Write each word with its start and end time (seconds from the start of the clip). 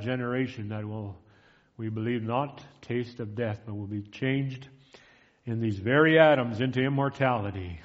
generation 0.00 0.68
that 0.70 0.86
will, 0.86 1.16
we 1.76 1.88
believe, 1.88 2.22
not 2.22 2.62
taste 2.82 3.20
of 3.20 3.34
death, 3.34 3.60
but 3.66 3.74
will 3.74 3.86
be 3.86 4.02
changed 4.02 4.68
in 5.44 5.60
these 5.60 5.78
very 5.78 6.18
atoms 6.18 6.60
into 6.60 6.80
immortality. 6.80 7.80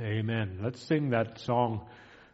Amen. 0.00 0.58
Let's 0.62 0.80
sing 0.82 1.10
that 1.10 1.38
song. 1.40 1.86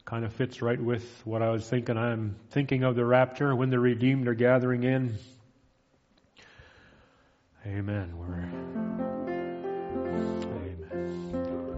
Kind 0.05 0.25
of 0.25 0.33
fits 0.33 0.61
right 0.63 0.81
with 0.81 1.05
what 1.25 1.43
I 1.43 1.51
was 1.51 1.69
thinking. 1.69 1.97
I'm 1.97 2.35
thinking 2.51 2.83
of 2.83 2.97
the 2.97 3.05
rapture 3.05 3.55
when 3.55 3.71
the 3.71 3.79
redeemed 3.79 4.27
are 4.27 4.35
gathering 4.35 4.83
in. 4.83 5.17
Amen. 7.65 8.19
We're... 8.19 8.43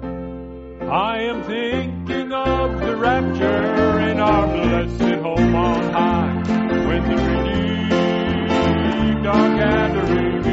Amen. 0.00 0.88
I 0.90 1.22
am 1.24 1.42
thinking 1.42 2.32
of 2.32 2.80
the 2.80 2.96
rapture 2.96 4.00
in 4.00 4.20
our 4.20 4.46
blessed 4.46 5.20
home 5.20 5.54
on 5.54 5.92
high 5.92 6.63
with 6.86 7.04
the 7.08 7.16
relieved 7.16 7.92
are 9.26 9.56
gathering. 9.56 10.43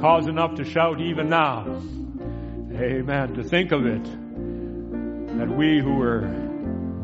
cause 0.00 0.26
enough 0.26 0.56
to 0.56 0.64
shout 0.64 1.00
even 1.00 1.28
now. 1.28 1.66
Amen. 2.72 3.34
To 3.34 3.42
think 3.42 3.72
of 3.72 3.86
it 3.86 4.04
that 5.38 5.48
we 5.48 5.80
who 5.80 5.96
were 5.96 6.22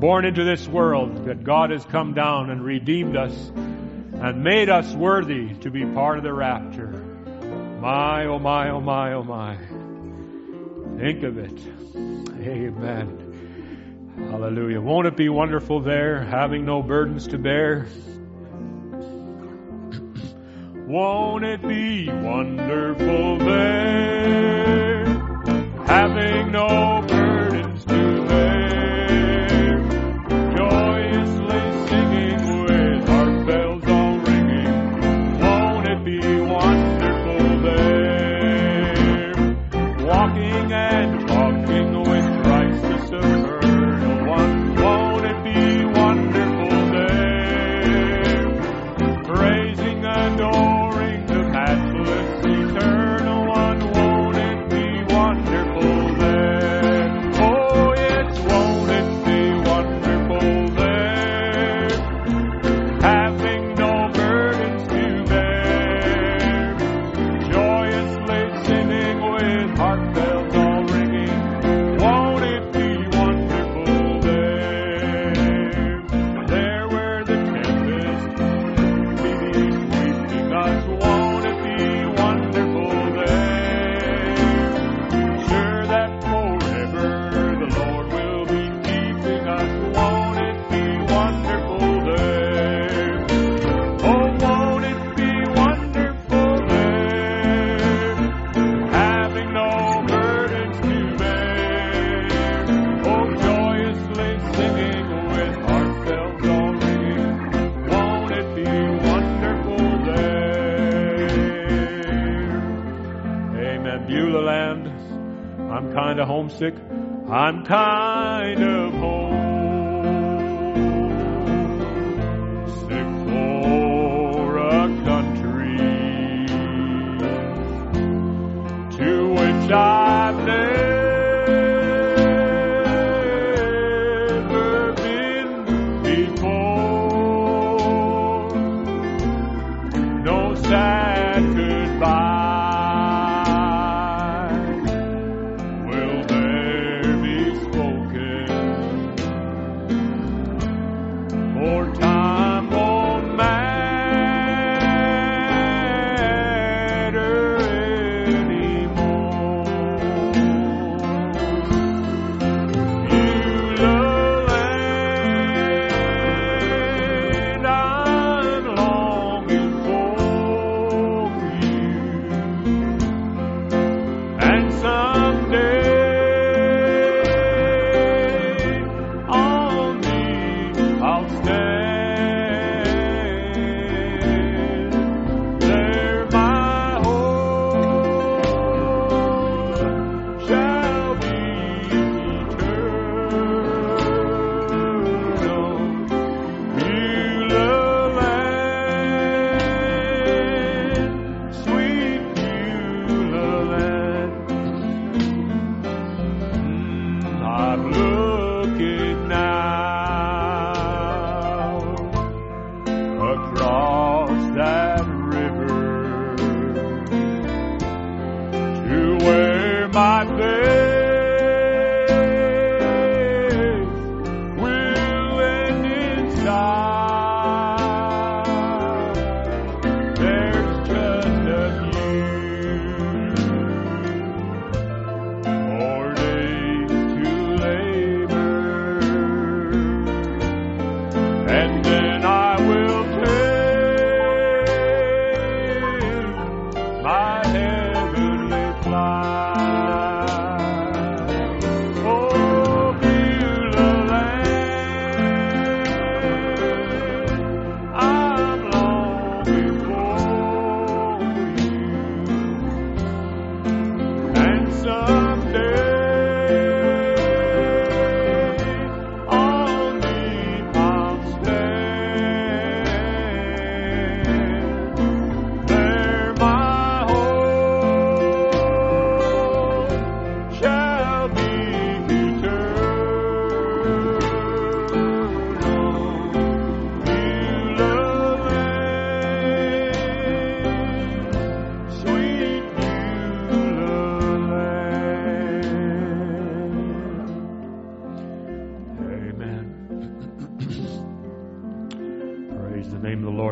born 0.02 0.24
into 0.24 0.44
this 0.44 0.66
world, 0.66 1.26
that 1.26 1.44
God 1.44 1.70
has 1.70 1.84
come 1.84 2.14
down 2.14 2.50
and 2.50 2.64
redeemed 2.64 3.16
us 3.16 3.52
and 3.54 4.42
made 4.42 4.68
us 4.68 4.92
worthy 4.94 5.54
to 5.60 5.70
be 5.70 5.84
part 5.84 6.18
of 6.18 6.24
the 6.24 6.32
rapture. 6.32 6.90
My, 7.80 8.26
oh 8.26 8.38
my, 8.38 8.70
oh 8.70 8.80
my, 8.80 9.12
oh 9.14 9.22
my. 9.22 9.56
Think 10.98 11.22
of 11.22 11.38
it. 11.38 11.58
Amen. 12.46 13.18
Hallelujah. 14.30 14.80
Won't 14.80 15.06
it 15.06 15.16
be 15.16 15.28
wonderful 15.28 15.80
there, 15.80 16.22
having 16.22 16.64
no 16.64 16.82
burdens 16.82 17.28
to 17.28 17.38
bear? 17.38 17.86
Won't 20.92 21.42
it 21.42 21.66
be 21.66 22.06
wonderful 22.10 23.38
there? 23.38 25.06
Having 25.86 26.52
no 26.52 27.00
burden. 27.08 27.31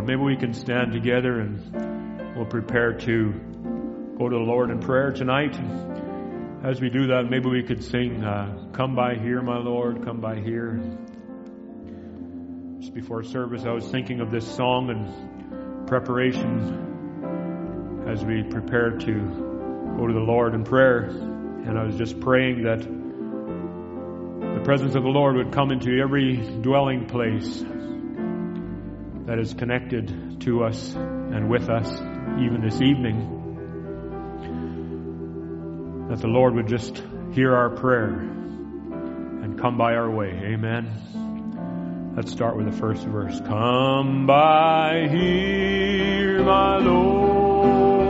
Lord. 0.00 0.09
Maybe 0.09 0.23
we 0.23 0.37
can 0.37 0.54
stand 0.54 0.92
together 0.92 1.40
and 1.40 2.35
we'll 2.35 2.47
prepare 2.47 2.95
to 2.95 3.33
go 4.16 4.30
to 4.30 4.37
the 4.37 4.42
Lord 4.42 4.71
in 4.71 4.80
prayer 4.80 5.12
tonight. 5.12 5.54
As 6.64 6.80
we 6.80 6.88
do 6.88 7.09
that, 7.09 7.28
maybe 7.28 7.50
we 7.50 7.62
could 7.62 7.85
sing, 7.85 8.25
uh, 8.25 8.71
Come 8.73 8.95
by 8.95 9.16
here, 9.16 9.42
my 9.42 9.59
Lord, 9.59 10.02
come 10.04 10.21
by 10.21 10.40
here. 10.40 10.80
Just 12.80 12.95
before 12.95 13.23
service, 13.25 13.64
I 13.64 13.73
was 13.73 13.87
thinking 13.88 14.21
of 14.21 14.30
this 14.30 14.47
song 14.57 14.88
and 14.88 15.87
preparation 15.87 16.87
as 18.09 18.25
we 18.25 18.42
prepare 18.42 18.92
to 18.92 19.14
go 19.99 20.07
to 20.07 20.14
the 20.14 20.21
Lord 20.21 20.54
in 20.54 20.64
prayer. 20.64 21.11
And 21.11 21.78
I 21.78 21.85
was 21.85 21.97
just 21.97 22.19
praying 22.21 22.62
that 22.62 22.80
the 22.80 24.64
presence 24.64 24.95
of 24.95 25.02
the 25.02 25.11
Lord 25.11 25.37
would 25.37 25.52
come 25.52 25.71
into 25.71 26.00
every 26.00 26.37
dwelling 26.62 27.04
place 27.07 27.62
that 29.31 29.39
is 29.39 29.55
connected 29.55 30.41
to 30.41 30.65
us 30.65 30.93
and 30.97 31.49
with 31.49 31.69
us 31.69 31.89
even 32.41 32.61
this 32.61 32.81
evening. 32.81 33.39
That 36.09 36.21
the 36.21 36.27
Lord 36.27 36.57
would 36.57 36.67
just 36.67 37.01
hear 37.31 37.55
our 37.55 37.71
prayer 37.71 38.09
and 38.09 39.57
come 39.57 39.79
by 39.79 39.95
our 39.95 40.11
way. 40.11 40.31
Amen. 40.31 42.13
Let's 42.17 42.33
start 42.33 42.57
with 42.57 42.67
the 42.67 42.77
first 42.77 43.05
verse. 43.05 43.41
Come 43.47 44.27
by 44.27 45.07
here, 45.09 46.43
my 46.43 46.79
Lord. 46.79 48.03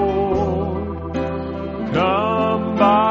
Come 1.92 2.76
by 2.78 3.09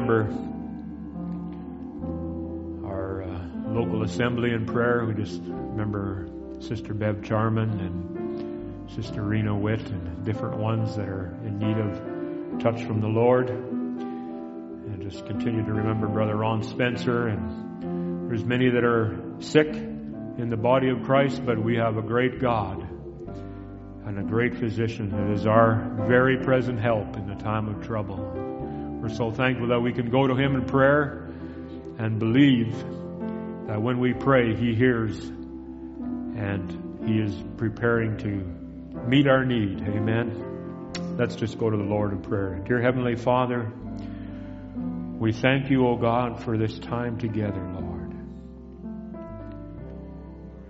remember 0.00 0.32
our 2.86 3.22
uh, 3.22 3.46
local 3.68 4.02
assembly 4.02 4.52
in 4.52 4.64
prayer. 4.64 5.04
We 5.04 5.14
just 5.14 5.40
remember 5.42 6.28
Sister 6.60 6.94
Bev 6.94 7.22
Charman 7.22 7.80
and 7.80 8.90
Sister 8.90 9.22
Rena 9.22 9.54
Witt 9.54 9.86
and 9.90 10.24
different 10.24 10.56
ones 10.56 10.96
that 10.96 11.08
are 11.08 11.36
in 11.44 11.58
need 11.58 11.76
of 11.76 12.60
touch 12.60 12.82
from 12.84 13.00
the 13.00 13.08
Lord. 13.08 13.50
And 13.50 15.02
just 15.02 15.26
continue 15.26 15.64
to 15.64 15.72
remember 15.72 16.08
Brother 16.08 16.36
Ron 16.36 16.62
Spencer. 16.62 17.28
And 17.28 18.30
there's 18.30 18.44
many 18.44 18.70
that 18.70 18.84
are 18.84 19.18
sick 19.40 19.68
in 19.68 20.48
the 20.48 20.56
body 20.56 20.88
of 20.88 21.02
Christ, 21.02 21.44
but 21.44 21.62
we 21.62 21.76
have 21.76 21.98
a 21.98 22.02
great 22.02 22.40
God 22.40 22.80
and 24.06 24.18
a 24.18 24.22
great 24.22 24.56
physician 24.56 25.10
that 25.10 25.30
is 25.34 25.46
our 25.46 25.94
very 26.08 26.38
present 26.38 26.80
help 26.80 27.16
in 27.16 27.28
the 27.28 27.34
time 27.34 27.68
of 27.68 27.86
trouble. 27.86 28.49
We're 29.00 29.08
so 29.08 29.30
thankful 29.30 29.68
that 29.68 29.80
we 29.80 29.94
can 29.94 30.10
go 30.10 30.26
to 30.26 30.34
Him 30.34 30.54
in 30.56 30.66
prayer 30.66 31.26
and 31.98 32.18
believe 32.18 32.76
that 33.66 33.80
when 33.80 33.98
we 33.98 34.12
pray, 34.12 34.54
He 34.54 34.74
hears 34.74 35.18
and 35.18 37.00
He 37.06 37.18
is 37.18 37.34
preparing 37.56 38.18
to 38.18 39.06
meet 39.08 39.26
our 39.26 39.46
need. 39.46 39.80
Amen. 39.80 40.90
Let's 41.16 41.34
just 41.34 41.56
go 41.58 41.70
to 41.70 41.76
the 41.78 41.82
Lord 41.82 42.12
in 42.12 42.20
prayer. 42.20 42.62
Dear 42.66 42.82
Heavenly 42.82 43.16
Father, 43.16 43.72
we 45.18 45.32
thank 45.32 45.70
you, 45.70 45.86
O 45.86 45.96
God, 45.96 46.42
for 46.42 46.58
this 46.58 46.78
time 46.78 47.16
together, 47.18 47.62
Lord. 47.80 48.14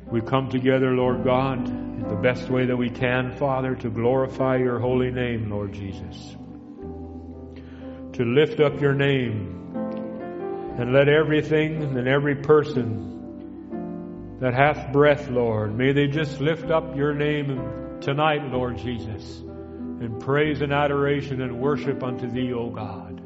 We 0.06 0.20
come 0.20 0.50
together, 0.50 0.92
Lord 0.92 1.24
God, 1.24 1.66
in 1.68 2.08
the 2.08 2.16
best 2.16 2.48
way 2.48 2.66
that 2.66 2.76
we 2.76 2.90
can, 2.90 3.32
Father, 3.32 3.74
to 3.76 3.90
glorify 3.90 4.56
your 4.56 4.78
holy 4.78 5.10
name, 5.10 5.50
Lord 5.50 5.72
Jesus. 5.72 6.36
To 8.20 8.26
lift 8.26 8.60
up 8.60 8.82
your 8.82 8.92
name 8.92 9.72
and 10.78 10.92
let 10.92 11.08
everything 11.08 11.96
and 11.96 12.06
every 12.06 12.34
person 12.34 14.36
that 14.40 14.52
hath 14.52 14.92
breath, 14.92 15.30
Lord, 15.30 15.74
may 15.74 15.92
they 15.92 16.06
just 16.06 16.38
lift 16.38 16.70
up 16.70 16.94
your 16.94 17.14
name 17.14 17.98
tonight, 18.02 18.44
Lord 18.52 18.76
Jesus, 18.76 19.40
in 19.40 20.18
praise 20.20 20.60
and 20.60 20.70
adoration 20.70 21.40
and 21.40 21.62
worship 21.62 22.02
unto 22.02 22.30
thee, 22.30 22.52
O 22.52 22.68
God. 22.68 23.22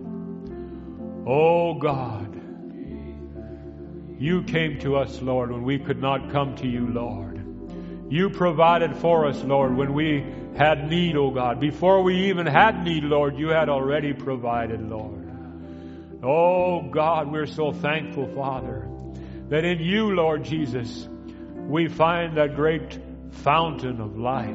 O 1.27 1.75
God, 1.75 2.41
you 4.17 4.45
came 4.45 4.79
to 4.79 4.95
us, 4.95 5.21
Lord, 5.21 5.51
when 5.51 5.65
we 5.65 5.81
could 5.81 6.01
not 6.01 6.31
come 6.31 6.55
to 6.59 6.69
you, 6.69 6.87
Lord. 6.87 7.45
You 8.13 8.31
provided 8.31 8.97
for 8.99 9.27
us, 9.27 9.43
Lord, 9.43 9.77
when 9.77 9.93
we 9.93 10.25
had 10.57 10.89
need, 10.89 11.17
O 11.17 11.31
God. 11.31 11.61
Before 11.61 12.03
we 12.03 12.29
even 12.29 12.47
had 12.47 12.85
need, 12.85 13.05
Lord, 13.05 13.39
you 13.39 13.49
had 13.49 13.69
already 13.69 14.13
provided, 14.13 14.81
Lord. 14.81 15.31
Oh 16.23 16.83
God, 16.83 17.31
we're 17.31 17.47
so 17.47 17.73
thankful, 17.73 18.27
Father, 18.35 18.89
that 19.49 19.65
in 19.65 19.81
you, 19.81 20.15
Lord 20.15 20.45
Jesus, 20.45 21.09
we 21.67 21.89
find 21.89 22.37
that 22.37 22.57
great 22.57 22.99
fountain 23.31 24.01
of 24.01 24.17
life. 24.17 24.55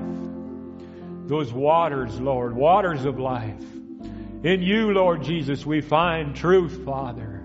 Those 1.27 1.53
waters, 1.53 2.20
Lord, 2.20 2.56
waters 2.56 3.06
of 3.06 3.20
life. 3.20 3.62
In 4.44 4.62
you, 4.62 4.91
Lord 4.94 5.24
Jesus, 5.24 5.65
we 5.65 5.82
find 5.82 6.36
truth, 6.36 6.86
Father 6.86 7.39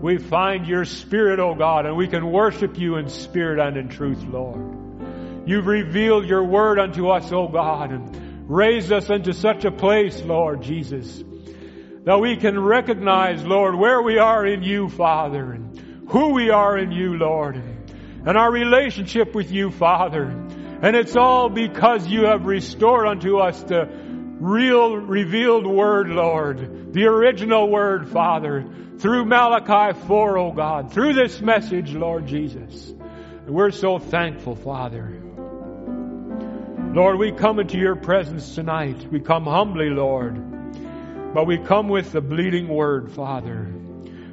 we 0.00 0.18
find 0.18 0.66
your 0.66 0.84
spirit, 0.84 1.40
O 1.40 1.54
God, 1.54 1.84
and 1.86 1.96
we 1.96 2.06
can 2.06 2.30
worship 2.30 2.78
you 2.78 2.96
in 2.96 3.08
spirit 3.08 3.58
and 3.58 3.76
in 3.76 3.88
truth, 3.88 4.22
Lord. 4.22 4.77
You've 5.48 5.66
revealed 5.66 6.26
your 6.26 6.44
word 6.44 6.78
unto 6.78 7.08
us, 7.08 7.32
O 7.32 7.48
God, 7.48 7.90
and 7.90 8.50
raised 8.50 8.92
us 8.92 9.08
into 9.08 9.32
such 9.32 9.64
a 9.64 9.70
place, 9.70 10.20
Lord 10.20 10.60
Jesus, 10.60 11.24
that 12.04 12.20
we 12.20 12.36
can 12.36 12.60
recognize, 12.60 13.42
Lord, 13.46 13.74
where 13.74 14.02
we 14.02 14.18
are 14.18 14.44
in 14.44 14.62
you, 14.62 14.90
Father, 14.90 15.52
and 15.52 16.06
who 16.10 16.34
we 16.34 16.50
are 16.50 16.76
in 16.76 16.92
you, 16.92 17.16
Lord, 17.16 17.56
and 17.56 18.36
our 18.36 18.52
relationship 18.52 19.34
with 19.34 19.50
you, 19.50 19.70
Father. 19.70 20.24
And 20.82 20.94
it's 20.94 21.16
all 21.16 21.48
because 21.48 22.06
you 22.06 22.26
have 22.26 22.44
restored 22.44 23.06
unto 23.06 23.38
us 23.38 23.58
the 23.62 23.88
real 23.90 24.98
revealed 24.98 25.66
word, 25.66 26.08
Lord, 26.08 26.92
the 26.92 27.06
original 27.06 27.70
word, 27.70 28.10
Father, 28.10 28.66
through 28.98 29.24
Malachi 29.24 29.98
4, 29.98 30.36
O 30.36 30.52
God, 30.52 30.92
through 30.92 31.14
this 31.14 31.40
message, 31.40 31.94
Lord 31.94 32.26
Jesus. 32.26 32.90
And 32.90 33.48
we're 33.48 33.70
so 33.70 33.98
thankful, 33.98 34.54
Father. 34.54 35.17
Lord, 36.94 37.18
we 37.18 37.32
come 37.32 37.60
into 37.60 37.76
your 37.76 37.96
presence 37.96 38.54
tonight. 38.54 39.12
We 39.12 39.20
come 39.20 39.44
humbly, 39.44 39.90
Lord, 39.90 41.34
but 41.34 41.46
we 41.46 41.58
come 41.58 41.88
with 41.88 42.12
the 42.12 42.22
bleeding 42.22 42.66
word, 42.66 43.12
Father. 43.12 43.70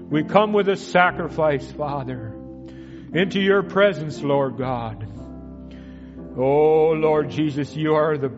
We 0.09 0.24
come 0.24 0.53
with 0.53 0.69
a 0.69 0.77
sacrifice, 0.77 1.69
Father, 1.74 2.33
into 3.13 3.41
your 3.41 3.62
presence, 3.62 4.21
Lord 4.21 4.57
God. 4.57 5.05
Oh, 6.38 6.91
Lord 6.91 7.29
Jesus, 7.29 7.75
you 7.75 7.95
are 7.95 8.17
the, 8.17 8.31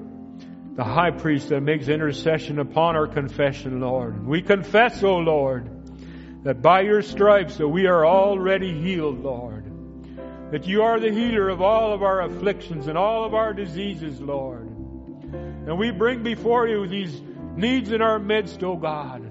the 0.75 0.83
high 0.83 1.11
priest 1.11 1.49
that 1.49 1.61
makes 1.61 1.87
intercession 1.87 2.57
upon 2.57 2.95
our 2.95 3.07
confession, 3.07 3.79
Lord. 3.81 4.25
We 4.25 4.41
confess, 4.41 5.03
oh 5.03 5.17
Lord, 5.17 5.69
that 6.43 6.61
by 6.61 6.81
your 6.81 7.03
stripes 7.03 7.57
that 7.57 7.67
we 7.67 7.85
are 7.85 8.05
already 8.05 8.73
healed, 8.81 9.19
Lord. 9.19 9.56
That 10.51 10.65
you 10.65 10.83
are 10.83 10.99
the 10.99 11.11
healer 11.11 11.49
of 11.49 11.61
all 11.61 11.93
of 11.93 12.03
our 12.03 12.21
afflictions 12.21 12.87
and 12.87 12.97
all 12.97 13.25
of 13.25 13.33
our 13.33 13.53
diseases, 13.53 14.21
Lord. 14.21 14.67
And 14.67 15.77
we 15.77 15.91
bring 15.91 16.23
before 16.23 16.67
you 16.67 16.87
these 16.87 17.21
needs 17.55 17.91
in 17.91 18.01
our 18.01 18.19
midst, 18.19 18.63
O 18.63 18.71
oh 18.71 18.75
God. 18.77 19.23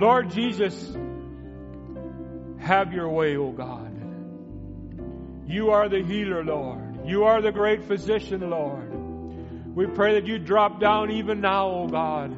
Lord 0.00 0.30
Jesus, 0.30 0.96
have 2.58 2.92
your 2.92 3.08
way, 3.08 3.36
O 3.36 3.46
oh 3.46 3.52
God. 3.52 3.86
You 5.46 5.70
are 5.70 5.88
the 5.88 6.02
healer, 6.02 6.44
Lord. 6.44 7.06
You 7.06 7.24
are 7.24 7.40
the 7.40 7.52
great 7.52 7.84
physician, 7.84 8.48
Lord. 8.50 8.88
We 9.76 9.86
pray 9.86 10.14
that 10.14 10.26
you 10.26 10.38
drop 10.38 10.80
down 10.80 11.12
even 11.12 11.40
now, 11.40 11.68
O 11.68 11.82
oh 11.82 11.88
God 11.88 12.36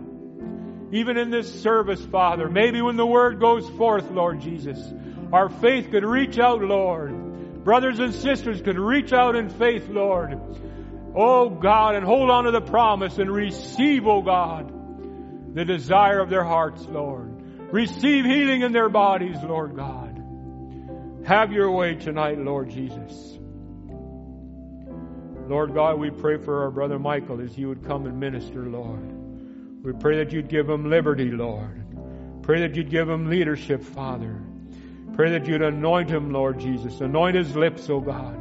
even 0.92 1.16
in 1.16 1.30
this 1.30 1.62
service, 1.62 2.04
Father. 2.04 2.48
Maybe 2.48 2.82
when 2.82 2.96
the 2.96 3.06
word 3.06 3.40
goes 3.40 3.68
forth, 3.70 4.10
Lord 4.10 4.40
Jesus, 4.40 4.78
our 5.32 5.48
faith 5.48 5.90
could 5.90 6.04
reach 6.04 6.38
out, 6.38 6.60
Lord. 6.60 7.21
Brothers 7.64 7.98
and 8.00 8.14
sisters 8.14 8.60
could 8.60 8.78
reach 8.78 9.12
out 9.12 9.36
in 9.36 9.48
faith, 9.48 9.88
Lord. 9.88 10.38
Oh 11.14 11.50
God, 11.50 11.94
and 11.94 12.04
hold 12.04 12.30
on 12.30 12.44
to 12.44 12.50
the 12.50 12.60
promise 12.60 13.18
and 13.18 13.30
receive, 13.30 14.06
oh 14.06 14.22
God, 14.22 15.54
the 15.54 15.64
desire 15.64 16.20
of 16.20 16.30
their 16.30 16.44
hearts, 16.44 16.84
Lord. 16.88 17.30
Receive 17.72 18.24
healing 18.24 18.62
in 18.62 18.72
their 18.72 18.88
bodies, 18.88 19.36
Lord 19.42 19.76
God. 19.76 20.22
Have 21.24 21.52
your 21.52 21.70
way 21.70 21.94
tonight, 21.94 22.38
Lord 22.38 22.70
Jesus. 22.70 23.38
Lord 25.46 25.74
God, 25.74 25.98
we 25.98 26.10
pray 26.10 26.38
for 26.38 26.62
our 26.62 26.70
brother 26.70 26.98
Michael 26.98 27.40
as 27.40 27.54
he 27.54 27.64
would 27.64 27.86
come 27.86 28.06
and 28.06 28.18
minister, 28.18 28.64
Lord. 28.64 29.84
We 29.84 29.92
pray 29.92 30.18
that 30.18 30.32
you'd 30.32 30.48
give 30.48 30.68
him 30.68 30.88
liberty, 30.88 31.30
Lord. 31.30 32.42
Pray 32.42 32.60
that 32.60 32.74
you'd 32.74 32.90
give 32.90 33.08
him 33.08 33.28
leadership, 33.28 33.82
Father. 33.82 34.40
Pray 35.14 35.32
that 35.32 35.46
you'd 35.46 35.62
anoint 35.62 36.08
him, 36.08 36.30
Lord 36.30 36.58
Jesus. 36.58 37.00
Anoint 37.00 37.36
his 37.36 37.54
lips, 37.54 37.88
O 37.90 38.00
God. 38.00 38.38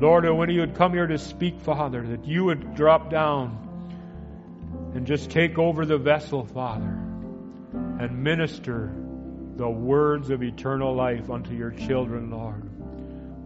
Lord, 0.00 0.28
when 0.28 0.48
he 0.48 0.58
would 0.58 0.74
come 0.74 0.92
here 0.92 1.06
to 1.06 1.18
speak, 1.18 1.60
Father, 1.60 2.02
that 2.02 2.26
you 2.26 2.44
would 2.44 2.74
drop 2.74 3.10
down 3.10 3.62
and 4.94 5.06
just 5.06 5.30
take 5.30 5.58
over 5.58 5.84
the 5.84 5.98
vessel, 5.98 6.44
Father, 6.46 6.98
and 8.00 8.22
minister 8.22 8.92
the 9.56 9.68
words 9.68 10.30
of 10.30 10.42
eternal 10.42 10.94
life 10.94 11.30
unto 11.30 11.54
your 11.54 11.70
children, 11.70 12.30
Lord. 12.30 12.62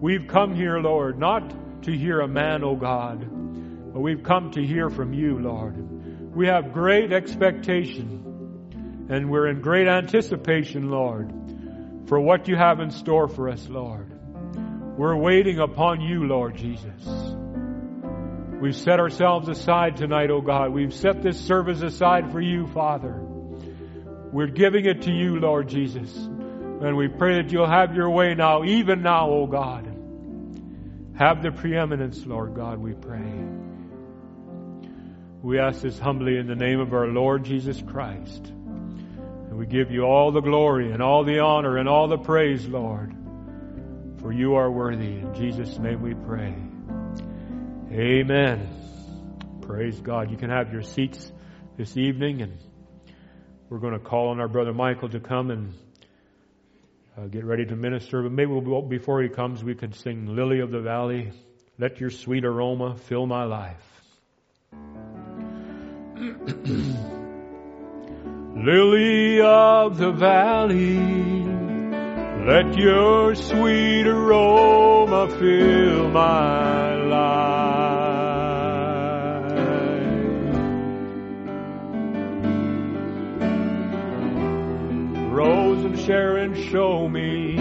We've 0.01 0.27
come 0.27 0.55
here, 0.55 0.79
Lord, 0.79 1.19
not 1.19 1.83
to 1.83 1.93
hear 1.93 2.21
a 2.21 2.29
man, 2.29 2.65
O 2.65 2.75
God, 2.75 3.21
but 3.93 4.01
we've 4.01 4.23
come 4.23 4.51
to 4.53 4.65
hear 4.65 4.91
from 4.91 5.13
you, 5.13 5.39
Lord. 5.39 6.35
We 6.35 6.47
have 6.47 6.73
great 6.73 7.13
expectation 7.13 9.07
and 9.09 9.29
we're 9.29 9.49
in 9.49 9.61
great 9.61 9.89
anticipation, 9.89 10.89
Lord, 10.91 11.33
for 12.07 12.21
what 12.21 12.49
you 12.49 12.57
have 12.57 12.81
in 12.81 12.91
store 12.91 13.29
for 13.29 13.49
us, 13.49 13.69
Lord. 13.69 14.13
We're 14.97 15.17
waiting 15.17 15.59
upon 15.59 16.01
you, 16.01 16.25
Lord 16.25 16.57
Jesus. 16.57 17.07
We've 18.61 18.77
set 18.77 19.01
ourselves 19.01 19.49
aside 19.49 19.97
tonight, 19.97 20.31
oh 20.31 20.43
God. 20.43 20.73
We've 20.73 20.93
set 20.93 21.23
this 21.23 21.41
service 21.41 21.81
aside 21.81 22.31
for 22.33 22.41
you, 22.41 22.67
Father. 22.67 23.15
We're 24.33 24.49
giving 24.49 24.85
it 24.85 25.03
to 25.03 25.11
you, 25.11 25.41
Lord 25.41 25.69
Jesus. 25.69 26.15
And 26.15 26.97
we 26.97 27.09
pray 27.09 27.43
that 27.43 27.51
you'll 27.53 27.67
have 27.67 27.95
your 27.95 28.11
way 28.11 28.35
now, 28.35 28.65
even 28.65 29.03
now, 29.03 29.31
oh 29.31 29.47
God. 29.47 29.87
Have 31.17 31.43
the 31.43 31.51
preeminence, 31.51 32.25
Lord 32.27 32.55
God, 32.55 32.79
we 32.79 32.93
pray. 32.93 33.33
We 35.43 35.59
ask 35.59 35.81
this 35.81 35.99
humbly 35.99 36.37
in 36.37 36.47
the 36.47 36.55
name 36.55 36.81
of 36.81 36.93
our 36.93 37.07
Lord 37.07 37.45
Jesus 37.45 37.83
Christ 37.83 38.53
we 39.61 39.67
give 39.67 39.91
you 39.91 40.05
all 40.05 40.33
the 40.33 40.41
glory 40.41 40.91
and 40.91 41.03
all 41.03 41.23
the 41.23 41.41
honor 41.41 41.77
and 41.77 41.87
all 41.87 42.09
the 42.09 42.17
praise, 42.17 42.67
Lord, 42.67 43.15
for 44.23 44.33
you 44.33 44.55
are 44.55 44.71
worthy. 44.71 45.19
In 45.19 45.35
Jesus' 45.35 45.79
name 45.79 46.01
we 46.01 46.15
pray. 46.15 46.55
Amen. 47.93 48.67
Praise 49.61 50.01
God. 50.01 50.31
You 50.31 50.39
can 50.39 50.49
have 50.49 50.73
your 50.73 50.81
seats 50.81 51.31
this 51.77 51.99
evening, 51.99 52.41
and 52.41 52.57
we're 53.69 53.81
going 53.81 53.93
to 53.93 53.99
call 53.99 54.29
on 54.29 54.41
our 54.41 54.49
brother 54.49 54.73
Michael 54.73 55.11
to 55.11 55.21
come 55.21 55.51
and 55.51 55.75
uh, 57.19 57.27
get 57.27 57.45
ready 57.45 57.67
to 57.67 57.77
minister. 57.77 58.23
But 58.23 58.33
maybe 58.33 58.53
we'll, 58.53 58.81
before 58.81 59.23
he 59.23 59.29
comes, 59.29 59.63
we 59.63 59.75
could 59.75 59.95
sing 59.95 60.35
Lily 60.35 60.61
of 60.61 60.71
the 60.71 60.81
Valley, 60.81 61.33
Let 61.79 62.01
Your 62.01 62.09
Sweet 62.09 62.47
Aroma 62.47 62.97
Fill 62.97 63.27
My 63.27 63.45
Life. 63.45 63.77
lily 68.65 69.41
of 69.41 69.97
the 69.97 70.13
valley. 70.13 70.99
Let 72.47 72.77
your 72.77 73.35
sweet 73.35 74.07
aroma 74.07 75.29
fill 75.39 76.09
my 76.09 76.95
life. 76.95 77.91
Rose 85.33 85.85
of 85.85 85.99
Sharon, 86.01 86.55
show 86.71 87.09
me 87.09 87.57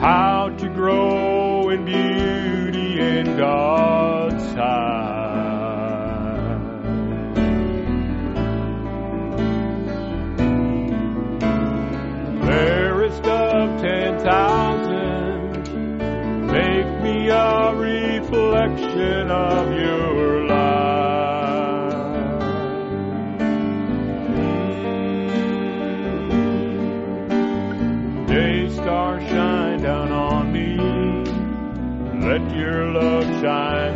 how 0.00 0.48
to 0.58 0.68
grow 0.68 1.68
in 1.68 1.84
beauty 1.84 3.00
in 3.00 3.36
God's 3.36 4.42
sight. 4.52 4.99
a 17.40 17.74
reflection 17.74 19.30
of 19.30 19.72
your 19.72 20.44
light. 20.46 21.90
Day 28.28 28.68
star, 28.70 29.20
shine 29.20 29.80
down 29.82 30.12
on 30.12 30.52
me. 30.52 30.76
Let 32.28 32.44
your 32.54 32.92
love 32.92 33.24
shine. 33.40 33.89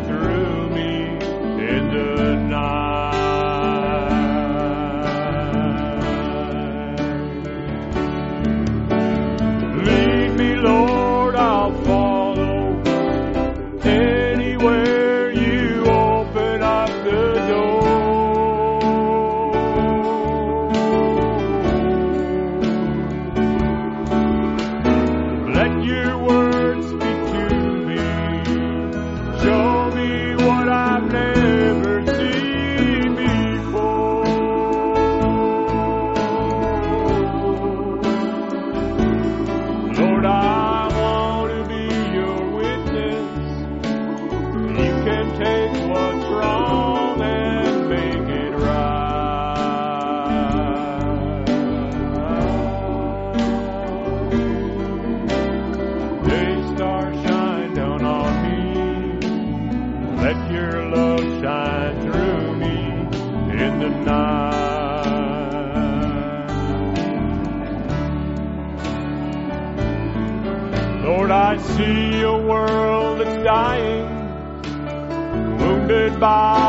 by. 76.25 76.64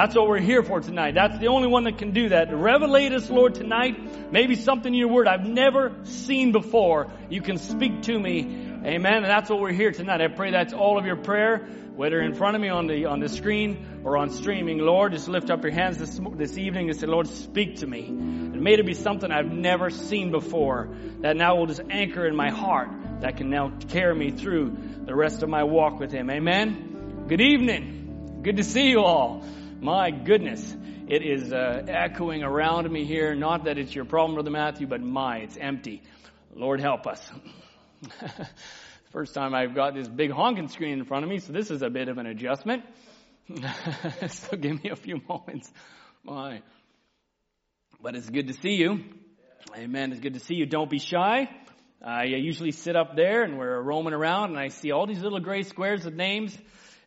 That's 0.00 0.16
what 0.16 0.28
we're 0.28 0.40
here 0.40 0.62
for 0.62 0.80
tonight. 0.80 1.14
That's 1.14 1.36
the 1.40 1.48
only 1.48 1.68
one 1.68 1.84
that 1.84 1.98
can 1.98 2.12
do 2.12 2.30
that. 2.30 2.48
Revelate 2.48 3.12
us, 3.12 3.28
Lord, 3.28 3.54
tonight. 3.54 4.32
Maybe 4.32 4.54
something 4.54 4.90
in 4.90 4.98
your 4.98 5.10
word 5.10 5.28
I've 5.28 5.46
never 5.46 5.94
seen 6.04 6.52
before. 6.52 7.12
You 7.28 7.42
can 7.42 7.58
speak 7.58 8.00
to 8.04 8.18
me. 8.18 8.40
Amen. 8.82 9.16
And 9.16 9.26
that's 9.26 9.50
what 9.50 9.60
we're 9.60 9.74
here 9.74 9.92
tonight. 9.92 10.22
I 10.22 10.28
pray 10.28 10.52
that's 10.52 10.72
all 10.72 10.98
of 10.98 11.04
your 11.04 11.16
prayer, 11.16 11.68
whether 11.96 12.18
in 12.18 12.32
front 12.32 12.56
of 12.56 12.62
me 12.62 12.70
on 12.70 12.86
the, 12.86 13.04
on 13.04 13.20
the 13.20 13.28
screen 13.28 14.00
or 14.02 14.16
on 14.16 14.30
streaming. 14.30 14.78
Lord, 14.78 15.12
just 15.12 15.28
lift 15.28 15.50
up 15.50 15.62
your 15.62 15.72
hands 15.72 15.98
this, 15.98 16.18
this 16.34 16.56
evening 16.56 16.88
and 16.88 16.98
say, 16.98 17.06
Lord, 17.06 17.28
speak 17.28 17.80
to 17.80 17.86
me. 17.86 18.06
And 18.06 18.62
may 18.62 18.72
it 18.72 18.86
be 18.86 18.94
something 18.94 19.30
I've 19.30 19.52
never 19.52 19.90
seen 19.90 20.30
before 20.30 20.88
that 21.18 21.36
now 21.36 21.56
will 21.56 21.66
just 21.66 21.82
anchor 21.90 22.26
in 22.26 22.34
my 22.34 22.48
heart 22.48 22.88
that 23.20 23.36
can 23.36 23.50
now 23.50 23.70
carry 23.90 24.14
me 24.14 24.30
through 24.30 24.78
the 25.04 25.14
rest 25.14 25.42
of 25.42 25.50
my 25.50 25.64
walk 25.64 26.00
with 26.00 26.10
Him. 26.10 26.30
Amen. 26.30 27.26
Good 27.28 27.42
evening. 27.42 28.40
Good 28.42 28.56
to 28.56 28.64
see 28.64 28.88
you 28.88 29.00
all. 29.00 29.44
My 29.80 30.10
goodness. 30.10 30.76
It 31.08 31.22
is 31.22 31.54
uh, 31.54 31.82
echoing 31.88 32.42
around 32.42 32.90
me 32.90 33.06
here. 33.06 33.34
Not 33.34 33.64
that 33.64 33.78
it's 33.78 33.94
your 33.94 34.04
problem, 34.04 34.34
Brother 34.34 34.50
Matthew, 34.50 34.86
but 34.86 35.00
my, 35.00 35.38
it's 35.38 35.56
empty. 35.56 36.02
Lord 36.54 36.82
help 36.82 37.06
us. 37.06 37.30
First 39.12 39.32
time 39.32 39.54
I've 39.54 39.74
got 39.74 39.94
this 39.94 40.06
big 40.06 40.32
honking 40.32 40.68
screen 40.68 40.98
in 40.98 41.06
front 41.06 41.24
of 41.24 41.30
me, 41.30 41.38
so 41.38 41.54
this 41.54 41.70
is 41.70 41.80
a 41.80 41.88
bit 41.88 42.08
of 42.08 42.18
an 42.18 42.26
adjustment. 42.26 42.84
so 44.28 44.54
give 44.58 44.84
me 44.84 44.90
a 44.90 44.96
few 44.96 45.18
moments. 45.26 45.72
My. 46.24 46.60
But 48.02 48.16
it's 48.16 48.28
good 48.28 48.48
to 48.48 48.52
see 48.52 48.74
you. 48.74 49.02
Amen. 49.74 50.12
It's 50.12 50.20
good 50.20 50.34
to 50.34 50.40
see 50.40 50.56
you. 50.56 50.66
Don't 50.66 50.90
be 50.90 50.98
shy. 50.98 51.48
I 52.04 52.24
usually 52.24 52.72
sit 52.72 52.96
up 52.96 53.16
there 53.16 53.44
and 53.44 53.58
we're 53.58 53.80
roaming 53.80 54.12
around 54.12 54.50
and 54.50 54.58
I 54.58 54.68
see 54.68 54.90
all 54.90 55.06
these 55.06 55.22
little 55.22 55.40
gray 55.40 55.62
squares 55.62 56.04
with 56.04 56.14
names. 56.14 56.56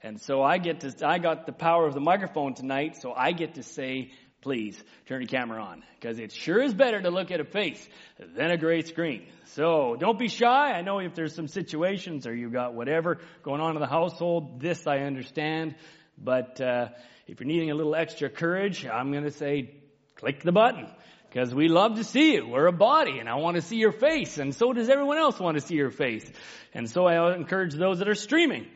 And 0.04 0.20
so 0.20 0.44
I 0.44 0.58
get 0.58 0.82
to, 0.82 1.08
I 1.08 1.18
got 1.18 1.46
the 1.46 1.54
power 1.54 1.88
of 1.88 1.94
the 1.94 2.02
microphone 2.02 2.54
tonight, 2.54 2.98
so 3.02 3.14
I 3.14 3.32
get 3.32 3.56
to 3.56 3.64
say, 3.64 4.12
please 4.42 4.78
turn 5.08 5.22
your 5.22 5.30
camera 5.30 5.64
on. 5.64 5.84
Because 5.96 6.20
it 6.20 6.34
sure 6.34 6.62
is 6.62 6.74
better 6.74 7.02
to 7.02 7.10
look 7.10 7.32
at 7.32 7.40
a 7.40 7.46
face 7.46 7.88
than 8.20 8.52
a 8.52 8.58
gray 8.58 8.82
screen. 8.82 9.28
So 9.46 9.96
don't 9.98 10.20
be 10.20 10.28
shy. 10.28 10.74
I 10.74 10.82
know 10.82 11.00
if 11.00 11.16
there's 11.16 11.34
some 11.34 11.48
situations 11.48 12.28
or 12.28 12.36
you've 12.36 12.52
got 12.52 12.74
whatever 12.74 13.20
going 13.44 13.62
on 13.62 13.76
in 13.76 13.82
the 13.82 13.88
household, 13.88 14.60
this 14.60 14.86
I 14.86 15.00
understand. 15.00 15.76
But, 16.18 16.60
uh, 16.60 16.90
if 17.26 17.40
you're 17.40 17.48
needing 17.48 17.72
a 17.72 17.76
little 17.76 17.96
extra 17.96 18.30
courage, 18.30 18.86
I'm 18.86 19.14
to 19.14 19.32
say, 19.32 19.76
click 20.16 20.44
the 20.44 20.52
button. 20.52 20.88
Because 21.30 21.56
we 21.56 21.68
love 21.68 21.96
to 21.96 22.04
see 22.04 22.34
you. 22.34 22.48
We're 22.48 22.68
a 22.68 22.74
body 22.74 23.18
and 23.18 23.28
I 23.28 23.36
want 23.36 23.56
to 23.56 23.62
see 23.62 23.78
your 23.78 23.92
face. 23.92 24.38
And 24.38 24.54
so 24.54 24.72
does 24.72 24.88
everyone 24.90 25.18
else 25.18 25.40
want 25.40 25.58
to 25.58 25.62
see 25.62 25.76
your 25.76 25.90
face. 25.90 26.30
And 26.74 26.88
so 26.88 27.06
I 27.06 27.34
encourage 27.34 27.74
those 27.74 28.00
that 28.00 28.10
are 28.10 28.14
streaming, 28.14 28.68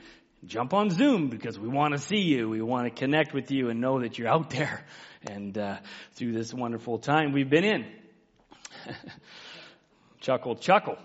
jump 0.45 0.73
on 0.73 0.89
Zoom 0.89 1.29
because 1.29 1.57
we 1.59 1.67
want 1.67 1.93
to 1.93 1.99
see 1.99 2.21
you. 2.21 2.49
We 2.49 2.61
want 2.61 2.85
to 2.85 2.91
connect 2.91 3.33
with 3.33 3.51
you 3.51 3.69
and 3.69 3.81
know 3.81 4.01
that 4.01 4.17
you're 4.17 4.27
out 4.27 4.49
there 4.49 4.85
and 5.23 5.57
uh, 5.57 5.77
through 6.13 6.33
this 6.33 6.53
wonderful 6.53 6.99
time 6.99 7.33
we've 7.33 7.49
been 7.49 7.63
in. 7.63 7.85
chuckle, 10.21 10.55
chuckle. 10.55 10.97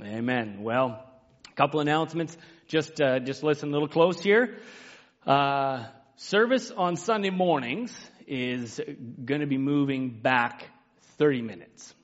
Amen. 0.00 0.62
Well, 0.62 1.04
a 1.50 1.54
couple 1.54 1.80
announcements. 1.80 2.36
Just, 2.68 3.00
uh, 3.00 3.18
just 3.18 3.42
listen 3.42 3.70
a 3.70 3.72
little 3.72 3.88
close 3.88 4.20
here. 4.20 4.58
Uh, 5.26 5.84
service 6.16 6.70
on 6.70 6.96
Sunday 6.96 7.30
mornings 7.30 7.92
is 8.26 8.80
going 9.24 9.40
to 9.40 9.46
be 9.46 9.58
moving 9.58 10.20
back 10.20 10.68
30 11.18 11.42
minutes. 11.42 11.94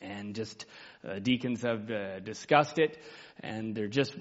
And 0.00 0.34
just, 0.34 0.66
uh, 1.06 1.18
deacons 1.18 1.62
have 1.62 1.90
uh, 1.90 2.20
discussed 2.20 2.78
it, 2.78 2.98
and 3.40 3.74
they're 3.74 3.88
just 3.88 4.14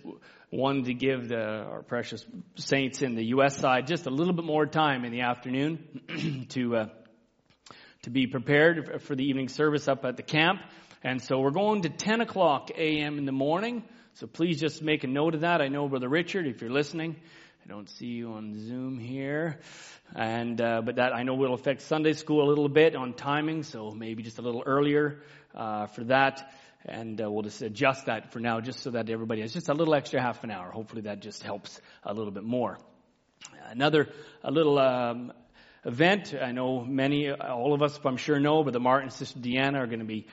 wanting 0.51 0.85
to 0.85 0.93
give 0.93 1.27
the, 1.27 1.41
our 1.41 1.81
precious 1.81 2.25
saints 2.55 3.01
in 3.01 3.15
the 3.15 3.25
U.S. 3.25 3.57
side 3.57 3.87
just 3.87 4.05
a 4.05 4.09
little 4.09 4.33
bit 4.33 4.45
more 4.45 4.65
time 4.65 5.03
in 5.03 5.11
the 5.11 5.21
afternoon 5.21 6.45
to, 6.49 6.75
uh, 6.75 6.85
to 8.03 8.09
be 8.09 8.27
prepared 8.27 9.01
for 9.01 9.15
the 9.15 9.25
evening 9.25 9.49
service 9.49 9.87
up 9.87 10.05
at 10.05 10.15
the 10.15 10.23
camp. 10.23 10.61
And 11.03 11.21
so 11.21 11.39
we're 11.39 11.51
going 11.51 11.81
to 11.81 11.89
10 11.89 12.21
o'clock 12.21 12.71
a.m. 12.75 13.17
in 13.17 13.25
the 13.25 13.31
morning. 13.31 13.83
So 14.13 14.25
please 14.25 14.59
just 14.59 14.81
make 14.81 15.03
a 15.03 15.07
note 15.07 15.35
of 15.35 15.41
that. 15.41 15.61
I 15.61 15.67
know 15.67 15.87
Brother 15.89 16.09
Richard, 16.09 16.47
if 16.47 16.61
you're 16.61 16.71
listening, 16.71 17.17
I 17.65 17.67
don't 17.67 17.89
see 17.89 18.07
you 18.07 18.31
on 18.31 18.57
Zoom 18.57 18.97
here. 18.97 19.59
And, 20.15 20.59
uh, 20.61 20.81
but 20.81 20.95
that 20.95 21.13
I 21.13 21.23
know 21.23 21.35
will 21.35 21.53
affect 21.53 21.81
Sunday 21.81 22.13
school 22.13 22.47
a 22.47 22.49
little 22.49 22.69
bit 22.69 22.95
on 22.95 23.13
timing, 23.13 23.63
so 23.63 23.91
maybe 23.91 24.23
just 24.23 24.39
a 24.39 24.41
little 24.41 24.63
earlier, 24.65 25.21
uh, 25.53 25.87
for 25.87 26.05
that. 26.05 26.49
And 26.87 27.21
uh, 27.21 27.29
we'll 27.29 27.43
just 27.43 27.61
adjust 27.61 28.05
that 28.05 28.31
for 28.31 28.39
now, 28.39 28.61
just 28.61 28.79
so 28.79 28.91
that 28.91 29.09
everybody 29.09 29.41
has 29.41 29.53
just 29.53 29.69
a 29.69 29.73
little 29.73 29.93
extra 29.93 30.21
half 30.21 30.43
an 30.43 30.51
hour. 30.51 30.71
Hopefully 30.71 31.01
that 31.01 31.21
just 31.21 31.43
helps 31.43 31.81
a 32.03 32.13
little 32.13 32.31
bit 32.31 32.43
more. 32.43 32.77
Another, 33.69 34.07
a 34.43 34.51
little, 34.51 34.79
um, 34.79 35.33
event. 35.87 36.33
I 36.39 36.51
know 36.51 36.83
many, 36.83 37.31
all 37.31 37.73
of 37.73 37.81
us, 37.81 37.97
I'm 38.03 38.17
sure 38.17 38.39
know, 38.39 38.63
but 38.63 38.73
the 38.73 38.79
Martin 38.79 39.07
and 39.07 39.13
Sister 39.13 39.39
Deanna 39.39 39.75
are 39.75 39.87
going 39.87 39.99
to 39.99 40.05
be 40.05 40.27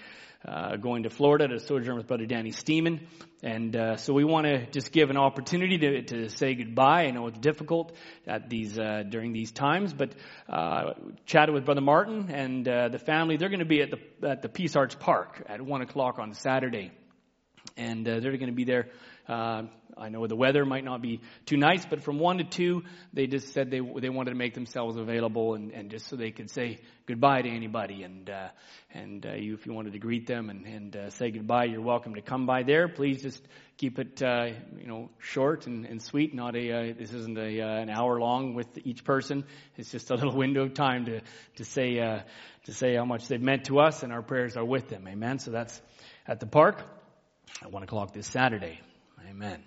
uh, 0.46 0.76
going 0.76 1.04
to 1.04 1.10
Florida 1.10 1.48
to 1.48 1.58
sojourn 1.58 1.96
with 1.96 2.06
Brother 2.06 2.26
Danny 2.26 2.50
Steeman. 2.50 3.06
And 3.42 3.76
uh, 3.76 3.96
so 3.96 4.14
we 4.14 4.24
want 4.24 4.46
to 4.46 4.66
just 4.70 4.90
give 4.90 5.10
an 5.10 5.16
opportunity 5.16 5.78
to, 5.78 6.02
to 6.02 6.28
say 6.30 6.54
goodbye. 6.54 7.04
I 7.04 7.10
know 7.10 7.26
it's 7.26 7.38
difficult 7.38 7.94
at 8.26 8.48
these 8.48 8.78
uh, 8.78 9.02
during 9.08 9.32
these 9.32 9.52
times, 9.52 9.92
but 9.92 10.14
uh, 10.48 10.94
chatted 11.26 11.54
with 11.54 11.64
Brother 11.64 11.82
Martin 11.82 12.30
and 12.30 12.66
uh, 12.66 12.88
the 12.88 12.98
family. 12.98 13.36
They're 13.36 13.50
going 13.50 13.58
to 13.58 13.66
be 13.66 13.82
at 13.82 13.90
the 13.90 14.28
at 14.28 14.40
the 14.40 14.48
Peace 14.48 14.76
Arch 14.76 14.98
Park 14.98 15.42
at 15.46 15.60
one 15.60 15.82
o'clock 15.82 16.18
on 16.18 16.32
Saturday, 16.32 16.90
and 17.76 18.08
uh, 18.08 18.20
they're 18.20 18.36
going 18.36 18.46
to 18.46 18.52
be 18.52 18.64
there. 18.64 18.88
Uh, 19.26 19.62
I 19.96 20.08
know 20.08 20.26
the 20.26 20.36
weather 20.36 20.64
might 20.66 20.84
not 20.84 21.00
be 21.00 21.20
too 21.46 21.56
nice, 21.56 21.86
but 21.86 22.02
from 22.02 22.18
one 22.18 22.38
to 22.38 22.44
two, 22.44 22.82
they 23.12 23.26
just 23.26 23.52
said 23.52 23.70
they 23.70 23.80
they 23.80 24.08
wanted 24.08 24.30
to 24.30 24.36
make 24.36 24.54
themselves 24.54 24.96
available 24.96 25.54
and, 25.54 25.70
and 25.70 25.90
just 25.90 26.08
so 26.08 26.16
they 26.16 26.30
could 26.30 26.50
say 26.50 26.80
goodbye 27.06 27.42
to 27.42 27.48
anybody. 27.48 28.02
And 28.02 28.28
uh, 28.28 28.48
and 28.92 29.24
uh, 29.24 29.34
you, 29.34 29.54
if 29.54 29.66
you 29.66 29.72
wanted 29.72 29.92
to 29.92 29.98
greet 29.98 30.26
them 30.26 30.50
and 30.50 30.66
and 30.66 30.96
uh, 30.96 31.10
say 31.10 31.30
goodbye, 31.30 31.64
you're 31.66 31.80
welcome 31.80 32.16
to 32.16 32.22
come 32.22 32.44
by 32.44 32.64
there. 32.64 32.88
Please 32.88 33.22
just 33.22 33.42
keep 33.76 33.98
it 33.98 34.22
uh, 34.22 34.48
you 34.78 34.86
know 34.86 35.10
short 35.20 35.66
and, 35.66 35.86
and 35.86 36.02
sweet. 36.02 36.34
Not 36.34 36.56
a 36.56 36.90
uh, 36.90 36.94
this 36.98 37.12
isn't 37.12 37.38
a 37.38 37.60
uh, 37.60 37.80
an 37.80 37.90
hour 37.90 38.18
long 38.18 38.54
with 38.54 38.66
each 38.84 39.04
person. 39.04 39.44
It's 39.76 39.90
just 39.90 40.10
a 40.10 40.14
little 40.16 40.36
window 40.36 40.64
of 40.64 40.74
time 40.74 41.06
to 41.06 41.20
to 41.56 41.64
say 41.64 41.98
uh, 41.98 42.20
to 42.64 42.74
say 42.74 42.96
how 42.96 43.04
much 43.04 43.28
they've 43.28 43.40
meant 43.40 43.66
to 43.66 43.78
us, 43.78 44.02
and 44.02 44.12
our 44.12 44.22
prayers 44.22 44.56
are 44.56 44.64
with 44.64 44.88
them. 44.88 45.06
Amen. 45.08 45.38
So 45.38 45.50
that's 45.50 45.80
at 46.26 46.40
the 46.40 46.46
park 46.46 46.82
at 47.62 47.70
one 47.70 47.82
o'clock 47.82 48.12
this 48.12 48.26
Saturday. 48.26 48.80
Amen. 49.30 49.62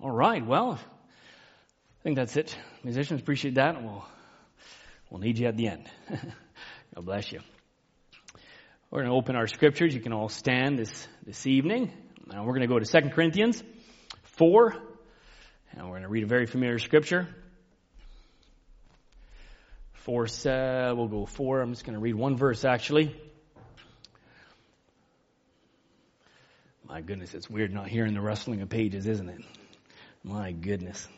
All 0.00 0.10
right. 0.10 0.44
Well, 0.44 0.78
I 0.80 2.02
think 2.02 2.16
that's 2.16 2.36
it. 2.36 2.56
Musicians, 2.82 3.20
appreciate 3.20 3.56
that. 3.56 3.82
We'll, 3.82 4.04
we'll 5.10 5.20
need 5.20 5.38
you 5.38 5.48
at 5.48 5.56
the 5.56 5.68
end. 5.68 5.86
God 6.94 7.04
bless 7.04 7.30
you. 7.30 7.40
We're 8.90 9.00
going 9.00 9.10
to 9.10 9.16
open 9.16 9.36
our 9.36 9.46
scriptures. 9.46 9.94
You 9.94 10.00
can 10.00 10.12
all 10.12 10.30
stand 10.30 10.78
this, 10.78 11.08
this 11.26 11.46
evening. 11.46 11.92
Now 12.26 12.44
we're 12.44 12.54
going 12.54 12.66
to 12.66 12.68
go 12.68 12.78
to 12.78 12.86
2 12.86 13.10
Corinthians 13.10 13.62
4. 14.22 14.74
And 15.72 15.82
we're 15.84 15.90
going 15.90 16.02
to 16.02 16.08
read 16.08 16.22
a 16.22 16.28
very 16.28 16.46
familiar 16.46 16.78
scripture. 16.78 17.26
Four, 19.92 20.24
uh, 20.24 20.94
we'll 20.94 21.08
go 21.08 21.26
four. 21.26 21.60
I'm 21.60 21.72
just 21.72 21.84
going 21.84 21.94
to 21.94 22.00
read 22.00 22.14
one 22.14 22.36
verse 22.36 22.64
actually. 22.64 23.14
My 26.88 27.00
goodness, 27.00 27.34
it's 27.34 27.50
weird 27.50 27.72
not 27.72 27.88
hearing 27.88 28.14
the 28.14 28.20
rustling 28.20 28.62
of 28.62 28.68
pages, 28.68 29.06
isn't 29.06 29.28
it? 29.28 29.40
My 30.22 30.52
goodness. 30.52 31.08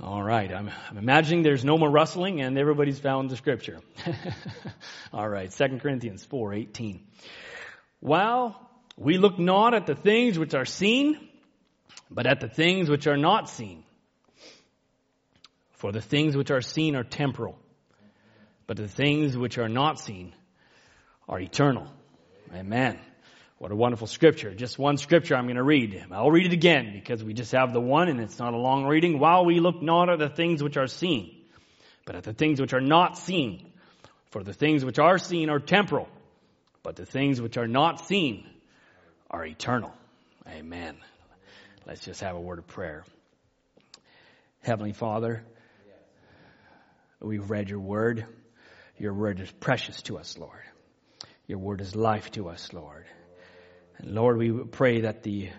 All 0.00 0.22
right, 0.22 0.50
I'm, 0.50 0.70
I'm, 0.88 0.96
imagining 0.96 1.42
there's 1.42 1.64
no 1.64 1.76
more 1.76 1.90
rustling 1.90 2.40
and 2.40 2.56
everybody's 2.56 2.98
found 2.98 3.28
the 3.28 3.36
scripture. 3.36 3.80
All 5.12 5.28
right, 5.28 5.50
2 5.50 5.78
Corinthians 5.78 6.26
4:18. 6.26 7.00
While 8.00 8.56
we 8.96 9.18
look 9.18 9.38
not 9.38 9.74
at 9.74 9.86
the 9.86 9.94
things 9.94 10.38
which 10.38 10.54
are 10.54 10.64
seen, 10.64 11.18
but 12.10 12.26
at 12.26 12.40
the 12.40 12.48
things 12.48 12.88
which 12.88 13.06
are 13.06 13.18
not 13.18 13.50
seen. 13.50 13.84
For 15.72 15.92
the 15.92 16.00
things 16.00 16.34
which 16.34 16.50
are 16.50 16.62
seen 16.62 16.96
are 16.96 17.04
temporal, 17.04 17.58
but 18.66 18.78
the 18.78 18.88
things 18.88 19.36
which 19.36 19.58
are 19.58 19.68
not 19.68 20.00
seen 20.00 20.34
are 21.28 21.38
eternal. 21.38 21.86
Amen. 22.54 22.98
What 23.60 23.72
a 23.72 23.76
wonderful 23.76 24.06
scripture. 24.06 24.54
Just 24.54 24.78
one 24.78 24.96
scripture 24.96 25.36
I'm 25.36 25.44
going 25.44 25.56
to 25.56 25.62
read. 25.62 26.02
I'll 26.10 26.30
read 26.30 26.46
it 26.46 26.54
again 26.54 26.92
because 26.94 27.22
we 27.22 27.34
just 27.34 27.52
have 27.52 27.74
the 27.74 27.80
one 27.80 28.08
and 28.08 28.18
it's 28.18 28.38
not 28.38 28.54
a 28.54 28.56
long 28.56 28.86
reading. 28.86 29.18
While 29.18 29.44
we 29.44 29.60
look 29.60 29.82
not 29.82 30.08
at 30.08 30.18
the 30.18 30.30
things 30.30 30.62
which 30.62 30.78
are 30.78 30.86
seen, 30.86 31.42
but 32.06 32.16
at 32.16 32.22
the 32.22 32.32
things 32.32 32.58
which 32.58 32.72
are 32.72 32.80
not 32.80 33.18
seen. 33.18 33.70
For 34.30 34.42
the 34.42 34.54
things 34.54 34.82
which 34.82 34.98
are 34.98 35.18
seen 35.18 35.50
are 35.50 35.58
temporal, 35.58 36.08
but 36.82 36.96
the 36.96 37.04
things 37.04 37.38
which 37.38 37.58
are 37.58 37.68
not 37.68 38.06
seen 38.06 38.48
are 39.30 39.44
eternal. 39.44 39.92
Amen. 40.48 40.96
Let's 41.86 42.02
just 42.02 42.22
have 42.22 42.36
a 42.36 42.40
word 42.40 42.60
of 42.60 42.66
prayer. 42.66 43.04
Heavenly 44.62 44.94
Father, 44.94 45.44
we've 47.20 47.50
read 47.50 47.68
your 47.68 47.80
word. 47.80 48.24
Your 48.96 49.12
word 49.12 49.38
is 49.38 49.50
precious 49.50 50.00
to 50.04 50.16
us, 50.16 50.38
Lord. 50.38 50.62
Your 51.46 51.58
word 51.58 51.82
is 51.82 51.94
life 51.94 52.30
to 52.30 52.48
us, 52.48 52.72
Lord. 52.72 53.04
And 54.00 54.14
Lord, 54.14 54.38
we 54.38 54.50
pray 54.50 55.02
that 55.02 55.22
the 55.22 55.50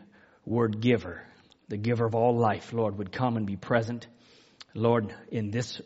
word 0.46 0.82
giver, 0.82 1.22
the 1.68 1.78
giver 1.78 2.06
of 2.06 2.16
all 2.16 2.36
life, 2.38 2.74
Lord, 2.74 2.98
would 2.98 3.12
come 3.12 3.38
and 3.38 3.46
be 3.46 3.56
present. 3.56 4.08
Lord, 4.74 5.14
in 5.32 5.52
this 5.52 5.80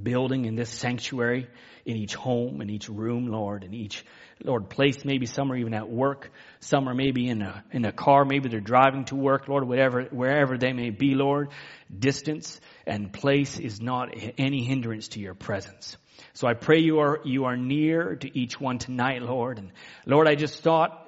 building, 0.00 0.44
in 0.44 0.56
this 0.56 0.70
sanctuary, 0.70 1.48
in 1.84 1.96
each 1.96 2.14
home, 2.14 2.62
in 2.62 2.70
each 2.70 2.88
room, 2.88 3.28
Lord, 3.28 3.62
in 3.62 3.74
each, 3.74 4.04
Lord, 4.42 4.70
place. 4.70 5.04
Maybe 5.04 5.26
some 5.26 5.52
are 5.52 5.56
even 5.56 5.72
at 5.72 5.88
work. 5.88 6.32
Some 6.58 6.88
are 6.88 6.94
maybe 6.94 7.28
in 7.28 7.42
a, 7.42 7.64
in 7.70 7.84
a 7.84 7.92
car. 7.92 8.24
Maybe 8.24 8.48
they're 8.48 8.60
driving 8.60 9.04
to 9.06 9.16
work, 9.16 9.46
Lord, 9.46 9.68
whatever, 9.68 10.02
wherever 10.04 10.58
they 10.58 10.72
may 10.72 10.90
be, 10.90 11.14
Lord. 11.14 11.50
Distance 11.96 12.60
and 12.86 13.12
place 13.12 13.58
is 13.58 13.80
not 13.80 14.14
any 14.36 14.64
hindrance 14.64 15.08
to 15.08 15.20
your 15.20 15.34
presence. 15.34 15.96
So 16.32 16.48
I 16.48 16.54
pray 16.54 16.80
you 16.80 17.00
are, 17.00 17.20
you 17.24 17.44
are 17.44 17.56
near 17.56 18.16
to 18.16 18.38
each 18.38 18.60
one 18.60 18.78
tonight, 18.78 19.22
Lord. 19.22 19.58
And 19.58 19.70
Lord, 20.06 20.26
I 20.26 20.34
just 20.34 20.62
thought 20.62 21.06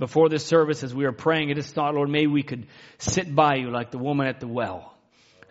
before 0.00 0.28
this 0.28 0.44
service 0.44 0.82
as 0.82 0.92
we 0.92 1.04
were 1.04 1.12
praying, 1.12 1.50
I 1.50 1.54
just 1.54 1.74
thought, 1.74 1.94
Lord, 1.94 2.08
maybe 2.08 2.26
we 2.26 2.42
could 2.42 2.66
sit 2.98 3.32
by 3.32 3.56
you 3.56 3.70
like 3.70 3.92
the 3.92 3.98
woman 3.98 4.26
at 4.26 4.40
the 4.40 4.48
well. 4.48 4.96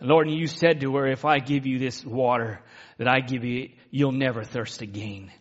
Lord, 0.02 0.28
and 0.28 0.36
Lord, 0.36 0.42
you 0.42 0.48
said 0.48 0.82
to 0.82 0.96
her, 0.96 1.08
if 1.08 1.24
I 1.24 1.40
give 1.40 1.66
you 1.66 1.78
this 1.78 2.06
water 2.06 2.60
that 2.98 3.08
I 3.08 3.20
give 3.20 3.44
you, 3.44 3.70
you'll 3.92 4.12
never 4.12 4.44
thirst 4.44 4.82
again. 4.82 5.32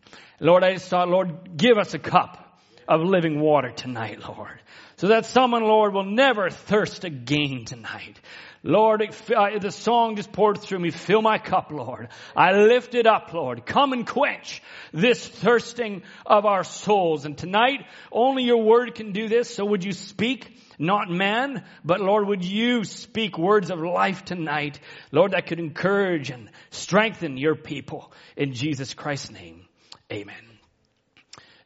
Lord, 0.41 0.63
I 0.63 0.75
just 0.75 0.89
thought, 0.89 1.09
Lord, 1.09 1.57
give 1.57 1.79
us 1.79 1.95
a 1.95 1.99
cup 1.99 2.61
of 2.87 3.01
living 3.01 3.41
water 3.41 3.71
tonight, 3.71 4.21
Lord. 4.29 4.61
So 4.99 5.09
that 5.09 5.27
someone, 5.27 5.63
Lord, 5.63 5.95
will 5.95 6.05
never 6.05 6.51
thirst 6.51 7.05
again 7.05 7.65
tonight. 7.65 8.21
Lord, 8.65 9.01
the 9.29 9.71
song 9.71 10.17
just 10.17 10.33
poured 10.33 10.61
through 10.61 10.81
me. 10.81 10.91
Fill 10.91 11.23
my 11.23 11.39
cup, 11.39 11.71
Lord. 11.71 12.09
I 12.37 12.53
lift 12.53 12.97
it 12.97 13.07
up, 13.07 13.33
Lord. 13.33 13.65
Come 13.65 13.93
and 13.93 14.05
quench 14.05 14.61
this 14.93 15.25
thirsting 15.27 16.03
of 16.27 16.45
our 16.45 16.65
souls. 16.65 17.25
And 17.25 17.39
tonight, 17.39 17.87
only 18.11 18.43
your 18.43 18.65
word 18.65 18.97
can 18.97 19.13
do 19.13 19.29
this. 19.29 19.55
So 19.55 19.65
would 19.65 19.85
you 19.85 19.93
speak? 19.93 20.59
Not 20.81 21.09
man, 21.11 21.65
but 21.85 22.01
Lord, 22.01 22.27
would 22.27 22.45
you 22.45 22.85
speak 22.85 23.39
words 23.39 23.71
of 23.71 23.81
life 23.81 24.25
tonight? 24.25 24.79
Lord, 25.11 25.33
that 25.33 25.47
could 25.47 25.59
encourage 25.59 26.31
and 26.31 26.51
strengthen 26.71 27.37
your 27.37 27.57
people. 27.57 28.13
In 28.37 28.53
Jesus 28.53 28.95
Christ's 28.95 29.31
name, 29.31 29.67
amen. 30.13 30.37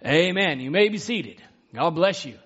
Amen. 0.05 0.61
You 0.61 0.71
may 0.71 0.88
be 0.88 0.99
seated. 0.99 1.42
God 1.75 1.90
bless 1.90 2.25
you. 2.25 2.38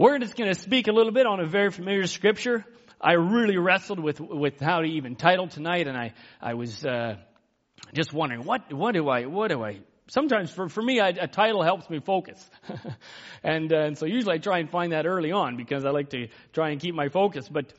We're 0.00 0.20
just 0.20 0.36
going 0.36 0.48
to 0.48 0.54
speak 0.54 0.86
a 0.86 0.92
little 0.92 1.10
bit 1.10 1.26
on 1.26 1.40
a 1.40 1.46
very 1.46 1.72
familiar 1.72 2.06
scripture. 2.06 2.64
I 3.00 3.14
really 3.14 3.58
wrestled 3.58 3.98
with 3.98 4.20
with 4.20 4.60
how 4.60 4.82
to 4.82 4.86
even 4.86 5.16
title 5.16 5.48
tonight, 5.48 5.88
and 5.88 5.96
I 5.96 6.14
I 6.40 6.54
was 6.54 6.86
uh, 6.86 7.16
just 7.92 8.12
wondering 8.12 8.44
what 8.44 8.72
what 8.72 8.94
do 8.94 9.08
I 9.08 9.26
what 9.26 9.48
do 9.48 9.64
I. 9.64 9.80
Sometimes 10.06 10.52
for, 10.52 10.68
for 10.68 10.80
me, 10.80 11.00
I, 11.00 11.08
a 11.08 11.26
title 11.26 11.64
helps 11.64 11.90
me 11.90 11.98
focus. 11.98 12.48
and, 13.42 13.70
uh, 13.70 13.76
and 13.76 13.98
so 13.98 14.06
usually 14.06 14.36
I 14.36 14.38
try 14.38 14.58
and 14.60 14.70
find 14.70 14.92
that 14.92 15.04
early 15.04 15.32
on 15.32 15.56
because 15.58 15.84
I 15.84 15.90
like 15.90 16.10
to 16.10 16.28
try 16.54 16.70
and 16.70 16.80
keep 16.80 16.94
my 16.94 17.10
focus. 17.10 17.46
But 17.46 17.74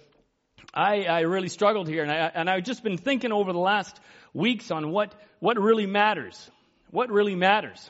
I, 0.71 1.05
I 1.05 1.21
really 1.21 1.47
struggled 1.47 1.87
here 1.87 2.03
and 2.03 2.11
I, 2.11 2.31
and 2.35 2.47
I've 2.47 2.65
just 2.65 2.83
been 2.83 2.97
thinking 2.97 3.31
over 3.31 3.51
the 3.51 3.57
last 3.57 3.99
weeks 4.31 4.69
on 4.69 4.91
what, 4.91 5.15
what 5.39 5.57
really 5.57 5.87
matters. 5.87 6.51
What 6.91 7.09
really 7.09 7.33
matters? 7.33 7.89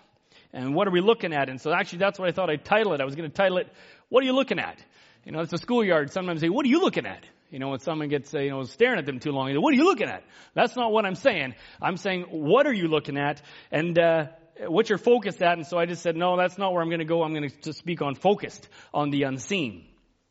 And 0.52 0.74
what 0.74 0.88
are 0.88 0.92
we 0.92 1.02
looking 1.02 1.34
at? 1.34 1.50
And 1.50 1.62
so 1.62 1.72
actually 1.72 2.00
that's 2.00 2.18
what 2.18 2.28
I 2.28 2.32
thought 2.32 2.50
I'd 2.50 2.66
title 2.66 2.94
it. 2.94 3.02
I 3.02 3.06
was 3.06 3.16
going 3.16 3.30
to 3.30 3.36
title 3.36 3.58
it, 3.58 3.68
What 4.10 4.24
Are 4.24 4.26
You 4.26 4.34
Looking 4.34 4.60
At? 4.60 4.78
You 5.26 5.32
know, 5.32 5.42
it's 5.42 5.54
a 5.54 5.58
schoolyard. 5.58 6.12
Sometimes 6.12 6.42
say, 6.42 6.50
what 6.50 6.66
are 6.66 6.70
you 6.70 6.82
looking 6.82 7.06
at? 7.06 7.24
You 7.52 7.60
know, 7.60 7.70
when 7.70 7.80
someone 7.80 8.10
gets, 8.10 8.34
uh, 8.34 8.40
you 8.40 8.52
know, 8.52 8.64
staring 8.64 9.00
at 9.00 9.06
them 9.06 9.20
too 9.20 9.32
long, 9.32 9.48
they 9.48 9.54
say, 9.54 9.58
what 9.58 9.74
are 9.74 9.78
you 9.78 9.86
looking 9.86 10.08
at? 10.08 10.24
That's 10.54 10.76
not 10.76 10.92
what 10.92 11.06
I'm 11.06 11.16
saying. 11.16 11.56
I'm 11.82 11.98
saying, 11.98 12.24
what 12.30 12.68
are 12.68 12.74
you 12.74 12.88
looking 12.88 13.18
at? 13.18 13.42
And, 13.72 13.98
uh, 13.98 14.28
what's 14.68 14.90
your 14.90 14.98
focus 14.98 15.42
at? 15.42 15.58
And 15.58 15.66
so 15.66 15.78
I 15.78 15.86
just 15.86 16.02
said, 16.02 16.16
no, 16.16 16.38
that's 16.38 16.58
not 16.58 16.74
where 16.74 16.82
I'm 16.82 16.90
going 16.90 17.00
to 17.00 17.06
go. 17.06 17.24
I'm 17.24 17.34
going 17.34 17.50
to 17.50 17.74
speak 17.74 18.02
on 18.02 18.16
focused, 18.16 18.68
on 18.94 19.10
the 19.10 19.24
unseen. 19.24 19.86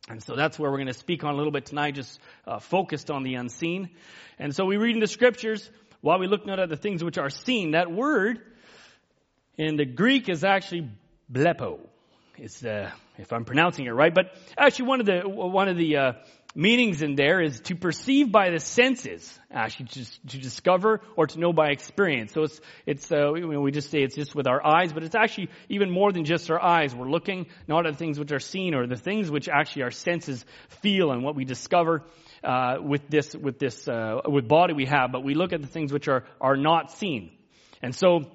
And 0.09 0.23
so 0.23 0.37
that's 0.37 0.59
where 0.59 0.71
we're 0.71 0.79
going 0.79 0.89
to 0.89 0.95
speak 0.95 1.25
on 1.25 1.35
a 1.35 1.37
little 1.37 1.53
bit 1.53 1.67
tonight, 1.67 1.95
just 1.95 2.19
uh, 2.47 2.59
focused 2.59 3.11
on 3.11 3.23
the 3.23 3.35
unseen. 3.35 3.91
And 4.39 4.55
so 4.55 4.65
we 4.65 4.77
read 4.77 4.95
in 4.95 5.01
the 5.01 5.07
scriptures, 5.07 5.69
while 6.01 6.19
we 6.19 6.27
look 6.27 6.47
not 6.47 6.59
at 6.59 6.69
the 6.69 6.77
things 6.77 7.03
which 7.03 7.19
are 7.19 7.31
seen, 7.31 7.73
that 7.73 7.91
word 7.91 8.41
in 9.57 9.77
the 9.77 9.85
Greek 9.85 10.29
is 10.29 10.45
actually 10.45 10.91
blepo. 11.31 11.81
It's, 12.41 12.65
uh, 12.65 12.91
if 13.17 13.33
I'm 13.33 13.45
pronouncing 13.45 13.87
it 13.87 13.91
right. 13.91 14.15
But 14.15 14.33
actually, 14.57 14.87
one 14.87 15.01
of 15.01 15.07
the 15.07 15.21
one 15.29 15.69
of 15.69 15.77
the 15.77 15.97
uh, 15.97 16.13
meanings 16.55 17.03
in 17.03 17.15
there 17.15 17.41
is 17.41 17.61
to 17.61 17.75
perceive 17.75 18.31
by 18.31 18.51
the 18.51 18.61
senses, 18.61 19.39
actually 19.51 19.87
to, 19.87 20.29
to 20.29 20.39
discover 20.39 21.01
or 21.17 21.27
to 21.27 21.39
know 21.39 21.53
by 21.53 21.71
experience. 21.71 22.33
So 22.33 22.43
it's 22.45 22.61
it's 22.87 23.13
uh, 23.13 23.33
we, 23.33 23.71
just 23.73 23.91
say 23.91 24.03
it's 24.03 24.15
just 24.15 24.35
with 24.35 24.47
our 24.47 24.65
eyes, 24.65 24.93
but 24.93 25.03
it's 25.03 25.15
actually 25.15 25.51
even 25.69 25.91
more 25.91 26.13
than 26.13 26.25
just 26.25 26.51
our 26.51 26.63
eyes. 26.63 26.95
We're 26.95 27.11
looking 27.11 27.47
not 27.67 27.87
at 27.87 27.93
the 27.93 27.99
things 27.99 28.19
which 28.19 28.33
are 28.33 28.41
seen 28.41 28.75
or 28.75 28.87
the 28.87 28.97
things 28.97 29.31
which 29.31 29.49
actually 29.49 29.83
our 29.83 29.91
senses 29.91 30.45
feel 30.81 31.11
and 31.11 31.23
what 31.23 31.35
we 31.35 31.45
discover. 31.45 32.05
Uh, 32.45 32.77
with 32.81 33.09
this, 33.09 33.35
with 33.35 33.59
this, 33.59 33.89
uh, 33.89 34.21
with 34.25 34.47
body 34.47 34.73
we 34.73 34.87
have, 34.87 35.11
but 35.11 35.25
we 35.25 35.35
look 35.35 35.53
at 35.53 35.61
the 35.61 35.67
things 35.67 35.93
which 35.93 36.07
are 36.07 36.25
are 36.41 36.57
not 36.57 36.93
seen, 36.93 37.33
and 37.83 37.93
so 37.93 38.31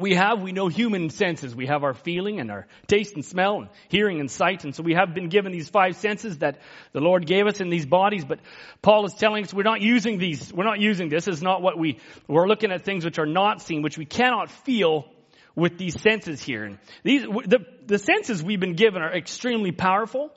we 0.00 0.14
have, 0.14 0.42
we 0.42 0.52
know 0.52 0.68
human 0.68 1.10
senses. 1.10 1.54
We 1.54 1.66
have 1.66 1.84
our 1.84 1.94
feeling 1.94 2.40
and 2.40 2.50
our 2.50 2.66
taste 2.86 3.14
and 3.14 3.24
smell 3.24 3.60
and 3.60 3.68
hearing 3.88 4.20
and 4.20 4.30
sight. 4.30 4.64
And 4.64 4.74
so 4.74 4.82
we 4.82 4.94
have 4.94 5.14
been 5.14 5.28
given 5.28 5.52
these 5.52 5.68
five 5.68 5.96
senses 5.96 6.38
that 6.38 6.60
the 6.92 7.00
Lord 7.00 7.26
gave 7.26 7.46
us 7.46 7.60
in 7.60 7.70
these 7.70 7.86
bodies. 7.86 8.24
But 8.24 8.40
Paul 8.82 9.04
is 9.04 9.14
telling 9.14 9.44
us 9.44 9.54
we're 9.54 9.62
not 9.62 9.82
using 9.82 10.18
these. 10.18 10.52
We're 10.52 10.64
not 10.64 10.80
using 10.80 11.08
this. 11.08 11.28
is 11.28 11.42
not 11.42 11.62
what 11.62 11.78
we, 11.78 11.98
we're 12.26 12.48
looking 12.48 12.72
at 12.72 12.84
things 12.84 13.04
which 13.04 13.18
are 13.18 13.26
not 13.26 13.62
seen, 13.62 13.82
which 13.82 13.98
we 13.98 14.06
cannot 14.06 14.50
feel 14.50 15.06
with 15.54 15.78
these 15.78 16.00
senses 16.00 16.42
here. 16.42 16.64
And 16.64 16.78
these, 17.02 17.22
the, 17.22 17.66
the 17.86 17.98
senses 17.98 18.42
we've 18.42 18.60
been 18.60 18.76
given 18.76 19.02
are 19.02 19.14
extremely 19.14 19.72
powerful. 19.72 20.30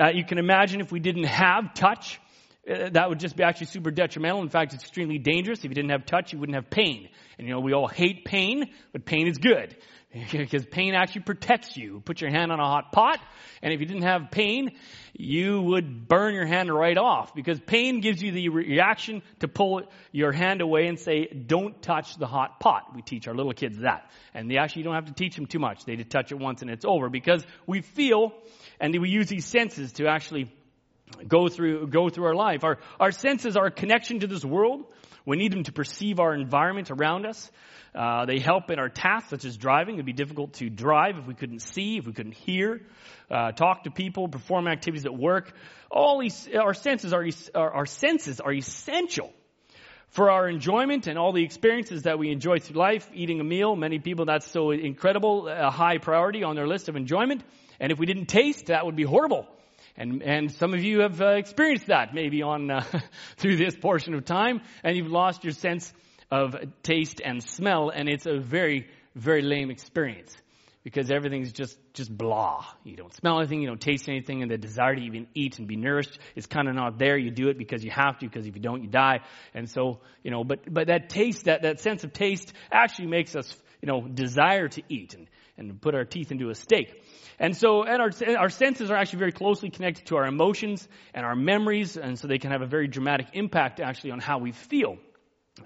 Uh, 0.00 0.10
you 0.10 0.24
can 0.24 0.38
imagine 0.38 0.80
if 0.80 0.92
we 0.92 1.00
didn't 1.00 1.24
have 1.24 1.74
touch, 1.74 2.20
Uh, 2.68 2.90
that 2.90 3.08
would 3.08 3.18
just 3.18 3.36
be 3.36 3.42
actually 3.42 3.66
super 3.66 3.90
detrimental. 3.90 4.42
In 4.42 4.48
fact, 4.48 4.74
it's 4.74 4.82
extremely 4.82 5.18
dangerous. 5.18 5.60
If 5.60 5.64
you 5.64 5.74
didn't 5.74 5.90
have 5.90 6.04
touch, 6.04 6.32
you 6.32 6.38
wouldn't 6.38 6.56
have 6.56 6.70
pain. 6.70 7.08
And 7.38 7.46
you 7.46 7.54
know, 7.54 7.60
we 7.60 7.72
all 7.72 7.88
hate 7.88 8.24
pain, 8.24 8.70
but 8.92 9.04
pain 9.04 9.26
is 9.26 9.38
good. 9.38 9.76
because 10.32 10.64
pain 10.64 10.94
actually 10.94 11.22
protects 11.22 11.76
you. 11.76 12.00
Put 12.04 12.20
your 12.20 12.30
hand 12.30 12.50
on 12.50 12.60
a 12.60 12.64
hot 12.64 12.92
pot, 12.92 13.20
and 13.62 13.74
if 13.74 13.80
you 13.80 13.86
didn't 13.86 14.04
have 14.04 14.30
pain, 14.30 14.72
you 15.12 15.60
would 15.60 16.08
burn 16.08 16.34
your 16.34 16.46
hand 16.46 16.72
right 16.72 16.96
off. 16.96 17.34
Because 17.34 17.60
pain 17.60 18.00
gives 18.00 18.22
you 18.22 18.32
the 18.32 18.48
reaction 18.48 19.22
to 19.40 19.48
pull 19.48 19.82
your 20.12 20.32
hand 20.32 20.60
away 20.60 20.86
and 20.86 20.98
say, 20.98 21.26
don't 21.26 21.80
touch 21.82 22.16
the 22.16 22.26
hot 22.26 22.60
pot. 22.60 22.94
We 22.94 23.02
teach 23.02 23.28
our 23.28 23.34
little 23.34 23.52
kids 23.52 23.80
that. 23.80 24.10
And 24.32 24.50
they 24.50 24.56
actually 24.56 24.84
don't 24.84 24.94
have 24.94 25.06
to 25.06 25.14
teach 25.14 25.36
them 25.36 25.46
too 25.46 25.58
much. 25.58 25.84
They 25.84 25.96
just 25.96 26.10
touch 26.10 26.32
it 26.32 26.38
once 26.38 26.62
and 26.62 26.70
it's 26.70 26.84
over. 26.84 27.10
Because 27.10 27.44
we 27.66 27.82
feel, 27.82 28.32
and 28.80 28.98
we 28.98 29.10
use 29.10 29.28
these 29.28 29.44
senses 29.44 29.92
to 29.94 30.06
actually 30.06 30.50
go 31.26 31.48
through, 31.48 31.88
go 31.88 32.08
through 32.08 32.26
our 32.26 32.34
life. 32.34 32.64
Our, 32.64 32.78
our 32.98 33.12
senses 33.12 33.56
are 33.56 33.66
a 33.66 33.70
connection 33.70 34.20
to 34.20 34.26
this 34.26 34.44
world. 34.44 34.84
We 35.24 35.36
need 35.36 35.52
them 35.52 35.64
to 35.64 35.72
perceive 35.72 36.20
our 36.20 36.34
environment 36.34 36.90
around 36.90 37.26
us. 37.26 37.50
Uh, 37.94 38.26
they 38.26 38.38
help 38.38 38.70
in 38.70 38.78
our 38.78 38.88
tasks, 38.88 39.30
such 39.30 39.44
as 39.44 39.56
driving. 39.56 39.94
It'd 39.96 40.06
be 40.06 40.12
difficult 40.12 40.54
to 40.54 40.70
drive 40.70 41.18
if 41.18 41.26
we 41.26 41.34
couldn't 41.34 41.60
see, 41.60 41.98
if 41.98 42.06
we 42.06 42.12
couldn't 42.12 42.34
hear, 42.34 42.82
uh, 43.30 43.52
talk 43.52 43.84
to 43.84 43.90
people, 43.90 44.28
perform 44.28 44.68
activities 44.68 45.06
at 45.06 45.14
work. 45.14 45.52
All 45.90 46.20
these, 46.20 46.48
our 46.54 46.74
senses 46.74 47.12
are, 47.12 47.26
our, 47.54 47.70
our 47.72 47.86
senses 47.86 48.40
are 48.40 48.52
essential 48.52 49.32
for 50.10 50.30
our 50.30 50.48
enjoyment 50.48 51.06
and 51.06 51.18
all 51.18 51.32
the 51.32 51.44
experiences 51.44 52.02
that 52.02 52.18
we 52.18 52.30
enjoy 52.30 52.58
through 52.58 52.78
life. 52.78 53.08
Eating 53.12 53.40
a 53.40 53.44
meal, 53.44 53.76
many 53.76 53.98
people 53.98 54.26
that's 54.26 54.46
so 54.50 54.70
incredible, 54.70 55.48
a 55.48 55.70
high 55.70 55.98
priority 55.98 56.44
on 56.44 56.56
their 56.56 56.66
list 56.66 56.88
of 56.88 56.96
enjoyment. 56.96 57.42
And 57.80 57.92
if 57.92 57.98
we 57.98 58.06
didn't 58.06 58.26
taste, 58.26 58.66
that 58.66 58.86
would 58.86 58.96
be 58.96 59.04
horrible. 59.04 59.46
And, 59.98 60.22
and 60.22 60.52
some 60.52 60.74
of 60.74 60.84
you 60.84 61.00
have 61.00 61.20
uh, 61.20 61.30
experienced 61.30 61.88
that 61.88 62.14
maybe 62.14 62.42
on, 62.42 62.70
uh, 62.70 62.84
through 63.36 63.56
this 63.56 63.76
portion 63.76 64.14
of 64.14 64.24
time, 64.24 64.60
and 64.84 64.96
you've 64.96 65.10
lost 65.10 65.42
your 65.42 65.52
sense 65.52 65.92
of 66.30 66.54
taste 66.84 67.20
and 67.22 67.42
smell, 67.42 67.90
and 67.90 68.08
it's 68.08 68.26
a 68.26 68.38
very, 68.38 68.86
very 69.16 69.42
lame 69.42 69.70
experience. 69.70 70.34
Because 70.84 71.10
everything's 71.10 71.52
just, 71.52 71.76
just 71.92 72.16
blah. 72.16 72.64
You 72.84 72.96
don't 72.96 73.12
smell 73.12 73.40
anything, 73.40 73.60
you 73.60 73.66
don't 73.66 73.80
taste 73.80 74.08
anything, 74.08 74.40
and 74.42 74.50
the 74.50 74.56
desire 74.56 74.94
to 74.94 75.02
even 75.02 75.26
eat 75.34 75.58
and 75.58 75.66
be 75.66 75.76
nourished 75.76 76.18
is 76.36 76.46
kind 76.46 76.68
of 76.68 76.76
not 76.76 76.98
there. 76.98 77.18
You 77.18 77.32
do 77.32 77.48
it 77.48 77.58
because 77.58 77.84
you 77.84 77.90
have 77.90 78.18
to, 78.20 78.26
because 78.26 78.46
if 78.46 78.54
you 78.54 78.62
don't, 78.62 78.82
you 78.82 78.88
die. 78.88 79.20
And 79.52 79.68
so, 79.68 79.98
you 80.22 80.30
know, 80.30 80.44
but, 80.44 80.72
but 80.72 80.86
that 80.86 81.10
taste, 81.10 81.44
that, 81.44 81.62
that 81.62 81.80
sense 81.80 82.04
of 82.04 82.12
taste 82.12 82.52
actually 82.70 83.08
makes 83.08 83.34
us 83.34 83.54
you 83.82 83.86
know, 83.86 84.06
desire 84.06 84.68
to 84.68 84.82
eat 84.88 85.14
and, 85.14 85.28
and 85.58 85.80
put 85.80 85.94
our 85.94 86.04
teeth 86.04 86.30
into 86.30 86.50
a 86.50 86.54
steak. 86.54 87.02
And 87.38 87.56
so, 87.56 87.84
and 87.84 88.00
our, 88.00 88.10
our 88.38 88.48
senses 88.48 88.90
are 88.90 88.96
actually 88.96 89.20
very 89.20 89.32
closely 89.32 89.70
connected 89.70 90.06
to 90.06 90.16
our 90.16 90.26
emotions 90.26 90.88
and 91.14 91.24
our 91.24 91.36
memories, 91.36 91.96
and 91.96 92.18
so 92.18 92.26
they 92.26 92.38
can 92.38 92.50
have 92.50 92.62
a 92.62 92.66
very 92.66 92.88
dramatic 92.88 93.28
impact 93.32 93.80
actually 93.80 94.12
on 94.12 94.20
how 94.20 94.38
we 94.38 94.52
feel. 94.52 94.96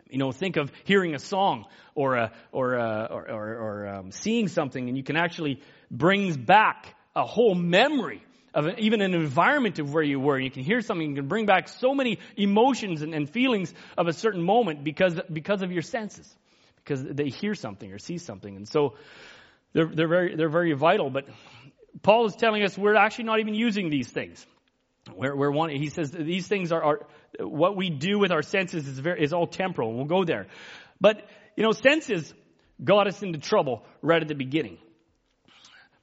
You 0.09 0.19
know, 0.19 0.33
think 0.33 0.57
of 0.57 0.73
hearing 0.85 1.15
a 1.15 1.19
song 1.19 1.67
or 1.95 2.17
a, 2.17 2.33
or, 2.51 2.75
a, 2.75 3.09
or, 3.11 3.31
or, 3.31 3.57
or 3.57 3.89
um, 3.89 4.11
seeing 4.11 4.49
something, 4.49 4.89
and 4.89 4.97
you 4.97 5.03
can 5.03 5.17
actually 5.17 5.61
brings 5.91 6.37
back 6.37 6.95
a 7.15 7.25
whole 7.25 7.55
memory 7.55 8.23
of 8.55 8.67
an, 8.67 8.79
even 8.79 9.01
an 9.01 9.15
environment 9.15 9.79
of 9.79 9.93
where 9.93 10.03
you 10.03 10.21
were. 10.21 10.39
You 10.39 10.51
can 10.51 10.63
hear 10.63 10.81
something, 10.81 11.11
you 11.11 11.17
can 11.17 11.29
bring 11.29 11.47
back 11.47 11.69
so 11.69 11.95
many 11.95 12.19
emotions 12.37 13.03
and, 13.03 13.15
and 13.15 13.29
feelings 13.29 13.73
of 13.97 14.09
a 14.09 14.13
certain 14.13 14.43
moment 14.43 14.85
because 14.85 15.19
because 15.31 15.63
of 15.63 15.73
your 15.73 15.83
senses, 15.83 16.35
because 16.77 17.03
they 17.03 17.29
hear 17.29 17.55
something 17.55 17.93
or 17.93 17.99
see 17.99 18.19
something, 18.19 18.57
and 18.57 18.69
so 18.69 18.95
they're 19.73 19.87
they're 19.87 20.09
very 20.09 20.37
they're 20.37 20.49
very 20.49 20.73
vital. 20.73 21.11
But 21.11 21.27
Paul 22.03 22.27
is 22.27 22.37
telling 22.37 22.63
us 22.63 22.77
we're 22.77 22.97
actually 22.97 23.25
not 23.25 23.41
even 23.41 23.55
using 23.55 23.91
these 23.91 24.09
things. 24.09 24.45
We're, 25.15 25.35
we're 25.35 25.69
he 25.69 25.89
says 25.89 26.11
these 26.11 26.47
things 26.47 26.71
are, 26.71 26.83
are 26.83 27.07
what 27.41 27.77
we 27.77 27.91
do 27.91 28.19
with 28.19 28.31
our 28.31 28.43
senses 28.43 28.87
is 28.87 28.99
very, 28.99 29.23
is 29.23 29.33
all 29.33 29.47
temporal. 29.47 29.95
We'll 29.95 30.05
go 30.05 30.25
there, 30.25 30.47
but 31.01 31.29
you 31.57 31.65
know 31.65 31.73
senses 31.73 32.33
got 32.83 33.07
us 33.07 33.23
into 33.23 33.39
trouble 33.39 33.83
right 34.01 34.23
at 34.23 34.29
the 34.29 34.35
beginning. 34.35 34.79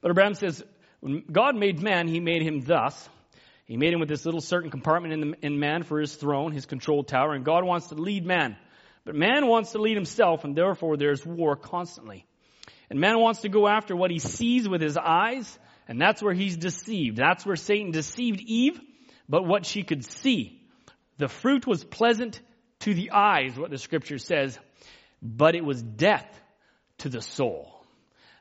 But 0.02 0.14
Branham 0.14 0.34
says 0.34 0.62
when 1.00 1.24
God 1.30 1.56
made 1.56 1.80
man, 1.82 2.08
he 2.08 2.20
made 2.20 2.42
him 2.42 2.60
thus. 2.60 3.08
He 3.64 3.76
made 3.76 3.92
him 3.92 4.00
with 4.00 4.08
this 4.08 4.24
little 4.24 4.40
certain 4.40 4.70
compartment 4.70 5.14
in, 5.14 5.20
the, 5.20 5.46
in 5.46 5.60
man 5.60 5.84
for 5.84 6.00
his 6.00 6.14
throne, 6.14 6.50
his 6.50 6.66
control 6.66 7.04
tower, 7.04 7.34
and 7.34 7.44
God 7.44 7.64
wants 7.64 7.86
to 7.88 7.94
lead 7.94 8.26
man. 8.26 8.56
But 9.04 9.14
man 9.14 9.46
wants 9.46 9.72
to 9.72 9.78
lead 9.78 9.96
himself, 9.96 10.44
and 10.44 10.56
therefore 10.56 10.96
there's 10.96 11.24
war 11.24 11.54
constantly. 11.56 12.26
And 12.90 12.98
man 12.98 13.20
wants 13.20 13.42
to 13.42 13.48
go 13.48 13.68
after 13.68 13.94
what 13.94 14.10
he 14.10 14.18
sees 14.18 14.68
with 14.68 14.82
his 14.82 14.96
eyes, 14.96 15.58
and 15.86 16.00
that's 16.00 16.20
where 16.22 16.34
he's 16.34 16.56
deceived. 16.56 17.16
That's 17.16 17.46
where 17.46 17.56
Satan 17.56 17.92
deceived 17.92 18.40
Eve, 18.40 18.80
but 19.28 19.46
what 19.46 19.64
she 19.64 19.84
could 19.84 20.04
see. 20.04 20.60
The 21.18 21.28
fruit 21.28 21.66
was 21.66 21.84
pleasant 21.84 22.40
to 22.80 22.92
the 22.92 23.12
eyes, 23.12 23.56
what 23.56 23.70
the 23.70 23.78
scripture 23.78 24.18
says, 24.18 24.58
but 25.22 25.54
it 25.54 25.64
was 25.64 25.80
death 25.80 26.26
to 26.98 27.08
the 27.08 27.22
soul. 27.22 27.84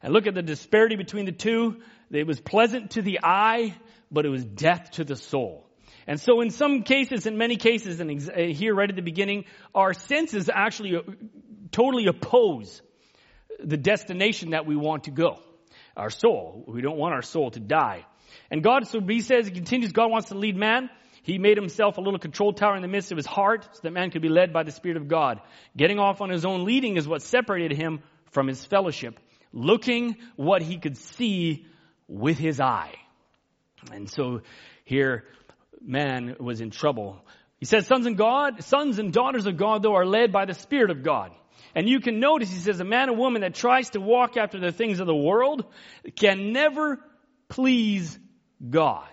And 0.01 0.13
look 0.13 0.27
at 0.27 0.33
the 0.33 0.41
disparity 0.41 0.95
between 0.95 1.25
the 1.25 1.31
two. 1.31 1.81
It 2.09 2.25
was 2.25 2.39
pleasant 2.39 2.91
to 2.91 3.01
the 3.01 3.19
eye, 3.21 3.75
but 4.09 4.25
it 4.25 4.29
was 4.29 4.43
death 4.43 4.91
to 4.91 5.03
the 5.03 5.15
soul. 5.15 5.69
And 6.07 6.19
so 6.19 6.41
in 6.41 6.49
some 6.49 6.81
cases, 6.81 7.27
in 7.27 7.37
many 7.37 7.57
cases, 7.57 7.99
and 7.99 8.09
uh, 8.09 8.41
here 8.53 8.73
right 8.73 8.89
at 8.89 8.95
the 8.95 9.03
beginning, 9.03 9.45
our 9.75 9.93
senses 9.93 10.49
actually 10.51 10.95
uh, 10.95 11.01
totally 11.71 12.07
oppose 12.07 12.81
the 13.63 13.77
destination 13.77 14.51
that 14.51 14.65
we 14.65 14.75
want 14.75 15.05
to 15.05 15.11
go. 15.11 15.39
Our 15.95 16.09
soul. 16.09 16.63
We 16.67 16.81
don't 16.81 16.97
want 16.97 17.13
our 17.13 17.21
soul 17.21 17.51
to 17.51 17.59
die. 17.59 18.05
And 18.51 18.63
God, 18.63 18.87
so 18.87 19.01
he 19.01 19.21
says, 19.21 19.47
he 19.47 19.53
continues, 19.53 19.91
God 19.91 20.09
wants 20.09 20.29
to 20.29 20.35
lead 20.35 20.55
man. 20.55 20.89
He 21.23 21.37
made 21.37 21.57
himself 21.57 21.97
a 21.97 22.01
little 22.01 22.19
control 22.19 22.53
tower 22.53 22.75
in 22.75 22.81
the 22.81 22.87
midst 22.87 23.11
of 23.11 23.17
his 23.17 23.25
heart 23.25 23.67
so 23.73 23.81
that 23.83 23.91
man 23.91 24.09
could 24.09 24.21
be 24.21 24.29
led 24.29 24.53
by 24.53 24.63
the 24.63 24.71
Spirit 24.71 24.97
of 24.97 25.07
God. 25.07 25.41
Getting 25.75 25.99
off 25.99 26.21
on 26.21 26.29
his 26.29 26.45
own 26.45 26.65
leading 26.65 26.97
is 26.97 27.07
what 27.07 27.21
separated 27.21 27.77
him 27.77 28.01
from 28.31 28.47
his 28.47 28.63
fellowship. 28.65 29.19
Looking 29.51 30.17
what 30.35 30.61
he 30.61 30.77
could 30.77 30.97
see 30.97 31.65
with 32.07 32.37
his 32.37 32.59
eye. 32.59 32.93
And 33.91 34.09
so 34.09 34.41
here, 34.85 35.25
man 35.81 36.35
was 36.39 36.61
in 36.61 36.71
trouble. 36.71 37.25
He 37.59 37.65
says, 37.65 37.87
sons 37.87 38.05
and 38.05 38.17
God, 38.17 38.63
sons 38.63 38.99
and 38.99 39.11
daughters 39.11 39.45
of 39.45 39.57
God, 39.57 39.83
though, 39.83 39.95
are 39.95 40.05
led 40.05 40.31
by 40.31 40.45
the 40.45 40.53
Spirit 40.53 40.91
of 40.91 41.03
God. 41.03 41.31
And 41.75 41.87
you 41.87 41.99
can 41.99 42.19
notice, 42.19 42.49
he 42.51 42.59
says, 42.59 42.79
a 42.79 42.85
man 42.85 43.09
or 43.09 43.15
woman 43.15 43.41
that 43.41 43.55
tries 43.55 43.91
to 43.91 43.99
walk 43.99 44.37
after 44.37 44.59
the 44.59 44.71
things 44.71 44.99
of 44.99 45.07
the 45.07 45.15
world 45.15 45.65
can 46.15 46.51
never 46.51 46.99
please 47.47 48.17
God. 48.69 49.07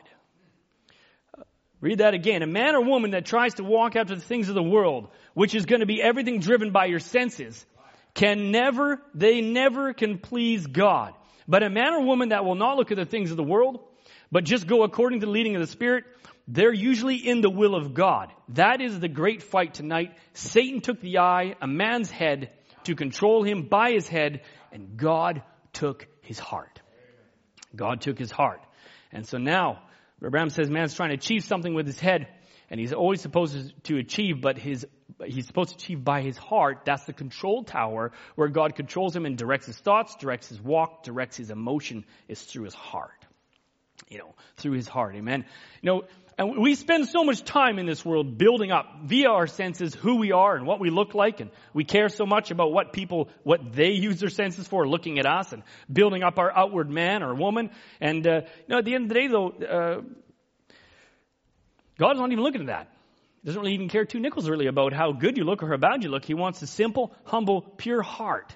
Read 1.80 1.98
that 1.98 2.14
again. 2.14 2.42
A 2.42 2.46
man 2.46 2.74
or 2.74 2.82
woman 2.82 3.10
that 3.10 3.26
tries 3.26 3.54
to 3.54 3.64
walk 3.64 3.96
after 3.96 4.14
the 4.14 4.20
things 4.20 4.48
of 4.48 4.54
the 4.54 4.62
world, 4.62 5.08
which 5.34 5.54
is 5.54 5.66
going 5.66 5.80
to 5.80 5.86
be 5.86 6.02
everything 6.02 6.40
driven 6.40 6.70
by 6.70 6.86
your 6.86 7.00
senses, 7.00 7.64
can 8.14 8.50
never, 8.50 9.02
they 9.14 9.42
never 9.42 9.92
can 9.92 10.18
please 10.18 10.66
God. 10.66 11.12
But 11.46 11.62
a 11.62 11.70
man 11.70 11.92
or 11.92 12.04
woman 12.04 12.30
that 12.30 12.44
will 12.44 12.54
not 12.54 12.76
look 12.76 12.90
at 12.90 12.96
the 12.96 13.04
things 13.04 13.30
of 13.30 13.36
the 13.36 13.44
world, 13.44 13.80
but 14.32 14.44
just 14.44 14.66
go 14.66 14.82
according 14.82 15.20
to 15.20 15.26
the 15.26 15.32
leading 15.32 15.54
of 15.54 15.60
the 15.60 15.66
Spirit, 15.66 16.04
they're 16.48 16.72
usually 16.72 17.16
in 17.16 17.40
the 17.40 17.50
will 17.50 17.74
of 17.74 17.94
God. 17.94 18.32
That 18.50 18.80
is 18.80 18.98
the 19.00 19.08
great 19.08 19.42
fight 19.42 19.74
tonight. 19.74 20.16
Satan 20.32 20.80
took 20.80 21.00
the 21.00 21.18
eye, 21.18 21.56
a 21.60 21.66
man's 21.66 22.10
head, 22.10 22.50
to 22.84 22.94
control 22.94 23.42
him 23.42 23.68
by 23.68 23.90
his 23.90 24.06
head, 24.06 24.42
and 24.70 24.96
God 24.96 25.42
took 25.72 26.06
his 26.22 26.38
heart. 26.38 26.80
God 27.74 28.00
took 28.00 28.18
his 28.18 28.30
heart. 28.30 28.60
And 29.12 29.26
so 29.26 29.38
now, 29.38 29.82
Branham 30.20 30.50
says 30.50 30.70
man's 30.70 30.94
trying 30.94 31.10
to 31.10 31.16
achieve 31.16 31.44
something 31.44 31.74
with 31.74 31.86
his 31.86 31.98
head, 31.98 32.28
and 32.70 32.78
he's 32.78 32.92
always 32.92 33.20
supposed 33.20 33.72
to 33.84 33.98
achieve, 33.98 34.40
but 34.40 34.56
his 34.56 34.86
he's 35.24 35.46
supposed 35.46 35.70
to 35.70 35.76
achieve 35.76 36.04
by 36.04 36.22
his 36.22 36.36
heart. 36.36 36.82
That's 36.84 37.04
the 37.04 37.12
control 37.12 37.64
tower 37.64 38.12
where 38.34 38.48
God 38.48 38.74
controls 38.74 39.14
him 39.14 39.24
and 39.24 39.36
directs 39.36 39.66
his 39.66 39.78
thoughts, 39.78 40.16
directs 40.16 40.48
his 40.48 40.60
walk, 40.60 41.02
directs 41.02 41.36
his 41.36 41.50
emotion 41.50 42.04
is 42.28 42.40
through 42.42 42.64
his 42.64 42.74
heart. 42.74 43.25
You 44.08 44.18
know, 44.18 44.34
through 44.56 44.72
his 44.72 44.88
heart. 44.88 45.14
Amen. 45.16 45.44
You 45.82 45.90
know, 45.90 46.02
and 46.38 46.58
we 46.58 46.74
spend 46.74 47.08
so 47.08 47.24
much 47.24 47.44
time 47.44 47.78
in 47.78 47.86
this 47.86 48.04
world 48.04 48.36
building 48.36 48.70
up 48.70 48.86
via 49.04 49.30
our 49.30 49.46
senses 49.46 49.94
who 49.94 50.16
we 50.16 50.32
are 50.32 50.54
and 50.54 50.66
what 50.66 50.80
we 50.80 50.90
look 50.90 51.14
like 51.14 51.40
and 51.40 51.50
we 51.72 51.84
care 51.84 52.10
so 52.10 52.26
much 52.26 52.50
about 52.50 52.72
what 52.72 52.92
people, 52.92 53.30
what 53.42 53.72
they 53.72 53.92
use 53.92 54.20
their 54.20 54.28
senses 54.28 54.68
for 54.68 54.86
looking 54.86 55.18
at 55.18 55.24
us 55.24 55.54
and 55.54 55.62
building 55.90 56.22
up 56.22 56.38
our 56.38 56.54
outward 56.54 56.90
man 56.90 57.22
or 57.22 57.34
woman. 57.34 57.70
And, 58.02 58.26
uh, 58.26 58.42
you 58.44 58.68
know, 58.68 58.78
at 58.78 58.84
the 58.84 58.94
end 58.94 59.04
of 59.04 59.08
the 59.08 59.14
day 59.14 59.28
though, 59.28 59.48
uh, 59.48 60.02
God's 61.98 62.18
not 62.18 62.30
even 62.30 62.44
looking 62.44 62.60
at 62.60 62.66
that 62.66 62.88
He 63.40 63.46
doesn't 63.46 63.62
really 63.62 63.72
even 63.72 63.88
care 63.88 64.04
two 64.04 64.20
nickels 64.20 64.46
really 64.46 64.66
about 64.66 64.92
how 64.92 65.12
good 65.12 65.38
you 65.38 65.44
look 65.44 65.62
or 65.62 65.68
how 65.70 65.78
bad 65.78 66.02
you 66.02 66.10
look. 66.10 66.26
He 66.26 66.34
wants 66.34 66.60
a 66.60 66.66
simple, 66.66 67.14
humble, 67.24 67.62
pure 67.62 68.02
heart. 68.02 68.54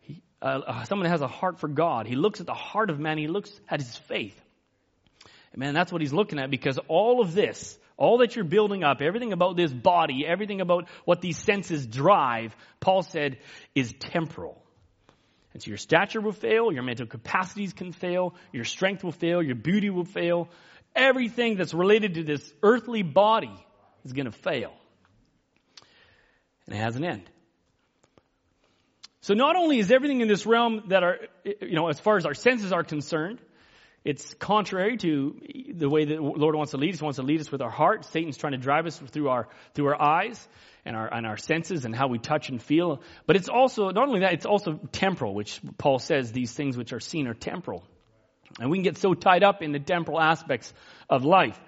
He, 0.00 0.22
uh, 0.40 0.60
uh, 0.66 0.84
someone 0.84 1.04
that 1.04 1.10
has 1.10 1.20
a 1.20 1.28
heart 1.28 1.60
for 1.60 1.68
God. 1.68 2.06
He 2.06 2.16
looks 2.16 2.40
at 2.40 2.46
the 2.46 2.54
heart 2.54 2.88
of 2.88 2.98
man. 2.98 3.18
He 3.18 3.28
looks 3.28 3.52
at 3.68 3.80
his 3.80 3.94
faith. 3.94 4.40
And 5.52 5.60
man, 5.60 5.74
that's 5.74 5.92
what 5.92 6.00
he's 6.00 6.12
looking 6.12 6.38
at 6.38 6.50
because 6.50 6.78
all 6.88 7.20
of 7.20 7.34
this, 7.34 7.78
all 7.96 8.18
that 8.18 8.36
you're 8.36 8.44
building 8.44 8.84
up, 8.84 9.02
everything 9.02 9.32
about 9.32 9.56
this 9.56 9.72
body, 9.72 10.24
everything 10.26 10.60
about 10.60 10.88
what 11.04 11.20
these 11.20 11.38
senses 11.38 11.86
drive, 11.86 12.56
Paul 12.78 13.02
said, 13.02 13.38
is 13.74 13.92
temporal. 13.98 14.62
And 15.52 15.62
so 15.62 15.68
your 15.68 15.78
stature 15.78 16.20
will 16.20 16.32
fail, 16.32 16.72
your 16.72 16.82
mental 16.82 17.06
capacities 17.06 17.72
can 17.72 17.92
fail, 17.92 18.34
your 18.52 18.64
strength 18.64 19.02
will 19.02 19.12
fail, 19.12 19.42
your 19.42 19.56
beauty 19.56 19.90
will 19.90 20.04
fail. 20.04 20.48
Everything 20.94 21.56
that's 21.56 21.74
related 21.74 22.14
to 22.14 22.24
this 22.24 22.52
earthly 22.62 23.02
body 23.02 23.54
is 24.04 24.12
going 24.12 24.26
to 24.26 24.32
fail. 24.32 24.72
And 26.66 26.76
it 26.76 26.78
has 26.78 26.96
an 26.96 27.04
end. 27.04 27.28
So 29.22 29.34
not 29.34 29.56
only 29.56 29.78
is 29.78 29.90
everything 29.90 30.20
in 30.20 30.28
this 30.28 30.46
realm 30.46 30.84
that 30.88 31.02
are, 31.02 31.18
you 31.44 31.74
know, 31.74 31.88
as 31.88 32.00
far 32.00 32.16
as 32.16 32.24
our 32.24 32.34
senses 32.34 32.72
are 32.72 32.84
concerned, 32.84 33.40
it's 34.04 34.32
contrary 34.34 34.96
to 34.98 35.38
the 35.74 35.88
way 35.88 36.06
that 36.06 36.14
the 36.14 36.22
Lord 36.22 36.54
wants 36.54 36.70
to 36.70 36.78
lead 36.78 36.94
us. 36.94 37.00
He 37.00 37.04
wants 37.04 37.18
to 37.18 37.22
lead 37.22 37.40
us 37.40 37.52
with 37.52 37.60
our 37.60 37.70
heart. 37.70 38.06
Satan's 38.06 38.38
trying 38.38 38.52
to 38.52 38.58
drive 38.58 38.86
us 38.86 38.96
through 38.96 39.28
our, 39.28 39.48
through 39.74 39.88
our 39.88 40.00
eyes 40.00 40.48
and 40.86 40.96
our, 40.96 41.12
and 41.12 41.26
our 41.26 41.36
senses 41.36 41.84
and 41.84 41.94
how 41.94 42.08
we 42.08 42.18
touch 42.18 42.48
and 42.48 42.62
feel. 42.62 43.02
But 43.26 43.36
it's 43.36 43.50
also, 43.50 43.90
not 43.90 44.08
only 44.08 44.20
that, 44.20 44.32
it's 44.32 44.46
also 44.46 44.80
temporal, 44.92 45.34
which 45.34 45.60
Paul 45.76 45.98
says 45.98 46.32
these 46.32 46.52
things 46.52 46.78
which 46.78 46.94
are 46.94 47.00
seen 47.00 47.28
are 47.28 47.34
temporal. 47.34 47.84
And 48.58 48.70
we 48.70 48.78
can 48.78 48.84
get 48.84 48.96
so 48.96 49.12
tied 49.12 49.44
up 49.44 49.62
in 49.62 49.72
the 49.72 49.78
temporal 49.78 50.18
aspects 50.18 50.72
of 51.08 51.24
life. 51.24 51.58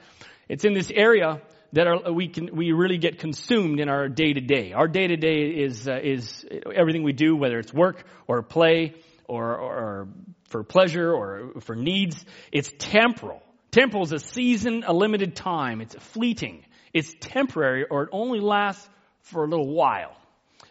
It's 0.49 0.64
in 0.64 0.72
this 0.72 0.91
area 0.91 1.43
that 1.74 2.12
we 2.12 2.28
can 2.28 2.55
we 2.55 2.72
really 2.72 2.99
get 2.99 3.18
consumed 3.18 3.80
in 3.80 3.89
our 3.89 4.09
day 4.09 4.33
to 4.33 4.41
day. 4.41 4.72
Our 4.72 4.89
day 4.89 5.07
to 5.07 5.16
day 5.16 5.47
is 5.47 5.89
uh, 5.89 5.99
is 6.03 6.45
everything 6.74 7.03
we 7.03 7.12
do, 7.12 7.35
whether 7.37 7.59
it's 7.59 7.72
work 7.72 8.05
or 8.26 8.43
play 8.43 8.95
or, 9.26 9.57
or 9.57 10.09
for 10.53 10.62
pleasure 10.62 11.12
or 11.12 11.61
for 11.61 11.74
needs. 11.74 12.24
It's 12.53 12.72
temporal. 12.78 13.42
Temporal 13.72 14.05
is 14.05 14.12
a 14.12 14.20
season, 14.20 14.84
a 14.86 14.92
limited 14.92 15.34
time. 15.34 15.80
It's 15.80 15.96
fleeting. 15.96 16.64
It's 16.92 17.12
temporary, 17.20 17.84
or 17.90 18.05
it 18.05 18.11
only 18.12 18.38
lasts 18.38 18.88
for 19.22 19.44
a 19.44 19.48
little 19.48 19.72
while. 19.74 20.14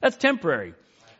That's 0.01 0.15
temporary. 0.17 0.73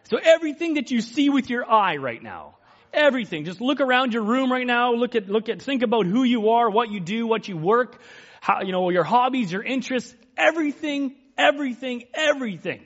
So 0.10 0.18
everything 0.24 0.76
that 0.76 0.92
you 0.92 1.02
see 1.02 1.30
with 1.30 1.50
your 1.50 1.70
eye 1.70 1.98
right 1.98 2.22
now, 2.22 2.56
everything. 2.94 3.46
Just 3.46 3.60
look 3.62 3.82
around 3.82 4.14
your 4.14 4.24
room 4.24 4.52
right 4.52 4.68
now. 4.68 4.94
Look 4.94 5.16
at, 5.16 5.28
look 5.28 5.50
at, 5.50 5.62
think 5.62 5.82
about 5.84 6.06
who 6.06 6.24
you 6.24 6.50
are, 6.52 6.70
what 6.70 6.92
you 6.92 7.00
do, 7.00 7.28
what 7.28 7.48
you 7.48 7.58
work 7.58 8.00
how, 8.42 8.64
you 8.64 8.72
know, 8.72 8.90
your 8.90 9.04
hobbies, 9.04 9.52
your 9.52 9.64
interests, 9.64 10.14
everything, 10.36 11.16
everything, 11.38 12.04
everything 12.14 12.82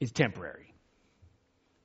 is 0.00 0.10
temporary. 0.10 0.74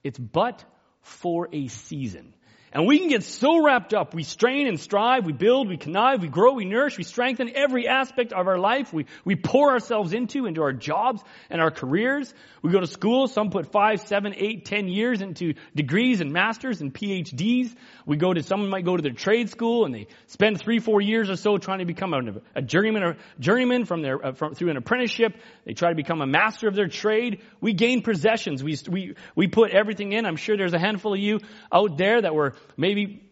It's 0.01 0.17
but 0.17 0.63
for 1.07 1.49
a 1.51 1.67
season. 1.67 2.33
And 2.73 2.85
we 2.85 2.99
can 2.99 3.07
get 3.07 3.23
so 3.23 3.63
wrapped 3.63 3.93
up. 3.93 4.13
We 4.13 4.23
strain 4.23 4.67
and 4.67 4.77
strive. 4.77 5.25
We 5.25 5.31
build. 5.31 5.69
We 5.69 5.77
connive. 5.77 6.21
We 6.21 6.27
grow. 6.27 6.53
We 6.53 6.65
nourish. 6.65 6.97
We 6.97 7.05
strengthen 7.05 7.55
every 7.55 7.87
aspect 7.87 8.33
of 8.33 8.45
our 8.45 8.57
life. 8.57 8.91
We, 8.91 9.05
we 9.23 9.35
pour 9.37 9.71
ourselves 9.71 10.11
into, 10.11 10.45
into 10.45 10.61
our 10.61 10.73
jobs 10.73 11.23
and 11.49 11.61
our 11.61 11.71
careers. 11.71 12.33
We 12.61 12.71
go 12.71 12.81
to 12.81 12.87
school. 12.87 13.27
Some 13.27 13.51
put 13.51 13.71
five, 13.71 14.01
seven, 14.01 14.33
eight, 14.35 14.65
ten 14.65 14.89
years 14.89 15.21
into 15.21 15.53
degrees 15.75 16.19
and 16.19 16.33
masters 16.33 16.81
and 16.81 16.93
PhDs. 16.93 17.73
We 18.05 18.17
go 18.17 18.33
to, 18.33 18.43
someone 18.43 18.69
might 18.69 18.83
go 18.83 18.97
to 18.97 19.01
their 19.01 19.13
trade 19.13 19.49
school 19.49 19.85
and 19.85 19.95
they 19.95 20.07
spend 20.25 20.59
three, 20.59 20.79
four 20.79 20.99
years 20.99 21.29
or 21.29 21.37
so 21.37 21.57
trying 21.57 21.79
to 21.79 21.85
become 21.85 22.13
a, 22.13 22.41
a 22.53 22.61
journeyman 22.61 23.15
journeyman 23.39 23.85
from 23.85 24.01
their, 24.01 24.25
uh, 24.25 24.31
from, 24.33 24.55
through 24.55 24.71
an 24.71 24.77
apprenticeship. 24.77 25.37
They 25.65 25.73
try 25.73 25.89
to 25.89 25.95
become 25.95 26.21
a 26.21 26.27
master 26.27 26.67
of 26.67 26.75
their 26.75 26.89
trade. 26.89 27.41
We 27.61 27.71
gain 27.71 28.01
possessions. 28.01 28.61
We, 28.61 28.77
we, 28.89 29.15
we 29.35 29.47
put 29.47 29.71
everything 29.71 30.11
in. 30.11 30.25
I'm 30.25 30.35
sure 30.35 30.57
there's 30.57 30.73
a 30.73 30.79
handful 30.79 31.13
of 31.13 31.19
you 31.19 31.39
out 31.71 31.97
there 31.97 32.21
that 32.21 32.35
were 32.35 32.55
maybe 32.75 33.23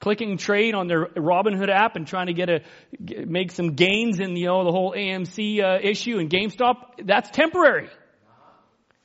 clicking 0.00 0.38
trade 0.38 0.74
on 0.74 0.88
their 0.88 1.06
Robinhood 1.06 1.68
app 1.68 1.96
and 1.96 2.06
trying 2.06 2.26
to 2.26 2.32
get 2.32 2.48
a 2.48 2.60
make 3.26 3.52
some 3.52 3.74
gains 3.74 4.18
in 4.18 4.34
you 4.36 4.46
know 4.46 4.64
the 4.64 4.72
whole 4.72 4.92
AMC 4.92 5.62
uh, 5.62 5.78
issue 5.82 6.18
and 6.18 6.30
GameStop. 6.30 7.06
That's 7.06 7.30
temporary. 7.30 7.88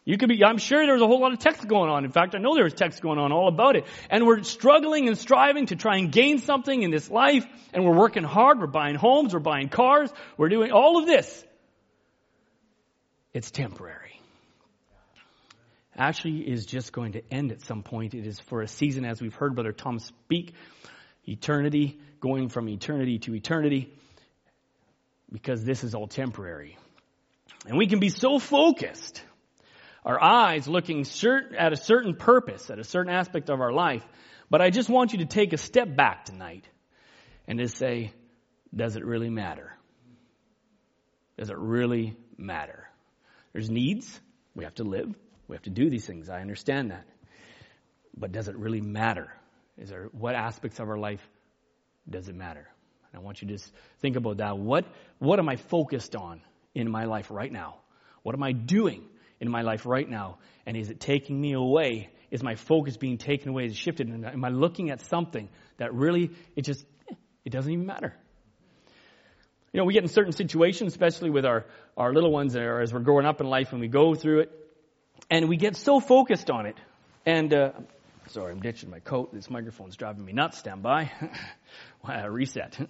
You 0.05 0.19
could 0.19 0.29
be. 0.29 0.43
I'm 0.45 0.59
sure 0.59 0.85
there 0.85 0.93
was 0.93 1.01
a 1.01 1.07
whole 1.07 1.19
lot 1.19 1.33
of 1.33 1.39
text 1.39 1.67
going 1.67 1.89
on. 1.89 2.05
In 2.05 2.11
fact, 2.11 2.35
I 2.35 2.37
know 2.37 2.53
there 2.53 2.63
was 2.63 2.75
text 2.75 3.01
going 3.01 3.17
on 3.17 3.31
all 3.31 3.47
about 3.47 3.75
it. 3.75 3.85
And 4.07 4.27
we're 4.27 4.43
struggling 4.43 5.07
and 5.07 5.17
striving 5.17 5.65
to 5.67 5.75
try 5.75 5.97
and 5.97 6.11
gain 6.11 6.37
something 6.37 6.83
in 6.83 6.91
this 6.91 7.09
life. 7.09 7.43
And 7.73 7.83
we're 7.83 7.97
working 7.97 8.23
hard. 8.23 8.59
We're 8.59 8.67
buying 8.67 8.93
homes. 8.93 9.33
We're 9.33 9.39
buying 9.39 9.67
cars. 9.67 10.11
We're 10.37 10.49
doing 10.49 10.71
all 10.71 10.99
of 10.99 11.07
this. 11.07 11.43
It's 13.33 13.49
temporary 13.49 14.04
actually 15.95 16.39
is 16.39 16.65
just 16.65 16.91
going 16.91 17.13
to 17.13 17.21
end 17.31 17.51
at 17.51 17.61
some 17.61 17.83
point. 17.83 18.13
It 18.13 18.25
is 18.25 18.39
for 18.39 18.61
a 18.61 18.67
season, 18.67 19.05
as 19.05 19.21
we've 19.21 19.33
heard 19.33 19.55
Brother 19.55 19.71
Tom 19.71 19.99
speak, 19.99 20.53
eternity, 21.27 21.99
going 22.19 22.49
from 22.49 22.67
eternity 22.69 23.19
to 23.19 23.35
eternity, 23.35 23.93
because 25.31 25.63
this 25.63 25.83
is 25.83 25.95
all 25.95 26.07
temporary. 26.07 26.77
And 27.67 27.77
we 27.77 27.87
can 27.87 27.99
be 27.99 28.09
so 28.09 28.39
focused, 28.39 29.23
our 30.03 30.21
eyes 30.21 30.67
looking 30.67 31.05
at 31.57 31.73
a 31.73 31.77
certain 31.77 32.15
purpose, 32.15 32.69
at 32.69 32.79
a 32.79 32.83
certain 32.83 33.11
aspect 33.11 33.49
of 33.49 33.59
our 33.59 33.71
life. 33.71 34.03
But 34.49 34.61
I 34.61 34.69
just 34.69 34.89
want 34.89 35.13
you 35.13 35.19
to 35.19 35.25
take 35.25 35.53
a 35.53 35.57
step 35.57 35.95
back 35.95 36.25
tonight 36.25 36.67
and 37.47 37.57
to 37.59 37.67
say, 37.67 38.13
does 38.75 38.95
it 38.95 39.05
really 39.05 39.29
matter? 39.29 39.75
Does 41.37 41.49
it 41.49 41.57
really 41.57 42.15
matter? 42.37 42.87
There's 43.53 43.69
needs. 43.69 44.19
We 44.53 44.63
have 44.63 44.75
to 44.75 44.83
live. 44.83 45.13
We 45.47 45.55
have 45.55 45.63
to 45.63 45.69
do 45.69 45.89
these 45.89 46.05
things. 46.05 46.29
I 46.29 46.41
understand 46.41 46.91
that. 46.91 47.05
But 48.17 48.31
does 48.31 48.47
it 48.47 48.55
really 48.55 48.81
matter? 48.81 49.31
Is 49.77 49.89
there 49.89 50.09
what 50.11 50.35
aspects 50.35 50.79
of 50.79 50.89
our 50.89 50.97
life 50.97 51.21
does 52.09 52.27
it 52.29 52.35
matter? 52.35 52.67
And 53.11 53.21
I 53.21 53.23
want 53.23 53.41
you 53.41 53.47
to 53.49 53.53
just 53.55 53.71
think 53.99 54.15
about 54.15 54.37
that. 54.37 54.57
What 54.57 54.85
what 55.19 55.39
am 55.39 55.49
I 55.49 55.57
focused 55.57 56.15
on 56.15 56.41
in 56.73 56.89
my 56.89 57.05
life 57.05 57.29
right 57.29 57.51
now? 57.51 57.75
What 58.23 58.35
am 58.35 58.43
I 58.43 58.53
doing 58.53 59.03
in 59.39 59.51
my 59.51 59.61
life 59.61 59.85
right 59.85 60.09
now? 60.09 60.39
And 60.65 60.77
is 60.77 60.89
it 60.89 60.99
taking 60.99 61.39
me 61.39 61.53
away? 61.53 62.09
Is 62.31 62.41
my 62.41 62.55
focus 62.55 62.97
being 62.97 63.17
taken 63.17 63.49
away? 63.49 63.65
Is 63.65 63.73
it 63.73 63.77
shifted? 63.77 64.07
And 64.07 64.25
am 64.25 64.43
I 64.43 64.49
looking 64.49 64.89
at 64.89 65.01
something 65.01 65.49
that 65.77 65.93
really 65.93 66.31
it 66.55 66.63
just 66.63 66.85
it 67.43 67.49
doesn't 67.51 67.71
even 67.71 67.85
matter? 67.85 68.15
You 69.73 69.79
know, 69.79 69.85
we 69.85 69.93
get 69.93 70.03
in 70.03 70.09
certain 70.09 70.31
situations, 70.31 70.93
especially 70.93 71.29
with 71.29 71.45
our, 71.45 71.65
our 71.97 72.13
little 72.13 72.31
ones 72.31 72.55
as 72.55 72.93
we're 72.93 73.01
growing 73.01 73.25
up 73.25 73.41
in 73.41 73.47
life 73.47 73.73
and 73.73 73.81
we 73.81 73.89
go 73.89 74.15
through 74.15 74.39
it 74.39 74.64
and 75.29 75.49
we 75.49 75.57
get 75.57 75.75
so 75.75 75.99
focused 75.99 76.49
on 76.49 76.65
it. 76.65 76.77
And, 77.25 77.53
uh, 77.53 77.71
sorry, 78.27 78.51
I'm 78.51 78.61
ditching 78.61 78.89
my 78.89 78.99
coat. 78.99 79.33
This 79.33 79.49
microphone's 79.49 79.95
driving 79.95 80.23
me 80.23 80.33
nuts. 80.33 80.57
Stand 80.57 80.83
by. 80.83 81.11
wow, 82.07 82.27
reset. 82.27 82.77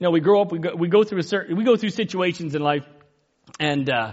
You 0.00 0.04
know, 0.04 0.10
we 0.12 0.20
grow 0.20 0.42
up, 0.42 0.52
we 0.52 0.60
go, 0.60 0.76
we 0.76 0.86
go 0.86 1.02
through 1.02 1.18
a 1.18 1.24
certain, 1.24 1.56
we 1.56 1.64
go 1.64 1.76
through 1.76 1.90
situations 1.90 2.54
in 2.54 2.62
life, 2.62 2.84
and 3.58 3.90
uh, 3.90 4.12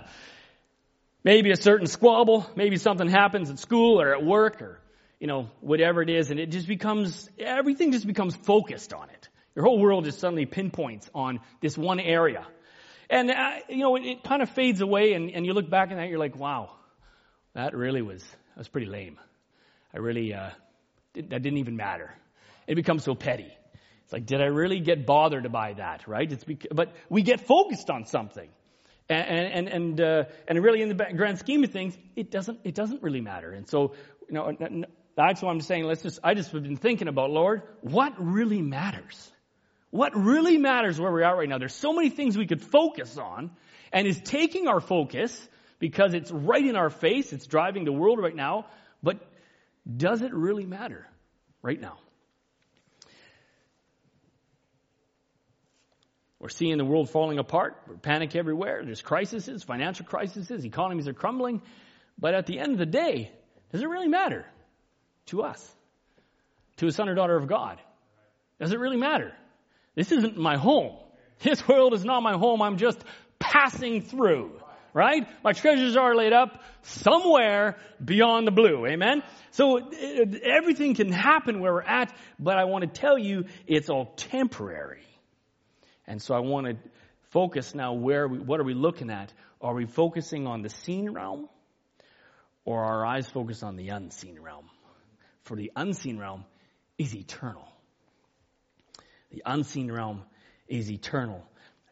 maybe 1.23 1.51
a 1.51 1.55
certain 1.55 1.85
squabble, 1.85 2.49
maybe 2.55 2.77
something 2.77 3.07
happens 3.07 3.51
at 3.51 3.59
school 3.59 4.01
or 4.01 4.15
at 4.15 4.25
work 4.25 4.63
or 4.63 4.79
you 5.19 5.27
know 5.27 5.49
whatever 5.61 6.01
it 6.01 6.09
is, 6.09 6.31
and 6.31 6.39
it 6.39 6.49
just 6.49 6.67
becomes 6.67 7.29
everything 7.37 7.91
just 7.91 8.07
becomes 8.07 8.35
focused 8.35 8.93
on 8.93 9.09
it. 9.11 9.29
Your 9.55 9.65
whole 9.65 9.79
world 9.79 10.05
just 10.05 10.19
suddenly 10.19 10.45
pinpoints 10.45 11.09
on 11.15 11.39
this 11.61 11.77
one 11.77 11.99
area. 11.99 12.45
And, 13.09 13.31
uh, 13.31 13.51
you 13.69 13.77
know, 13.77 13.95
it, 13.95 14.03
it 14.03 14.23
kind 14.23 14.41
of 14.41 14.49
fades 14.49 14.81
away 14.81 15.13
and, 15.13 15.31
and 15.31 15.45
you 15.45 15.53
look 15.53 15.69
back 15.69 15.91
at 15.91 15.97
that, 15.97 16.09
you're 16.09 16.19
like, 16.19 16.35
wow, 16.35 16.71
that 17.53 17.75
really 17.75 18.01
was, 18.01 18.21
that 18.23 18.57
was 18.57 18.67
pretty 18.67 18.87
lame. 18.87 19.17
I 19.93 19.99
really, 19.99 20.33
uh, 20.33 20.49
did, 21.13 21.29
that 21.29 21.41
didn't 21.41 21.59
even 21.59 21.77
matter. 21.77 22.13
It 22.67 22.75
becomes 22.75 23.03
so 23.03 23.15
petty. 23.15 23.51
It's 24.03 24.13
like, 24.13 24.25
did 24.25 24.41
I 24.41 24.45
really 24.45 24.81
get 24.81 25.05
bothered 25.05 25.51
by 25.51 25.73
that, 25.73 26.07
right? 26.07 26.31
It's 26.31 26.43
but 26.71 26.93
we 27.09 27.21
get 27.21 27.47
focused 27.47 27.89
on 27.89 28.05
something. 28.05 28.49
And, 29.07 29.27
and, 29.29 29.67
and, 29.67 30.01
uh, 30.01 30.23
and 30.47 30.63
really 30.63 30.81
in 30.81 30.89
the 30.89 31.05
grand 31.15 31.39
scheme 31.39 31.63
of 31.63 31.71
things, 31.71 31.97
it 32.15 32.31
doesn't, 32.31 32.59
it 32.63 32.73
doesn't 32.75 33.03
really 33.03 33.21
matter. 33.21 33.51
And 33.51 33.67
so, 33.67 33.93
you 34.27 34.33
know, 34.33 34.85
that's 35.15 35.41
why 35.41 35.51
I'm 35.51 35.61
saying, 35.61 35.85
let's 35.85 36.01
just, 36.01 36.19
I 36.23 36.33
just 36.33 36.51
have 36.51 36.63
been 36.63 36.75
thinking 36.75 37.07
about, 37.07 37.29
Lord, 37.29 37.61
what 37.81 38.13
really 38.17 38.61
matters? 38.61 39.31
What 39.95 40.13
really 40.13 40.57
matters 40.57 40.99
where 40.99 41.09
we're 41.09 41.23
at 41.23 41.37
right 41.37 41.47
now, 41.47 41.57
there's 41.57 41.73
so 41.73 41.93
many 41.93 42.09
things 42.09 42.37
we 42.37 42.47
could 42.47 42.61
focus 42.61 43.17
on, 43.17 43.51
and 43.93 44.05
is 44.05 44.19
taking 44.19 44.67
our 44.67 44.81
focus 44.81 45.47
because 45.79 46.13
it's 46.13 46.29
right 46.29 46.65
in 46.65 46.75
our 46.75 46.89
face, 46.89 47.31
it's 47.31 47.47
driving 47.47 47.85
the 47.85 47.93
world 47.93 48.19
right 48.19 48.35
now, 48.35 48.65
but 49.01 49.25
does 49.89 50.21
it 50.21 50.33
really 50.33 50.65
matter 50.65 51.07
right 51.61 51.79
now? 51.79 51.97
We're 56.39 56.49
seeing 56.49 56.77
the 56.77 56.83
world 56.83 57.09
falling 57.09 57.39
apart. 57.39 57.81
We're 57.87 57.95
panic 57.95 58.35
everywhere. 58.35 58.81
There's 58.83 59.01
crises, 59.01 59.63
financial 59.63 60.05
crises, 60.05 60.65
economies 60.65 61.07
are 61.07 61.13
crumbling. 61.13 61.61
But 62.19 62.33
at 62.33 62.47
the 62.47 62.59
end 62.59 62.73
of 62.73 62.79
the 62.79 62.85
day, 62.85 63.31
does 63.71 63.81
it 63.81 63.87
really 63.87 64.09
matter 64.09 64.45
to 65.27 65.43
us? 65.43 65.73
To 66.77 66.87
a 66.87 66.91
son 66.91 67.07
or 67.07 67.15
daughter 67.15 67.37
of 67.37 67.47
God? 67.47 67.79
Does 68.59 68.73
it 68.73 68.79
really 68.79 68.97
matter? 68.97 69.33
This 69.95 70.11
isn't 70.11 70.37
my 70.37 70.57
home. 70.57 70.97
This 71.41 71.67
world 71.67 71.93
is 71.93 72.05
not 72.05 72.21
my 72.21 72.33
home. 72.33 72.61
I'm 72.61 72.77
just 72.77 72.99
passing 73.39 74.01
through. 74.01 74.61
Right? 74.93 75.27
My 75.43 75.51
treasures 75.51 75.97
are 75.97 76.15
laid 76.15 76.31
up 76.31 76.63
somewhere 76.83 77.77
beyond 78.03 78.47
the 78.47 78.51
blue. 78.51 78.85
Amen? 78.85 79.23
So 79.51 79.91
everything 80.41 80.95
can 80.95 81.11
happen 81.11 81.59
where 81.59 81.73
we're 81.73 81.81
at, 81.81 82.15
but 82.39 82.57
I 82.57 82.63
want 82.63 82.83
to 82.83 82.89
tell 83.01 83.17
you 83.17 83.45
it's 83.67 83.89
all 83.89 84.13
temporary. 84.15 85.03
And 86.07 86.21
so 86.21 86.33
I 86.33 86.39
want 86.39 86.67
to 86.67 86.77
focus 87.31 87.75
now 87.75 87.93
where 87.93 88.25
we, 88.29 88.39
what 88.39 88.61
are 88.61 88.63
we 88.63 88.73
looking 88.73 89.09
at? 89.09 89.33
Are 89.59 89.73
we 89.73 89.85
focusing 89.85 90.47
on 90.47 90.61
the 90.61 90.69
seen 90.69 91.09
realm 91.09 91.49
or 92.63 92.81
are 92.81 92.99
our 92.99 93.05
eyes 93.05 93.27
focused 93.29 93.63
on 93.63 93.75
the 93.75 93.89
unseen 93.89 94.39
realm? 94.39 94.69
For 95.43 95.57
the 95.57 95.73
unseen 95.75 96.17
realm 96.17 96.45
is 96.97 97.13
eternal. 97.13 97.67
The 99.35 99.43
unseen 99.45 99.91
realm 99.91 100.23
is 100.65 100.89
eternal. 100.89 101.43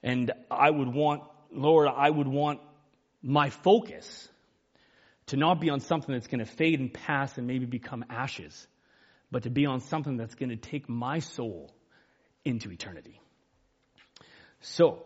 And 0.02 0.32
I 0.50 0.70
would 0.70 0.88
want, 0.88 1.24
Lord, 1.52 1.90
I 1.94 2.10
would 2.10 2.28
want 2.28 2.62
my 3.22 3.50
focus 3.50 4.30
to 5.28 5.38
not 5.38 5.60
be 5.60 5.70
on 5.70 5.82
something 5.82 6.14
that's 6.14 6.28
going 6.28 6.40
to 6.40 6.46
fade 6.46 6.80
and 6.80 6.94
pass 6.94 7.38
and 7.38 7.46
maybe 7.46 7.66
become 7.66 8.06
ashes, 8.10 8.68
but 9.30 9.44
to 9.44 9.50
be 9.50 9.66
on 9.66 9.82
something 9.82 10.16
that's 10.16 10.36
going 10.36 10.50
to 10.50 10.56
take 10.56 10.88
my 10.88 11.20
soul 11.20 11.74
into 12.46 12.72
eternity. 12.72 13.20
So, 14.62 15.06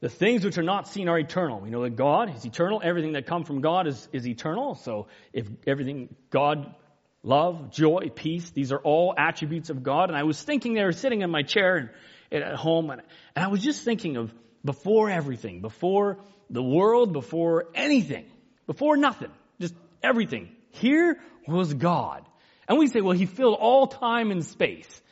the 0.00 0.10
things 0.10 0.44
which 0.44 0.58
are 0.58 0.62
not 0.62 0.88
seen 0.88 1.08
are 1.08 1.18
eternal. 1.18 1.60
We 1.60 1.70
know 1.70 1.82
that 1.84 1.96
God 1.96 2.36
is 2.36 2.44
eternal. 2.44 2.82
Everything 2.84 3.12
that 3.12 3.26
comes 3.26 3.46
from 3.46 3.62
God 3.62 3.86
is, 3.86 4.08
is 4.12 4.26
eternal. 4.26 4.74
So 4.74 5.08
if 5.32 5.46
everything 5.66 6.14
God 6.30 6.74
love, 7.22 7.70
joy, 7.70 8.10
peace. 8.14 8.50
These 8.50 8.72
are 8.72 8.78
all 8.78 9.14
attributes 9.16 9.70
of 9.70 9.82
God. 9.82 10.08
And 10.08 10.16
I 10.16 10.24
was 10.24 10.40
thinking 10.42 10.74
there, 10.74 10.92
sitting 10.92 11.22
in 11.22 11.30
my 11.30 11.42
chair 11.42 11.92
at 12.32 12.54
home, 12.54 12.90
and, 12.90 13.02
and 13.34 13.44
I 13.44 13.48
was 13.48 13.62
just 13.62 13.84
thinking 13.84 14.16
of 14.16 14.32
before 14.64 15.10
everything, 15.10 15.60
before 15.60 16.18
the 16.48 16.62
world, 16.62 17.12
before 17.12 17.66
anything, 17.74 18.26
before 18.66 18.96
nothing, 18.96 19.30
just 19.60 19.74
everything. 20.02 20.50
Here 20.70 21.18
was 21.46 21.72
God. 21.74 22.26
And 22.68 22.78
we 22.78 22.86
say, 22.86 23.00
well, 23.00 23.16
he 23.16 23.26
filled 23.26 23.58
all 23.58 23.86
time 23.86 24.30
and 24.30 24.44
space. 24.44 25.02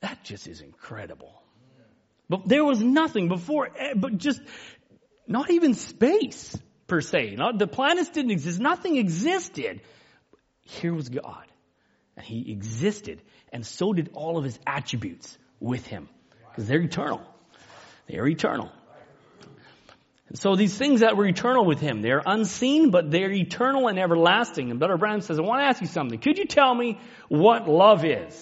That 0.00 0.22
just 0.24 0.46
is 0.46 0.60
incredible. 0.60 1.42
But 2.28 2.46
there 2.46 2.64
was 2.64 2.82
nothing 2.82 3.28
before, 3.28 3.68
eh, 3.76 3.94
but 3.96 4.18
just 4.18 4.40
not 5.26 5.50
even 5.50 5.74
space 5.74 6.56
per 6.86 7.00
se. 7.00 7.34
Not, 7.36 7.58
the 7.58 7.66
planets 7.66 8.10
didn't 8.10 8.30
exist. 8.30 8.60
Nothing 8.60 8.96
existed 8.96 9.80
here 10.68 10.92
was 10.92 11.08
God. 11.08 11.46
And 12.16 12.24
he 12.24 12.52
existed. 12.52 13.22
And 13.52 13.66
so 13.66 13.92
did 13.92 14.10
all 14.12 14.36
of 14.36 14.44
his 14.44 14.58
attributes 14.66 15.36
with 15.60 15.86
him. 15.86 16.08
Because 16.50 16.68
they're 16.68 16.82
eternal. 16.82 17.22
They 18.06 18.18
are 18.18 18.28
eternal. 18.28 18.70
So 20.34 20.56
these 20.56 20.76
things 20.76 21.00
that 21.00 21.16
were 21.16 21.26
eternal 21.26 21.64
with 21.64 21.80
him, 21.80 22.02
they're 22.02 22.22
unseen, 22.24 22.90
but 22.90 23.10
they're 23.10 23.30
eternal 23.32 23.88
and 23.88 23.98
everlasting. 23.98 24.70
And 24.70 24.78
Brother 24.78 24.98
Branham 24.98 25.22
says, 25.22 25.38
I 25.38 25.42
want 25.42 25.62
to 25.62 25.66
ask 25.66 25.80
you 25.80 25.86
something. 25.86 26.18
Could 26.18 26.36
you 26.36 26.44
tell 26.44 26.74
me 26.74 27.00
what 27.28 27.66
love 27.66 28.04
is? 28.04 28.34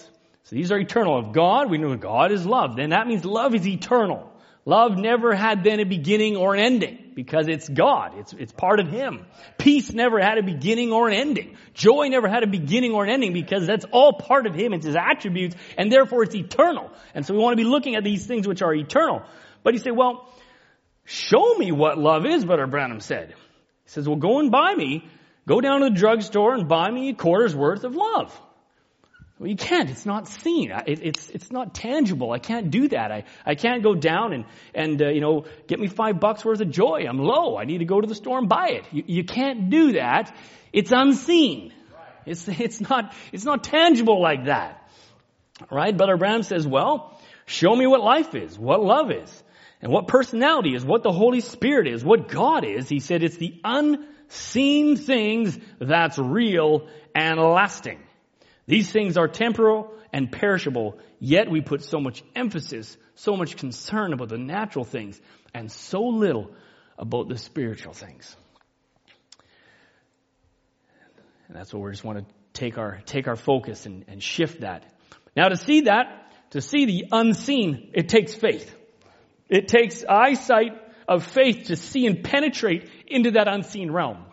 So 0.45 0.57
these 0.57 0.72
are 0.72 0.79
eternal. 0.79 1.16
Of 1.16 1.33
God, 1.33 1.70
we 1.70 1.79
know 1.79 1.95
God 1.97 2.33
is 2.33 2.45
love. 2.45 2.74
Then 2.74 2.91
that 2.91 3.07
means 3.07 3.24
love 3.24 3.55
is 3.55 3.66
eternal. 3.66 4.33
Love 4.64 4.97
never 4.97 5.33
had 5.33 5.62
then 5.62 5.79
a 5.79 5.85
beginning 5.85 6.37
or 6.37 6.55
an 6.55 6.61
ending 6.61 7.06
because 7.17 7.49
it's 7.49 7.67
God. 7.67 8.12
It's, 8.19 8.35
it's 8.35 8.53
part 8.53 8.79
of 8.79 8.89
Him. 8.89 9.25
Peace 9.57 9.91
never 9.91 10.21
had 10.21 10.37
a 10.37 10.43
beginning 10.43 10.93
or 10.93 11.09
an 11.09 11.14
ending. 11.14 11.57
Joy 11.73 12.09
never 12.09 12.29
had 12.29 12.43
a 12.43 12.47
beginning 12.47 12.93
or 12.93 13.05
an 13.05 13.11
ending 13.11 13.33
because 13.33 13.67
that's 13.67 13.87
all 13.91 14.12
part 14.12 14.47
of 14.47 14.55
Him. 14.55 14.75
It's 14.75 14.85
His 14.85 14.95
attributes 14.95 15.57
and 15.79 15.91
therefore 15.91 16.25
it's 16.25 16.35
eternal. 16.35 16.91
And 17.14 17.25
so 17.25 17.33
we 17.33 17.41
want 17.41 17.55
to 17.55 17.64
be 17.64 17.69
looking 17.69 17.97
at 17.97 18.05
these 18.05 18.27
things 18.27 18.47
which 18.47 18.61
are 18.61 18.75
eternal. 18.75 19.23
But 19.64 19.73
you 19.73 19.81
say, 19.81 19.93
well, 19.93 20.31
show 21.07 21.55
me 21.55 21.73
what 21.73 21.97
love 21.97 22.27
is, 22.27 22.45
Brother 22.45 22.67
Branham 22.67 23.01
said. 23.01 23.31
He 23.31 23.91
says, 23.91 24.07
well, 24.07 24.19
go 24.19 24.39
and 24.39 24.51
buy 24.51 24.75
me, 24.75 25.09
go 25.49 25.62
down 25.62 25.81
to 25.81 25.89
the 25.89 25.97
drugstore 25.97 26.53
and 26.53 26.69
buy 26.69 26.91
me 26.91 27.09
a 27.09 27.14
quarter's 27.14 27.57
worth 27.57 27.85
of 27.85 27.97
love. 27.97 28.39
Well, 29.39 29.51
you 29.51 29.57
can't. 29.57 29.91
It's 29.91 30.07
not 30.07 30.28
seen. 30.28 30.70
It, 30.70 31.01
it's 31.03 31.28
it's 31.28 31.53
not 31.53 31.74
tangible. 31.74 32.32
I 32.32 32.39
can't 32.39 32.70
do 32.70 32.89
that. 32.89 33.12
I, 33.12 33.24
I 33.45 33.55
can't 33.55 33.82
go 33.82 33.95
down 33.95 34.32
and 34.32 34.45
and 34.74 35.03
uh, 35.03 35.09
you 35.09 35.20
know 35.20 35.45
get 35.66 35.78
me 35.78 35.89
five 35.89 36.18
bucks 36.20 36.43
worth 36.43 36.62
of 36.62 36.70
joy. 36.70 37.05
I'm 37.07 37.18
low. 37.18 37.59
I 37.59 37.64
need 37.64 37.78
to 37.78 37.84
go 37.84 38.01
to 38.01 38.07
the 38.07 38.14
store 38.14 38.39
and 38.39 38.49
buy 38.49 38.68
it. 38.70 38.84
You, 38.93 39.05
you 39.07 39.24
can't 39.24 39.68
do 39.68 39.93
that. 39.93 40.34
It's 40.72 40.91
unseen. 40.91 41.74
It's 42.24 42.49
it's 42.49 42.80
not 42.80 43.14
it's 43.30 43.45
not 43.45 43.62
tangible 43.62 44.22
like 44.22 44.47
that. 44.47 44.82
Right. 45.70 45.95
Brother 45.95 46.16
Branham 46.16 46.43
says, 46.43 46.66
well, 46.66 47.18
show 47.45 47.74
me 47.74 47.87
what 47.87 48.01
life 48.01 48.34
is, 48.34 48.59
what 48.59 48.82
love 48.82 49.11
is, 49.11 49.43
and 49.82 49.93
what 49.93 50.09
personality 50.09 50.74
is, 50.74 50.84
what 50.84 51.03
the 51.03 51.12
Holy 51.12 51.41
Spirit 51.41 51.89
is, 51.89 52.05
what 52.05 52.28
God 52.28 52.64
is. 52.64 52.89
He 52.89 53.01
said 53.01 53.22
it's 53.22 53.37
the 53.37 53.61
unseen 53.64 54.97
things 54.97 55.59
that's 55.78 56.18
real 56.18 56.89
and 57.14 57.39
lasting. 57.39 57.99
These 58.67 58.91
things 58.91 59.17
are 59.17 59.29
temporal 59.29 59.93
and 60.12 60.31
perishable, 60.31 60.99
yet 61.21 61.51
we 61.51 61.61
put 61.61 61.83
so 61.83 62.01
much 62.01 62.23
emphasis, 62.35 62.97
so 63.14 63.37
much 63.37 63.57
concern 63.57 64.12
about 64.12 64.29
the 64.29 64.39
natural 64.39 64.85
things, 64.85 65.21
and 65.55 65.71
so 65.71 66.03
little 66.03 66.51
about 66.99 67.29
the 67.29 67.39
spiritual 67.39 67.93
things. 67.93 68.35
And 71.49 71.57
that's 71.57 71.73
what 71.73 71.83
we 71.83 71.91
just 71.93 72.05
want 72.05 72.19
to 72.19 72.35
take 72.55 72.77
our, 72.77 73.01
take 73.07 73.29
our 73.29 73.37
focus 73.37 73.87
and, 73.87 74.05
and 74.09 74.23
shift 74.23 74.62
that. 74.62 74.93
Now 75.37 75.49
to 75.49 75.57
see 75.57 75.83
that, 75.83 76.33
to 76.51 76.61
see 76.61 76.87
the 76.87 77.05
unseen, 77.12 77.91
it 77.95 78.09
takes 78.09 78.35
faith. 78.35 78.75
It 79.49 79.69
takes 79.69 80.05
eyesight 80.05 80.73
of 81.07 81.25
faith 81.25 81.67
to 81.67 81.77
see 81.77 82.07
and 82.07 82.25
penetrate 82.25 82.91
into 83.07 83.33
that 83.33 83.47
unseen 83.47 83.93
realm. 83.93 84.25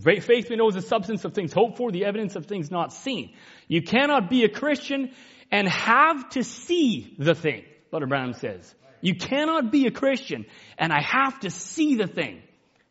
Faith 0.00 0.50
we 0.50 0.56
know 0.56 0.68
is 0.68 0.74
the 0.74 0.82
substance 0.82 1.24
of 1.24 1.34
things 1.34 1.52
hoped 1.52 1.76
for, 1.76 1.90
the 1.90 2.04
evidence 2.04 2.36
of 2.36 2.46
things 2.46 2.70
not 2.70 2.92
seen. 2.92 3.34
You 3.66 3.82
cannot 3.82 4.30
be 4.30 4.44
a 4.44 4.48
Christian 4.48 5.10
and 5.50 5.68
have 5.68 6.28
to 6.30 6.44
see 6.44 7.14
the 7.18 7.34
thing, 7.34 7.64
Brother 7.90 8.06
Branham 8.06 8.34
says. 8.34 8.74
You 9.00 9.14
cannot 9.14 9.70
be 9.70 9.86
a 9.86 9.90
Christian 9.90 10.46
and 10.76 10.92
I 10.92 11.00
have 11.02 11.40
to 11.40 11.50
see 11.50 11.96
the 11.96 12.06
thing. 12.06 12.42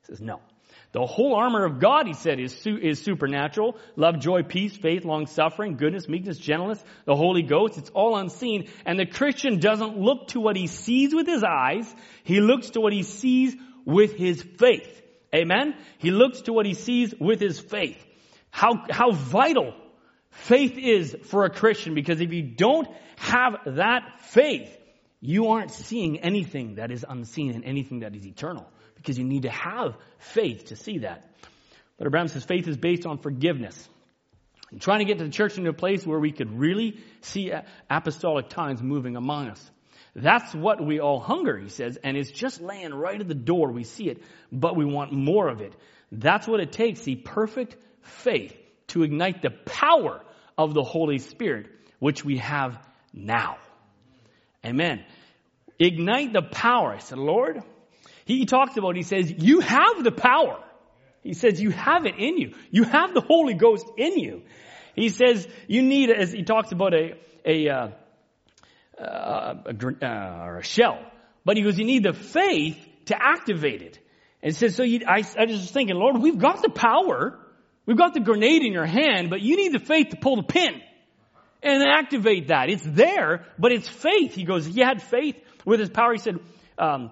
He 0.01 0.05
says, 0.05 0.21
no. 0.21 0.39
The 0.93 1.05
whole 1.05 1.35
armor 1.35 1.65
of 1.65 1.79
God, 1.79 2.07
he 2.07 2.13
said, 2.13 2.39
is, 2.39 2.57
su- 2.57 2.79
is 2.81 3.03
supernatural. 3.03 3.77
Love, 3.97 4.19
joy, 4.19 4.43
peace, 4.43 4.75
faith, 4.75 5.03
long 5.03 5.27
suffering, 5.27 5.75
goodness, 5.75 6.07
meekness, 6.07 6.37
gentleness, 6.37 6.83
the 7.05 7.15
Holy 7.15 7.43
Ghost. 7.43 7.77
It's 7.77 7.89
all 7.89 8.17
unseen. 8.17 8.69
And 8.85 8.97
the 8.97 9.05
Christian 9.05 9.59
doesn't 9.59 9.97
look 9.97 10.29
to 10.29 10.39
what 10.39 10.55
he 10.55 10.67
sees 10.67 11.13
with 11.13 11.27
his 11.27 11.43
eyes. 11.43 11.93
He 12.23 12.39
looks 12.39 12.71
to 12.71 12.81
what 12.81 12.93
he 12.93 13.03
sees 13.03 13.55
with 13.85 14.13
his 14.13 14.41
faith. 14.57 15.01
Amen? 15.35 15.75
He 15.97 16.11
looks 16.11 16.41
to 16.41 16.53
what 16.53 16.65
he 16.65 16.73
sees 16.73 17.13
with 17.19 17.39
his 17.39 17.59
faith. 17.59 18.01
How, 18.49 18.85
how 18.89 19.11
vital 19.11 19.73
faith 20.31 20.77
is 20.77 21.15
for 21.25 21.45
a 21.45 21.49
Christian 21.49 21.93
because 21.93 22.21
if 22.21 22.31
you 22.31 22.43
don't 22.43 22.87
have 23.17 23.57
that 23.65 24.21
faith, 24.21 24.75
you 25.19 25.47
aren't 25.47 25.71
seeing 25.71 26.19
anything 26.19 26.75
that 26.75 26.91
is 26.91 27.05
unseen 27.07 27.53
and 27.55 27.65
anything 27.65 27.99
that 27.99 28.15
is 28.15 28.25
eternal 28.25 28.67
because 28.95 29.17
you 29.17 29.25
need 29.25 29.43
to 29.43 29.49
have 29.49 29.95
faith 30.19 30.65
to 30.65 30.75
see 30.75 30.99
that. 30.99 31.29
But 31.97 32.09
Branham 32.11 32.27
says 32.27 32.45
faith 32.45 32.67
is 32.67 32.77
based 32.77 33.05
on 33.05 33.17
forgiveness. 33.17 33.89
And 34.71 34.81
trying 34.81 34.99
to 34.99 35.05
get 35.05 35.17
the 35.17 35.29
church 35.29 35.57
into 35.57 35.69
a 35.69 35.73
place 35.73 36.05
where 36.05 36.19
we 36.19 36.31
could 36.31 36.59
really 36.59 36.99
see 37.21 37.51
apostolic 37.89 38.49
times 38.49 38.81
moving 38.81 39.15
among 39.15 39.49
us. 39.49 39.71
That's 40.19 40.55
what 40.55 40.83
we 40.83 40.99
all 40.99 41.19
hunger, 41.19 41.55
he 41.59 41.69
says, 41.69 41.99
and 42.03 42.17
it's 42.17 42.31
just 42.31 42.59
laying 42.59 42.91
right 42.91 43.21
at 43.21 43.27
the 43.27 43.35
door. 43.35 43.71
We 43.71 43.83
see 43.83 44.09
it, 44.09 44.23
but 44.51 44.75
we 44.75 44.83
want 44.83 45.13
more 45.13 45.47
of 45.47 45.61
it. 45.61 45.73
That's 46.11 46.47
what 46.47 46.59
it 46.59 46.71
takes, 46.71 47.01
the 47.01 47.15
perfect 47.15 47.77
faith 48.01 48.55
to 48.87 49.03
ignite 49.03 49.43
the 49.43 49.51
power 49.51 50.23
of 50.57 50.73
the 50.73 50.81
Holy 50.81 51.19
Spirit, 51.19 51.67
which 51.99 52.25
we 52.25 52.37
have 52.37 52.79
now. 53.13 53.57
Amen. 54.65 55.05
Ignite 55.77 56.33
the 56.33 56.41
power. 56.41 56.93
I 56.93 56.97
said, 56.97 57.19
Lord, 57.19 57.61
he 58.25 58.45
talks 58.45 58.75
about, 58.75 58.95
he 58.95 59.03
says, 59.03 59.31
you 59.31 59.59
have 59.59 60.03
the 60.03 60.11
power. 60.11 60.63
He 61.21 61.33
says, 61.33 61.61
you 61.61 61.69
have 61.69 62.07
it 62.07 62.15
in 62.17 62.39
you. 62.39 62.55
You 62.71 62.85
have 62.85 63.13
the 63.13 63.21
Holy 63.21 63.53
Ghost 63.53 63.85
in 63.97 64.17
you. 64.17 64.41
He 64.95 65.09
says, 65.09 65.47
you 65.67 65.83
need, 65.83 66.09
as 66.09 66.31
he 66.31 66.41
talks 66.41 66.71
about 66.71 66.95
a, 66.95 67.13
a, 67.45 67.69
uh, 67.69 67.89
uh, 69.01 69.55
a, 69.65 70.05
uh, 70.05 70.45
or 70.45 70.57
a 70.57 70.63
shell. 70.63 70.99
But 71.45 71.57
he 71.57 71.63
goes, 71.63 71.77
you 71.77 71.85
need 71.85 72.03
the 72.03 72.13
faith 72.13 72.77
to 73.05 73.15
activate 73.19 73.81
it. 73.81 73.99
And 74.43 74.55
says, 74.55 74.75
so 74.75 74.83
you, 74.83 75.01
I, 75.07 75.23
I 75.37 75.45
was 75.45 75.61
just 75.61 75.73
thinking, 75.73 75.95
Lord, 75.95 76.17
we've 76.17 76.37
got 76.37 76.61
the 76.61 76.69
power. 76.69 77.39
We've 77.85 77.97
got 77.97 78.13
the 78.13 78.19
grenade 78.19 78.63
in 78.63 78.73
your 78.73 78.85
hand, 78.85 79.29
but 79.29 79.41
you 79.41 79.55
need 79.55 79.73
the 79.73 79.79
faith 79.79 80.09
to 80.09 80.17
pull 80.17 80.35
the 80.35 80.43
pin 80.43 80.81
and 81.63 81.83
activate 81.83 82.49
that. 82.49 82.69
It's 82.69 82.83
there, 82.83 83.45
but 83.57 83.71
it's 83.71 83.87
faith. 83.87 84.35
He 84.35 84.43
goes, 84.43 84.65
he 84.65 84.81
had 84.81 85.01
faith 85.01 85.35
with 85.65 85.79
his 85.79 85.89
power. 85.89 86.13
He 86.13 86.19
said, 86.19 86.39
um, 86.77 87.11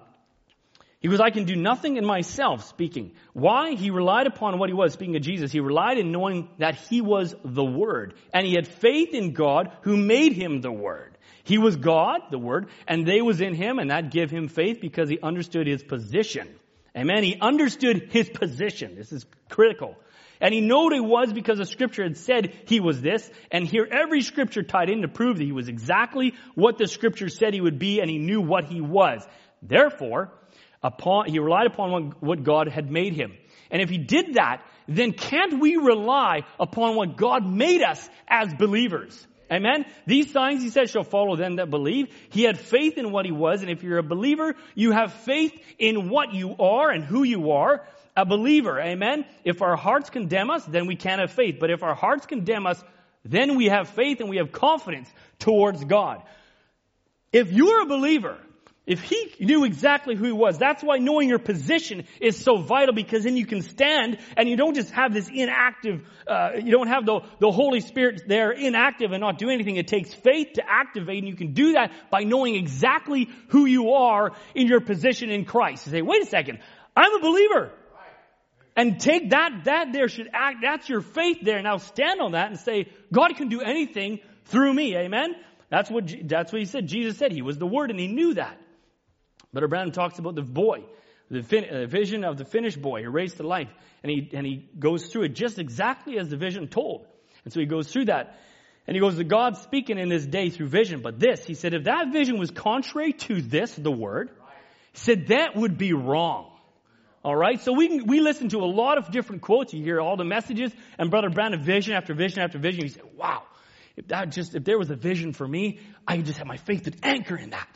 he 1.00 1.08
goes, 1.08 1.20
I 1.20 1.30
can 1.30 1.44
do 1.44 1.56
nothing 1.56 1.96
in 1.96 2.04
myself, 2.04 2.66
speaking. 2.66 3.12
Why? 3.32 3.74
He 3.74 3.90
relied 3.90 4.26
upon 4.26 4.58
what 4.58 4.68
he 4.68 4.74
was, 4.74 4.92
speaking 4.92 5.16
of 5.16 5.22
Jesus. 5.22 5.52
He 5.52 5.60
relied 5.60 5.98
in 5.98 6.10
knowing 6.10 6.48
that 6.58 6.74
he 6.74 7.00
was 7.00 7.34
the 7.44 7.64
Word. 7.64 8.14
And 8.32 8.46
he 8.46 8.54
had 8.54 8.66
faith 8.66 9.14
in 9.14 9.32
God 9.32 9.72
who 9.82 9.96
made 9.96 10.32
him 10.32 10.60
the 10.60 10.72
Word. 10.72 11.15
He 11.46 11.58
was 11.58 11.76
God, 11.76 12.22
the 12.32 12.40
Word, 12.40 12.68
and 12.88 13.06
they 13.06 13.22
was 13.22 13.40
in 13.40 13.54
him, 13.54 13.78
and 13.78 13.90
that 13.92 14.10
gave 14.10 14.32
him 14.32 14.48
faith 14.48 14.80
because 14.80 15.08
he 15.08 15.20
understood 15.22 15.68
his 15.68 15.80
position. 15.80 16.48
Amen. 16.96 17.22
He 17.22 17.38
understood 17.40 18.08
his 18.10 18.28
position. 18.28 18.96
This 18.96 19.12
is 19.12 19.24
critical. 19.48 19.96
And 20.40 20.52
he 20.52 20.60
knew 20.60 20.82
what 20.82 20.92
he 20.92 21.00
was 21.00 21.32
because 21.32 21.58
the 21.58 21.64
scripture 21.64 22.02
had 22.02 22.16
said 22.16 22.52
he 22.66 22.80
was 22.80 23.00
this. 23.00 23.30
And 23.52 23.64
here 23.64 23.86
every 23.88 24.22
scripture 24.22 24.64
tied 24.64 24.90
in 24.90 25.02
to 25.02 25.08
prove 25.08 25.38
that 25.38 25.44
he 25.44 25.52
was 25.52 25.68
exactly 25.68 26.34
what 26.56 26.78
the 26.78 26.88
scripture 26.88 27.28
said 27.28 27.54
he 27.54 27.60
would 27.60 27.78
be 27.78 28.00
and 28.00 28.10
he 28.10 28.18
knew 28.18 28.40
what 28.40 28.64
he 28.64 28.80
was. 28.80 29.24
Therefore, 29.62 30.32
upon, 30.82 31.28
he 31.28 31.38
relied 31.38 31.68
upon 31.68 32.14
what 32.18 32.42
God 32.42 32.68
had 32.68 32.90
made 32.90 33.12
him. 33.12 33.36
And 33.70 33.80
if 33.80 33.88
he 33.88 33.98
did 33.98 34.34
that, 34.34 34.66
then 34.88 35.12
can't 35.12 35.60
we 35.60 35.76
rely 35.76 36.40
upon 36.58 36.96
what 36.96 37.16
God 37.16 37.46
made 37.46 37.82
us 37.82 38.08
as 38.28 38.52
believers? 38.52 39.26
Amen. 39.50 39.86
These 40.06 40.32
signs, 40.32 40.62
he 40.62 40.70
says, 40.70 40.90
shall 40.90 41.04
follow 41.04 41.36
them 41.36 41.56
that 41.56 41.70
believe. 41.70 42.08
He 42.30 42.42
had 42.42 42.58
faith 42.58 42.98
in 42.98 43.12
what 43.12 43.26
he 43.26 43.32
was, 43.32 43.62
and 43.62 43.70
if 43.70 43.82
you're 43.82 43.98
a 43.98 44.02
believer, 44.02 44.56
you 44.74 44.90
have 44.92 45.12
faith 45.12 45.52
in 45.78 46.08
what 46.08 46.34
you 46.34 46.56
are 46.58 46.90
and 46.90 47.04
who 47.04 47.22
you 47.22 47.52
are. 47.52 47.86
A 48.16 48.24
believer, 48.24 48.80
amen. 48.80 49.26
If 49.44 49.62
our 49.62 49.76
hearts 49.76 50.10
condemn 50.10 50.50
us, 50.50 50.64
then 50.64 50.86
we 50.86 50.96
can't 50.96 51.20
have 51.20 51.32
faith. 51.32 51.58
But 51.60 51.70
if 51.70 51.82
our 51.82 51.94
hearts 51.94 52.26
condemn 52.26 52.66
us, 52.66 52.82
then 53.24 53.56
we 53.56 53.66
have 53.66 53.88
faith 53.88 54.20
and 54.20 54.30
we 54.30 54.38
have 54.38 54.52
confidence 54.52 55.12
towards 55.38 55.84
God. 55.84 56.22
If 57.32 57.52
you're 57.52 57.82
a 57.82 57.86
believer, 57.86 58.38
if 58.86 59.02
he 59.02 59.34
knew 59.40 59.64
exactly 59.64 60.14
who 60.14 60.26
he 60.26 60.32
was, 60.32 60.58
that's 60.58 60.80
why 60.80 60.98
knowing 60.98 61.28
your 61.28 61.40
position 61.40 62.06
is 62.20 62.38
so 62.38 62.58
vital 62.58 62.94
because 62.94 63.24
then 63.24 63.36
you 63.36 63.44
can 63.44 63.62
stand 63.62 64.18
and 64.36 64.48
you 64.48 64.56
don't 64.56 64.74
just 64.74 64.92
have 64.92 65.12
this 65.12 65.28
inactive, 65.28 66.08
uh, 66.28 66.50
you 66.62 66.70
don't 66.70 66.86
have 66.86 67.04
the, 67.04 67.20
the 67.40 67.50
Holy 67.50 67.80
Spirit 67.80 68.22
there 68.28 68.52
inactive 68.52 69.10
and 69.10 69.20
not 69.20 69.38
do 69.38 69.50
anything. 69.50 69.74
It 69.74 69.88
takes 69.88 70.14
faith 70.14 70.52
to 70.54 70.62
activate 70.64 71.18
and 71.18 71.26
you 71.26 71.34
can 71.34 71.52
do 71.52 71.72
that 71.72 71.90
by 72.10 72.22
knowing 72.22 72.54
exactly 72.54 73.28
who 73.48 73.66
you 73.66 73.90
are 73.90 74.32
in 74.54 74.68
your 74.68 74.80
position 74.80 75.30
in 75.30 75.44
Christ. 75.44 75.86
You 75.86 75.92
say, 75.92 76.02
wait 76.02 76.22
a 76.22 76.26
second, 76.26 76.60
I'm 76.96 77.12
a 77.12 77.20
believer. 77.20 77.72
And 78.76 79.00
take 79.00 79.30
that, 79.30 79.64
that 79.64 79.92
there 79.92 80.06
should 80.06 80.28
act, 80.32 80.58
that's 80.62 80.88
your 80.88 81.00
faith 81.00 81.38
there. 81.42 81.60
Now 81.62 81.78
stand 81.78 82.20
on 82.20 82.32
that 82.32 82.50
and 82.50 82.58
say, 82.60 82.92
God 83.12 83.34
can 83.34 83.48
do 83.48 83.62
anything 83.62 84.20
through 84.44 84.72
me. 84.72 84.96
Amen? 84.96 85.34
That's 85.70 85.90
what, 85.90 86.12
that's 86.24 86.52
what 86.52 86.60
he 86.60 86.66
said. 86.66 86.86
Jesus 86.86 87.16
said 87.16 87.32
he 87.32 87.42
was 87.42 87.58
the 87.58 87.66
Word 87.66 87.90
and 87.90 87.98
he 87.98 88.06
knew 88.06 88.34
that. 88.34 88.60
Brother 89.56 89.68
Branham 89.68 89.92
talks 89.92 90.18
about 90.18 90.34
the 90.34 90.42
boy, 90.42 90.84
the 91.30 91.42
fin- 91.42 91.64
uh, 91.64 91.86
vision 91.86 92.24
of 92.24 92.36
the 92.36 92.44
finished 92.44 92.82
boy 92.82 93.02
who 93.02 93.08
raised 93.08 93.38
to 93.38 93.42
life. 93.42 93.70
And 94.02 94.12
he, 94.12 94.28
and 94.34 94.44
he 94.44 94.68
goes 94.78 95.06
through 95.06 95.22
it 95.22 95.28
just 95.30 95.58
exactly 95.58 96.18
as 96.18 96.28
the 96.28 96.36
vision 96.36 96.68
told. 96.68 97.06
And 97.42 97.54
so 97.54 97.60
he 97.60 97.64
goes 97.64 97.90
through 97.90 98.04
that. 98.04 98.38
And 98.86 98.94
he 98.94 99.00
goes 99.00 99.16
to 99.16 99.24
God 99.24 99.56
speaking 99.56 99.98
in 99.98 100.10
this 100.10 100.26
day 100.26 100.50
through 100.50 100.66
vision. 100.66 101.00
But 101.00 101.18
this, 101.18 101.42
he 101.46 101.54
said, 101.54 101.72
if 101.72 101.84
that 101.84 102.12
vision 102.12 102.38
was 102.38 102.50
contrary 102.50 103.14
to 103.14 103.40
this, 103.40 103.74
the 103.74 103.90
word, 103.90 104.28
he 104.92 104.98
said 104.98 105.28
that 105.28 105.56
would 105.56 105.78
be 105.78 105.94
wrong. 105.94 106.50
All 107.24 107.34
right, 107.34 107.58
so 107.58 107.72
we 107.72 108.02
we 108.02 108.20
listen 108.20 108.50
to 108.50 108.58
a 108.58 108.70
lot 108.70 108.98
of 108.98 109.10
different 109.10 109.40
quotes. 109.40 109.72
You 109.72 109.82
hear 109.82 110.02
all 110.02 110.18
the 110.18 110.24
messages, 110.24 110.70
and 110.98 111.10
Brother 111.10 111.30
Branham, 111.30 111.60
vision 111.60 111.94
after 111.94 112.12
vision 112.12 112.40
after 112.40 112.58
vision. 112.58 112.82
You 112.82 112.88
say, 112.90 113.00
"Wow, 113.16 113.42
if 113.96 114.06
that 114.08 114.32
just 114.32 114.54
if 114.54 114.64
there 114.64 114.78
was 114.78 114.90
a 114.90 114.96
vision 114.96 115.32
for 115.32 115.48
me, 115.48 115.80
I 116.06 116.18
could 116.18 116.26
just 116.26 116.38
have 116.38 116.46
my 116.46 116.58
faith 116.58 116.84
would 116.84 116.98
anchor 117.02 117.36
in 117.36 117.50
that, 117.50 117.68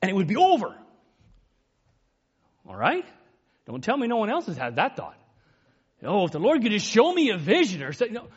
and 0.00 0.08
it 0.08 0.14
would 0.14 0.28
be 0.28 0.36
over." 0.36 0.76
All 2.70 2.76
right, 2.76 3.04
don't 3.66 3.82
tell 3.82 3.96
me 3.96 4.06
no 4.06 4.18
one 4.18 4.30
else 4.30 4.46
has 4.46 4.56
had 4.56 4.76
that 4.76 4.96
thought. 4.96 5.16
Oh, 6.04 6.24
if 6.24 6.30
the 6.30 6.38
Lord 6.38 6.62
could 6.62 6.70
just 6.70 6.86
show 6.86 7.12
me 7.12 7.30
a 7.30 7.36
vision 7.36 7.82
or 7.82 7.92
something. 7.92 8.14
No. 8.14 8.28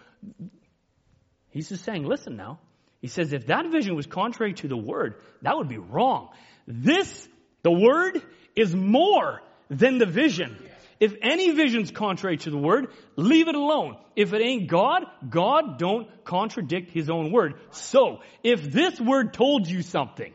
He's 1.51 1.69
just 1.69 1.85
saying, 1.85 2.03
listen 2.03 2.35
now. 2.35 2.57
He 2.99 3.07
says, 3.09 3.31
if 3.31 3.45
that 3.45 3.71
vision 3.71 3.95
was 3.95 4.07
contrary 4.07 4.53
to 4.55 4.67
the 4.67 4.75
word, 4.75 5.21
that 5.43 5.55
would 5.55 5.69
be 5.69 5.77
wrong. 5.77 6.29
This, 6.65 7.27
the 7.61 7.71
word, 7.71 8.23
is 8.55 8.75
more 8.75 9.43
than 9.69 9.99
the 9.99 10.07
vision. 10.07 10.57
If 10.99 11.13
any 11.21 11.51
vision's 11.51 11.91
contrary 11.91 12.37
to 12.37 12.49
the 12.49 12.57
word, 12.57 12.87
leave 13.15 13.47
it 13.47 13.55
alone. 13.55 13.97
If 14.15 14.33
it 14.33 14.41
ain't 14.41 14.67
God, 14.67 15.03
God 15.29 15.77
don't 15.77 16.07
contradict 16.25 16.89
his 16.89 17.07
own 17.07 17.31
word. 17.31 17.53
So, 17.69 18.21
if 18.43 18.63
this 18.63 18.99
word 18.99 19.33
told 19.33 19.67
you 19.67 19.83
something, 19.83 20.33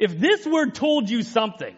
if 0.00 0.18
this 0.18 0.44
word 0.44 0.74
told 0.74 1.08
you 1.08 1.22
something, 1.22 1.76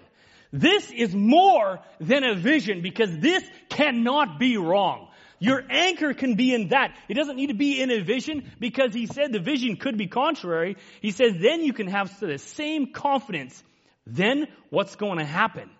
this 0.52 0.90
is 0.90 1.14
more 1.14 1.80
than 1.98 2.24
a 2.24 2.34
vision 2.34 2.82
because 2.82 3.16
this 3.18 3.42
cannot 3.68 4.38
be 4.38 4.56
wrong. 4.56 5.08
Your 5.38 5.64
anchor 5.68 6.14
can 6.14 6.36
be 6.36 6.54
in 6.54 6.68
that. 6.68 6.94
It 7.08 7.14
doesn't 7.14 7.36
need 7.36 7.48
to 7.48 7.54
be 7.54 7.82
in 7.82 7.90
a 7.90 8.00
vision 8.00 8.52
because 8.60 8.94
he 8.94 9.06
said 9.06 9.32
the 9.32 9.40
vision 9.40 9.76
could 9.76 9.98
be 9.98 10.06
contrary. 10.06 10.76
He 11.00 11.10
says 11.10 11.32
then 11.40 11.64
you 11.64 11.72
can 11.72 11.88
have 11.88 12.16
the 12.20 12.38
same 12.38 12.92
confidence. 12.92 13.60
Then 14.06 14.46
what's 14.70 14.94
going 14.94 15.18
to 15.18 15.24
happen? 15.24 15.70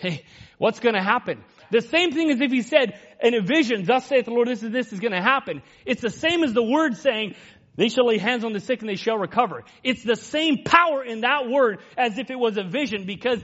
Hey, 0.00 0.24
what's 0.58 0.80
going 0.80 0.94
to 0.94 1.02
happen? 1.02 1.44
The 1.70 1.82
same 1.82 2.10
thing 2.10 2.30
as 2.30 2.40
if 2.40 2.50
he 2.50 2.62
said 2.62 2.98
in 3.22 3.34
a 3.34 3.42
vision, 3.42 3.84
thus 3.84 4.06
saith 4.06 4.24
the 4.24 4.30
Lord, 4.32 4.48
this 4.48 4.62
is 4.62 4.70
this 4.70 4.92
is 4.92 4.98
going 4.98 5.12
to 5.12 5.22
happen. 5.22 5.62
It's 5.84 6.00
the 6.00 6.10
same 6.10 6.42
as 6.42 6.52
the 6.52 6.62
word 6.62 6.96
saying, 6.96 7.34
they 7.76 7.88
shall 7.88 8.06
lay 8.06 8.18
hands 8.18 8.44
on 8.44 8.52
the 8.52 8.60
sick 8.60 8.80
and 8.80 8.88
they 8.88 8.96
shall 8.96 9.16
recover. 9.16 9.64
It's 9.82 10.02
the 10.02 10.16
same 10.16 10.64
power 10.64 11.02
in 11.04 11.22
that 11.22 11.48
word 11.48 11.78
as 11.96 12.18
if 12.18 12.30
it 12.30 12.38
was 12.38 12.56
a 12.56 12.64
vision 12.64 13.06
because 13.06 13.42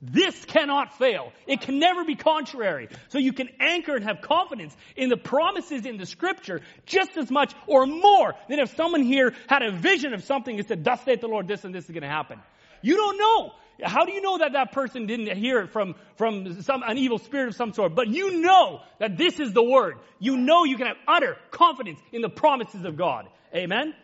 this 0.00 0.44
cannot 0.44 0.98
fail. 0.98 1.32
It 1.46 1.60
can 1.60 1.78
never 1.78 2.04
be 2.04 2.16
contrary. 2.16 2.88
So 3.08 3.18
you 3.18 3.32
can 3.32 3.48
anchor 3.60 3.94
and 3.94 4.04
have 4.04 4.20
confidence 4.22 4.76
in 4.96 5.08
the 5.08 5.16
promises 5.16 5.86
in 5.86 5.96
the 5.96 6.06
scripture 6.06 6.60
just 6.84 7.16
as 7.16 7.30
much 7.30 7.54
or 7.66 7.86
more 7.86 8.34
than 8.48 8.58
if 8.58 8.74
someone 8.76 9.02
here 9.02 9.34
had 9.48 9.62
a 9.62 9.72
vision 9.72 10.14
of 10.14 10.24
something 10.24 10.58
and 10.58 10.66
said, 10.66 10.84
thus 10.84 11.02
saith 11.04 11.20
the 11.20 11.28
Lord, 11.28 11.48
this 11.48 11.64
and 11.64 11.74
this 11.74 11.84
is 11.84 11.90
going 11.90 12.02
to 12.02 12.08
happen. 12.08 12.40
You 12.82 12.96
don't 12.96 13.18
know. 13.18 13.52
How 13.82 14.04
do 14.06 14.12
you 14.12 14.22
know 14.22 14.38
that 14.38 14.52
that 14.52 14.72
person 14.72 15.06
didn't 15.06 15.36
hear 15.36 15.60
it 15.60 15.70
from, 15.70 15.96
from 16.16 16.62
some, 16.62 16.82
an 16.82 16.96
evil 16.96 17.18
spirit 17.18 17.48
of 17.48 17.54
some 17.56 17.72
sort? 17.74 17.94
But 17.94 18.08
you 18.08 18.40
know 18.40 18.80
that 19.00 19.18
this 19.18 19.38
is 19.38 19.52
the 19.52 19.62
word. 19.62 19.96
You 20.18 20.36
know 20.36 20.64
you 20.64 20.76
can 20.76 20.86
have 20.86 20.96
utter 21.06 21.36
confidence 21.50 22.00
in 22.12 22.22
the 22.22 22.30
promises 22.30 22.84
of 22.84 22.96
God. 22.96 23.28
Amen? 23.56 23.94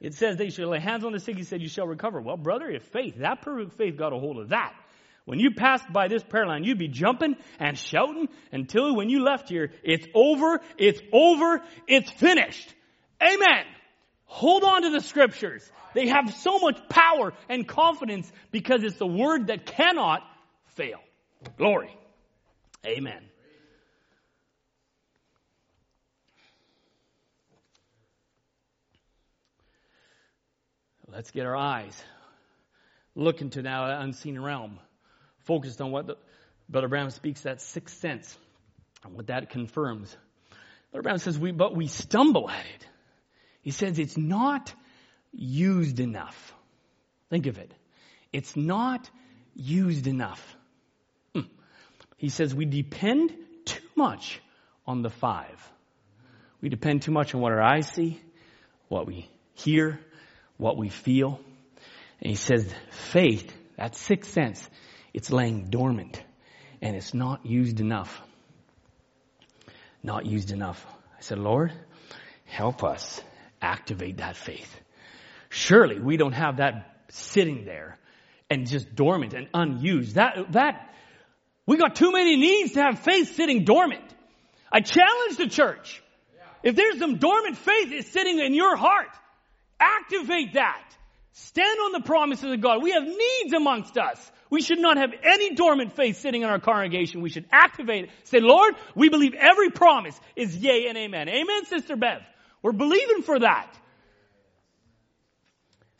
It 0.00 0.14
says 0.14 0.36
they 0.36 0.50
shall 0.50 0.70
lay 0.70 0.80
hands 0.80 1.04
on 1.04 1.12
the 1.12 1.20
sick. 1.20 1.36
He 1.36 1.44
said, 1.44 1.62
you 1.62 1.68
shall 1.68 1.86
recover. 1.86 2.20
Well, 2.20 2.36
brother, 2.36 2.68
if 2.68 2.82
faith, 2.86 3.18
that 3.18 3.42
perfect 3.42 3.74
faith 3.74 3.96
got 3.96 4.12
a 4.12 4.18
hold 4.18 4.38
of 4.38 4.48
that. 4.48 4.74
When 5.24 5.38
you 5.38 5.52
passed 5.54 5.84
by 5.92 6.08
this 6.08 6.24
prayer 6.24 6.46
line, 6.46 6.64
you'd 6.64 6.78
be 6.78 6.88
jumping 6.88 7.36
and 7.60 7.78
shouting 7.78 8.28
until 8.50 8.96
when 8.96 9.08
you 9.08 9.22
left 9.22 9.48
here, 9.48 9.70
it's 9.84 10.06
over, 10.14 10.60
it's 10.76 11.00
over, 11.12 11.62
it's 11.86 12.10
finished. 12.10 12.74
Amen. 13.22 13.64
Hold 14.24 14.64
on 14.64 14.82
to 14.82 14.90
the 14.90 15.00
scriptures. 15.00 15.70
They 15.94 16.08
have 16.08 16.34
so 16.34 16.58
much 16.58 16.80
power 16.88 17.34
and 17.48 17.68
confidence 17.68 18.30
because 18.50 18.82
it's 18.82 18.96
the 18.96 19.06
word 19.06 19.46
that 19.46 19.66
cannot 19.66 20.22
fail. 20.74 20.98
Glory. 21.56 21.96
Amen. 22.84 23.22
Let's 31.12 31.30
get 31.30 31.44
our 31.44 31.56
eyes 31.56 32.02
looking 33.14 33.50
to 33.50 33.60
now 33.60 33.88
that 33.88 34.00
unseen 34.00 34.40
realm, 34.40 34.78
focused 35.40 35.82
on 35.82 35.90
what 35.90 36.06
the, 36.06 36.16
Brother 36.70 36.88
Branham 36.88 37.10
speaks 37.10 37.42
that 37.42 37.60
sixth 37.60 37.98
sense, 37.98 38.34
and 39.04 39.14
what 39.14 39.26
that 39.26 39.50
confirms. 39.50 40.16
Brother 40.90 41.02
Branham 41.02 41.18
says, 41.18 41.38
we, 41.38 41.52
but 41.52 41.76
we 41.76 41.86
stumble 41.86 42.48
at 42.48 42.64
it. 42.64 42.86
He 43.60 43.72
says 43.72 43.98
it's 43.98 44.16
not 44.16 44.72
used 45.32 46.00
enough. 46.00 46.54
Think 47.28 47.46
of 47.46 47.58
it. 47.58 47.70
It's 48.32 48.56
not 48.56 49.10
used 49.54 50.06
enough. 50.06 50.56
Hmm. 51.34 51.42
He 52.16 52.30
says 52.30 52.54
we 52.54 52.64
depend 52.64 53.34
too 53.66 53.86
much 53.96 54.40
on 54.86 55.02
the 55.02 55.10
five. 55.10 55.70
We 56.62 56.70
depend 56.70 57.02
too 57.02 57.12
much 57.12 57.34
on 57.34 57.42
what 57.42 57.52
our 57.52 57.60
eyes 57.60 57.86
see, 57.88 58.18
what 58.88 59.06
we 59.06 59.28
hear, 59.54 60.00
what 60.62 60.76
we 60.76 60.88
feel. 60.88 61.40
And 62.20 62.30
he 62.30 62.36
says 62.36 62.72
faith, 62.90 63.52
that 63.76 63.96
sixth 63.96 64.32
sense, 64.32 64.70
it's 65.12 65.30
laying 65.30 65.70
dormant 65.70 66.22
and 66.80 66.94
it's 66.94 67.12
not 67.12 67.44
used 67.44 67.80
enough. 67.80 68.22
Not 70.04 70.24
used 70.24 70.52
enough. 70.52 70.86
I 71.18 71.20
said, 71.20 71.38
Lord, 71.38 71.72
help 72.44 72.84
us 72.84 73.20
activate 73.60 74.18
that 74.18 74.36
faith. 74.36 74.72
Surely 75.48 75.98
we 75.98 76.16
don't 76.16 76.32
have 76.32 76.58
that 76.58 77.04
sitting 77.08 77.64
there 77.64 77.98
and 78.48 78.68
just 78.68 78.94
dormant 78.94 79.34
and 79.34 79.48
unused. 79.52 80.14
That, 80.14 80.52
that, 80.52 80.94
we 81.66 81.76
got 81.76 81.96
too 81.96 82.12
many 82.12 82.36
needs 82.36 82.72
to 82.72 82.82
have 82.82 83.00
faith 83.00 83.34
sitting 83.34 83.64
dormant. 83.64 84.04
I 84.70 84.80
challenge 84.80 85.38
the 85.38 85.48
church. 85.48 86.02
If 86.62 86.76
there's 86.76 87.00
some 87.00 87.18
dormant 87.18 87.56
faith 87.56 87.92
is 87.92 88.06
sitting 88.06 88.38
in 88.38 88.54
your 88.54 88.76
heart, 88.76 89.08
activate 89.82 90.54
that. 90.54 90.82
Stand 91.32 91.78
on 91.80 91.92
the 91.92 92.00
promises 92.00 92.52
of 92.52 92.60
God. 92.60 92.82
We 92.82 92.92
have 92.92 93.04
needs 93.04 93.52
amongst 93.54 93.96
us. 93.96 94.30
We 94.50 94.60
should 94.60 94.80
not 94.80 94.98
have 94.98 95.12
any 95.22 95.54
dormant 95.54 95.96
faith 95.96 96.18
sitting 96.18 96.42
in 96.42 96.48
our 96.48 96.60
congregation. 96.60 97.22
We 97.22 97.30
should 97.30 97.46
activate 97.50 98.04
it. 98.04 98.10
Say, 98.24 98.40
Lord, 98.40 98.74
we 98.94 99.08
believe 99.08 99.32
every 99.34 99.70
promise 99.70 100.18
is 100.36 100.54
yea 100.54 100.88
and 100.88 100.98
amen. 100.98 101.28
Amen, 101.28 101.64
Sister 101.64 101.96
Bev. 101.96 102.20
We're 102.62 102.72
believing 102.72 103.22
for 103.22 103.38
that. 103.40 103.74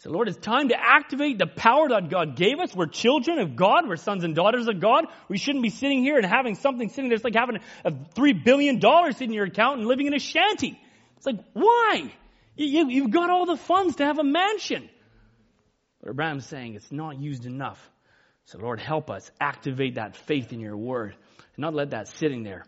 So 0.03 0.11
Lord, 0.11 0.29
it's 0.29 0.37
time 0.37 0.71
to 0.71 0.77
activate 0.77 1.39
the 1.39 1.47
power 1.47 1.89
that 1.89 2.11
God 2.11 2.37
gave 2.37 2.59
us. 2.59 2.75
We're 2.75 2.87
children 2.87 3.39
of 3.39 3.55
God. 3.55 3.89
We're 3.89 3.97
sons 3.97 4.25
and 4.25 4.35
daughters 4.35 4.67
of 4.67 4.81
God. 4.81 5.07
We 5.29 5.39
shouldn't 5.39 5.63
be 5.63 5.71
sitting 5.71 6.03
here 6.03 6.17
and 6.17 6.27
having 6.27 6.57
something 6.57 6.89
sitting 6.89 7.09
there. 7.09 7.15
It's 7.15 7.25
like 7.25 7.37
having 7.37 7.61
a 7.85 7.93
three 8.15 8.33
billion 8.33 8.81
dollars 8.81 9.21
in 9.21 9.33
your 9.33 9.45
account 9.45 9.79
and 9.79 9.87
living 9.87 10.09
in 10.09 10.15
a 10.15 10.19
shanty. 10.19 10.79
It's 11.17 11.27
like, 11.27 11.39
why? 11.53 12.13
You, 12.57 12.89
you, 12.89 13.03
have 13.03 13.11
got 13.11 13.31
all 13.31 13.47
the 13.47 13.57
funds 13.57 13.97
to 13.97 14.05
have 14.05 14.19
a 14.19 14.25
mansion. 14.25 14.89
But 16.03 16.17
Branham's 16.17 16.47
saying 16.47 16.75
it's 16.75 16.93
not 16.93 17.21
used 17.21 17.47
enough. 17.47 17.79
So 18.45 18.59
Lord, 18.59 18.81
help 18.81 19.11
us 19.11 19.31
activate 19.41 19.95
that 19.95 20.17
faith 20.17 20.53
in 20.53 20.61
your 20.61 20.77
word 20.77 21.15
and 21.39 21.59
not 21.59 21.75
let 21.75 21.91
that 21.91 22.09
sitting 22.09 22.43
there. 22.43 22.65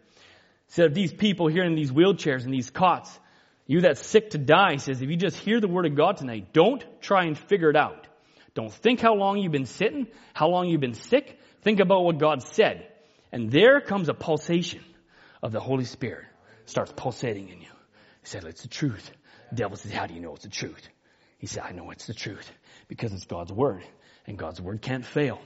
Instead 0.69 0.87
of 0.87 0.95
these 0.95 1.13
people 1.13 1.49
here 1.49 1.65
in 1.65 1.75
these 1.75 1.91
wheelchairs 1.91 2.45
and 2.45 2.55
these 2.55 2.71
cots, 2.71 3.19
you 3.67 3.81
that's 3.81 4.05
sick 4.05 4.31
to 4.31 4.39
die, 4.39 4.77
says, 4.77 5.01
if 5.03 5.11
you 5.11 5.17
just 5.17 5.37
hear 5.37 5.61
the 5.61 5.69
word 5.69 5.87
of 5.87 5.95
God 5.95 6.19
tonight, 6.19 6.53
don't 6.53 6.85
try 7.01 7.25
and 7.25 7.37
figure 7.37 7.71
it 7.71 7.77
out. 7.77 8.07
Don't 8.55 8.73
think 8.73 9.01
how 9.01 9.15
long 9.15 9.39
you've 9.39 9.53
been 9.53 9.67
sitting, 9.67 10.07
how 10.33 10.49
long 10.49 10.69
you've 10.69 10.81
been 10.81 10.95
sick. 10.95 11.39
Think 11.63 11.81
about 11.81 12.05
what 12.05 12.19
God 12.19 12.43
said. 12.43 12.87
And 13.33 13.51
there 13.51 13.81
comes 13.81 14.09
a 14.09 14.15
pulsation 14.15 14.85
of 15.43 15.51
the 15.51 15.61
Holy 15.61 15.85
Spirit. 15.85 16.27
Starts 16.67 16.93
pulsating 16.95 17.49
in 17.49 17.61
you. 17.61 17.69
He 18.21 18.27
said, 18.27 18.45
it's 18.45 18.63
the 18.63 18.69
truth. 18.69 19.11
Devil 19.55 19.77
says, 19.77 19.93
how 19.93 20.07
do 20.07 20.15
you 20.15 20.21
know 20.21 20.35
it's 20.35 20.45
the 20.45 20.51
truth? 20.51 20.89
He 21.39 21.47
said, 21.47 21.65
I 21.67 21.73
know 21.73 21.91
it's 21.91 22.07
the 22.07 22.15
truth 22.15 22.51
because 22.89 23.13
it's 23.13 23.25
God's 23.25 23.53
word 23.53 23.85
and 24.27 24.39
God's 24.39 24.61
word 24.61 24.81
can't 24.81 25.05
fail. 25.05 25.41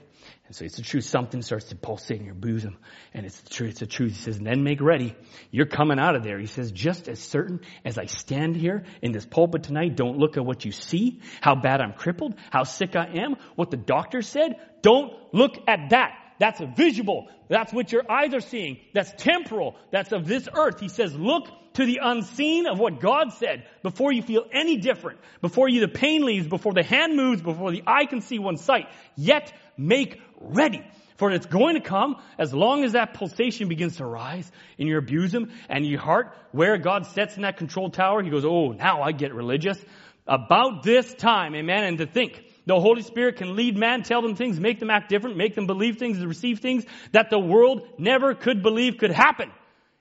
And 0.47 0.55
so 0.55 0.65
it's 0.65 0.77
the 0.77 0.83
truth. 0.83 1.05
Something 1.05 1.43
starts 1.43 1.67
to 1.67 1.77
pulsate 1.77 2.21
in 2.21 2.27
your 2.27 2.35
bosom. 2.35 2.77
And 3.15 3.25
it's 3.25 3.41
the 3.41 3.51
truth. 3.51 3.71
It's 3.71 3.81
the 3.81 3.87
truth. 3.87 4.13
He 4.13 4.19
says, 4.19 4.39
then 4.39 4.63
make 4.63 4.81
ready. 4.81 5.15
You're 5.51 5.67
coming 5.67 5.99
out 5.99 6.17
of 6.17 6.25
there. 6.25 6.39
He 6.39 6.47
says, 6.47 6.73
just 6.73 7.09
as 7.09 7.21
certain 7.21 7.61
as 7.85 7.99
I 7.99 8.07
stand 8.07 8.57
here 8.57 8.85
in 9.01 9.13
this 9.13 9.27
pulpit 9.27 9.63
tonight, 9.63 9.97
don't 9.97 10.19
look 10.19 10.37
at 10.37 10.45
what 10.45 10.65
you 10.65 10.73
see, 10.73 11.21
how 11.41 11.55
bad 11.55 11.81
I'm 11.81 11.93
crippled, 11.93 12.35
how 12.51 12.65
sick 12.65 12.97
I 12.97 13.07
am, 13.15 13.37
what 13.55 13.71
the 13.71 13.77
doctor 13.77 14.23
said. 14.23 14.57
Don't 14.83 15.13
look 15.33 15.57
at 15.67 15.91
that. 15.91 16.13
That's 16.39 16.61
visual. 16.77 17.29
That's 17.49 17.73
what 17.73 17.91
your 17.91 18.11
eyes 18.11 18.35
are 18.35 18.41
seeing. 18.41 18.79
That's 18.95 19.13
temporal. 19.17 19.77
That's 19.91 20.13
of 20.13 20.27
this 20.27 20.49
earth. 20.53 20.81
He 20.81 20.89
says, 20.89 21.15
look 21.15 21.49
to 21.79 21.87
the 21.87 22.01
unseen 22.03 22.67
of 22.67 22.81
what 22.81 22.99
God 22.99 23.33
said 23.35 23.65
before 23.85 24.13
you 24.13 24.21
feel 24.21 24.45
any 24.53 24.79
different, 24.79 25.21
before 25.41 25.69
you 25.69 25.79
the 25.79 25.87
pain 25.87 26.25
leaves, 26.25 26.49
before 26.49 26.73
the 26.75 26.83
hand 26.83 27.15
moves, 27.15 27.41
before 27.41 27.71
the 27.71 27.85
eye 27.87 28.05
can 28.05 28.21
see 28.21 28.41
one 28.41 28.57
sight. 28.57 28.89
Yet 29.15 29.53
make 29.77 30.21
ready. 30.41 30.85
For 31.19 31.31
it's 31.31 31.47
going 31.47 31.77
to 31.77 31.81
come 31.81 32.17
as 32.37 32.53
long 32.53 32.83
as 32.83 32.93
that 32.93 33.15
pulsation 33.15 33.69
begins 33.69 33.99
to 33.99 34.05
rise 34.05 34.51
in 34.77 34.89
your 34.89 35.01
bosom 35.01 35.53
and 35.69 35.87
your 35.87 36.01
heart 36.01 36.35
where 36.51 36.79
God 36.79 37.07
sets 37.07 37.37
in 37.37 37.43
that 37.43 37.59
control 37.59 37.91
tower. 37.91 38.25
He 38.25 38.31
goes, 38.31 38.45
Oh, 38.45 38.73
now 38.73 39.03
I 39.03 39.13
get 39.13 39.33
religious. 39.33 39.79
About 40.27 40.83
this 40.83 41.15
time, 41.15 41.55
amen. 41.55 41.85
And 41.85 41.99
to 41.99 42.07
think 42.07 42.43
The 42.67 42.81
Holy 42.81 43.03
Spirit 43.03 43.37
can 43.37 43.55
lead 43.55 43.77
man, 43.77 44.03
tell 44.03 44.21
them 44.21 44.35
things, 44.35 44.59
make 44.59 44.81
them 44.81 44.91
act 44.91 45.11
different, 45.11 45.37
make 45.37 45.55
them 45.55 45.69
believe 45.69 45.99
things, 45.99 46.19
receive 46.27 46.59
things 46.59 46.85
that 47.13 47.31
the 47.31 47.39
world 47.39 47.87
never 47.99 48.35
could 48.35 48.65
believe 48.65 48.99
could 48.99 49.13
happen. 49.13 49.53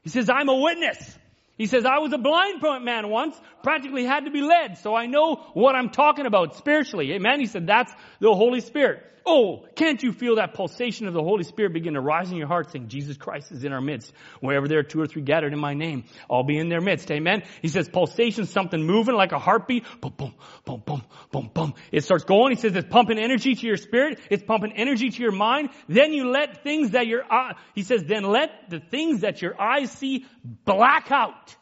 He 0.02 0.10
says, 0.10 0.28
I'm 0.28 0.50
a 0.50 0.56
witness. 0.56 1.18
He 1.58 1.66
says, 1.66 1.86
I 1.86 1.98
was 1.98 2.14
a 2.14 2.18
blind 2.18 2.62
man 2.84 3.10
once, 3.10 3.40
practically 3.64 4.06
had 4.06 4.26
to 4.26 4.32
be 4.32 4.42
led, 4.42 4.78
so 4.78 4.94
I 4.94 5.08
know 5.08 5.36
what 5.54 5.76
I'm 5.76 5.90
talking 5.90 6.26
about 6.26 6.56
spiritually. 6.56 7.14
Amen? 7.14 7.40
He 7.40 7.48
said, 7.48 7.66
that's 7.66 7.92
the 8.20 8.34
Holy 8.34 8.62
Spirit. 8.62 9.04
Oh, 9.30 9.66
can't 9.76 10.02
you 10.02 10.14
feel 10.14 10.38
that 10.38 10.54
pulsation 10.54 11.06
of 11.06 11.14
the 11.14 11.22
Holy 11.22 11.44
Spirit 11.44 11.74
begin 11.74 11.96
to 11.96 12.00
rise 12.00 12.32
in 12.32 12.38
your 12.38 12.48
heart 12.48 12.72
saying, 12.72 12.88
Jesus 12.88 13.18
Christ 13.18 13.52
is 13.52 13.66
in 13.66 13.74
our 13.74 13.82
midst. 13.82 14.14
Wherever 14.40 14.70
there 14.70 14.80
are 14.80 14.84
two 14.84 15.02
or 15.02 15.06
three 15.06 15.22
gathered 15.22 15.52
in 15.52 15.60
my 15.60 15.74
name, 15.74 16.06
I'll 16.32 16.46
be 16.46 16.58
in 16.58 16.70
their 16.70 16.80
midst. 16.80 17.12
Amen? 17.12 17.44
He 17.62 17.68
says, 17.68 17.90
pulsation, 17.90 18.46
something 18.46 18.82
moving 18.82 19.16
like 19.16 19.34
a 19.34 19.38
heartbeat. 19.38 19.84
Boom, 20.00 20.14
boom, 20.16 20.34
boom, 20.64 20.82
boom, 20.86 21.04
boom, 21.34 21.52
boom. 21.54 21.74
It 21.92 22.06
starts 22.06 22.24
going. 22.24 22.56
He 22.56 22.62
says, 22.62 22.74
it's 22.74 22.88
pumping 22.88 23.20
energy 23.20 23.54
to 23.54 23.68
your 23.68 23.76
spirit. 23.76 24.18
It's 24.32 24.44
pumping 24.44 24.72
energy 24.78 25.10
to 25.10 25.22
your 25.22 25.34
mind. 25.34 25.72
Then 25.90 26.14
you 26.14 26.30
let 26.32 26.64
things 26.64 26.92
that 26.92 27.06
your, 27.08 27.24
uh, 27.30 27.56
he 27.76 27.84
says, 27.84 28.06
then 28.06 28.24
let 28.24 28.70
the 28.70 28.80
things 28.80 29.22
that 29.22 29.42
your 29.42 29.62
eyes 29.62 29.92
see 29.92 30.26
black 30.64 31.12
out. 31.12 31.54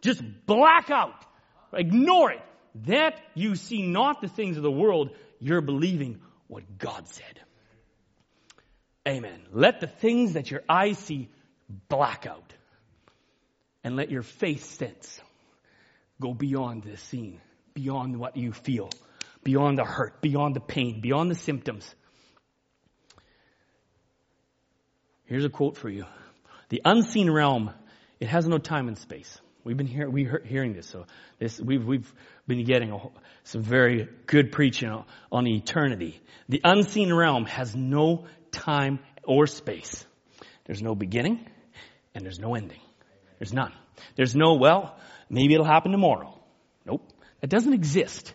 Just 0.00 0.20
black 0.44 0.90
out. 0.90 1.24
Ignore 1.72 2.32
it. 2.32 2.42
That 2.86 3.20
you 3.34 3.54
see 3.54 3.86
not 3.86 4.20
the 4.20 4.28
things 4.28 4.56
of 4.56 4.64
the 4.64 4.72
world, 4.72 5.10
you're 5.38 5.60
believing 5.60 6.20
what 6.52 6.78
God 6.78 7.08
said. 7.08 7.40
Amen. 9.08 9.40
Let 9.52 9.80
the 9.80 9.86
things 9.86 10.34
that 10.34 10.50
your 10.50 10.62
eyes 10.68 10.98
see 10.98 11.30
black 11.88 12.26
out. 12.26 12.52
And 13.82 13.96
let 13.96 14.10
your 14.10 14.22
faith 14.22 14.64
sense 14.64 15.20
go 16.20 16.34
beyond 16.34 16.84
the 16.84 16.96
scene, 16.96 17.40
beyond 17.74 18.16
what 18.16 18.36
you 18.36 18.52
feel, 18.52 18.90
beyond 19.42 19.78
the 19.78 19.84
hurt, 19.84 20.20
beyond 20.20 20.54
the 20.54 20.60
pain, 20.60 21.00
beyond 21.00 21.30
the 21.30 21.34
symptoms. 21.34 21.92
Here's 25.24 25.44
a 25.44 25.50
quote 25.50 25.76
for 25.78 25.88
you. 25.88 26.04
The 26.68 26.82
unseen 26.84 27.30
realm, 27.30 27.72
it 28.20 28.28
has 28.28 28.46
no 28.46 28.58
time 28.58 28.86
and 28.86 28.98
space. 28.98 29.40
We've 29.64 29.76
been 29.76 29.86
hear, 29.86 30.08
we 30.08 30.28
hearing 30.44 30.74
this, 30.74 30.86
so 30.86 31.06
this 31.38 31.60
we've 31.60 31.84
we've 31.84 32.12
been 32.56 32.64
getting 32.64 32.98
some 33.44 33.62
very 33.62 34.08
good 34.26 34.52
preaching 34.52 35.04
on 35.30 35.46
eternity. 35.46 36.20
The 36.48 36.60
unseen 36.64 37.12
realm 37.12 37.46
has 37.46 37.74
no 37.74 38.26
time 38.50 38.98
or 39.24 39.46
space. 39.46 40.04
There's 40.66 40.82
no 40.82 40.94
beginning, 40.94 41.46
and 42.14 42.24
there's 42.24 42.38
no 42.38 42.54
ending. 42.54 42.80
There's 43.38 43.52
none. 43.52 43.72
There's 44.16 44.36
no 44.36 44.54
well, 44.54 44.96
maybe 45.30 45.54
it'll 45.54 45.66
happen 45.66 45.92
tomorrow. 45.92 46.38
Nope, 46.84 47.08
that 47.40 47.48
doesn't 47.48 47.72
exist 47.72 48.34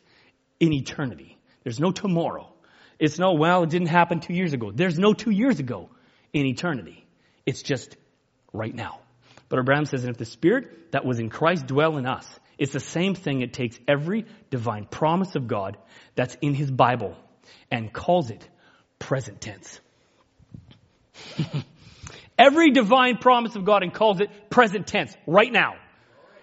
in 0.59 0.73
eternity. 0.73 1.37
There's 1.63 1.79
no 1.79 1.91
tomorrow. 1.91 2.51
It's 2.99 3.19
no 3.19 3.33
well, 3.33 3.63
it 3.63 3.69
didn't 3.69 3.89
happen 3.89 4.19
two 4.19 4.33
years 4.33 4.53
ago. 4.53 4.71
There's 4.73 4.97
no 4.97 5.13
two 5.13 5.31
years 5.31 5.59
ago 5.59 5.89
in 6.33 6.45
eternity. 6.45 7.05
It's 7.45 7.61
just 7.61 7.95
right 8.51 8.73
now. 8.73 8.99
But 9.49 9.63
Branham 9.63 9.85
says, 9.85 10.03
and 10.03 10.11
if 10.11 10.17
the 10.17 10.25
spirit 10.25 10.91
that 10.91 11.05
was 11.05 11.19
in 11.19 11.29
Christ 11.29 11.67
dwell 11.67 11.97
in 11.97 12.05
us, 12.05 12.27
it's 12.57 12.73
the 12.73 12.79
same 12.79 13.15
thing. 13.15 13.41
It 13.41 13.53
takes 13.53 13.79
every 13.87 14.25
divine 14.49 14.85
promise 14.85 15.35
of 15.35 15.47
God 15.47 15.77
that's 16.15 16.35
in 16.41 16.53
his 16.53 16.71
Bible 16.71 17.15
and 17.69 17.91
calls 17.93 18.29
it 18.31 18.47
present 18.99 19.41
tense. 19.41 19.79
every 22.37 22.71
divine 22.71 23.17
promise 23.17 23.55
of 23.55 23.65
God 23.65 23.83
and 23.83 23.93
calls 23.93 24.19
it 24.19 24.29
present 24.49 24.87
tense 24.87 25.15
right 25.25 25.51
now. 25.51 25.75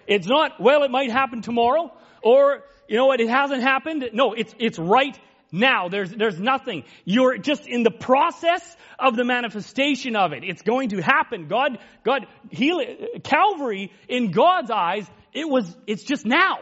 It's 0.07 0.27
not, 0.27 0.59
well, 0.59 0.83
it 0.83 0.91
might 0.91 1.11
happen 1.11 1.41
tomorrow 1.41 1.91
or, 2.21 2.63
you 2.87 2.97
know 2.97 3.07
what, 3.07 3.19
it 3.19 3.29
hasn't 3.29 3.61
happened. 3.61 4.09
No, 4.13 4.33
it's, 4.33 4.53
it's 4.59 4.77
right 4.77 5.17
now. 5.51 5.89
There's, 5.89 6.11
there's 6.11 6.39
nothing. 6.39 6.83
You're 7.05 7.37
just 7.37 7.67
in 7.67 7.83
the 7.83 7.91
process 7.91 8.75
of 8.99 9.15
the 9.15 9.23
manifestation 9.23 10.15
of 10.15 10.33
it. 10.33 10.43
It's 10.43 10.61
going 10.61 10.89
to 10.89 11.01
happen. 11.01 11.47
God, 11.47 11.79
God, 12.03 12.27
Calvary 13.23 13.91
in 14.07 14.31
God's 14.31 14.71
eyes, 14.71 15.07
it 15.35 15.47
was, 15.47 15.75
it's 15.85 16.03
just 16.03 16.25
now. 16.25 16.59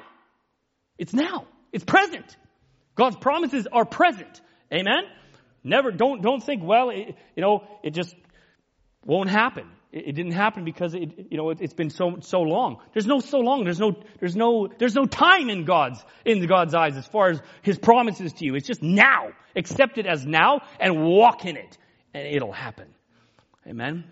It's 0.98 1.14
now. 1.14 1.46
It's 1.72 1.86
present. 1.86 2.36
God's 2.96 3.16
promises 3.16 3.68
are 3.72 3.86
present. 3.86 4.42
Amen? 4.74 5.04
Never, 5.64 5.92
don't, 5.92 6.22
don't 6.22 6.44
think, 6.44 6.64
well, 6.64 6.90
it, 6.90 7.16
you 7.36 7.42
know, 7.42 7.64
it 7.84 7.92
just 7.92 8.16
won't 9.06 9.30
happen. 9.30 9.70
It, 9.92 10.08
it 10.08 10.12
didn't 10.14 10.34
happen 10.34 10.66
because 10.66 10.96
it, 10.96 11.28
you 11.30 11.38
know, 11.38 11.52
it, 11.52 11.60
has 11.60 11.74
been 11.74 11.92
so, 11.92 12.18
so 12.22 12.42
long. 12.42 12.78
There's 12.94 13.06
no 13.06 13.20
so 13.20 13.40
long. 13.40 13.64
There's 13.64 13.80
no, 13.80 13.94
there's 14.20 14.36
no, 14.36 14.68
there's 14.80 14.96
no 14.96 15.06
time 15.06 15.50
in 15.50 15.66
God's, 15.66 16.04
in 16.26 16.46
God's 16.48 16.74
eyes 16.74 16.98
as 16.98 17.06
far 17.06 17.30
as 17.30 17.42
His 17.62 17.78
promises 17.78 18.34
to 18.34 18.46
you. 18.46 18.56
It's 18.56 18.68
just 18.68 18.82
now. 18.82 19.30
Accept 19.56 20.00
it 20.00 20.08
as 20.08 20.26
now 20.26 20.62
and 20.80 21.04
walk 21.04 21.46
in 21.46 21.58
it 21.58 21.78
and 22.14 22.28
it'll 22.28 22.52
happen. 22.52 22.88
Amen? 23.68 24.04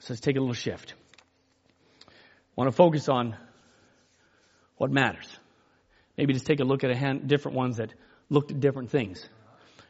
So 0.00 0.12
let's 0.12 0.20
take 0.20 0.36
a 0.36 0.40
little 0.40 0.54
shift. 0.54 0.94
Want 2.56 2.68
to 2.68 2.76
focus 2.76 3.08
on 3.08 3.36
what 4.76 4.90
matters. 4.90 5.26
Maybe 6.16 6.34
just 6.34 6.46
take 6.46 6.60
a 6.60 6.64
look 6.64 6.84
at 6.84 6.90
a 6.90 6.96
hand, 6.96 7.28
different 7.28 7.56
ones 7.56 7.78
that 7.78 7.92
looked 8.28 8.50
at 8.50 8.60
different 8.60 8.90
things. 8.90 9.26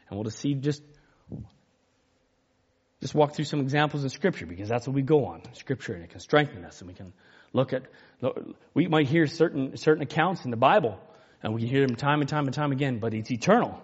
And 0.09 0.17
we'll 0.17 0.23
just 0.23 0.39
see 0.39 0.53
just 0.53 0.81
just 3.01 3.13
walk 3.13 3.35
through 3.35 3.45
some 3.45 3.59
examples 3.59 4.03
in 4.03 4.09
Scripture 4.09 4.45
because 4.45 4.69
that's 4.69 4.87
what 4.87 4.95
we 4.95 5.01
go 5.01 5.25
on, 5.25 5.41
Scripture, 5.55 5.93
and 5.93 6.03
it 6.05 6.11
can 6.11 6.21
strengthen 6.21 6.63
us, 6.63 6.79
and 6.79 6.87
we 6.87 6.93
can 6.93 7.11
look 7.51 7.73
at. 7.73 7.83
We 8.73 8.87
might 8.87 9.07
hear 9.07 9.27
certain 9.27 9.75
certain 9.75 10.03
accounts 10.03 10.45
in 10.45 10.51
the 10.51 10.57
Bible, 10.57 10.99
and 11.43 11.53
we 11.53 11.61
can 11.61 11.69
hear 11.69 11.85
them 11.85 11.97
time 11.97 12.21
and 12.21 12.29
time 12.29 12.45
and 12.45 12.53
time 12.53 12.71
again, 12.71 12.99
but 12.99 13.13
it's 13.13 13.29
eternal 13.29 13.81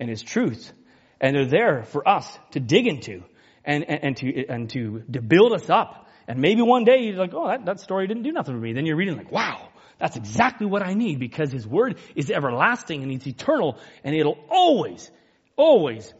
and 0.00 0.10
it's 0.10 0.22
truth. 0.22 0.72
And 1.20 1.36
they're 1.36 1.46
there 1.46 1.84
for 1.84 2.06
us 2.08 2.38
to 2.52 2.60
dig 2.60 2.86
into 2.86 3.22
and, 3.64 3.84
and, 3.84 4.04
and 4.04 4.16
to, 4.16 4.46
and 4.48 4.70
to, 4.70 5.02
to 5.12 5.22
build 5.22 5.52
us 5.52 5.70
up. 5.70 6.08
And 6.28 6.40
maybe 6.40 6.62
one 6.62 6.84
day 6.84 7.04
you're 7.04 7.16
like, 7.16 7.34
oh, 7.34 7.48
that, 7.48 7.64
that 7.66 7.80
story 7.80 8.06
didn't 8.06 8.22
do 8.22 8.32
nothing 8.32 8.54
for 8.54 8.60
me. 8.60 8.72
Then 8.72 8.86
you're 8.86 8.96
reading 8.96 9.16
like, 9.16 9.32
wow, 9.32 9.68
that's 9.98 10.16
exactly 10.16 10.66
what 10.66 10.82
I 10.82 10.94
need 10.94 11.18
because 11.18 11.52
His 11.52 11.66
Word 11.66 11.98
is 12.14 12.30
everlasting 12.30 13.02
and 13.02 13.12
it's 13.12 13.26
eternal 13.26 13.78
and 14.04 14.14
it'll 14.14 14.38
always, 14.48 15.10
always 15.56 16.12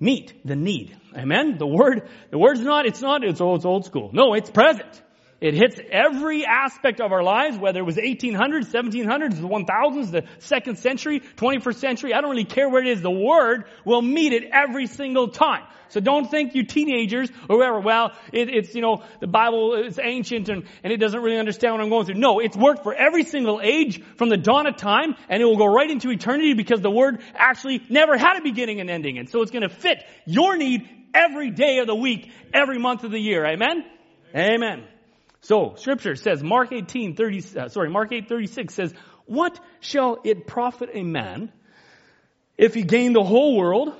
meet 0.00 0.44
the 0.44 0.56
need. 0.56 0.96
Amen? 1.16 1.58
The 1.58 1.66
Word, 1.66 2.08
the 2.30 2.38
Word's 2.38 2.60
not, 2.60 2.86
it's 2.86 3.00
not, 3.00 3.24
it's, 3.24 3.40
oh, 3.40 3.54
it's 3.54 3.64
old 3.64 3.84
school. 3.84 4.10
No, 4.12 4.34
it's 4.34 4.50
present. 4.50 5.02
It 5.42 5.54
hits 5.54 5.80
every 5.90 6.46
aspect 6.46 7.00
of 7.00 7.10
our 7.10 7.24
lives, 7.24 7.58
whether 7.58 7.80
it 7.80 7.82
was 7.82 7.96
1800s, 7.96 8.70
1700s, 8.70 9.40
the 9.40 9.48
1000s, 9.48 10.10
the 10.12 10.22
second 10.38 10.78
century, 10.78 11.18
21st 11.18 11.74
century. 11.74 12.14
I 12.14 12.20
don't 12.20 12.30
really 12.30 12.44
care 12.44 12.68
where 12.68 12.80
it 12.80 12.86
is. 12.86 13.02
The 13.02 13.10
Word 13.10 13.64
will 13.84 14.02
meet 14.02 14.32
it 14.32 14.44
every 14.52 14.86
single 14.86 15.26
time. 15.26 15.64
So 15.88 15.98
don't 15.98 16.30
think 16.30 16.54
you 16.54 16.64
teenagers 16.64 17.28
or 17.50 17.56
whoever, 17.56 17.80
well, 17.80 18.12
it, 18.32 18.50
it's, 18.50 18.72
you 18.72 18.82
know, 18.82 19.02
the 19.18 19.26
Bible 19.26 19.74
is 19.74 19.98
ancient 20.00 20.48
and, 20.48 20.62
and 20.84 20.92
it 20.92 20.98
doesn't 20.98 21.20
really 21.20 21.40
understand 21.40 21.74
what 21.74 21.82
I'm 21.82 21.90
going 21.90 22.06
through. 22.06 22.20
No, 22.20 22.38
it's 22.38 22.56
worked 22.56 22.84
for 22.84 22.94
every 22.94 23.24
single 23.24 23.60
age 23.60 24.00
from 24.16 24.28
the 24.28 24.36
dawn 24.36 24.68
of 24.68 24.76
time 24.76 25.16
and 25.28 25.42
it 25.42 25.44
will 25.44 25.58
go 25.58 25.66
right 25.66 25.90
into 25.90 26.08
eternity 26.10 26.54
because 26.54 26.80
the 26.82 26.90
Word 26.90 27.20
actually 27.34 27.82
never 27.88 28.16
had 28.16 28.38
a 28.38 28.42
beginning 28.42 28.80
and 28.80 28.88
ending. 28.88 29.18
And 29.18 29.28
so 29.28 29.42
it's 29.42 29.50
going 29.50 29.68
to 29.68 29.74
fit 29.74 30.04
your 30.24 30.56
need 30.56 30.88
every 31.12 31.50
day 31.50 31.80
of 31.80 31.88
the 31.88 31.96
week, 31.96 32.30
every 32.54 32.78
month 32.78 33.02
of 33.02 33.10
the 33.10 33.20
year. 33.20 33.44
Amen? 33.44 33.84
Amen. 34.36 34.84
So, 35.42 35.74
scripture 35.76 36.14
says, 36.14 36.42
Mark 36.42 36.72
18, 36.72 37.16
30, 37.16 37.58
uh, 37.58 37.68
sorry, 37.68 37.90
Mark 37.90 38.12
8, 38.12 38.28
36 38.28 38.74
says, 38.74 38.94
what 39.26 39.58
shall 39.80 40.18
it 40.24 40.46
profit 40.46 40.90
a 40.92 41.02
man 41.02 41.52
if 42.56 42.74
he 42.74 42.82
gain 42.82 43.12
the 43.12 43.24
whole 43.24 43.56
world, 43.56 43.92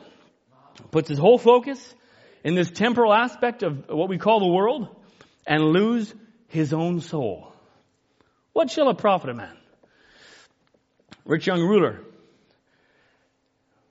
puts 0.93 1.09
his 1.09 1.19
whole 1.19 1.39
focus 1.39 1.95
in 2.45 2.55
this 2.55 2.71
temporal 2.71 3.13
aspect 3.13 3.65
of 3.65 3.89
what 3.89 4.09
we 4.09 4.19
call 4.19 4.39
the 4.39 4.53
world, 4.53 4.89
and 5.45 5.65
lose 5.65 6.15
his 6.49 6.73
own 6.73 7.01
soul? 7.01 7.53
What 8.53 8.71
shall 8.71 8.89
it 8.91 8.99
profit 8.99 9.31
a 9.31 9.35
man? 9.35 9.57
Rich 11.25 11.47
young 11.47 11.61
ruler 11.61 12.01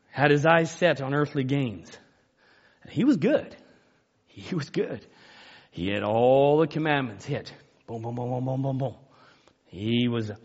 had 0.10 0.32
his 0.32 0.46
eyes 0.46 0.72
set 0.72 1.02
on 1.02 1.14
earthly 1.14 1.44
gains. 1.44 1.90
He 2.90 3.04
was 3.04 3.18
good. 3.18 3.56
He 4.28 4.56
was 4.56 4.70
good. 4.70 5.06
He 5.72 5.88
had 5.90 6.04
all 6.04 6.60
the 6.60 6.68
commandments 6.68 7.26
hit. 7.26 7.52
Boom, 7.88 8.04
boom, 8.04 8.16
boom, 8.16 8.30
boom, 8.30 8.46
boom, 8.46 8.62
boom, 8.62 8.78
boom. 8.78 8.96
He 9.66 10.08
was 10.08 10.30
a 10.30 10.38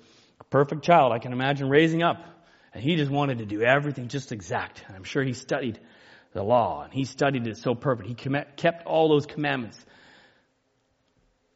perfect 0.50 0.84
child. 0.84 1.12
I 1.12 1.18
can 1.18 1.32
imagine 1.32 1.68
raising 1.68 2.02
up. 2.02 2.24
And 2.72 2.82
he 2.82 2.96
just 2.96 3.10
wanted 3.10 3.38
to 3.38 3.46
do 3.46 3.62
everything 3.62 4.08
just 4.08 4.32
exact. 4.32 4.84
And 4.86 4.96
I'm 4.96 5.04
sure 5.04 5.22
he 5.22 5.32
studied 5.32 5.80
the 6.32 6.42
law 6.42 6.84
and 6.84 6.92
he 6.92 7.04
studied 7.04 7.46
it 7.46 7.56
so 7.56 7.74
perfect. 7.74 8.08
He 8.08 8.14
kept 8.14 8.86
all 8.86 9.08
those 9.08 9.26
commandments. 9.26 9.84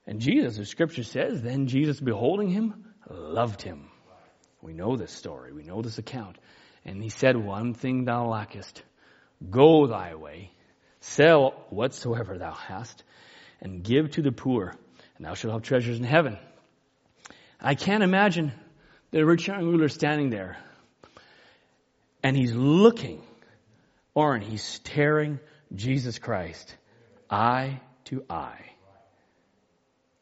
And 0.07 0.21
Jesus, 0.21 0.57
the 0.57 0.65
scripture 0.65 1.05
says, 1.05 1.41
then 1.41 1.69
Jesus 1.69 2.01
beholding 2.01 2.49
him, 2.49 2.87
loved 3.09 3.63
him. 3.63 3.89
We 4.63 4.73
know 4.73 4.97
this 4.97 5.13
story. 5.13 5.53
We 5.53 5.63
know 5.63 5.81
this 5.81 5.99
account. 5.99 6.37
And 6.85 7.03
he 7.03 7.11
said, 7.11 7.37
one 7.37 7.75
thing 7.75 8.05
thou 8.05 8.27
lackest. 8.27 8.83
Go 9.49 9.87
thy 9.87 10.17
way. 10.17 10.51
Sell 11.01 11.67
whatsoever 11.71 12.37
thou 12.37 12.53
hast 12.53 13.05
and 13.61 13.83
give 13.83 14.13
to 14.13 14.23
the 14.23 14.33
poor, 14.33 14.75
and 15.17 15.27
thou 15.27 15.35
shalt 15.35 15.53
have 15.53 15.63
treasures 15.63 15.99
in 15.99 16.05
heaven. 16.05 16.39
I 17.61 17.75
can't 17.75 18.03
imagine 18.03 18.53
the 19.11 19.25
rich 19.25 19.47
young 19.47 19.65
ruler 19.65 19.89
standing 19.89 20.31
there 20.31 20.57
and 22.23 22.37
he's 22.37 22.55
looking, 22.55 23.23
or 24.15 24.39
he's 24.39 24.63
staring 24.63 25.41
Jesus 25.75 26.19
Christ 26.19 26.75
eye 27.29 27.81
to 28.07 28.25
eye. 28.29 28.71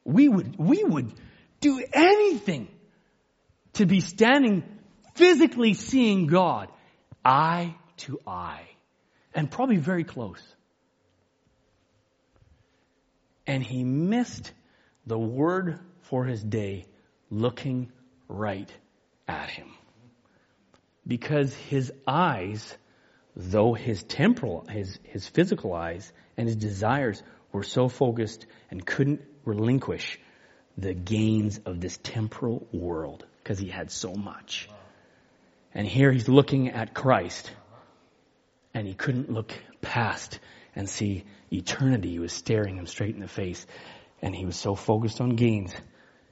We 0.05 0.29
would, 0.29 0.57
we 0.59 0.85
would 0.85 1.13
do 1.61 1.85
anything 1.93 2.69
to 3.75 3.87
be 3.87 4.01
standing 4.01 4.63
physically 5.15 5.75
seeing 5.75 6.27
God 6.27 6.69
eye 7.25 7.75
to 7.99 8.21
eye 8.27 8.69
and 9.35 9.51
probably 9.51 9.77
very 9.77 10.05
close. 10.05 10.43
And 13.49 13.65
he 13.65 13.83
missed 13.83 14.53
the 15.07 15.19
word 15.19 15.81
for 16.03 16.27
his 16.27 16.45
day 16.45 16.85
looking 17.31 17.91
right 18.29 18.71
at 19.27 19.49
him. 19.49 19.73
Because 21.07 21.55
his 21.55 21.91
eyes, 22.07 22.77
though 23.35 23.73
his 23.73 24.03
temporal, 24.03 24.67
his, 24.69 25.01
his 25.03 25.27
physical 25.27 25.73
eyes 25.73 26.13
and 26.37 26.47
his 26.47 26.57
desires 26.57 27.23
were 27.51 27.63
so 27.63 27.89
focused 27.89 28.45
and 28.71 28.85
couldn't 28.85 29.23
relinquish 29.47 30.21
the 30.77 30.93
gains 30.93 31.59
of 31.65 31.81
this 31.81 31.99
temporal 32.03 32.67
world 32.71 33.25
because 33.43 33.59
he 33.59 33.69
had 33.69 33.91
so 33.91 34.15
much. 34.15 34.69
And 35.75 35.87
here 35.87 36.13
he's 36.13 36.29
looking 36.29 36.69
at 36.69 36.93
Christ 36.93 37.51
and 38.75 38.87
he 38.87 38.93
couldn't 38.93 39.33
look 39.33 39.55
past 39.81 40.39
and 40.79 40.89
see 40.89 41.25
eternity. 41.53 42.19
Was 42.19 42.33
staring 42.33 42.77
him 42.77 42.87
straight 42.87 43.15
in 43.15 43.21
the 43.21 43.29
face 43.29 43.67
and 44.23 44.35
he 44.35 44.47
was 44.47 44.57
so 44.57 44.75
focused 44.75 45.21
on 45.21 45.31
gains 45.37 45.75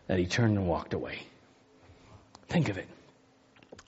that 0.07 0.18
he 0.18 0.26
turned 0.26 0.57
and 0.57 0.66
walked 0.66 0.94
away. 0.94 1.18
Think 2.49 2.68
of 2.68 2.78
it. 2.78 2.88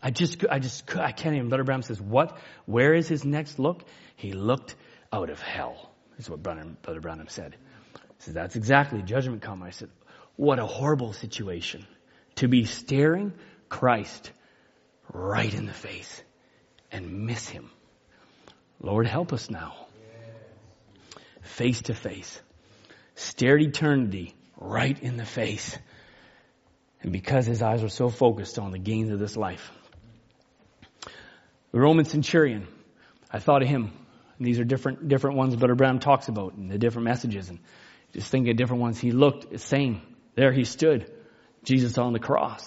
I 0.02 0.11
just, 0.11 0.44
I 0.48 0.59
just, 0.59 0.94
I 0.96 1.12
can't 1.12 1.34
even. 1.34 1.48
Brother 1.48 1.64
Branham 1.64 1.82
says, 1.82 2.00
what? 2.00 2.38
Where 2.66 2.94
is 2.94 3.09
his 3.09 3.24
next 3.24 3.59
look? 3.59 3.82
He 4.16 4.32
looked 4.32 4.76
out 5.12 5.30
of 5.30 5.40
hell, 5.40 5.90
is 6.18 6.28
what 6.28 6.42
Brother, 6.42 6.64
Brother 6.82 7.00
Branham 7.00 7.28
said. 7.28 7.56
He 7.94 8.00
says, 8.18 8.34
that's 8.34 8.56
exactly 8.56 9.02
judgment 9.02 9.42
come. 9.42 9.62
I 9.62 9.70
said, 9.70 9.90
what 10.36 10.59
a 10.59 10.66
horrible 10.66 11.12
situation 11.12 11.86
to 12.36 12.48
be 12.48 12.64
staring 12.64 13.32
Christ 13.68 14.30
right 15.12 15.52
in 15.52 15.66
the 15.66 15.72
face 15.72 16.22
and 16.92 17.26
miss 17.26 17.48
him. 17.48 17.70
Lord, 18.80 19.06
help 19.06 19.32
us 19.32 19.50
now. 19.50 19.88
Face 21.49 21.82
to 21.82 21.94
face. 21.94 22.40
Stared 23.14 23.62
eternity 23.62 24.34
right 24.57 25.01
in 25.03 25.16
the 25.16 25.24
face. 25.24 25.76
And 27.03 27.12
because 27.12 27.46
his 27.46 27.62
eyes 27.62 27.82
were 27.82 27.88
so 27.88 28.09
focused 28.09 28.59
on 28.59 28.70
the 28.70 28.78
gains 28.78 29.11
of 29.11 29.18
this 29.18 29.36
life. 29.36 29.70
The 31.72 31.80
Roman 31.80 32.05
centurion, 32.05 32.66
I 33.30 33.38
thought 33.38 33.62
of 33.62 33.68
him. 33.68 33.92
And 34.38 34.46
these 34.46 34.61
are 34.61 34.64
different, 34.64 35.09
different 35.09 35.36
ones 35.36 35.57
Brother 35.57 35.74
Branham 35.74 35.99
talks 35.99 36.28
about 36.28 36.55
and 36.55 36.70
the 36.70 36.78
different 36.78 37.05
messages 37.05 37.49
and 37.49 37.59
just 38.12 38.30
think 38.30 38.49
of 38.49 38.57
different 38.57 38.82
ones. 38.82 38.99
He 38.99 39.11
looked 39.11 39.51
the 39.51 39.59
same. 39.59 40.01
There 40.34 40.53
he 40.53 40.64
stood. 40.64 41.11
Jesus 41.64 41.99
on 41.99 42.12
the 42.12 42.20
cross. 42.20 42.64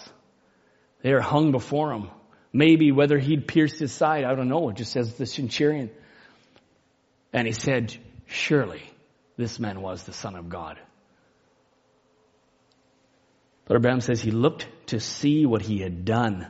They 1.02 1.12
are 1.12 1.22
hung 1.22 1.52
before 1.52 1.94
him. 1.94 2.10
Maybe 2.54 2.92
whether 2.92 3.18
he'd 3.18 3.48
pierced 3.48 3.80
his 3.80 3.92
side, 3.92 4.24
I 4.26 4.36
don't 4.36 4.50
know. 4.50 4.70
It 4.70 4.76
just 4.76 4.92
says 4.92 5.14
the 5.14 5.26
centurion. 5.26 5.90
And 7.32 7.48
he 7.48 7.54
said, 7.54 7.96
surely 8.32 8.82
this 9.38 9.60
man 9.60 9.82
was 9.82 10.04
the 10.04 10.14
son 10.14 10.36
of 10.36 10.50
God. 10.50 10.80
Brother 13.66 13.80
Branham 13.80 14.02
says 14.02 14.22
he 14.22 14.32
looked 14.32 14.68
to 14.88 15.00
see 15.00 15.46
what 15.46 15.62
he 15.62 15.80
had 15.80 16.04
done, 16.04 16.48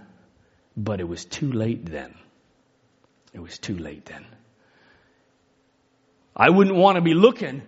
but 0.76 1.00
it 1.00 1.08
was 1.08 1.26
too 1.26 1.52
late 1.52 1.86
then. 1.86 2.16
It 3.34 3.40
was 3.40 3.60
too 3.60 3.78
late 3.78 4.06
then. 4.06 4.26
I 6.36 6.50
wouldn't 6.50 6.76
want 6.76 6.96
to 6.96 7.02
be 7.02 7.14
looking 7.14 7.62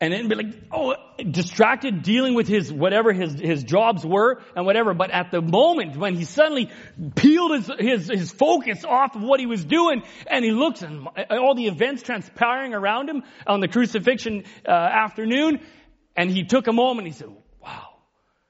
and 0.00 0.14
then 0.14 0.28
be 0.28 0.34
like, 0.34 0.54
oh, 0.72 0.94
distracted, 1.30 2.02
dealing 2.02 2.34
with 2.34 2.48
his, 2.48 2.72
whatever 2.72 3.12
his, 3.12 3.38
his 3.38 3.62
jobs 3.62 4.04
were 4.04 4.40
and 4.56 4.64
whatever. 4.64 4.94
But 4.94 5.10
at 5.10 5.30
the 5.30 5.42
moment 5.42 5.96
when 5.96 6.14
he 6.14 6.24
suddenly 6.24 6.70
peeled 7.14 7.52
his, 7.52 7.70
his, 7.78 8.08
his 8.08 8.30
focus 8.32 8.84
off 8.84 9.14
of 9.14 9.22
what 9.22 9.40
he 9.40 9.46
was 9.46 9.62
doing 9.62 10.02
and 10.26 10.42
he 10.42 10.52
looks 10.52 10.80
and 10.80 11.06
all 11.30 11.54
the 11.54 11.66
events 11.66 12.02
transpiring 12.02 12.72
around 12.72 13.10
him 13.10 13.22
on 13.46 13.60
the 13.60 13.68
crucifixion 13.68 14.44
uh, 14.66 14.70
afternoon 14.70 15.60
and 16.16 16.30
he 16.30 16.44
took 16.44 16.66
a 16.66 16.72
moment 16.72 17.06
he 17.06 17.12
said, 17.12 17.28
wow, 17.62 17.88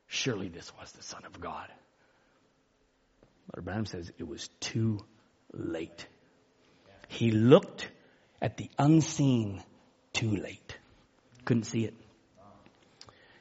surely 0.06 0.48
this 0.48 0.72
was 0.78 0.92
the 0.92 1.02
son 1.02 1.24
of 1.24 1.40
God. 1.40 1.66
Brother 3.50 3.64
Branham 3.64 3.86
says 3.86 4.12
it 4.18 4.28
was 4.28 4.48
too 4.60 5.00
late. 5.52 6.06
He 7.08 7.32
looked 7.32 7.90
at 8.40 8.56
the 8.56 8.70
unseen 8.78 9.60
too 10.12 10.36
late. 10.36 10.78
Couldn't 11.44 11.64
see 11.64 11.84
it. 11.84 11.94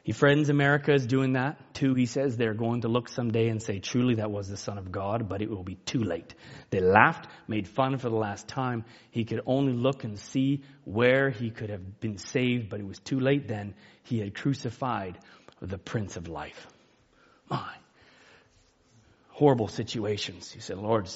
He 0.03 0.13
friends 0.13 0.49
America 0.49 0.91
is 0.91 1.05
doing 1.05 1.33
that 1.33 1.73
too. 1.75 1.93
He 1.93 2.07
says 2.07 2.35
they're 2.35 2.55
going 2.55 2.81
to 2.81 2.87
look 2.87 3.09
someday 3.09 3.49
and 3.49 3.61
say, 3.61 3.77
truly 3.77 4.15
that 4.15 4.31
was 4.31 4.47
the 4.47 4.57
son 4.57 4.79
of 4.79 4.91
God, 4.91 5.29
but 5.29 5.41
it 5.41 5.49
will 5.51 5.63
be 5.63 5.75
too 5.75 6.03
late. 6.03 6.33
They 6.71 6.79
laughed, 6.79 7.27
made 7.47 7.67
fun 7.67 7.97
for 7.99 8.09
the 8.09 8.15
last 8.15 8.47
time. 8.47 8.85
He 9.11 9.23
could 9.23 9.41
only 9.45 9.73
look 9.73 10.03
and 10.03 10.17
see 10.17 10.63
where 10.83 11.29
he 11.29 11.51
could 11.51 11.69
have 11.69 11.99
been 11.99 12.17
saved, 12.17 12.69
but 12.69 12.79
it 12.79 12.87
was 12.87 12.97
too 12.97 13.19
late 13.19 13.47
then. 13.47 13.75
He 14.03 14.19
had 14.19 14.33
crucified 14.33 15.19
the 15.61 15.77
Prince 15.77 16.17
of 16.17 16.27
Life. 16.27 16.65
My. 17.47 17.75
Horrible 19.27 19.67
situations. 19.67 20.51
He 20.51 20.59
said, 20.59 20.79
Lord, 20.79 21.07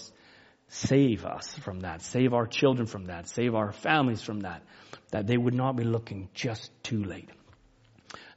save 0.70 1.26
us 1.26 1.54
from 1.60 1.82
that. 1.82 2.02
Save 2.02 2.34
our 2.34 2.48
children 2.48 2.88
from 2.88 3.06
that. 3.06 3.28
Save 3.28 3.56
our 3.56 3.72
families 3.72 4.22
from 4.22 4.42
that 4.42 4.64
that 5.12 5.28
they 5.28 5.38
would 5.38 5.54
not 5.54 5.76
be 5.76 5.84
looking 5.84 6.28
just 6.34 6.72
too 6.84 7.04
late. 7.04 7.30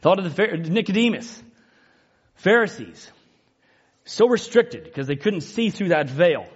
Thought 0.02 0.18
of 0.18 0.36
the 0.36 0.56
Nicodemus, 0.68 1.42
Pharisees, 2.34 3.10
so 4.04 4.28
restricted 4.28 4.84
because 4.84 5.06
they 5.06 5.16
couldn't 5.16 5.40
see 5.40 5.70
through 5.70 5.88
that 5.88 6.10
veil. 6.10 6.46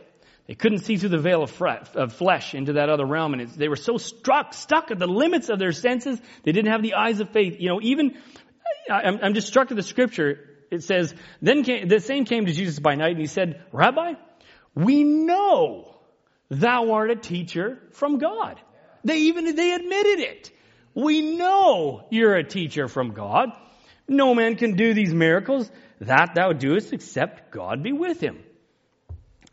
They 0.46 0.54
couldn't 0.54 0.80
see 0.80 0.96
through 0.96 1.10
the 1.10 1.18
veil 1.18 1.42
of, 1.42 2.12
flesh 2.12 2.54
into 2.54 2.74
that 2.74 2.90
other 2.90 3.06
realm, 3.06 3.34
and 3.34 3.48
they 3.48 3.68
were 3.68 3.76
so 3.76 3.96
struck, 3.96 4.52
stuck 4.52 4.90
at 4.90 4.98
the 4.98 5.06
limits 5.06 5.48
of 5.48 5.58
their 5.58 5.72
senses. 5.72 6.20
They 6.42 6.52
didn't 6.52 6.70
have 6.70 6.82
the 6.82 6.94
eyes 6.94 7.20
of 7.20 7.30
faith. 7.30 7.56
You 7.58 7.70
know, 7.70 7.80
even 7.80 8.18
I'm, 8.90 9.20
I'm 9.22 9.34
just 9.34 9.46
struck 9.46 9.70
at 9.70 9.76
the 9.76 9.82
scripture. 9.82 10.38
It 10.70 10.82
says, 10.82 11.14
"Then 11.40 11.64
came, 11.64 11.88
the 11.88 12.00
same 12.00 12.24
came 12.24 12.46
to 12.46 12.52
Jesus 12.52 12.78
by 12.78 12.94
night, 12.94 13.12
and 13.12 13.20
he 13.20 13.26
said, 13.26 13.62
Rabbi, 13.72 14.14
we 14.74 15.04
know 15.04 15.96
thou 16.48 16.92
art 16.92 17.10
a 17.10 17.16
teacher 17.16 17.78
from 17.92 18.18
God." 18.18 18.60
They 19.04 19.16
even, 19.16 19.56
they 19.56 19.72
admitted 19.72 20.20
it. 20.20 20.50
We 20.94 21.36
know 21.36 22.06
you're 22.10 22.34
a 22.34 22.44
teacher 22.44 22.88
from 22.88 23.12
God. 23.12 23.48
No 24.08 24.34
man 24.34 24.56
can 24.56 24.74
do 24.74 24.92
these 24.92 25.14
miracles 25.14 25.70
that 26.00 26.34
thou 26.34 26.52
doest 26.52 26.92
except 26.92 27.50
God 27.50 27.82
be 27.82 27.92
with 27.92 28.20
him. 28.20 28.38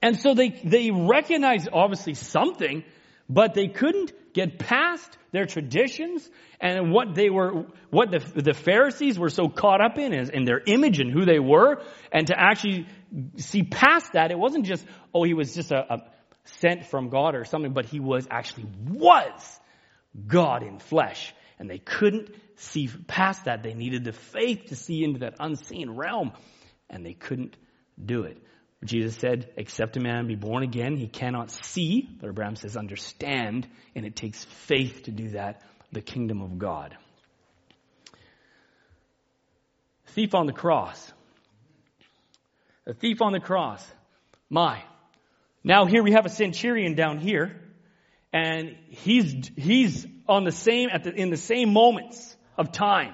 And 0.02 0.18
so 0.18 0.34
they, 0.34 0.50
they 0.50 0.92
recognized 0.92 1.70
obviously 1.72 2.14
something, 2.14 2.84
but 3.30 3.54
they 3.54 3.68
couldn't 3.68 4.14
get 4.34 4.60
past 4.60 5.18
their 5.32 5.46
traditions 5.46 6.30
and 6.60 6.92
what 6.92 7.16
they 7.16 7.30
were, 7.30 7.66
what 7.90 8.12
the, 8.12 8.20
the 8.42 8.54
Pharisees 8.54 9.20
were 9.20 9.30
so 9.30 9.50
caught 9.50 9.82
up 9.82 9.98
in 9.98 10.14
is 10.14 10.30
in 10.30 10.46
their 10.46 10.62
image 10.66 11.00
and 11.00 11.12
who 11.12 11.26
they 11.26 11.40
were, 11.40 11.82
and 12.12 12.28
to 12.28 12.36
actually 12.40 12.88
see 13.38 13.64
past 13.64 14.14
that, 14.14 14.32
it 14.32 14.40
wasn't 14.40 14.66
just, 14.66 14.86
oh, 15.14 15.24
he 15.24 15.34
was 15.34 15.54
just 15.54 15.72
a, 15.72 15.94
a 15.94 16.02
sent 16.46 16.86
from 16.86 17.10
God 17.10 17.36
or 17.36 17.46
something, 17.46 17.74
but 17.74 17.86
he 17.86 18.00
was 18.00 18.28
actually 18.30 18.68
was 18.90 19.60
God 20.26 20.64
in 20.64 20.80
flesh. 20.80 21.34
And 21.60 21.70
they 21.70 21.80
couldn't 21.80 22.30
see 22.56 22.90
past 23.08 23.46
that. 23.46 23.64
They 23.64 23.74
needed 23.74 24.04
the 24.04 24.14
faith 24.14 24.68
to 24.68 24.76
see 24.76 25.04
into 25.04 25.20
that 25.20 25.36
unseen 25.40 25.92
realm. 25.92 26.34
And 26.90 27.06
they 27.06 27.14
couldn't 27.14 27.58
do 28.04 28.24
it. 28.24 28.38
Jesus 28.84 29.16
said, 29.16 29.52
except 29.58 29.98
a 29.98 30.00
man 30.00 30.28
be 30.28 30.36
born 30.36 30.62
again, 30.62 30.96
he 30.96 31.08
cannot 31.08 31.50
see, 31.50 32.08
Brother 32.20 32.34
Branham 32.34 32.56
says 32.56 32.78
understand, 32.78 33.68
and 33.96 34.06
it 34.06 34.16
takes 34.16 34.46
faith 34.46 35.04
to 35.04 35.12
do 35.12 35.30
that, 35.30 35.64
the 35.92 36.02
kingdom 36.02 36.42
of 36.42 36.60
God. 36.60 36.96
Thief 40.08 40.36
on 40.36 40.46
the 40.46 40.54
cross. 40.54 41.12
The 42.88 42.94
thief 42.94 43.22
on 43.22 43.34
the 43.34 43.42
cross. 43.42 43.86
My, 44.50 44.82
now 45.62 45.88
here 45.88 46.02
we 46.02 46.14
have 46.14 46.26
a 46.26 46.30
centurion 46.30 46.96
down 46.96 47.20
here, 47.20 47.60
and 48.32 48.78
he's, 48.88 49.52
he's 49.58 50.08
on 50.26 50.46
the 50.46 50.54
same, 50.54 50.88
at 50.90 51.04
the, 51.04 51.14
in 51.14 51.30
the 51.30 51.36
same 51.36 51.74
moments 51.74 52.34
of 52.58 52.72
time. 52.72 53.14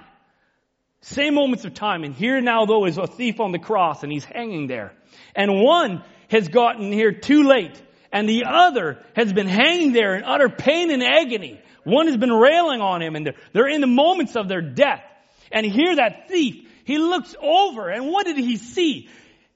Same 1.01 1.33
moments 1.33 1.65
of 1.65 1.73
time. 1.73 2.03
And 2.03 2.13
here 2.13 2.39
now 2.39 2.67
though 2.67 2.85
is 2.85 2.99
a 2.99 3.07
thief 3.07 3.39
on 3.39 3.51
the 3.51 3.57
cross 3.57 4.03
and 4.03 4.11
he's 4.11 4.23
hanging 4.23 4.67
there. 4.67 4.93
And 5.35 5.59
one 5.59 6.03
has 6.29 6.49
gotten 6.49 6.91
here 6.91 7.11
too 7.11 7.41
late 7.41 7.81
and 8.11 8.29
the 8.29 8.43
other 8.45 9.03
has 9.15 9.33
been 9.33 9.47
hanging 9.47 9.91
there 9.91 10.15
in 10.15 10.23
utter 10.23 10.49
pain 10.49 10.91
and 10.91 11.01
agony. 11.01 11.59
One 11.83 12.05
has 12.07 12.15
been 12.15 12.31
railing 12.31 12.79
on 12.79 13.01
him 13.01 13.15
and 13.15 13.25
they're, 13.25 13.35
they're 13.53 13.67
in 13.67 13.81
the 13.81 13.87
moments 13.87 14.35
of 14.35 14.47
their 14.47 14.61
death. 14.61 15.03
And 15.51 15.65
here 15.65 15.95
that 15.95 16.29
thief, 16.29 16.69
he 16.85 16.99
looks 16.99 17.35
over 17.41 17.89
and 17.89 18.07
what 18.07 18.27
did 18.27 18.37
he 18.37 18.55
see? 18.57 19.09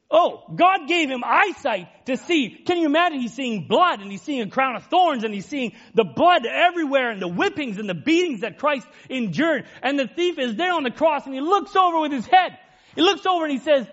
Oh, 0.10 0.44
God 0.56 0.88
gave 0.88 1.10
him 1.10 1.22
eyesight 1.26 2.06
to 2.06 2.16
see. 2.16 2.50
Can 2.66 2.78
you 2.78 2.86
imagine? 2.86 3.20
He's 3.20 3.34
seeing 3.34 3.68
blood 3.68 4.00
and 4.00 4.10
he's 4.10 4.22
seeing 4.22 4.42
a 4.42 4.50
crown 4.50 4.78
of 4.78 4.86
thorns 4.86 5.26
and 5.26 5.34
he's 5.34 5.46
seeing 5.46 5.74
the 5.96 6.06
blood 6.06 6.46
everywhere 6.46 7.12
and 7.12 7.22
the 7.22 7.28
whippings 7.28 7.78
and 7.78 7.90
the 7.90 7.94
beatings 7.94 8.42
that 8.42 8.58
Christ 8.58 8.88
endured. 9.10 9.66
And 9.84 10.00
the 10.00 10.08
thief 10.08 10.40
is 10.40 10.56
there 10.56 10.74
on 10.74 10.84
the 10.84 10.92
cross 10.92 11.26
and 11.26 11.36
he 11.36 11.42
looks 11.42 11.76
over 11.76 12.00
with 12.00 12.14
his 12.14 12.26
head. 12.26 12.58
He 12.96 13.02
looks 13.02 13.26
over 13.26 13.44
and 13.44 13.52
he 13.52 13.60
says, 13.60 13.86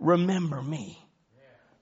remember 0.00 0.60
me. 0.60 0.98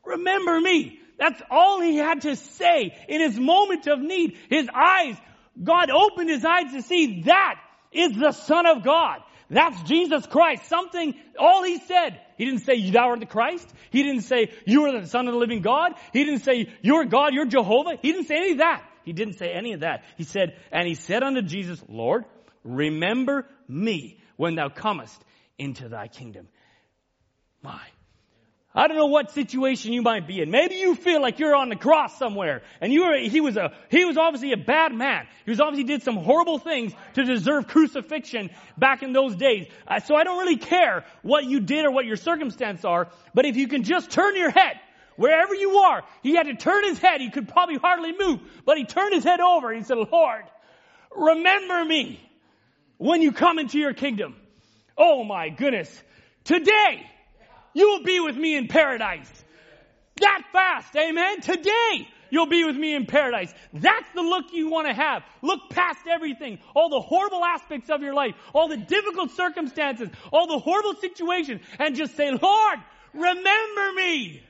Remember 0.04 0.60
me. 0.60 1.00
That's 1.18 1.40
all 1.50 1.80
he 1.80 1.96
had 1.96 2.22
to 2.22 2.36
say 2.36 2.94
in 3.08 3.20
his 3.20 3.38
moment 3.38 3.86
of 3.86 4.00
need. 4.00 4.36
His 4.50 4.68
eyes, 4.74 5.16
God 5.62 5.90
opened 5.90 6.28
his 6.28 6.44
eyes 6.44 6.72
to 6.72 6.82
see 6.82 7.22
that 7.22 7.54
is 7.92 8.16
the 8.16 8.32
Son 8.32 8.66
of 8.66 8.82
God. 8.82 9.20
That's 9.50 9.82
Jesus 9.82 10.26
Christ. 10.26 10.66
Something, 10.66 11.14
all 11.38 11.64
he 11.64 11.78
said. 11.78 12.20
He 12.38 12.44
didn't 12.44 12.60
say, 12.60 12.90
thou 12.90 13.08
art 13.08 13.20
the 13.20 13.26
Christ. 13.26 13.68
He 13.90 14.04
didn't 14.04 14.22
say, 14.22 14.52
you 14.64 14.84
are 14.84 15.00
the 15.00 15.06
Son 15.06 15.26
of 15.26 15.34
the 15.34 15.40
living 15.40 15.60
God. 15.60 15.92
He 16.12 16.24
didn't 16.24 16.40
say, 16.40 16.72
you're 16.82 17.04
God, 17.04 17.34
you're 17.34 17.46
Jehovah. 17.46 17.98
He 18.00 18.12
didn't 18.12 18.28
say 18.28 18.36
any 18.36 18.52
of 18.52 18.58
that. 18.58 18.84
He 19.04 19.12
didn't 19.12 19.34
say 19.34 19.52
any 19.52 19.72
of 19.72 19.80
that. 19.80 20.04
He 20.16 20.24
said, 20.24 20.56
and 20.70 20.86
he 20.86 20.94
said 20.94 21.22
unto 21.24 21.42
Jesus, 21.42 21.82
Lord, 21.88 22.24
remember 22.62 23.46
me 23.66 24.20
when 24.36 24.54
thou 24.54 24.68
comest 24.68 25.20
into 25.58 25.88
thy 25.88 26.06
kingdom. 26.06 26.48
My. 27.62 27.80
I 28.72 28.86
don't 28.86 28.96
know 28.96 29.06
what 29.06 29.32
situation 29.32 29.92
you 29.92 30.00
might 30.00 30.28
be 30.28 30.40
in. 30.40 30.52
Maybe 30.52 30.76
you 30.76 30.94
feel 30.94 31.20
like 31.20 31.40
you're 31.40 31.56
on 31.56 31.70
the 31.70 31.76
cross 31.76 32.16
somewhere 32.16 32.62
and 32.80 32.92
you 32.92 33.04
were, 33.04 33.18
he 33.18 33.40
was 33.40 33.56
a, 33.56 33.72
he 33.90 34.04
was 34.04 34.16
obviously 34.16 34.52
a 34.52 34.56
bad 34.56 34.94
man. 34.94 35.26
He 35.44 35.50
was 35.50 35.60
obviously 35.60 35.84
did 35.84 36.04
some 36.04 36.16
horrible 36.16 36.58
things 36.58 36.92
to 37.14 37.24
deserve 37.24 37.66
crucifixion 37.66 38.50
back 38.78 39.02
in 39.02 39.12
those 39.12 39.34
days. 39.34 39.66
Uh, 39.88 39.98
so 39.98 40.14
I 40.14 40.22
don't 40.22 40.38
really 40.38 40.56
care 40.56 41.04
what 41.22 41.46
you 41.46 41.58
did 41.58 41.84
or 41.84 41.90
what 41.90 42.06
your 42.06 42.16
circumstance 42.16 42.84
are, 42.84 43.08
but 43.34 43.44
if 43.44 43.56
you 43.56 43.66
can 43.66 43.82
just 43.82 44.12
turn 44.12 44.36
your 44.36 44.50
head, 44.50 44.78
wherever 45.16 45.52
you 45.52 45.78
are, 45.78 46.04
he 46.22 46.36
had 46.36 46.44
to 46.44 46.54
turn 46.54 46.84
his 46.84 46.98
head. 46.98 47.20
He 47.20 47.30
could 47.30 47.48
probably 47.48 47.76
hardly 47.76 48.12
move, 48.16 48.40
but 48.64 48.78
he 48.78 48.84
turned 48.84 49.12
his 49.12 49.24
head 49.24 49.40
over 49.40 49.70
and 49.70 49.78
he 49.78 49.84
said, 49.84 49.98
Lord, 49.98 50.44
remember 51.16 51.84
me 51.84 52.20
when 52.98 53.20
you 53.20 53.32
come 53.32 53.58
into 53.58 53.78
your 53.78 53.94
kingdom. 53.94 54.36
Oh 54.96 55.24
my 55.24 55.48
goodness. 55.48 55.90
Today, 56.44 57.04
you 57.74 57.88
will 57.88 58.02
be 58.02 58.20
with 58.20 58.36
me 58.36 58.56
in 58.56 58.68
paradise. 58.68 59.30
That 60.20 60.42
fast, 60.52 60.94
amen? 60.96 61.40
Today, 61.40 62.08
you'll 62.30 62.46
be 62.46 62.64
with 62.64 62.76
me 62.76 62.94
in 62.94 63.06
paradise. 63.06 63.52
That's 63.72 64.08
the 64.14 64.22
look 64.22 64.52
you 64.52 64.70
want 64.70 64.88
to 64.88 64.94
have. 64.94 65.22
Look 65.42 65.70
past 65.70 66.00
everything, 66.08 66.58
all 66.74 66.88
the 66.88 67.00
horrible 67.00 67.44
aspects 67.44 67.90
of 67.90 68.02
your 68.02 68.14
life, 68.14 68.34
all 68.54 68.68
the 68.68 68.76
difficult 68.76 69.30
circumstances, 69.32 70.08
all 70.32 70.46
the 70.46 70.58
horrible 70.58 70.94
situations, 70.94 71.60
and 71.78 71.96
just 71.96 72.16
say, 72.16 72.30
Lord, 72.30 72.78
remember 73.14 73.92
me. 73.96 74.42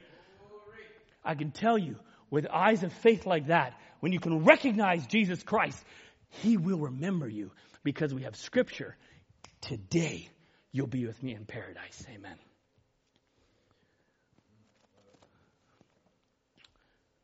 I 1.25 1.35
can 1.35 1.51
tell 1.51 1.79
you, 1.79 1.97
with 2.31 2.47
eyes 2.47 2.83
of 2.83 2.93
faith 2.93 3.27
like 3.27 3.49
that, 3.49 3.75
when 4.01 4.13
you 4.13 4.21
can 4.21 4.45
recognize 4.45 5.07
Jesus 5.07 5.43
Christ, 5.43 5.83
He 6.29 6.57
will 6.57 6.79
remember 6.79 7.29
you 7.29 7.51
because 7.83 8.15
we 8.15 8.23
have 8.23 8.37
scripture. 8.37 8.97
Today, 9.61 10.29
you'll 10.73 10.87
be 10.87 11.07
with 11.07 11.23
me 11.23 11.35
in 11.35 11.45
paradise. 11.45 12.05
Amen. 12.09 12.37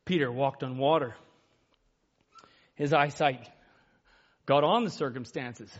Peter 0.06 0.30
walked 0.30 0.62
on 0.62 0.78
water. 0.78 1.14
His 2.76 2.92
eyesight 2.92 3.50
got 4.46 4.62
on 4.62 4.84
the 4.84 4.90
circumstances. 4.90 5.70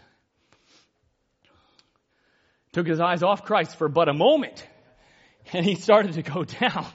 Took 2.73 2.89
his 2.89 3.01
eyes 3.01 3.23
off 3.23 3.45
Christ 3.45 3.77
for 3.77 3.89
but 3.89 4.09
a 4.09 4.13
moment, 4.13 4.67
and 5.53 5.65
he 5.65 5.77
started 5.77 6.15
to 6.15 6.23
go 6.23 6.45
down. 6.61 6.87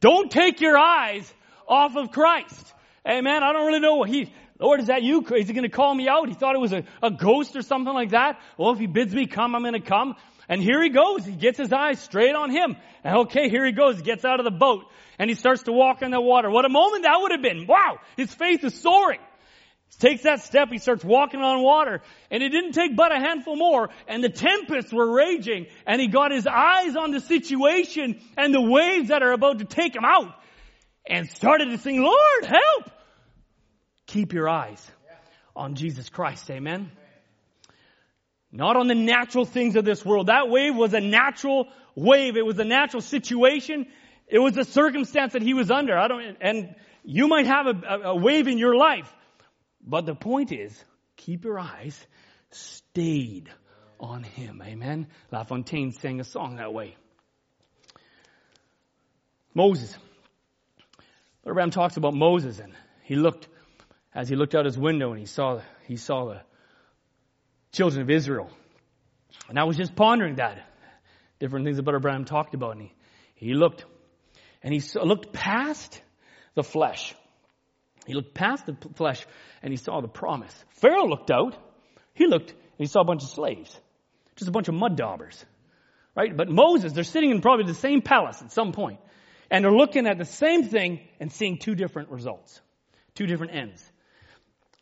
Don't 0.00 0.30
take 0.30 0.60
your 0.60 0.78
eyes 0.78 1.32
off 1.68 1.96
of 1.96 2.12
Christ. 2.12 2.72
Amen. 3.06 3.42
I 3.42 3.52
don't 3.52 3.66
really 3.66 3.80
know 3.80 3.96
what 3.96 4.08
he, 4.08 4.32
Lord, 4.58 4.80
is 4.80 4.86
that 4.86 5.02
you? 5.02 5.26
Is 5.34 5.48
he 5.48 5.54
going 5.54 5.64
to 5.64 5.68
call 5.68 5.92
me 5.92 6.08
out? 6.08 6.28
He 6.28 6.34
thought 6.34 6.54
it 6.54 6.60
was 6.60 6.72
a, 6.72 6.84
a 7.02 7.10
ghost 7.10 7.56
or 7.56 7.62
something 7.62 7.92
like 7.92 8.10
that. 8.10 8.40
Well, 8.56 8.72
if 8.72 8.78
he 8.78 8.86
bids 8.86 9.12
me 9.12 9.26
come, 9.26 9.54
I'm 9.54 9.62
going 9.62 9.74
to 9.74 9.80
come. 9.80 10.14
And 10.48 10.62
here 10.62 10.82
he 10.82 10.90
goes. 10.90 11.24
He 11.24 11.32
gets 11.32 11.58
his 11.58 11.72
eyes 11.72 12.00
straight 12.00 12.34
on 12.34 12.50
him. 12.50 12.76
And 13.02 13.18
okay, 13.20 13.48
here 13.48 13.64
he 13.64 13.72
goes. 13.72 13.96
He 13.96 14.02
gets 14.02 14.24
out 14.24 14.40
of 14.40 14.44
the 14.44 14.50
boat 14.50 14.84
and 15.18 15.30
he 15.30 15.36
starts 15.36 15.64
to 15.64 15.72
walk 15.72 16.02
on 16.02 16.10
the 16.10 16.20
water. 16.20 16.50
What 16.50 16.64
a 16.64 16.68
moment 16.68 17.04
that 17.04 17.18
would 17.20 17.32
have 17.32 17.42
been. 17.42 17.66
Wow. 17.66 17.98
His 18.16 18.32
faith 18.34 18.64
is 18.64 18.74
soaring. 18.74 19.20
He 19.90 20.08
takes 20.08 20.22
that 20.22 20.42
step. 20.42 20.68
He 20.70 20.78
starts 20.78 21.04
walking 21.04 21.40
on 21.40 21.62
water 21.62 22.02
and 22.30 22.42
it 22.42 22.50
didn't 22.50 22.72
take 22.72 22.96
but 22.96 23.12
a 23.12 23.18
handful 23.18 23.56
more 23.56 23.90
and 24.08 24.22
the 24.22 24.28
tempests 24.28 24.92
were 24.92 25.14
raging 25.14 25.66
and 25.86 26.00
he 26.00 26.08
got 26.08 26.32
his 26.32 26.46
eyes 26.46 26.96
on 26.96 27.10
the 27.12 27.20
situation 27.20 28.20
and 28.36 28.52
the 28.52 28.60
waves 28.60 29.08
that 29.08 29.22
are 29.22 29.32
about 29.32 29.60
to 29.60 29.64
take 29.64 29.94
him 29.94 30.04
out 30.04 30.34
and 31.06 31.28
started 31.28 31.66
to 31.66 31.78
sing, 31.78 32.02
Lord, 32.02 32.44
help. 32.44 32.90
Keep 34.06 34.32
your 34.32 34.48
eyes 34.48 34.84
on 35.56 35.74
Jesus 35.74 36.08
Christ. 36.08 36.50
Amen. 36.50 36.90
Not 38.56 38.76
on 38.76 38.86
the 38.86 38.94
natural 38.94 39.44
things 39.44 39.74
of 39.74 39.84
this 39.84 40.04
world. 40.04 40.28
That 40.28 40.48
wave 40.48 40.76
was 40.76 40.94
a 40.94 41.00
natural 41.00 41.66
wave. 41.96 42.36
It 42.36 42.46
was 42.46 42.56
a 42.60 42.64
natural 42.64 43.00
situation. 43.00 43.88
It 44.28 44.38
was 44.38 44.56
a 44.56 44.62
circumstance 44.62 45.32
that 45.32 45.42
he 45.42 45.54
was 45.54 45.72
under. 45.72 45.98
I 45.98 46.06
don't, 46.06 46.36
and 46.40 46.76
you 47.02 47.26
might 47.26 47.46
have 47.46 47.66
a, 47.66 48.00
a 48.10 48.14
wave 48.14 48.46
in 48.46 48.58
your 48.58 48.76
life. 48.76 49.12
But 49.84 50.06
the 50.06 50.14
point 50.14 50.52
is, 50.52 50.72
keep 51.16 51.44
your 51.44 51.58
eyes 51.58 52.00
stayed 52.52 53.50
on 53.98 54.22
him. 54.22 54.62
Amen. 54.64 55.08
La 55.32 55.42
Fontaine 55.42 55.90
sang 55.90 56.20
a 56.20 56.24
song 56.24 56.56
that 56.56 56.72
way. 56.72 56.94
Moses. 59.52 59.96
Brother 61.42 61.54
Branham 61.54 61.70
talks 61.72 61.96
about 61.96 62.14
Moses 62.14 62.60
and 62.60 62.72
he 63.02 63.16
looked, 63.16 63.48
as 64.14 64.28
he 64.28 64.36
looked 64.36 64.54
out 64.54 64.64
his 64.64 64.78
window 64.78 65.10
and 65.10 65.18
he 65.18 65.26
saw, 65.26 65.60
he 65.88 65.96
saw 65.96 66.26
the 66.26 66.40
children 67.74 68.02
of 68.02 68.10
Israel. 68.10 68.50
And 69.48 69.58
I 69.58 69.64
was 69.64 69.76
just 69.76 69.94
pondering 69.94 70.36
that. 70.36 70.66
Different 71.40 71.66
things 71.66 71.76
that 71.76 71.82
Brother 71.82 71.98
Branham 71.98 72.24
talked 72.24 72.54
about. 72.54 72.72
And 72.72 72.82
he, 72.82 72.94
he 73.34 73.54
looked, 73.54 73.84
and 74.62 74.72
he 74.72 74.80
looked 74.98 75.32
past 75.32 76.00
the 76.54 76.62
flesh. 76.62 77.14
He 78.06 78.14
looked 78.14 78.34
past 78.34 78.66
the 78.66 78.76
flesh 78.94 79.24
and 79.62 79.72
he 79.72 79.76
saw 79.76 80.00
the 80.00 80.08
promise. 80.08 80.54
Pharaoh 80.70 81.06
looked 81.06 81.30
out. 81.30 81.56
He 82.14 82.26
looked 82.26 82.50
and 82.50 82.78
he 82.78 82.86
saw 82.86 83.00
a 83.00 83.04
bunch 83.04 83.22
of 83.22 83.30
slaves. 83.30 83.74
Just 84.36 84.48
a 84.48 84.52
bunch 84.52 84.68
of 84.68 84.74
mud 84.74 84.96
daubers. 84.96 85.44
Right? 86.14 86.36
But 86.36 86.48
Moses, 86.48 86.92
they're 86.92 87.04
sitting 87.04 87.30
in 87.30 87.40
probably 87.40 87.66
the 87.66 87.74
same 87.74 88.02
palace 88.02 88.40
at 88.40 88.52
some 88.52 88.72
point, 88.72 89.00
And 89.50 89.64
they're 89.64 89.72
looking 89.72 90.06
at 90.06 90.18
the 90.18 90.24
same 90.24 90.64
thing 90.64 91.00
and 91.18 91.32
seeing 91.32 91.58
two 91.58 91.74
different 91.74 92.10
results. 92.10 92.60
Two 93.14 93.26
different 93.26 93.54
ends. 93.54 93.84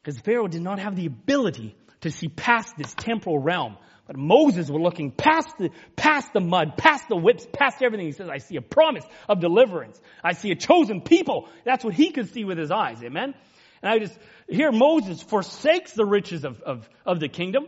Because 0.02 0.18
Pharaoh 0.18 0.48
did 0.48 0.62
not 0.62 0.78
have 0.78 0.96
the 0.96 1.06
ability 1.06 1.76
to 2.02 2.10
see 2.10 2.28
past 2.28 2.74
this 2.76 2.94
temporal 2.94 3.38
realm. 3.38 3.76
But 4.06 4.16
Moses 4.16 4.68
was 4.68 4.80
looking 4.80 5.10
past 5.12 5.56
the, 5.58 5.70
past 5.96 6.32
the 6.32 6.40
mud, 6.40 6.76
past 6.76 7.08
the 7.08 7.16
whips, 7.16 7.46
past 7.52 7.82
everything. 7.82 8.06
He 8.06 8.12
says, 8.12 8.28
I 8.28 8.38
see 8.38 8.56
a 8.56 8.62
promise 8.62 9.04
of 9.28 9.40
deliverance. 9.40 10.00
I 10.22 10.32
see 10.32 10.50
a 10.50 10.56
chosen 10.56 11.00
people. 11.00 11.48
That's 11.64 11.84
what 11.84 11.94
he 11.94 12.10
could 12.10 12.32
see 12.32 12.44
with 12.44 12.58
his 12.58 12.70
eyes. 12.70 13.02
Amen. 13.02 13.34
And 13.82 13.92
I 13.92 13.98
just, 13.98 14.18
here 14.48 14.72
Moses 14.72 15.22
forsakes 15.22 15.92
the 15.92 16.04
riches 16.04 16.44
of, 16.44 16.60
of, 16.62 16.88
of 17.06 17.20
the 17.20 17.28
kingdom. 17.28 17.66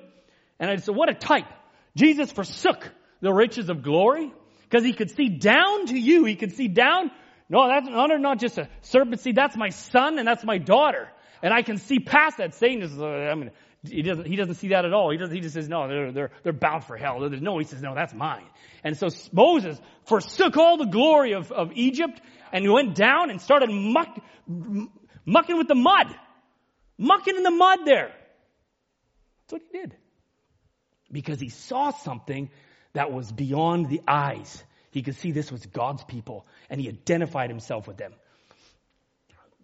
And 0.59 0.71
I 0.71 0.77
said, 0.77 0.95
what 0.95 1.09
a 1.09 1.15
type. 1.15 1.47
Jesus 1.97 2.33
forsook 2.33 2.91
the 3.21 3.33
riches 3.33 3.69
of 3.69 3.83
glory 3.83 4.33
because 4.69 4.85
he 4.85 4.93
could 4.93 5.11
see 5.11 5.29
down 5.29 5.87
to 5.87 5.99
you. 5.99 6.25
He 6.25 6.35
could 6.35 6.53
see 6.53 6.69
down. 6.69 7.11
No, 7.49 7.69
that's 7.69 7.89
not, 7.89 8.11
not 8.21 8.41
just 8.41 8.59
a 8.59 8.69
serpent 8.83 9.21
seed. 9.21 9.37
That's 9.37 9.57
my 9.57 9.69
son 9.69 10.19
and 10.19 10.27
that's 10.27 10.45
my 10.45 10.59
daughter. 10.59 11.09
And 11.43 11.53
I 11.53 11.63
can 11.63 11.77
see 11.77 12.01
past 12.01 12.39
that. 12.39 12.55
Satan 12.55 12.83
is, 12.83 12.99
uh, 12.99 13.07
I 13.07 13.35
mean, 13.35 13.51
he 13.89 14.03
doesn't, 14.03 14.27
he 14.27 14.37
doesn't 14.37 14.55
see 14.55 14.69
that 14.69 14.85
at 14.85 14.93
all. 14.93 15.11
He 15.11 15.19
doesn't, 15.19 15.35
he 15.35 15.41
just 15.41 15.55
says, 15.55 15.69
no, 15.69 15.89
they're, 15.89 16.13
they're, 16.13 16.31
they're 16.43 16.53
bound 16.53 16.85
for 16.85 16.97
hell. 16.97 17.21
No, 17.21 17.59
he 17.59 17.65
says, 17.65 17.83
no, 17.83 17.95
that's 17.95 18.15
mine. 18.15 18.47
And 18.83 18.97
so 18.97 19.09
Moses 19.33 19.81
forsook 20.05 20.57
all 20.57 20.77
the 20.77 20.87
glory 20.87 21.33
of, 21.33 21.53
of 21.53 21.73
Egypt 21.75 22.21
and 22.53 22.65
he 22.65 22.69
went 22.69 22.95
down 22.95 23.31
and 23.31 23.41
started 23.41 23.71
muck, 23.71 24.19
mucking 25.27 25.59
with 25.59 25.69
the 25.69 25.75
mud. 25.75 26.15
Mucking 26.97 27.37
in 27.37 27.43
the 27.43 27.51
mud 27.51 27.81
there. 27.85 28.13
That's 29.43 29.53
what 29.53 29.63
he 29.71 29.79
did. 29.79 29.97
Because 31.11 31.41
he 31.41 31.49
saw 31.49 31.91
something 31.91 32.51
that 32.93 33.13
was 33.13 33.31
beyond 33.31 33.89
the 33.89 34.01
eyes. 34.07 34.63
He 34.93 35.03
could 35.03 35.17
see 35.17 35.33
this 35.33 35.51
was 35.51 35.67
God's 35.67 36.05
people 36.05 36.47
and 36.71 36.81
he 36.81 36.89
identified 36.89 37.51
himself 37.51 37.89
with 37.89 37.97
them. 37.97 38.15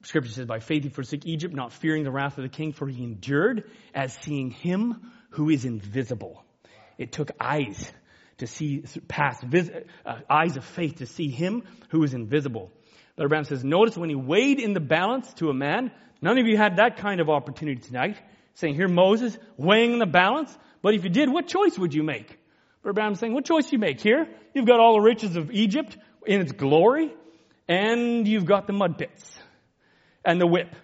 Scripture 0.02 0.32
says, 0.32 0.46
by 0.46 0.60
faith 0.60 0.84
he 0.84 0.88
forsook 0.88 1.26
Egypt, 1.26 1.54
not 1.54 1.72
fearing 1.72 2.04
the 2.04 2.10
wrath 2.10 2.38
of 2.38 2.42
the 2.42 2.48
king, 2.48 2.72
for 2.72 2.88
he 2.88 3.04
endured 3.04 3.70
as 3.94 4.14
seeing 4.22 4.50
him 4.50 5.12
who 5.30 5.50
is 5.50 5.64
invisible. 5.64 6.42
It 6.96 7.12
took 7.12 7.30
eyes 7.38 7.90
to 8.38 8.46
see 8.46 8.84
past, 9.08 9.42
vis, 9.42 9.70
uh, 10.06 10.16
eyes 10.28 10.56
of 10.56 10.64
faith 10.64 10.96
to 10.96 11.06
see 11.06 11.28
him 11.28 11.64
who 11.90 12.02
is 12.02 12.14
invisible. 12.14 12.72
Brother 13.16 13.28
Branham 13.28 13.44
says, 13.44 13.62
notice 13.62 13.98
when 13.98 14.08
he 14.08 14.14
weighed 14.14 14.58
in 14.58 14.72
the 14.72 14.80
balance 14.80 15.30
to 15.34 15.50
a 15.50 15.54
man, 15.54 15.92
none 16.22 16.38
of 16.38 16.46
you 16.46 16.56
had 16.56 16.76
that 16.76 16.96
kind 16.96 17.20
of 17.20 17.28
opportunity 17.28 17.80
tonight, 17.80 18.16
saying, 18.54 18.76
here 18.76 18.88
Moses 18.88 19.36
weighing 19.58 19.92
in 19.92 19.98
the 19.98 20.06
balance, 20.06 20.56
but 20.80 20.94
if 20.94 21.04
you 21.04 21.10
did, 21.10 21.30
what 21.30 21.46
choice 21.46 21.78
would 21.78 21.92
you 21.92 22.02
make? 22.02 22.38
Brother 22.82 22.94
Branham's 22.94 23.20
saying, 23.20 23.34
what 23.34 23.44
choice 23.44 23.66
do 23.66 23.72
you 23.72 23.78
make 23.78 24.00
here? 24.00 24.26
You've 24.54 24.66
got 24.66 24.80
all 24.80 24.94
the 24.94 25.02
riches 25.02 25.36
of 25.36 25.50
Egypt 25.50 25.98
in 26.26 26.40
its 26.40 26.52
glory, 26.52 27.12
and 27.68 28.26
you've 28.26 28.46
got 28.46 28.66
the 28.66 28.72
mud 28.72 28.96
pits 28.96 29.39
and 30.24 30.40
the 30.40 30.46
whip. 30.46 30.74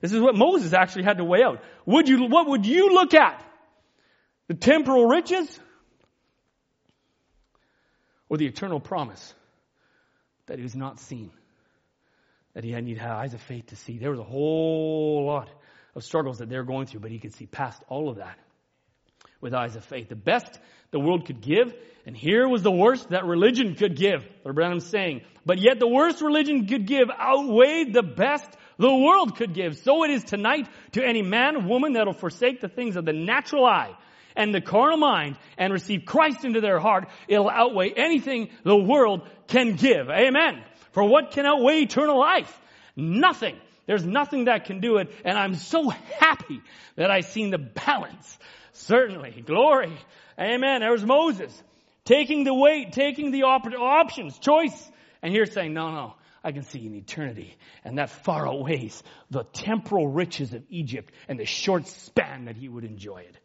This 0.00 0.12
is 0.12 0.20
what 0.20 0.34
Moses 0.34 0.72
actually 0.72 1.04
had 1.04 1.18
to 1.18 1.24
weigh 1.24 1.42
out. 1.42 1.62
Would 1.86 2.08
you, 2.08 2.26
what 2.26 2.48
would 2.48 2.66
you 2.66 2.92
look 2.92 3.14
at? 3.14 3.42
The 4.48 4.54
temporal 4.54 5.06
riches 5.06 5.60
or 8.28 8.36
the 8.36 8.46
eternal 8.46 8.80
promise 8.80 9.34
that 10.46 10.58
he 10.58 10.62
was 10.62 10.74
not 10.74 10.98
seen? 10.98 11.30
That 12.54 12.64
he 12.64 12.72
had 12.72 12.84
need 12.84 12.98
eyes 12.98 13.32
of 13.32 13.40
faith 13.40 13.66
to 13.66 13.76
see. 13.76 13.98
There 13.98 14.10
was 14.10 14.18
a 14.18 14.24
whole 14.24 15.24
lot 15.26 15.48
of 15.94 16.02
struggles 16.02 16.38
that 16.38 16.48
they're 16.48 16.64
going 16.64 16.86
through, 16.86 17.00
but 17.00 17.10
he 17.10 17.18
could 17.18 17.34
see 17.34 17.46
past 17.46 17.82
all 17.88 18.08
of 18.08 18.16
that 18.16 18.38
with 19.40 19.54
eyes 19.54 19.76
of 19.76 19.84
faith. 19.84 20.08
The 20.08 20.16
best 20.16 20.58
the 20.90 21.00
world 21.00 21.26
could 21.26 21.40
give, 21.40 21.72
and 22.06 22.16
here 22.16 22.48
was 22.48 22.62
the 22.62 22.72
worst 22.72 23.10
that 23.10 23.24
religion 23.24 23.74
could 23.74 23.96
give. 23.96 24.20
Brother 24.42 24.54
Branham's 24.54 24.86
saying, 24.86 25.22
but 25.46 25.58
yet 25.58 25.78
the 25.78 25.88
worst 25.88 26.20
religion 26.20 26.66
could 26.66 26.86
give 26.86 27.08
outweighed 27.10 27.92
the 27.92 28.02
best 28.02 28.48
the 28.82 28.92
world 28.92 29.36
could 29.36 29.54
give. 29.54 29.78
So 29.78 30.02
it 30.02 30.10
is 30.10 30.24
tonight 30.24 30.68
to 30.92 31.04
any 31.04 31.22
man 31.22 31.68
woman 31.68 31.92
that'll 31.92 32.12
forsake 32.12 32.60
the 32.60 32.68
things 32.68 32.96
of 32.96 33.04
the 33.04 33.12
natural 33.12 33.64
eye 33.64 33.96
and 34.34 34.52
the 34.52 34.60
carnal 34.60 34.96
mind 34.96 35.36
and 35.56 35.72
receive 35.72 36.04
Christ 36.04 36.44
into 36.44 36.60
their 36.60 36.80
heart. 36.80 37.08
It'll 37.28 37.48
outweigh 37.48 37.92
anything 37.96 38.50
the 38.64 38.76
world 38.76 39.22
can 39.46 39.76
give. 39.76 40.10
Amen. 40.10 40.64
For 40.90 41.04
what 41.04 41.30
can 41.30 41.46
outweigh 41.46 41.82
eternal 41.82 42.18
life? 42.18 42.52
Nothing. 42.96 43.56
There's 43.86 44.04
nothing 44.04 44.46
that 44.46 44.64
can 44.64 44.80
do 44.80 44.96
it. 44.96 45.12
And 45.24 45.38
I'm 45.38 45.54
so 45.54 45.88
happy 46.18 46.60
that 46.96 47.08
I 47.08 47.20
seen 47.20 47.50
the 47.50 47.58
balance. 47.58 48.38
Certainly. 48.72 49.44
Glory. 49.46 49.96
Amen. 50.40 50.80
There's 50.80 51.04
Moses 51.04 51.62
taking 52.04 52.42
the 52.42 52.54
weight, 52.54 52.90
taking 52.92 53.30
the 53.30 53.44
op- 53.44 53.72
options, 53.78 54.40
choice. 54.40 54.90
And 55.22 55.32
here 55.32 55.46
saying, 55.46 55.72
no, 55.72 55.92
no, 55.92 56.14
I 56.44 56.52
can 56.52 56.62
see 56.62 56.86
in 56.86 56.94
eternity. 56.94 57.56
And 57.84 57.98
that 57.98 58.10
far 58.10 58.48
outweighs 58.48 59.02
the 59.30 59.44
temporal 59.44 60.08
riches 60.08 60.52
of 60.52 60.62
Egypt 60.68 61.12
and 61.28 61.38
the 61.38 61.44
short 61.44 61.86
span 61.86 62.46
that 62.46 62.56
he 62.56 62.68
would 62.68 62.84
enjoy 62.84 63.18
it. 63.18 63.36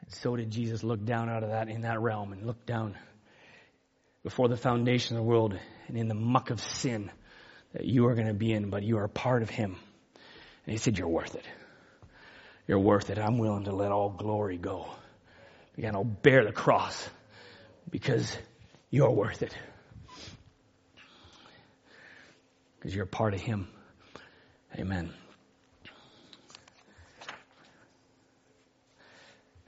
And 0.00 0.12
so 0.12 0.34
did 0.36 0.50
Jesus 0.50 0.82
look 0.82 1.04
down 1.04 1.28
out 1.28 1.42
of 1.42 1.50
that, 1.50 1.68
in 1.68 1.82
that 1.82 2.00
realm, 2.00 2.32
and 2.32 2.46
look 2.46 2.64
down 2.64 2.96
before 4.22 4.48
the 4.48 4.56
foundation 4.56 5.16
of 5.16 5.22
the 5.22 5.28
world 5.28 5.58
and 5.88 5.96
in 5.96 6.08
the 6.08 6.14
muck 6.14 6.50
of 6.50 6.60
sin 6.60 7.10
that 7.72 7.84
you 7.84 8.06
are 8.06 8.14
going 8.14 8.26
to 8.26 8.34
be 8.34 8.52
in, 8.52 8.70
but 8.70 8.82
you 8.82 8.98
are 8.98 9.08
part 9.08 9.42
of 9.42 9.50
Him. 9.50 9.76
And 10.66 10.72
He 10.72 10.78
said, 10.78 10.98
You're 10.98 11.08
worth 11.08 11.34
it. 11.34 11.44
You're 12.66 12.80
worth 12.80 13.10
it. 13.10 13.18
I'm 13.18 13.38
willing 13.38 13.64
to 13.64 13.72
let 13.74 13.92
all 13.92 14.10
glory 14.10 14.56
go. 14.56 14.86
Again, 15.80 15.96
I'll 15.96 16.04
bear 16.04 16.44
the 16.44 16.52
cross 16.52 17.08
because 17.88 18.36
you're 18.90 19.10
worth 19.10 19.40
it. 19.40 19.56
Because 22.76 22.94
you're 22.94 23.06
part 23.06 23.32
of 23.32 23.40
Him. 23.40 23.66
Amen. 24.78 25.10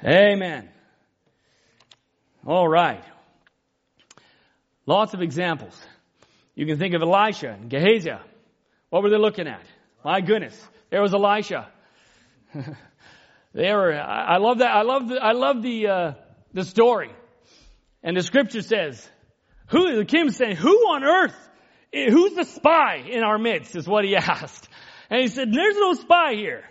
Amen. 0.05 0.68
All 2.47 2.68
right. 2.68 3.02
Lots 4.84 5.14
of 5.14 5.22
examples. 5.22 5.80
You 6.55 6.66
can 6.66 6.78
think 6.78 6.93
of 6.93 7.01
Elisha 7.01 7.52
and 7.52 7.70
Gehazi. 7.70 8.10
What 8.90 9.02
were 9.02 9.09
they 9.09 9.16
looking 9.16 9.48
at? 9.48 9.64
My 10.05 10.20
goodness. 10.20 10.62
There 10.90 11.01
was 11.01 11.14
Elisha. 11.14 11.70
they 13.55 13.70
were, 13.73 13.93
I 13.95 14.39
love 14.39 14.59
that. 14.59 14.70
I 14.70 14.83
love 14.83 15.09
the, 15.09 15.16
I 15.16 15.33
love 15.33 15.62
the, 15.62 15.89
uh, 15.89 16.12
the 16.55 16.65
story. 16.65 17.11
And 18.03 18.16
the 18.16 18.23
scripture 18.23 18.62
says, 18.62 19.07
who, 19.69 19.97
the 19.97 20.05
king 20.05 20.31
saying, 20.31 20.57
who 20.57 20.70
on 20.70 21.05
earth, 21.05 21.51
who's 21.93 22.35
the 22.35 22.45
spy 22.45 22.97
in 23.09 23.23
our 23.23 23.39
midst 23.39 23.77
is 23.77 23.87
what 23.87 24.05
he 24.05 24.16
asked. 24.16 24.69
And 25.11 25.20
he 25.20 25.29
said, 25.29 25.53
there's 25.53 25.77
no 25.77 25.95
spy 25.95 26.35
here, 26.35 26.65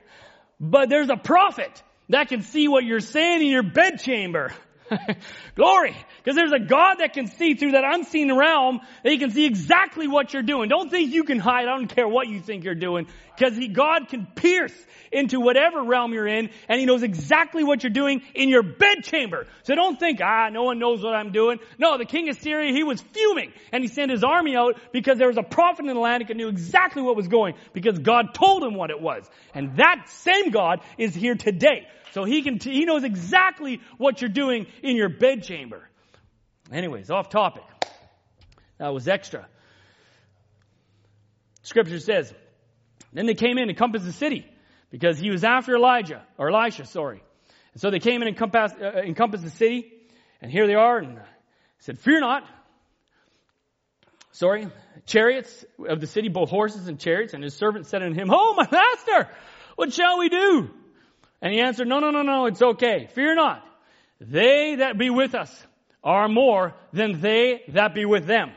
but 0.60 0.90
there's 0.90 1.10
a 1.10 1.18
prophet 1.18 1.82
that 2.10 2.30
can 2.30 2.42
see 2.42 2.68
what 2.68 2.84
you're 2.84 3.00
saying 3.00 3.42
in 3.42 3.48
your 3.48 3.64
bedchamber. 3.64 4.52
Glory. 5.56 5.96
Because 6.18 6.36
there's 6.36 6.52
a 6.52 6.60
God 6.60 6.96
that 6.96 7.14
can 7.14 7.28
see 7.28 7.56
through 7.56 7.72
that 7.72 7.84
unseen 7.84 8.36
realm 8.36 8.82
that 9.04 9.12
he 9.12 9.18
can 9.18 9.32
see 9.32 9.46
exactly 9.46 10.08
what 10.08 10.34
you're 10.34 10.44
doing. 10.44 10.70
Don't 10.70 10.90
think 10.90 11.14
you 11.14 11.24
can 11.24 11.40
hide. 11.40 11.68
I 11.68 11.78
don't 11.78 11.88
care 11.88 12.08
what 12.08 12.28
you 12.28 12.42
think 12.42 12.64
you're 12.64 12.76
doing. 12.76 13.08
Because 13.38 13.58
God 13.74 14.10
can 14.10 14.28
pierce 14.36 14.74
into 15.12 15.40
whatever 15.40 15.84
realm 15.84 16.14
you're 16.14 16.28
in 16.28 16.50
and 16.70 16.80
he 16.80 16.86
knows 16.86 17.04
exactly 17.04 17.64
what 17.64 17.84
you're 17.84 17.92
doing 17.92 18.22
in 18.34 18.50
your 18.50 18.64
bedchamber. 18.64 19.48
So 19.64 19.76
don't 19.76 20.00
think, 20.00 20.20
ah, 20.22 20.50
no 20.50 20.64
one 20.64 20.80
knows 20.80 21.04
what 21.04 21.16
I'm 21.16 21.32
doing. 21.32 21.60
No, 21.78 21.98
the 21.98 22.06
king 22.06 22.30
of 22.30 22.38
Syria, 22.38 22.72
he 22.72 22.84
was 22.84 23.02
fuming 23.02 23.52
and 23.72 23.84
he 23.84 23.88
sent 23.88 24.12
his 24.12 24.24
army 24.24 24.56
out 24.56 24.80
because 24.92 25.18
there 25.18 25.28
was 25.28 25.38
a 25.38 25.44
prophet 25.44 25.86
in 25.86 25.94
the 25.94 26.00
land 26.00 26.24
who 26.28 26.34
knew 26.34 26.50
exactly 26.50 27.02
what 27.02 27.16
was 27.16 27.28
going 27.28 27.56
because 27.74 27.98
God 28.00 28.34
told 28.34 28.64
him 28.64 28.76
what 28.76 28.90
it 28.90 29.02
was. 29.02 29.28
And 29.54 29.78
that 29.78 30.08
same 30.08 30.52
God 30.52 30.82
is 30.98 31.16
here 31.16 31.36
today. 31.36 31.88
So 32.12 32.24
he 32.26 32.42
can, 32.42 32.60
he 32.60 32.86
knows 32.86 33.04
exactly 33.04 33.82
what 33.98 34.22
you're 34.22 34.30
doing 34.30 34.68
in 34.84 34.96
your 34.96 35.10
bedchamber. 35.10 35.88
Anyways, 36.72 37.10
off 37.10 37.30
topic. 37.30 37.64
That 38.78 38.94
was 38.94 39.08
extra. 39.08 39.48
Scripture 41.64 42.00
says, 42.00 42.34
then 43.14 43.26
they 43.26 43.34
came 43.34 43.58
in 43.58 43.70
and 43.70 43.78
compassed 43.78 44.06
the 44.06 44.12
city 44.12 44.46
because 44.90 45.20
he 45.20 45.30
was 45.30 45.44
after 45.44 45.76
Elijah, 45.76 46.26
or 46.38 46.50
Elisha, 46.50 46.86
sorry. 46.86 47.22
And 47.74 47.82
so 47.82 47.92
they 47.92 48.00
came 48.00 48.22
in 48.22 48.28
and 48.28 48.38
compassed, 48.38 48.76
uh, 48.82 49.02
encompassed 49.02 49.44
the 49.44 49.50
city, 49.50 49.92
and 50.42 50.52
here 50.52 50.68
they 50.68 50.76
are, 50.76 50.98
and 50.98 51.20
said, 51.80 52.00
fear 52.00 52.20
not. 52.20 52.44
Sorry, 54.34 54.68
chariots 55.06 55.66
of 55.88 56.00
the 56.00 56.08
city, 56.08 56.30
both 56.30 56.50
horses 56.50 56.88
and 56.88 57.00
chariots, 57.00 57.34
and 57.34 57.44
his 57.44 57.54
servant 57.54 57.86
said 57.88 58.02
unto 58.02 58.20
him, 58.20 58.30
Oh, 58.32 58.54
my 58.56 58.68
master, 58.72 59.30
what 59.76 59.94
shall 59.94 60.20
we 60.20 60.30
do? 60.30 60.72
And 61.42 61.54
he 61.54 61.60
answered, 61.60 61.88
No, 61.88 62.00
no, 62.00 62.12
no, 62.12 62.22
no, 62.22 62.46
it's 62.46 62.62
okay. 62.62 63.08
Fear 63.14 63.36
not. 63.36 63.66
They 64.20 64.76
that 64.76 64.98
be 64.98 65.10
with 65.10 65.34
us 65.34 65.52
are 66.04 66.28
more 66.28 66.76
than 66.94 67.20
they 67.22 67.64
that 67.70 67.96
be 67.96 68.06
with 68.06 68.26
them. 68.26 68.52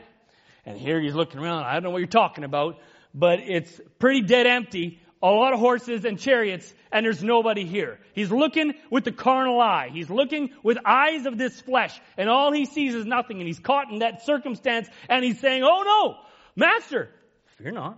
And 0.65 0.77
here 0.77 1.01
he's 1.01 1.15
looking 1.15 1.39
around. 1.39 1.63
I 1.63 1.73
don't 1.73 1.83
know 1.83 1.89
what 1.89 1.99
you're 1.99 2.07
talking 2.07 2.43
about, 2.43 2.77
but 3.13 3.39
it's 3.39 3.79
pretty 3.99 4.21
dead 4.21 4.45
empty. 4.45 4.99
A 5.23 5.27
lot 5.27 5.53
of 5.53 5.59
horses 5.59 6.05
and 6.05 6.19
chariots, 6.19 6.71
and 6.91 7.03
there's 7.03 7.23
nobody 7.23 7.65
here. 7.65 7.99
He's 8.13 8.29
looking 8.29 8.73
with 8.91 9.05
the 9.05 9.11
carnal 9.11 9.59
eye. 9.59 9.89
He's 9.91 10.09
looking 10.09 10.51
with 10.61 10.77
eyes 10.85 11.25
of 11.25 11.37
this 11.37 11.59
flesh, 11.61 11.99
and 12.15 12.29
all 12.29 12.51
he 12.51 12.65
sees 12.65 12.93
is 12.93 13.05
nothing, 13.07 13.39
and 13.39 13.47
he's 13.47 13.59
caught 13.59 13.91
in 13.91 13.99
that 13.99 14.23
circumstance, 14.23 14.87
and 15.09 15.23
he's 15.23 15.39
saying, 15.39 15.63
Oh 15.63 15.81
no, 15.83 16.17
Master, 16.55 17.09
fear 17.57 17.71
not. 17.71 17.97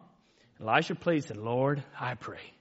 Elisha 0.61 0.95
prayed, 0.95 1.25
said, 1.25 1.37
Lord, 1.37 1.83
I 1.99 2.13
pray, 2.13 2.53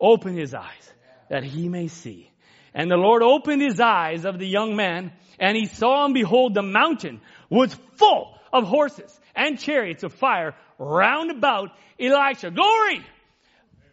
open 0.00 0.34
his 0.34 0.54
eyes 0.54 0.92
that 1.28 1.44
he 1.44 1.68
may 1.68 1.88
see. 1.88 2.30
And 2.74 2.90
the 2.90 2.96
Lord 2.96 3.22
opened 3.22 3.62
his 3.62 3.80
eyes 3.80 4.24
of 4.24 4.38
the 4.38 4.46
young 4.46 4.76
man, 4.76 5.12
and 5.38 5.56
he 5.56 5.66
saw 5.66 6.04
and 6.04 6.14
behold, 6.14 6.54
the 6.54 6.62
mountain 6.62 7.20
was 7.48 7.74
full 7.94 8.34
of 8.52 8.64
horses 8.64 9.18
and 9.34 9.58
chariots 9.58 10.02
of 10.02 10.12
fire 10.12 10.54
round 10.78 11.30
about 11.30 11.70
Elisha. 11.98 12.50
Glory! 12.50 13.04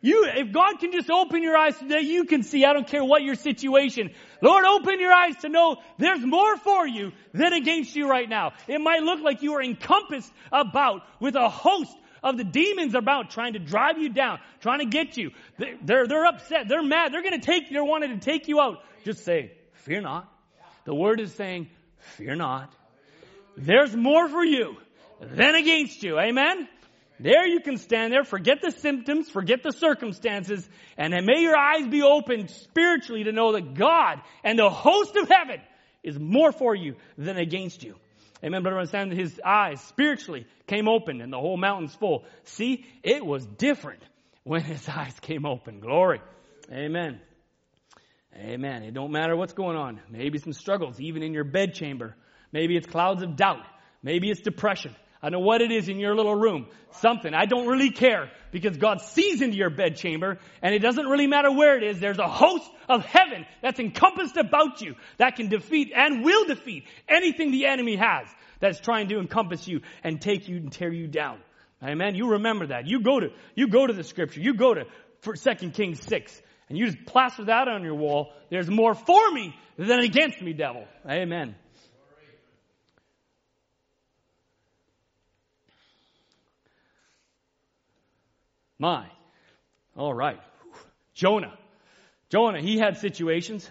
You, 0.01 0.27
if 0.35 0.51
God 0.51 0.79
can 0.81 0.91
just 0.91 1.09
open 1.09 1.43
your 1.43 1.55
eyes 1.55 1.75
that 1.87 2.03
you 2.03 2.25
can 2.25 2.43
see, 2.43 2.65
I 2.65 2.73
don't 2.73 2.85
care 2.85 3.05
what 3.05 3.23
your 3.23 3.35
situation. 3.35 4.11
Lord, 4.41 4.65
open 4.65 4.99
your 4.99 5.13
eyes 5.13 5.37
to 5.43 5.49
know 5.49 5.77
there's 5.97 6.19
more 6.19 6.57
for 6.57 6.85
you 6.85 7.13
than 7.33 7.53
against 7.53 7.95
you 7.95 8.09
right 8.09 8.27
now. 8.27 8.51
It 8.67 8.81
might 8.81 9.01
look 9.01 9.21
like 9.21 9.41
you 9.41 9.53
are 9.53 9.63
encompassed 9.63 10.29
about 10.51 11.03
with 11.21 11.35
a 11.35 11.47
host 11.47 11.95
of 12.23 12.37
the 12.37 12.43
demons 12.43 12.95
about 12.95 13.29
trying 13.31 13.53
to 13.53 13.59
drive 13.59 13.97
you 13.97 14.09
down, 14.09 14.39
trying 14.61 14.79
to 14.79 14.85
get 14.85 15.17
you. 15.17 15.31
They're, 15.57 16.07
they're 16.07 16.25
upset. 16.25 16.67
They're 16.67 16.83
mad. 16.83 17.13
They're 17.13 17.21
going 17.21 17.39
to 17.39 17.45
take, 17.45 17.69
they're 17.69 17.83
wanting 17.83 18.17
to 18.17 18.25
take 18.25 18.47
you 18.47 18.61
out. 18.61 18.77
Just 19.03 19.25
say, 19.25 19.51
fear 19.73 20.01
not. 20.01 20.31
The 20.85 20.95
word 20.95 21.19
is 21.19 21.33
saying, 21.33 21.69
fear 21.97 22.35
not. 22.35 22.73
There's 23.57 23.95
more 23.95 24.27
for 24.29 24.43
you 24.43 24.77
than 25.21 25.55
against 25.55 26.03
you. 26.03 26.19
Amen? 26.19 26.67
There 27.19 27.45
you 27.47 27.59
can 27.59 27.77
stand 27.77 28.11
there, 28.11 28.23
forget 28.23 28.61
the 28.61 28.71
symptoms, 28.71 29.29
forget 29.29 29.61
the 29.63 29.71
circumstances, 29.71 30.67
and 30.97 31.13
may 31.25 31.41
your 31.41 31.55
eyes 31.55 31.87
be 31.87 32.01
opened 32.01 32.49
spiritually 32.49 33.25
to 33.25 33.31
know 33.31 33.53
that 33.53 33.75
God 33.75 34.19
and 34.43 34.57
the 34.57 34.69
host 34.69 35.15
of 35.15 35.29
heaven 35.29 35.61
is 36.01 36.19
more 36.19 36.51
for 36.51 36.75
you 36.75 36.95
than 37.17 37.37
against 37.37 37.83
you. 37.83 37.95
Amen. 38.43 38.61
Brother 38.61 38.77
understand 38.77 39.13
his 39.13 39.39
eyes 39.43 39.79
spiritually 39.81 40.45
came 40.67 40.87
open 40.87 41.21
and 41.21 41.31
the 41.31 41.39
whole 41.39 41.57
mountain's 41.57 41.95
full. 41.95 42.25
See, 42.43 42.85
it 43.01 43.25
was 43.25 43.45
different 43.45 44.03
when 44.43 44.61
his 44.61 44.87
eyes 44.89 45.17
came 45.21 45.45
open. 45.45 45.79
Glory. 45.79 46.21
Amen. 46.71 47.21
Amen. 48.35 48.83
It 48.83 48.93
don't 48.93 49.11
matter 49.11 49.35
what's 49.35 49.53
going 49.53 49.77
on. 49.77 50.01
Maybe 50.09 50.39
some 50.39 50.53
struggles, 50.53 50.99
even 50.99 51.23
in 51.23 51.33
your 51.33 51.43
bedchamber. 51.43 52.15
Maybe 52.51 52.75
it's 52.75 52.87
clouds 52.87 53.21
of 53.23 53.35
doubt. 53.35 53.65
Maybe 54.01 54.29
it's 54.29 54.41
depression. 54.41 54.95
I 55.23 55.29
know 55.29 55.39
what 55.39 55.61
it 55.61 55.71
is 55.71 55.87
in 55.87 55.99
your 55.99 56.15
little 56.15 56.35
room. 56.35 56.67
Something. 56.99 57.33
I 57.33 57.45
don't 57.45 57.65
really 57.65 57.91
care 57.91 58.29
because 58.51 58.75
God 58.75 58.99
sees 58.99 59.41
into 59.41 59.55
your 59.55 59.69
bedchamber 59.69 60.37
and 60.61 60.75
it 60.75 60.79
doesn't 60.79 61.05
really 61.07 61.27
matter 61.27 61.49
where 61.49 61.77
it 61.77 61.83
is. 61.83 61.99
There's 62.01 62.19
a 62.19 62.27
host 62.27 62.69
of 62.89 63.05
heaven 63.05 63.45
that's 63.61 63.79
encompassed 63.79 64.35
about 64.35 64.81
you 64.81 64.95
that 65.17 65.37
can 65.37 65.47
defeat 65.47 65.93
and 65.95 66.25
will 66.25 66.43
defeat 66.43 66.83
anything 67.07 67.51
the 67.51 67.65
enemy 67.65 67.95
has 67.95 68.27
that's 68.59 68.81
trying 68.81 69.07
to 69.07 69.19
encompass 69.19 69.65
you 69.65 69.79
and 70.03 70.21
take 70.21 70.49
you 70.49 70.57
and 70.57 70.73
tear 70.73 70.91
you 70.91 71.07
down. 71.07 71.39
Amen. 71.81 72.15
You 72.15 72.31
remember 72.31 72.67
that. 72.67 72.85
You 72.85 73.01
go 73.01 73.21
to, 73.21 73.29
you 73.55 73.69
go 73.69 73.87
to 73.87 73.93
the 73.93 74.03
scripture. 74.03 74.41
You 74.41 74.53
go 74.55 74.73
to 74.73 74.83
2 75.21 75.69
Kings 75.69 76.01
6 76.03 76.41
and 76.67 76.77
you 76.77 76.85
just 76.85 77.05
plaster 77.05 77.45
that 77.45 77.69
on 77.69 77.83
your 77.83 77.95
wall. 77.95 78.33
There's 78.49 78.69
more 78.69 78.93
for 78.93 79.31
me 79.31 79.55
than 79.77 79.99
against 79.99 80.41
me, 80.41 80.51
devil. 80.51 80.85
Amen. 81.09 81.55
My. 88.83 89.05
All 89.95 90.13
right. 90.13 90.41
Jonah. 91.13 91.53
Jonah, 92.29 92.59
he 92.59 92.77
had 92.77 92.97
situations. 92.97 93.69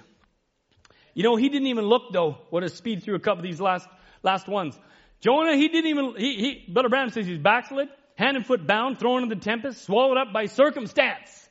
You 1.13 1.23
know, 1.23 1.37
he 1.37 1.51
didn't 1.51 1.67
even 1.67 1.85
look 1.85 2.15
though. 2.15 2.39
What 2.49 2.63
a 2.63 2.71
speed 2.71 3.03
through 3.03 3.17
a 3.17 3.19
couple 3.19 3.41
of 3.41 3.43
these 3.43 3.61
last, 3.61 3.87
last 4.23 4.49
ones. 4.49 4.75
Jonah, 5.21 5.55
he 5.55 5.69
didn't 5.69 5.91
even, 5.91 6.15
he, 6.17 6.37
he, 6.37 6.73
Brother 6.73 6.89
Branham 6.89 7.11
says 7.11 7.27
he's 7.27 7.37
backslid, 7.37 7.89
hand 8.15 8.39
and 8.39 8.47
foot 8.47 8.67
bound, 8.67 8.99
thrown 9.01 9.23
in 9.23 9.29
the 9.29 9.37
tempest, 9.37 9.85
swallowed 9.85 10.17
up 10.17 10.33
by 10.33 10.47
circumstance. 10.47 11.47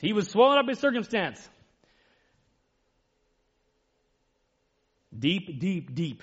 He 0.00 0.14
was 0.14 0.30
swallowed 0.30 0.60
up 0.60 0.66
by 0.66 0.72
circumstance. 0.72 1.46
Deep, 5.18 5.60
deep, 5.60 5.94
deep 5.94 6.22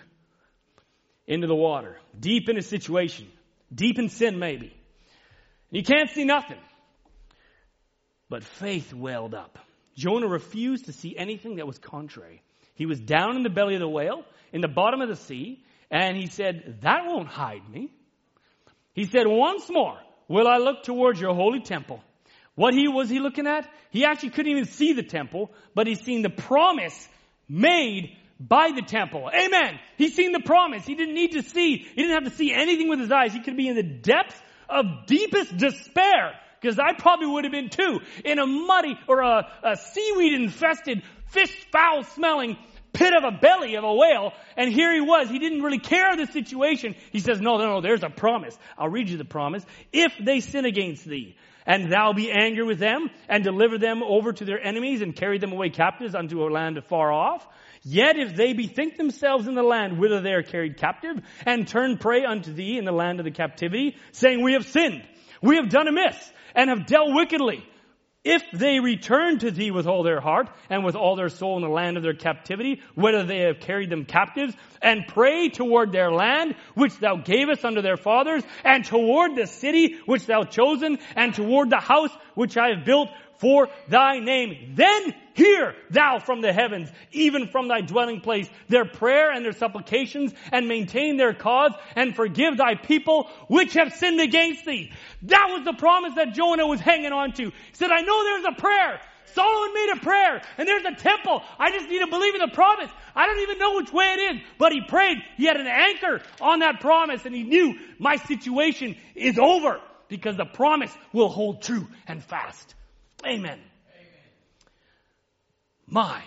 into 1.27 1.45
the 1.45 1.55
water. 1.55 1.97
Deep 2.19 2.49
in 2.49 2.57
a 2.57 2.63
situation. 2.63 3.27
Deep 3.71 3.99
in 3.99 4.09
sin 4.09 4.39
maybe. 4.39 4.76
You 5.71 5.83
can't 5.83 6.09
see 6.09 6.23
nothing. 6.23 6.57
But 8.29 8.43
faith 8.43 8.93
welled 8.93 9.33
up. 9.33 9.57
Jonah 9.95 10.27
refused 10.27 10.85
to 10.85 10.93
see 10.93 11.15
anything 11.17 11.55
that 11.55 11.67
was 11.67 11.79
contrary. 11.79 12.41
He 12.75 12.85
was 12.85 12.99
down 12.99 13.35
in 13.35 13.43
the 13.43 13.49
belly 13.49 13.75
of 13.75 13.79
the 13.79 13.89
whale, 13.89 14.23
in 14.53 14.61
the 14.61 14.67
bottom 14.67 15.01
of 15.01 15.09
the 15.09 15.15
sea, 15.15 15.63
and 15.89 16.15
he 16.15 16.27
said, 16.27 16.79
that 16.81 17.05
won't 17.05 17.27
hide 17.27 17.67
me. 17.69 17.91
He 18.93 19.05
said, 19.05 19.25
once 19.25 19.69
more 19.69 19.97
will 20.27 20.47
I 20.47 20.57
look 20.57 20.83
towards 20.83 21.19
your 21.19 21.33
holy 21.33 21.61
temple. 21.61 22.03
What 22.55 22.73
he 22.73 22.87
was 22.87 23.09
he 23.09 23.19
looking 23.19 23.47
at? 23.47 23.69
He 23.91 24.05
actually 24.05 24.31
couldn't 24.31 24.51
even 24.51 24.65
see 24.65 24.93
the 24.93 25.03
temple, 25.03 25.51
but 25.73 25.87
he's 25.87 26.01
seen 26.01 26.21
the 26.21 26.29
promise 26.29 27.07
made 27.47 28.17
by 28.39 28.71
the 28.75 28.81
temple. 28.81 29.29
Amen. 29.33 29.79
He's 29.97 30.15
seen 30.15 30.31
the 30.31 30.39
promise. 30.39 30.85
He 30.85 30.95
didn't 30.95 31.15
need 31.15 31.33
to 31.33 31.43
see. 31.43 31.77
He 31.77 32.01
didn't 32.01 32.23
have 32.23 32.31
to 32.31 32.37
see 32.37 32.53
anything 32.53 32.89
with 32.89 32.99
his 32.99 33.11
eyes. 33.11 33.33
He 33.33 33.41
could 33.41 33.57
be 33.57 33.67
in 33.67 33.75
the 33.75 33.83
depths 33.83 34.39
of 34.69 35.05
deepest 35.05 35.55
despair, 35.57 36.33
because 36.59 36.79
I 36.79 36.93
probably 36.97 37.27
would 37.27 37.43
have 37.43 37.53
been 37.53 37.69
too, 37.69 37.99
in 38.25 38.39
a 38.39 38.45
muddy 38.45 38.97
or 39.07 39.21
a, 39.21 39.47
a 39.63 39.75
seaweed 39.75 40.33
infested, 40.33 41.03
fish 41.27 41.53
foul 41.71 42.03
smelling 42.03 42.57
pit 42.93 43.13
of 43.13 43.23
a 43.23 43.37
belly 43.37 43.75
of 43.75 43.83
a 43.83 43.93
whale, 43.93 44.33
and 44.55 44.73
here 44.73 44.93
he 44.93 45.01
was. 45.01 45.29
He 45.29 45.39
didn't 45.39 45.61
really 45.61 45.79
care 45.79 46.15
the 46.15 46.25
situation. 46.25 46.95
He 47.11 47.19
says, 47.19 47.39
no, 47.39 47.57
no, 47.57 47.73
no, 47.73 47.81
there's 47.81 48.03
a 48.03 48.09
promise. 48.09 48.57
I'll 48.77 48.89
read 48.89 49.09
you 49.09 49.17
the 49.17 49.25
promise. 49.25 49.63
If 49.93 50.13
they 50.23 50.39
sin 50.39 50.65
against 50.65 51.05
thee, 51.05 51.35
and 51.65 51.91
thou 51.91 52.13
be 52.13 52.31
angry 52.31 52.63
with 52.63 52.79
them, 52.79 53.09
and 53.27 53.43
deliver 53.43 53.77
them 53.77 54.01
over 54.01 54.33
to 54.33 54.45
their 54.45 54.59
enemies, 54.59 55.01
and 55.01 55.15
carry 55.15 55.37
them 55.37 55.51
away 55.51 55.69
captives 55.69 56.15
unto 56.15 56.43
a 56.43 56.49
land 56.49 56.77
afar 56.77 57.11
off, 57.11 57.45
Yet 57.89 58.17
if 58.17 58.35
they 58.35 58.51
bethink 58.51 58.97
themselves 58.97 59.47
in 59.47 59.55
the 59.55 59.63
land 59.63 59.97
whither 59.97 60.19
they 60.19 60.33
are 60.33 60.43
carried 60.43 60.75
captive, 60.75 61.23
and 61.45 61.65
turn 61.65 61.97
prey 61.97 62.25
unto 62.25 62.51
thee 62.51 62.77
in 62.77 62.83
the 62.83 62.91
land 62.91 63.21
of 63.21 63.23
the 63.23 63.31
captivity, 63.31 63.95
saying, 64.11 64.43
We 64.43 64.53
have 64.53 64.65
sinned, 64.65 65.07
we 65.41 65.55
have 65.55 65.69
done 65.69 65.87
amiss, 65.87 66.17
and 66.53 66.69
have 66.69 66.85
dealt 66.85 67.15
wickedly. 67.15 67.63
If 68.25 68.43
they 68.51 68.81
return 68.81 69.39
to 69.39 69.51
thee 69.51 69.71
with 69.71 69.87
all 69.87 70.03
their 70.03 70.19
heart 70.19 70.49
and 70.69 70.83
with 70.83 70.97
all 70.97 71.15
their 71.15 71.29
soul 71.29 71.55
in 71.55 71.61
the 71.61 71.69
land 71.69 71.95
of 71.95 72.03
their 72.03 72.13
captivity, 72.13 72.81
whether 72.93 73.23
they 73.23 73.39
have 73.43 73.61
carried 73.61 73.89
them 73.89 74.03
captives, 74.03 74.53
and 74.81 75.07
pray 75.07 75.47
toward 75.47 75.93
their 75.93 76.11
land, 76.11 76.55
which 76.75 76.99
thou 76.99 77.15
gavest 77.15 77.63
unto 77.63 77.81
their 77.81 77.95
fathers, 77.95 78.43
and 78.65 78.83
toward 78.83 79.37
the 79.37 79.47
city 79.47 79.95
which 80.05 80.25
thou 80.25 80.43
chosen, 80.43 80.99
and 81.15 81.33
toward 81.33 81.69
the 81.69 81.79
house 81.79 82.11
which 82.35 82.57
I 82.57 82.71
have 82.75 82.83
built 82.83 83.07
for 83.37 83.69
thy 83.87 84.19
name. 84.19 84.73
Then 84.75 85.13
hear 85.37 85.75
thou 85.91 86.17
from 86.17 86.41
the 86.41 86.51
heavens, 86.51 86.89
even 87.11 87.47
from 87.47 87.67
thy 87.67 87.81
dwelling 87.81 88.21
place, 88.21 88.49
their 88.67 88.85
prayer 88.85 89.31
and 89.31 89.45
their 89.45 89.53
supplications, 89.53 90.33
and 90.51 90.67
maintain 90.67 91.15
their 91.15 91.33
cause, 91.33 91.73
and 91.95 92.15
forgive 92.15 92.57
thy 92.57 92.73
people 92.73 93.29
which 93.47 93.73
have 93.73 93.93
sinned 93.93 94.19
against 94.19 94.65
thee. 94.65 94.91
That 95.21 95.49
was 95.51 95.63
the 95.63 95.73
promise 95.73 96.15
that 96.15 96.33
Jonah 96.33 96.65
was 96.65 96.79
hanging 96.79 97.11
on 97.11 97.33
to. 97.33 97.43
He 97.43 97.53
said, 97.73 97.91
I 97.91 98.01
know 98.01 98.23
there's 98.23 98.55
a 98.57 98.59
prayer. 98.59 98.99
Solomon 99.33 99.73
made 99.75 99.89
a 99.93 99.99
prayer, 99.99 100.41
and 100.57 100.67
there's 100.67 100.85
a 100.85 100.95
temple. 100.95 101.43
I 101.59 101.69
just 101.69 101.87
need 101.87 101.99
to 101.99 102.07
believe 102.07 102.33
in 102.33 102.41
the 102.41 102.47
promise. 102.47 102.89
I 103.15 103.27
don't 103.27 103.39
even 103.41 103.59
know 103.59 103.75
which 103.75 103.93
way 103.93 104.05
it 104.05 104.35
is, 104.35 104.41
but 104.57 104.71
he 104.71 104.81
prayed. 104.87 105.17
He 105.35 105.45
had 105.45 105.57
an 105.57 105.67
anchor 105.67 106.21
on 106.41 106.59
that 106.59 106.79
promise, 106.79 107.25
and 107.25 107.35
he 107.35 107.43
knew 107.43 107.75
my 107.99 108.15
situation 108.15 108.95
is 109.13 109.37
over 109.37 109.79
because 110.07 110.35
the 110.35 110.45
promise 110.45 110.91
will 111.13 111.29
hold 111.29 111.61
true 111.61 111.87
and 112.07 112.23
fast. 112.23 112.73
Amen. 113.23 113.59
My, 115.87 116.21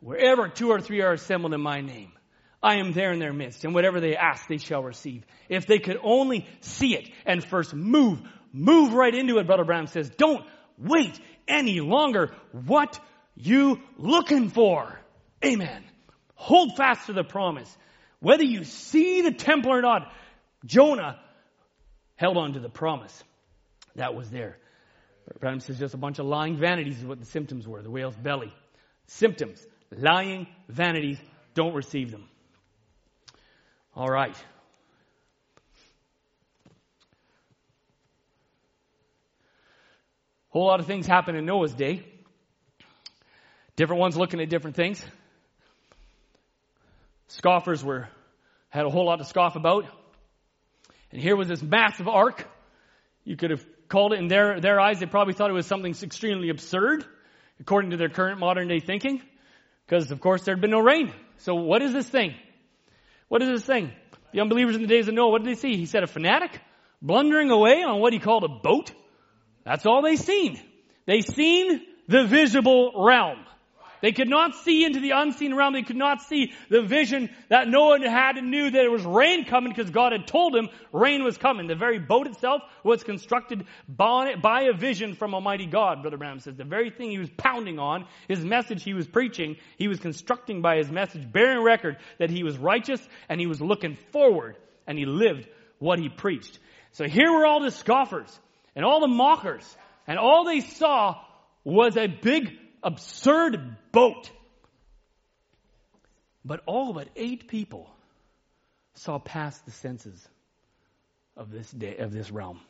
wherever 0.00 0.48
two 0.48 0.70
or 0.70 0.80
three 0.80 1.02
are 1.02 1.12
assembled 1.12 1.52
in 1.52 1.60
my 1.60 1.80
name, 1.80 2.12
I 2.62 2.76
am 2.76 2.92
there 2.92 3.12
in 3.12 3.18
their 3.18 3.32
midst, 3.32 3.64
and 3.64 3.74
whatever 3.74 4.00
they 4.00 4.16
ask, 4.16 4.48
they 4.48 4.58
shall 4.58 4.82
receive. 4.82 5.24
If 5.48 5.66
they 5.66 5.78
could 5.78 5.98
only 6.02 6.46
see 6.60 6.96
it 6.96 7.08
and 7.24 7.44
first 7.44 7.74
move, 7.74 8.20
move 8.52 8.92
right 8.94 9.14
into 9.14 9.38
it, 9.38 9.46
Brother 9.46 9.64
Branham 9.64 9.86
says. 9.86 10.10
Don't 10.10 10.44
wait 10.76 11.20
any 11.46 11.80
longer. 11.80 12.34
What 12.52 12.98
you 13.36 13.80
looking 13.96 14.48
for? 14.48 14.98
Amen. 15.44 15.84
Hold 16.34 16.76
fast 16.76 17.06
to 17.06 17.12
the 17.12 17.24
promise. 17.24 17.74
Whether 18.20 18.44
you 18.44 18.64
see 18.64 19.20
the 19.20 19.32
temple 19.32 19.72
or 19.72 19.82
not, 19.82 20.12
Jonah 20.64 21.20
held 22.16 22.36
on 22.36 22.54
to 22.54 22.60
the 22.60 22.68
promise 22.68 23.22
that 23.94 24.14
was 24.14 24.30
there. 24.30 24.56
Branham 25.40 25.60
says 25.60 25.78
just 25.78 25.94
a 25.94 25.98
bunch 25.98 26.18
of 26.18 26.26
lying 26.26 26.56
vanities 26.56 26.98
is 26.98 27.04
what 27.04 27.20
the 27.20 27.26
symptoms 27.26 27.68
were, 27.68 27.82
the 27.82 27.90
whale's 27.90 28.16
belly. 28.16 28.52
Symptoms, 29.08 29.64
lying 29.90 30.46
vanities, 30.68 31.18
don't 31.54 31.74
receive 31.74 32.10
them. 32.10 32.28
All 33.94 34.08
right. 34.08 34.36
Whole 40.50 40.66
lot 40.66 40.80
of 40.80 40.86
things 40.86 41.06
happen 41.06 41.36
in 41.36 41.44
Noah's 41.44 41.74
day. 41.74 42.04
Different 43.76 44.00
ones 44.00 44.16
looking 44.16 44.40
at 44.40 44.48
different 44.48 44.76
things. 44.76 45.04
Scoffers 47.28 47.84
were 47.84 48.08
had 48.70 48.84
a 48.84 48.90
whole 48.90 49.06
lot 49.06 49.16
to 49.16 49.24
scoff 49.24 49.56
about. 49.56 49.84
And 51.10 51.20
here 51.20 51.36
was 51.36 51.48
this 51.48 51.62
massive 51.62 52.08
ark. 52.08 52.46
You 53.24 53.36
could 53.36 53.50
have 53.50 53.64
called 53.88 54.12
it 54.12 54.18
in 54.18 54.28
their, 54.28 54.60
their 54.60 54.78
eyes, 54.78 55.00
they 55.00 55.06
probably 55.06 55.32
thought 55.32 55.50
it 55.50 55.54
was 55.54 55.66
something 55.66 55.94
extremely 56.02 56.50
absurd, 56.50 57.04
according 57.60 57.90
to 57.90 57.96
their 57.96 58.08
current 58.08 58.38
modern 58.38 58.68
day 58.68 58.80
thinking, 58.80 59.22
because 59.86 60.10
of 60.10 60.20
course 60.20 60.42
there 60.42 60.54
had 60.54 60.60
been 60.60 60.70
no 60.70 60.80
rain. 60.80 61.12
So 61.38 61.54
what 61.54 61.82
is 61.82 61.92
this 61.92 62.08
thing? 62.08 62.34
What 63.28 63.42
is 63.42 63.48
this 63.48 63.64
thing? 63.64 63.92
The 64.32 64.40
unbelievers 64.40 64.76
in 64.76 64.82
the 64.82 64.88
days 64.88 65.08
of 65.08 65.14
Noah, 65.14 65.30
what 65.30 65.42
did 65.42 65.50
they 65.50 65.60
see? 65.60 65.76
He 65.76 65.86
said 65.86 66.02
a 66.02 66.06
fanatic 66.06 66.60
blundering 67.00 67.50
away 67.50 67.82
on 67.82 68.00
what 68.00 68.12
he 68.12 68.18
called 68.18 68.44
a 68.44 68.48
boat. 68.48 68.92
That's 69.64 69.86
all 69.86 70.02
they 70.02 70.16
seen. 70.16 70.60
They 71.06 71.20
seen 71.20 71.80
the 72.08 72.26
visible 72.26 72.92
realm. 73.06 73.44
They 74.00 74.12
could 74.12 74.28
not 74.28 74.54
see 74.54 74.84
into 74.84 75.00
the 75.00 75.10
unseen 75.10 75.54
realm. 75.54 75.72
They 75.72 75.82
could 75.82 75.96
not 75.96 76.22
see 76.22 76.52
the 76.68 76.82
vision 76.82 77.30
that 77.48 77.68
Noah 77.68 77.98
had 78.08 78.36
and 78.36 78.50
knew 78.50 78.70
that 78.70 78.84
it 78.84 78.90
was 78.90 79.04
rain 79.04 79.44
coming 79.44 79.72
because 79.72 79.90
God 79.90 80.12
had 80.12 80.26
told 80.26 80.54
him 80.54 80.68
rain 80.92 81.24
was 81.24 81.36
coming. 81.36 81.66
The 81.66 81.74
very 81.74 81.98
boat 81.98 82.26
itself 82.26 82.62
was 82.84 83.02
constructed 83.02 83.66
by, 83.88 84.34
a 84.68 84.72
vision 84.72 85.14
from 85.14 85.34
Almighty 85.34 85.66
God, 85.66 86.02
Brother 86.02 86.16
Branham 86.16 86.40
says. 86.40 86.56
The 86.56 86.64
very 86.64 86.90
thing 86.90 87.10
he 87.10 87.18
was 87.18 87.30
pounding 87.36 87.78
on, 87.78 88.06
his 88.28 88.44
message 88.44 88.82
he 88.82 88.94
was 88.94 89.06
preaching, 89.06 89.56
he 89.76 89.88
was 89.88 89.98
constructing 89.98 90.62
by 90.62 90.76
his 90.76 90.90
message, 90.90 91.30
bearing 91.30 91.62
record 91.62 91.96
that 92.18 92.30
he 92.30 92.42
was 92.42 92.56
righteous 92.58 93.00
and 93.28 93.40
he 93.40 93.46
was 93.46 93.60
looking 93.60 93.96
forward 94.12 94.56
and 94.86 94.98
he 94.98 95.06
lived 95.06 95.48
what 95.78 95.98
he 95.98 96.08
preached. 96.08 96.58
So 96.92 97.06
here 97.06 97.30
were 97.30 97.46
all 97.46 97.60
the 97.60 97.70
scoffers 97.70 98.38
and 98.74 98.84
all 98.84 99.00
the 99.00 99.08
mockers 99.08 99.76
and 100.06 100.18
all 100.18 100.44
they 100.44 100.60
saw 100.60 101.20
was 101.64 101.96
a 101.96 102.06
big 102.06 102.56
absurd 102.82 103.76
boat. 103.92 104.30
But 106.44 106.62
all 106.66 106.92
but 106.92 107.08
eight 107.16 107.48
people 107.48 107.90
saw 108.94 109.18
past 109.18 109.64
the 109.64 109.72
senses 109.72 110.26
of 111.36 111.50
this 111.50 111.70
day, 111.70 111.96
of 111.98 112.12
this 112.12 112.30
realm. 112.30 112.60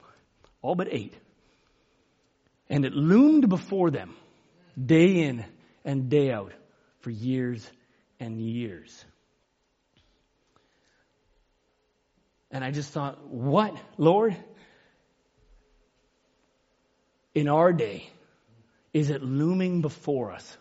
All 0.62 0.74
but 0.74 0.88
eight. 0.90 1.14
And 2.68 2.84
it 2.84 2.92
loomed 2.92 3.48
before 3.48 3.90
them 3.90 4.14
day 4.84 5.22
in 5.22 5.44
and 5.84 6.10
day 6.10 6.30
out 6.30 6.52
for 7.00 7.10
years 7.10 7.68
and 8.20 8.40
years. 8.40 9.04
And 12.50 12.64
I 12.64 12.70
just 12.70 12.92
thought, 12.92 13.26
what, 13.28 13.76
Lord? 13.96 14.36
In 17.34 17.48
our 17.48 17.72
day, 17.72 18.10
is 18.92 19.10
it 19.10 19.22
looming 19.22 19.80
before 19.80 20.32
us 20.32 20.56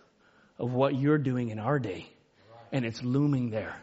of 0.60 0.74
what 0.74 0.96
you're 0.96 1.18
doing 1.18 1.50
in 1.50 1.60
our 1.60 1.80
day? 1.80 2.08
And 2.72 2.86
it's 2.86 3.02
looming 3.02 3.50
there 3.50 3.76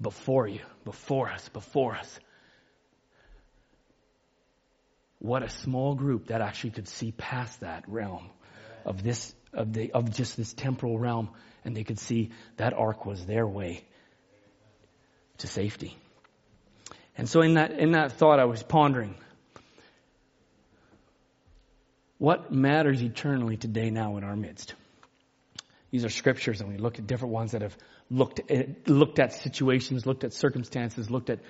before 0.00 0.48
you, 0.48 0.60
before 0.84 1.30
us, 1.30 1.48
before 1.50 1.94
us. 1.94 2.18
What 5.20 5.42
a 5.42 5.48
small 5.48 5.94
group 5.94 6.28
that 6.28 6.40
actually 6.40 6.70
could 6.70 6.88
see 6.88 7.12
past 7.12 7.60
that 7.60 7.84
realm 7.88 8.30
of 8.84 9.02
this, 9.02 9.34
of 9.52 9.72
the, 9.72 9.92
of 9.92 10.14
just 10.14 10.36
this 10.36 10.52
temporal 10.52 10.98
realm 10.98 11.30
and 11.64 11.76
they 11.76 11.84
could 11.84 11.98
see 11.98 12.30
that 12.56 12.72
ark 12.72 13.04
was 13.04 13.26
their 13.26 13.46
way 13.46 13.84
to 15.38 15.46
safety. 15.46 15.96
And 17.16 17.28
so 17.28 17.42
in 17.42 17.54
that, 17.54 17.72
in 17.72 17.92
that 17.92 18.12
thought, 18.12 18.38
I 18.38 18.44
was 18.44 18.62
pondering 18.62 19.14
what 22.18 22.52
matters 22.52 23.02
eternally 23.02 23.56
today 23.56 23.90
now 23.90 24.16
in 24.16 24.24
our 24.24 24.36
midst. 24.36 24.74
These 25.90 26.04
are 26.04 26.10
scriptures 26.10 26.60
and 26.60 26.70
we 26.70 26.76
look 26.76 26.98
at 26.98 27.06
different 27.06 27.32
ones 27.32 27.52
that 27.52 27.62
have 27.62 27.76
looked 28.10 28.50
at, 28.50 28.88
looked 28.88 29.18
at 29.18 29.32
situations, 29.32 30.04
looked 30.04 30.24
at 30.24 30.34
circumstances, 30.34 31.10
looked 31.10 31.30
at 31.30 31.40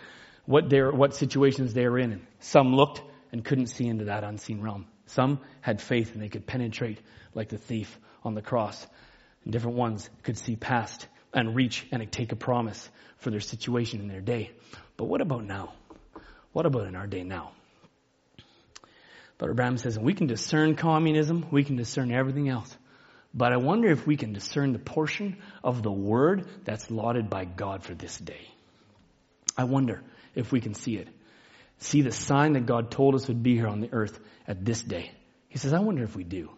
what 0.44 0.70
they're, 0.70 0.92
what 0.92 1.14
situations 1.14 1.74
they're 1.74 1.98
in. 1.98 2.26
Some 2.40 2.74
looked 2.74 3.02
and 3.32 3.44
couldn't 3.44 3.66
see 3.66 3.86
into 3.86 4.04
that 4.04 4.24
unseen 4.24 4.60
realm. 4.60 4.86
Some 5.06 5.40
had 5.60 5.80
faith 5.80 6.12
and 6.12 6.22
they 6.22 6.28
could 6.28 6.46
penetrate 6.46 7.00
like 7.34 7.48
the 7.48 7.58
thief 7.58 7.98
on 8.22 8.34
the 8.34 8.42
cross. 8.42 8.86
And 9.44 9.52
different 9.52 9.76
ones 9.76 10.08
could 10.22 10.38
see 10.38 10.54
past 10.54 11.08
and 11.32 11.56
reach 11.56 11.86
and 11.90 12.10
take 12.12 12.32
a 12.32 12.36
promise 12.36 12.88
for 13.18 13.30
their 13.30 13.40
situation 13.40 14.00
in 14.00 14.08
their 14.08 14.20
day. 14.20 14.52
But 14.96 15.06
what 15.06 15.20
about 15.20 15.44
now? 15.44 15.72
What 16.52 16.66
about 16.66 16.86
in 16.86 16.96
our 16.96 17.06
day 17.06 17.24
now? 17.24 17.52
Brother 19.38 19.54
Branham 19.54 19.78
says, 19.78 19.98
we 19.98 20.14
can 20.14 20.26
discern 20.26 20.74
communism, 20.74 21.46
we 21.50 21.64
can 21.64 21.76
discern 21.76 22.10
everything 22.10 22.48
else. 22.48 22.76
But 23.32 23.52
I 23.52 23.56
wonder 23.56 23.88
if 23.88 24.06
we 24.06 24.16
can 24.16 24.32
discern 24.32 24.72
the 24.72 24.78
portion 24.78 25.36
of 25.62 25.82
the 25.82 25.92
word 25.92 26.46
that's 26.64 26.90
lauded 26.90 27.30
by 27.30 27.44
God 27.44 27.84
for 27.84 27.94
this 27.94 28.18
day. 28.18 28.48
I 29.56 29.64
wonder 29.64 30.02
if 30.34 30.50
we 30.50 30.60
can 30.60 30.74
see 30.74 30.96
it. 30.96 31.08
See 31.78 32.02
the 32.02 32.10
sign 32.10 32.54
that 32.54 32.66
God 32.66 32.90
told 32.90 33.14
us 33.14 33.28
would 33.28 33.42
be 33.42 33.54
here 33.54 33.68
on 33.68 33.80
the 33.80 33.92
earth 33.92 34.18
at 34.46 34.64
this 34.64 34.82
day. 34.82 35.12
He 35.48 35.58
says, 35.58 35.72
I 35.72 35.78
wonder 35.78 36.02
if 36.02 36.16
we 36.16 36.24
do. 36.24 36.50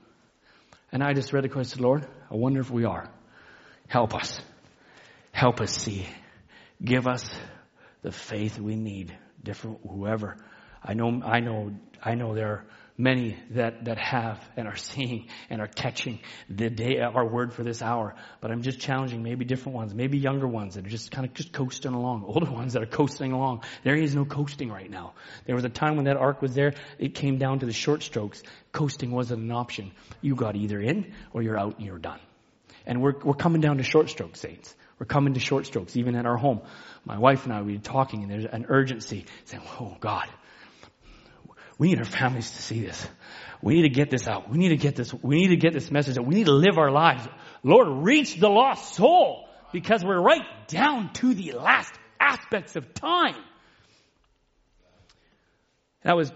And 0.90 1.02
I 1.02 1.12
just 1.12 1.32
read 1.32 1.44
the 1.44 1.48
question, 1.48 1.82
Lord, 1.82 2.06
I 2.30 2.36
wonder 2.36 2.60
if 2.60 2.70
we 2.70 2.84
are. 2.84 3.10
Help 3.86 4.14
us. 4.14 4.40
Help 5.32 5.60
us 5.60 5.72
see. 5.72 6.06
Give 6.82 7.06
us 7.06 7.28
the 8.02 8.12
faith 8.12 8.58
we 8.58 8.76
need. 8.76 9.16
Different, 9.42 9.80
whoever. 9.88 10.36
I 10.82 10.94
know, 10.94 11.22
I 11.22 11.40
know, 11.40 11.74
I 12.02 12.14
know 12.14 12.34
there 12.34 12.48
are 12.48 12.64
many 13.00 13.36
that, 13.50 13.86
that 13.86 13.98
have 13.98 14.38
and 14.56 14.68
are 14.68 14.76
seeing 14.76 15.26
and 15.48 15.60
are 15.60 15.66
catching 15.66 16.20
the 16.48 16.68
day, 16.68 17.00
our 17.00 17.26
word 17.26 17.52
for 17.52 17.64
this 17.64 17.80
hour. 17.82 18.14
But 18.40 18.50
I'm 18.50 18.62
just 18.62 18.78
challenging 18.78 19.22
maybe 19.22 19.44
different 19.44 19.76
ones, 19.76 19.94
maybe 19.94 20.18
younger 20.18 20.46
ones 20.46 20.74
that 20.74 20.86
are 20.86 20.90
just 20.90 21.10
kind 21.10 21.26
of 21.26 21.32
just 21.32 21.52
coasting 21.52 21.94
along, 21.94 22.24
older 22.26 22.50
ones 22.50 22.74
that 22.74 22.82
are 22.82 22.86
coasting 22.86 23.32
along. 23.32 23.62
There 23.84 23.96
is 23.96 24.14
no 24.14 24.24
coasting 24.24 24.70
right 24.70 24.90
now. 24.90 25.14
There 25.46 25.54
was 25.54 25.64
a 25.64 25.70
time 25.70 25.96
when 25.96 26.04
that 26.04 26.16
ark 26.16 26.42
was 26.42 26.54
there, 26.54 26.74
it 26.98 27.14
came 27.14 27.38
down 27.38 27.60
to 27.60 27.66
the 27.66 27.72
short 27.72 28.02
strokes. 28.02 28.42
Coasting 28.72 29.10
wasn't 29.10 29.42
an 29.42 29.52
option. 29.52 29.92
You 30.20 30.34
got 30.34 30.54
either 30.54 30.80
in 30.80 31.12
or 31.32 31.42
you're 31.42 31.58
out 31.58 31.78
and 31.78 31.86
you're 31.86 31.98
done. 31.98 32.20
And 32.86 33.00
we're, 33.02 33.18
we're 33.22 33.34
coming 33.34 33.60
down 33.60 33.78
to 33.78 33.82
short 33.82 34.10
strokes, 34.10 34.40
saints. 34.40 34.74
We're 34.98 35.06
coming 35.06 35.34
to 35.34 35.40
short 35.40 35.64
strokes, 35.66 35.96
even 35.96 36.14
at 36.14 36.26
our 36.26 36.36
home. 36.36 36.60
My 37.04 37.18
wife 37.18 37.44
and 37.44 37.54
I, 37.54 37.62
we 37.62 37.74
were 37.74 37.78
talking 37.78 38.22
and 38.22 38.30
there's 38.30 38.44
an 38.44 38.66
urgency 38.68 39.24
saying, 39.46 39.62
oh 39.80 39.96
God, 39.98 40.28
we 41.80 41.88
need 41.88 41.98
our 41.98 42.04
families 42.04 42.50
to 42.50 42.60
see 42.60 42.82
this. 42.82 43.08
We 43.62 43.76
need 43.76 43.82
to 43.82 43.88
get 43.88 44.10
this 44.10 44.28
out. 44.28 44.50
We 44.50 44.58
need 44.58 44.68
to 44.68 44.76
get 44.76 44.96
this, 44.96 45.14
we 45.14 45.36
need 45.36 45.48
to 45.48 45.56
get 45.56 45.72
this 45.72 45.90
message 45.90 46.18
out. 46.18 46.26
We 46.26 46.34
need 46.34 46.44
to 46.44 46.52
live 46.52 46.76
our 46.76 46.90
lives. 46.90 47.26
Lord, 47.62 48.04
reach 48.04 48.38
the 48.38 48.50
lost 48.50 48.96
soul 48.96 49.48
because 49.72 50.04
we're 50.04 50.20
right 50.20 50.44
down 50.68 51.10
to 51.14 51.32
the 51.32 51.52
last 51.52 51.90
aspects 52.20 52.76
of 52.76 52.92
time. 52.92 53.34
That 56.02 56.18
was 56.18 56.30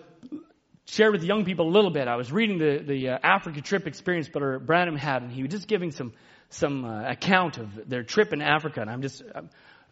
shared 0.86 1.12
with 1.12 1.20
the 1.20 1.26
young 1.26 1.44
people 1.44 1.68
a 1.68 1.72
little 1.72 1.90
bit. 1.90 2.08
I 2.08 2.16
was 2.16 2.32
reading 2.32 2.56
the, 2.56 2.82
the 2.82 3.08
uh, 3.10 3.18
Africa 3.22 3.60
trip 3.60 3.86
experience 3.86 4.30
Brother 4.30 4.58
Branham 4.58 4.96
had, 4.96 5.20
and 5.20 5.30
he 5.30 5.42
was 5.42 5.50
just 5.50 5.68
giving 5.68 5.90
some, 5.90 6.14
some 6.48 6.86
uh, 6.86 7.10
account 7.10 7.58
of 7.58 7.86
their 7.86 8.02
trip 8.02 8.32
in 8.32 8.40
Africa. 8.40 8.80
And 8.80 8.88
I'm 8.88 9.02
just, 9.02 9.22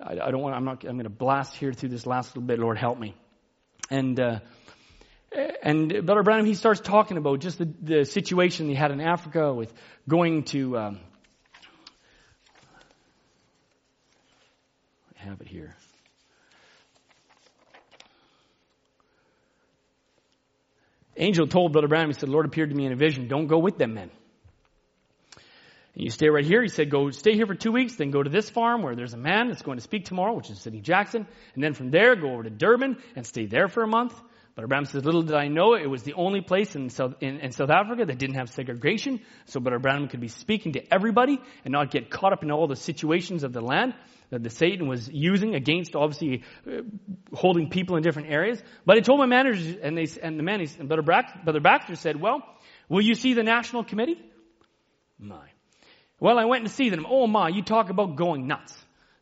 I, 0.01 0.13
I 0.13 0.31
don't 0.31 0.41
want, 0.41 0.57
I'm 0.57 0.65
not, 0.65 0.83
I'm 0.85 0.95
going 0.95 1.05
to 1.05 1.11
blast 1.11 1.55
here 1.57 1.75
through 1.75 1.91
this 1.91 2.07
last 2.07 2.31
little 2.31 2.47
bit. 2.47 2.59
Lord, 2.59 2.79
help 2.79 2.99
me. 2.99 3.15
And, 3.91 4.19
uh, 4.19 4.39
and 5.63 6.07
Brother 6.07 6.23
Branham, 6.23 6.47
he 6.47 6.55
starts 6.55 6.81
talking 6.81 7.17
about 7.17 7.41
just 7.41 7.59
the, 7.59 7.73
the 7.81 8.05
situation 8.05 8.69
he 8.69 8.75
had 8.75 8.91
in 8.91 9.01
Africa 9.01 9.53
with 9.53 9.73
going 10.09 10.45
to, 10.45 10.77
um, 10.79 11.01
I 15.19 15.25
have 15.25 15.41
it 15.41 15.49
here. 15.49 15.75
Angel 21.17 21.47
told 21.47 21.73
Brother 21.73 21.89
Branham, 21.89 22.09
he 22.09 22.15
said, 22.15 22.29
Lord 22.29 22.47
appeared 22.47 22.71
to 22.71 22.77
me 22.77 22.87
in 22.87 22.93
a 22.93 22.97
vision. 22.97 23.29
Don't 23.29 23.47
go 23.47 23.59
with 23.59 23.77
them 23.79 23.95
men. 23.95 24.11
And 25.95 26.05
you 26.05 26.11
stay 26.11 26.29
right 26.29 26.45
here. 26.45 26.63
He 26.63 26.69
said, 26.69 26.91
go 26.91 27.11
stay 27.11 27.35
here 27.35 27.47
for 27.47 27.55
two 27.55 27.71
weeks, 27.71 27.97
then 27.97 28.11
go 28.11 28.23
to 28.23 28.31
this 28.31 28.49
farm 28.49 28.83
where 28.83 28.97
there's 28.97 29.13
a 29.13 29.19
man 29.19 29.49
that's 29.49 29.63
going 29.63 29.77
to 29.77 29.83
speak 29.83 30.07
tomorrow, 30.07 30.35
which 30.35 30.49
is 30.51 30.59
Sidney 30.61 30.81
Jackson. 30.81 31.27
And 31.55 31.63
then 31.63 31.75
from 31.75 31.91
there, 31.91 32.17
go 32.17 32.33
over 32.33 32.43
to 32.43 32.51
Durban 32.51 32.97
and 33.15 33.27
stay 33.27 33.47
there 33.47 33.69
for 33.69 33.83
a 33.83 33.87
month. 33.87 34.19
Brother 34.55 34.69
Branham 34.69 34.85
says, 34.85 35.05
little 35.05 35.23
did 35.23 35.35
I 35.35 35.49
know 35.49 35.75
it 35.75 35.89
was 35.89 36.03
the 36.03 36.13
only 36.13 36.43
place 36.43 36.77
in 36.77 36.91
South, 36.91 37.15
in, 37.21 37.41
in 37.41 37.53
South 37.53 37.71
Africa 37.71 38.05
that 38.05 38.19
didn't 38.19 38.37
have 38.37 38.51
segregation. 38.51 39.21
So 39.47 39.61
Brother 39.61 39.79
Branham 39.79 40.09
could 40.09 40.21
be 40.21 40.29
speaking 40.29 40.75
to 40.75 40.93
everybody 40.93 41.39
and 41.65 41.73
not 41.73 41.91
get 41.91 42.11
caught 42.11 42.35
up 42.35 42.43
in 42.43 42.51
all 42.51 42.67
the 42.67 42.77
situations 42.77 43.45
of 43.45 43.55
the 43.55 43.63
land 43.63 43.95
that 44.29 44.43
the 44.43 44.51
Satan 44.51 44.89
was 44.89 45.09
using 45.11 45.55
against 45.55 45.97
obviously 45.97 46.43
uh, 46.67 46.83
holding 47.33 47.71
people 47.71 47.97
in 47.97 48.03
different 48.03 48.31
areas. 48.31 48.63
But 48.85 48.99
I 48.99 49.01
told 49.01 49.21
my 49.21 49.27
managers 49.27 49.77
and 49.83 49.97
they, 49.97 50.07
and 50.23 50.39
the 50.39 50.43
man, 50.43 50.61
and 50.61 50.89
Brother, 50.89 51.03
Brack, 51.03 51.45
Brother 51.45 51.61
Baxter 51.61 51.97
said, 51.97 52.21
well, 52.21 52.43
will 52.91 53.03
you 53.03 53.15
see 53.15 53.33
the 53.33 53.43
national 53.43 53.85
committee? 53.85 54.21
My. 55.19 55.49
Well, 56.21 56.39
I 56.39 56.45
went 56.45 56.65
to 56.65 56.71
see 56.71 56.91
them. 56.91 57.07
Oh 57.09 57.27
my, 57.27 57.49
you 57.49 57.63
talk 57.63 57.89
about 57.89 58.17
going 58.17 58.47
nuts. 58.47 58.77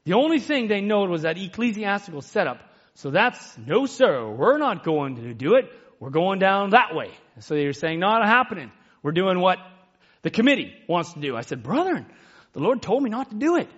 The 0.05 0.15
only 0.15 0.40
thing 0.40 0.66
they 0.66 0.81
know 0.81 1.05
was 1.05 1.23
that 1.23 1.39
ecclesiastical 1.39 2.23
setup 2.23 2.62
so 3.01 3.10
that's, 3.10 3.56
no 3.56 3.86
sir, 3.86 4.28
we're 4.28 4.59
not 4.59 4.85
going 4.85 5.16
to 5.16 5.32
do 5.32 5.55
it. 5.55 5.72
We're 6.01 6.10
going 6.10 6.39
down 6.39 6.70
that 6.70 6.94
way. 6.94 7.10
So 7.39 7.55
they're 7.55 7.72
saying, 7.72 7.98
not 7.98 8.22
happening. 8.27 8.70
We're 9.02 9.12
doing 9.12 9.40
what 9.40 9.56
the 10.20 10.28
committee 10.28 10.74
wants 10.86 11.14
to 11.14 11.20
do. 11.20 11.35
I 11.35 11.40
said, 11.40 11.62
brethren, 11.62 12.05
the 12.52 12.60
Lord 12.60 12.82
told 12.82 13.02
me 13.02 13.09
not 13.09 13.31
to 13.31 13.36
do 13.36 13.56
it. 13.56 13.70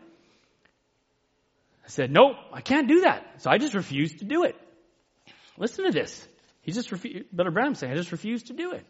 I 1.85 1.89
said, 1.89 2.11
nope, 2.11 2.35
I 2.53 2.63
can't 2.63 2.89
do 2.89 3.03
that. 3.03 3.25
So 3.39 3.49
I 3.49 3.59
just 3.59 3.75
refused 3.75 4.19
to 4.19 4.25
do 4.25 4.43
it. 4.43 4.57
Listen 5.57 5.85
to 5.85 5.93
this. 5.93 6.27
He 6.63 6.73
just 6.73 6.91
refused, 6.91 7.31
Brother 7.31 7.53
Branham 7.53 7.77
saying, 7.77 7.93
I 7.93 7.97
just 7.97 8.11
refused 8.11 8.49
to 8.49 8.55
do 8.55 8.73
it. 8.73 8.85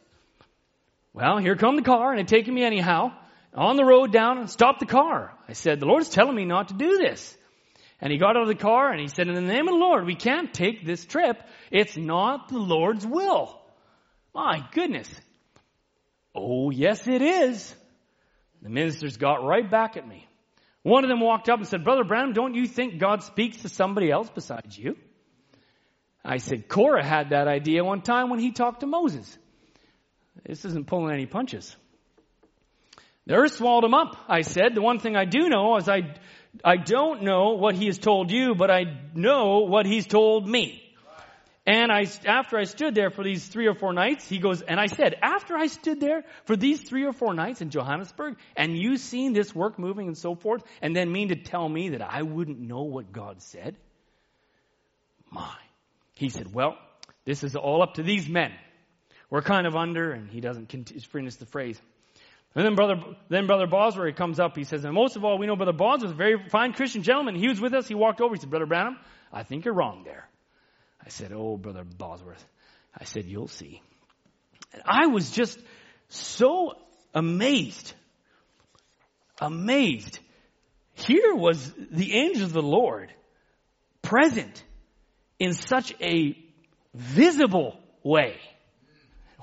Well, 1.12 1.36
here 1.36 1.56
come 1.56 1.76
the 1.76 1.82
car 1.82 2.10
and 2.10 2.20
it 2.20 2.28
taking 2.28 2.54
me 2.54 2.64
anyhow 2.64 3.12
on 3.52 3.76
the 3.76 3.84
road 3.84 4.12
down 4.12 4.38
and 4.38 4.48
stopped 4.48 4.80
the 4.80 4.86
car. 4.86 5.34
I 5.46 5.52
said, 5.52 5.78
the 5.78 5.84
Lord 5.84 6.00
is 6.00 6.08
telling 6.08 6.34
me 6.34 6.46
not 6.46 6.68
to 6.68 6.74
do 6.74 6.96
this. 6.96 7.36
And 8.02 8.10
he 8.10 8.18
got 8.18 8.36
out 8.36 8.42
of 8.42 8.48
the 8.48 8.56
car 8.56 8.90
and 8.90 9.00
he 9.00 9.06
said, 9.06 9.28
in 9.28 9.34
the 9.34 9.40
name 9.40 9.68
of 9.68 9.74
the 9.74 9.78
Lord, 9.78 10.04
we 10.04 10.16
can't 10.16 10.52
take 10.52 10.84
this 10.84 11.04
trip. 11.04 11.40
It's 11.70 11.96
not 11.96 12.48
the 12.48 12.58
Lord's 12.58 13.06
will. 13.06 13.60
My 14.34 14.66
goodness. 14.72 15.08
Oh, 16.34 16.70
yes, 16.70 17.06
it 17.06 17.22
is. 17.22 17.74
The 18.60 18.70
ministers 18.70 19.16
got 19.16 19.44
right 19.44 19.70
back 19.70 19.96
at 19.96 20.06
me. 20.06 20.26
One 20.82 21.04
of 21.04 21.10
them 21.10 21.20
walked 21.20 21.48
up 21.48 21.60
and 21.60 21.68
said, 21.68 21.84
Brother 21.84 22.02
Branham, 22.02 22.32
don't 22.32 22.54
you 22.54 22.66
think 22.66 22.98
God 22.98 23.22
speaks 23.22 23.62
to 23.62 23.68
somebody 23.68 24.10
else 24.10 24.28
besides 24.34 24.76
you? 24.76 24.96
I 26.24 26.38
said, 26.38 26.68
Korah 26.68 27.04
had 27.04 27.30
that 27.30 27.46
idea 27.46 27.84
one 27.84 28.02
time 28.02 28.30
when 28.30 28.40
he 28.40 28.50
talked 28.50 28.80
to 28.80 28.86
Moses. 28.86 29.38
This 30.44 30.64
isn't 30.64 30.88
pulling 30.88 31.14
any 31.14 31.26
punches. 31.26 31.76
The 33.26 33.34
earth 33.34 33.54
swallowed 33.54 33.84
him 33.84 33.94
up, 33.94 34.16
I 34.28 34.42
said. 34.42 34.74
The 34.74 34.82
one 34.82 34.98
thing 34.98 35.16
I 35.16 35.24
do 35.24 35.48
know 35.48 35.76
is 35.76 35.88
I 35.88 36.14
I 36.64 36.76
don't 36.76 37.22
know 37.22 37.52
what 37.52 37.74
he 37.74 37.86
has 37.86 37.98
told 37.98 38.30
you, 38.30 38.54
but 38.54 38.70
I 38.70 38.84
know 39.14 39.60
what 39.60 39.86
he's 39.86 40.06
told 40.06 40.46
me. 40.46 40.82
And 41.64 41.92
I, 41.92 42.06
after 42.26 42.58
I 42.58 42.64
stood 42.64 42.94
there 42.94 43.10
for 43.10 43.22
these 43.22 43.46
three 43.46 43.68
or 43.68 43.74
four 43.74 43.92
nights, 43.92 44.28
he 44.28 44.38
goes, 44.38 44.62
and 44.62 44.80
I 44.80 44.86
said, 44.86 45.14
after 45.22 45.56
I 45.56 45.68
stood 45.68 46.00
there 46.00 46.24
for 46.44 46.56
these 46.56 46.82
three 46.82 47.04
or 47.04 47.12
four 47.12 47.34
nights 47.34 47.60
in 47.60 47.70
Johannesburg, 47.70 48.36
and 48.56 48.76
you 48.76 48.96
seen 48.96 49.32
this 49.32 49.54
work 49.54 49.78
moving 49.78 50.08
and 50.08 50.18
so 50.18 50.34
forth, 50.34 50.64
and 50.82 50.94
then 50.94 51.12
mean 51.12 51.28
to 51.28 51.36
tell 51.36 51.68
me 51.68 51.90
that 51.90 52.02
I 52.02 52.22
wouldn't 52.22 52.58
know 52.58 52.82
what 52.82 53.12
God 53.12 53.40
said? 53.42 53.76
My. 55.30 55.54
He 56.14 56.30
said, 56.30 56.52
well, 56.52 56.76
this 57.24 57.44
is 57.44 57.54
all 57.54 57.80
up 57.80 57.94
to 57.94 58.02
these 58.02 58.28
men. 58.28 58.52
We're 59.30 59.42
kind 59.42 59.66
of 59.66 59.76
under, 59.76 60.10
and 60.10 60.28
he 60.28 60.40
doesn't 60.40 60.66
finish 61.06 61.36
the 61.36 61.46
phrase. 61.46 61.80
And 62.54 62.66
then 62.66 62.74
brother, 62.74 62.96
then 63.28 63.46
brother 63.46 63.66
Bosworth 63.66 64.14
comes 64.16 64.38
up. 64.38 64.56
He 64.56 64.64
says, 64.64 64.84
and 64.84 64.94
most 64.94 65.16
of 65.16 65.24
all, 65.24 65.38
we 65.38 65.46
know 65.46 65.56
brother 65.56 65.72
Bosworth 65.72 66.02
was 66.02 66.12
a 66.12 66.14
very 66.14 66.48
fine 66.50 66.72
Christian 66.74 67.02
gentleman. 67.02 67.34
He 67.34 67.48
was 67.48 67.60
with 67.60 67.72
us. 67.72 67.88
He 67.88 67.94
walked 67.94 68.20
over. 68.20 68.34
He 68.34 68.40
said, 68.40 68.50
brother 68.50 68.66
Branham, 68.66 68.98
I 69.32 69.42
think 69.42 69.64
you're 69.64 69.74
wrong 69.74 70.02
there. 70.04 70.28
I 71.04 71.08
said, 71.08 71.32
Oh, 71.32 71.56
Brother 71.56 71.84
Bosworth. 71.84 72.44
I 72.96 73.04
said, 73.04 73.26
You'll 73.26 73.48
see. 73.48 73.82
And 74.72 74.82
I 74.86 75.06
was 75.06 75.30
just 75.30 75.58
so 76.08 76.74
amazed. 77.14 77.92
Amazed. 79.40 80.18
Here 80.94 81.34
was 81.34 81.72
the 81.90 82.14
angel 82.14 82.44
of 82.44 82.52
the 82.52 82.62
Lord 82.62 83.12
present 84.02 84.62
in 85.38 85.54
such 85.54 85.92
a 86.00 86.36
visible 86.94 87.78
way. 88.02 88.36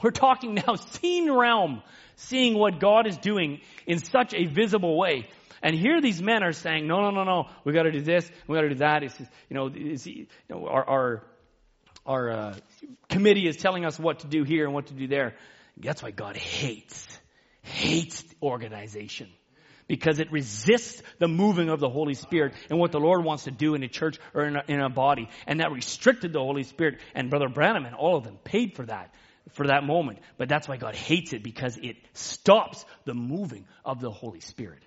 We're 0.01 0.11
talking 0.11 0.55
now 0.55 0.75
seen 0.75 1.31
realm, 1.31 1.81
seeing 2.15 2.57
what 2.57 2.79
God 2.79 3.07
is 3.07 3.17
doing 3.17 3.61
in 3.85 3.99
such 3.99 4.33
a 4.33 4.45
visible 4.45 4.97
way. 4.97 5.27
And 5.61 5.75
here 5.75 5.99
these 6.01 6.21
men 6.21 6.43
are 6.43 6.53
saying, 6.53 6.87
no, 6.87 7.01
no, 7.01 7.11
no, 7.11 7.23
no, 7.23 7.49
we 7.65 7.73
gotta 7.73 7.91
do 7.91 8.01
this, 8.01 8.29
we 8.47 8.55
gotta 8.55 8.69
do 8.69 8.75
that. 8.75 9.03
It's, 9.03 9.19
you 9.19 9.55
know, 9.55 9.69
it's, 9.73 10.05
you 10.05 10.27
know 10.49 10.67
our, 10.67 10.89
our, 10.89 11.23
our 12.05 12.31
uh, 12.31 12.55
committee 13.09 13.47
is 13.47 13.57
telling 13.57 13.85
us 13.85 13.99
what 13.99 14.19
to 14.19 14.27
do 14.27 14.43
here 14.43 14.65
and 14.65 14.73
what 14.73 14.87
to 14.87 14.93
do 14.93 15.07
there. 15.07 15.35
That's 15.77 16.01
why 16.01 16.11
God 16.11 16.37
hates, 16.37 17.07
hates 17.61 18.23
organization. 18.41 19.29
Because 19.87 20.19
it 20.19 20.31
resists 20.31 21.01
the 21.17 21.27
moving 21.27 21.69
of 21.69 21.79
the 21.79 21.89
Holy 21.89 22.13
Spirit 22.13 22.53
and 22.69 22.77
what 22.77 22.91
the 22.91 22.99
Lord 22.99 23.25
wants 23.25 23.45
to 23.45 23.51
do 23.51 23.73
in 23.73 23.81
a 23.81 23.87
church 23.87 24.19
or 24.35 24.45
in 24.45 24.55
a, 24.55 24.63
in 24.67 24.79
a 24.79 24.89
body. 24.89 25.29
And 25.47 25.61
that 25.61 25.71
restricted 25.71 26.31
the 26.31 26.39
Holy 26.39 26.61
Spirit. 26.61 26.99
And 27.15 27.31
Brother 27.31 27.49
Branham 27.49 27.85
and 27.85 27.95
all 27.95 28.15
of 28.15 28.23
them 28.23 28.37
paid 28.43 28.75
for 28.75 28.85
that 28.85 29.11
for 29.51 29.67
that 29.67 29.83
moment. 29.83 30.19
But 30.37 30.49
that's 30.49 30.67
why 30.67 30.77
God 30.77 30.95
hates 30.95 31.33
it 31.33 31.43
because 31.43 31.77
it 31.77 31.97
stops 32.13 32.85
the 33.05 33.13
moving 33.13 33.65
of 33.85 34.01
the 34.01 34.11
Holy 34.11 34.39
Spirit. 34.39 34.83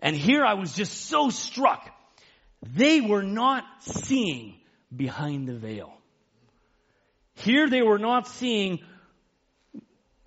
And 0.00 0.16
here 0.16 0.44
I 0.44 0.54
was 0.54 0.74
just 0.74 1.06
so 1.06 1.30
struck. 1.30 1.88
They 2.62 3.00
were 3.00 3.22
not 3.22 3.64
seeing 3.80 4.56
behind 4.94 5.48
the 5.48 5.54
veil. 5.54 5.92
Here 7.34 7.68
they 7.68 7.82
were 7.82 7.98
not 7.98 8.28
seeing 8.28 8.80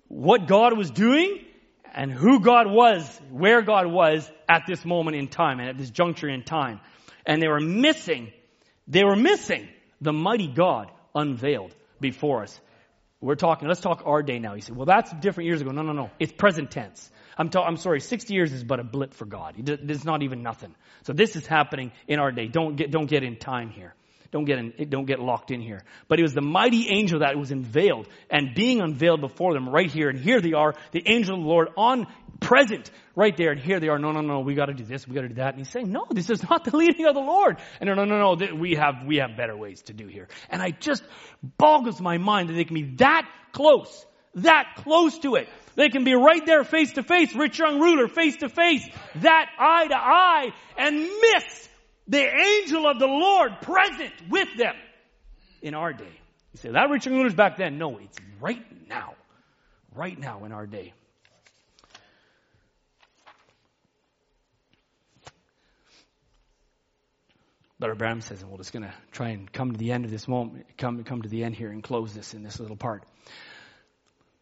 what 0.08 0.46
God 0.46 0.76
was 0.76 0.90
doing 0.90 1.44
and 1.94 2.12
who 2.12 2.40
God 2.40 2.70
was, 2.70 3.20
where 3.30 3.62
God 3.62 3.86
was 3.86 4.30
at 4.48 4.62
this 4.66 4.84
moment 4.84 5.16
in 5.16 5.28
time 5.28 5.60
and 5.60 5.68
at 5.68 5.78
this 5.78 5.90
juncture 5.90 6.28
in 6.28 6.42
time. 6.42 6.80
And 7.24 7.42
they 7.42 7.48
were 7.48 7.60
missing, 7.60 8.32
they 8.86 9.04
were 9.04 9.16
missing 9.16 9.68
the 10.00 10.12
mighty 10.12 10.48
God 10.48 10.90
unveiled 11.14 11.74
before 12.00 12.42
us. 12.42 12.60
We're 13.20 13.34
talking, 13.34 13.66
let's 13.66 13.80
talk 13.80 14.02
our 14.04 14.22
day 14.22 14.38
now. 14.38 14.54
You 14.54 14.60
say, 14.60 14.72
well, 14.72 14.86
that's 14.86 15.10
different 15.12 15.46
years 15.46 15.60
ago. 15.60 15.70
No, 15.70 15.82
no, 15.82 15.92
no. 15.92 16.10
It's 16.18 16.32
present 16.32 16.70
tense. 16.70 17.10
I'm, 17.38 17.48
ta- 17.48 17.64
I'm 17.64 17.76
sorry, 17.76 18.00
60 18.00 18.34
years 18.34 18.52
is 18.52 18.62
but 18.62 18.78
a 18.78 18.84
blip 18.84 19.14
for 19.14 19.24
God. 19.24 19.54
It's 19.56 20.04
not 20.04 20.22
even 20.22 20.42
nothing. 20.42 20.74
So 21.04 21.12
this 21.12 21.34
is 21.34 21.46
happening 21.46 21.92
in 22.06 22.18
our 22.18 22.30
day. 22.30 22.46
Don't 22.48 22.76
get, 22.76 22.90
don't 22.90 23.06
get 23.06 23.22
in 23.22 23.36
time 23.36 23.70
here. 23.70 23.94
Don't 24.36 24.44
get 24.44 24.58
in, 24.58 24.90
don't 24.90 25.06
get 25.06 25.18
locked 25.18 25.50
in 25.50 25.62
here. 25.62 25.82
But 26.08 26.18
it 26.18 26.22
was 26.22 26.34
the 26.34 26.42
mighty 26.42 26.90
angel 26.90 27.20
that 27.20 27.38
was 27.38 27.50
unveiled 27.50 28.06
and 28.28 28.54
being 28.54 28.82
unveiled 28.82 29.22
before 29.22 29.54
them 29.54 29.66
right 29.66 29.90
here. 29.90 30.10
And 30.10 30.18
here 30.18 30.42
they 30.42 30.52
are, 30.52 30.74
the 30.92 31.02
angel 31.06 31.36
of 31.36 31.40
the 31.40 31.48
Lord 31.48 31.68
on 31.74 32.06
present 32.38 32.90
right 33.14 33.34
there. 33.34 33.52
And 33.52 33.58
here 33.58 33.80
they 33.80 33.88
are, 33.88 33.98
no, 33.98 34.12
no, 34.12 34.20
no, 34.20 34.40
we 34.40 34.54
got 34.54 34.66
to 34.66 34.74
do 34.74 34.84
this, 34.84 35.08
we 35.08 35.14
got 35.14 35.22
to 35.22 35.28
do 35.28 35.36
that. 35.36 35.54
And 35.54 35.58
he's 35.64 35.70
saying, 35.70 35.90
no, 35.90 36.04
this 36.10 36.28
is 36.28 36.42
not 36.42 36.66
the 36.66 36.76
leading 36.76 37.06
of 37.06 37.14
the 37.14 37.22
Lord. 37.22 37.56
And 37.80 37.88
no, 37.88 37.94
no, 37.94 38.04
no, 38.04 38.34
no, 38.34 38.54
we 38.54 38.74
have, 38.74 39.06
we 39.06 39.16
have 39.16 39.38
better 39.38 39.56
ways 39.56 39.80
to 39.84 39.94
do 39.94 40.06
here. 40.06 40.28
And 40.50 40.60
I 40.60 40.68
just 40.68 41.02
boggles 41.56 41.98
my 41.98 42.18
mind 42.18 42.50
that 42.50 42.56
they 42.56 42.64
can 42.64 42.74
be 42.74 42.96
that 42.96 43.26
close, 43.52 44.04
that 44.34 44.74
close 44.84 45.18
to 45.20 45.36
it. 45.36 45.48
They 45.76 45.88
can 45.88 46.04
be 46.04 46.12
right 46.12 46.44
there 46.44 46.62
face 46.62 46.92
to 46.92 47.02
face, 47.02 47.34
rich 47.34 47.58
young 47.58 47.80
ruler 47.80 48.06
face 48.06 48.36
to 48.38 48.50
face, 48.50 48.86
that 49.14 49.48
eye 49.58 49.88
to 49.88 49.96
eye, 49.96 50.48
and 50.76 50.98
miss 50.98 51.68
the 52.08 52.22
angel 52.22 52.86
of 52.86 52.98
the 52.98 53.06
Lord 53.06 53.60
present 53.60 54.12
with 54.28 54.48
them 54.56 54.74
in 55.62 55.74
our 55.74 55.92
day. 55.92 56.04
You 56.52 56.58
say, 56.58 56.70
that 56.70 57.04
young 57.04 57.16
ruler's 57.16 57.34
back 57.34 57.56
then. 57.56 57.78
No, 57.78 57.98
it's 57.98 58.18
right 58.40 58.64
now. 58.88 59.14
Right 59.94 60.18
now 60.18 60.44
in 60.44 60.52
our 60.52 60.66
day. 60.66 60.92
Brother 67.78 67.94
Branham 67.94 68.22
says, 68.22 68.40
and 68.40 68.50
we're 68.50 68.56
just 68.56 68.72
going 68.72 68.84
to 68.84 68.94
try 69.12 69.30
and 69.30 69.52
come 69.52 69.72
to 69.72 69.78
the 69.78 69.92
end 69.92 70.06
of 70.06 70.10
this 70.10 70.26
moment, 70.26 70.64
come, 70.78 71.02
come 71.04 71.22
to 71.22 71.28
the 71.28 71.44
end 71.44 71.54
here 71.54 71.70
and 71.70 71.82
close 71.82 72.14
this 72.14 72.32
in 72.32 72.42
this 72.42 72.58
little 72.58 72.76
part. 72.76 73.04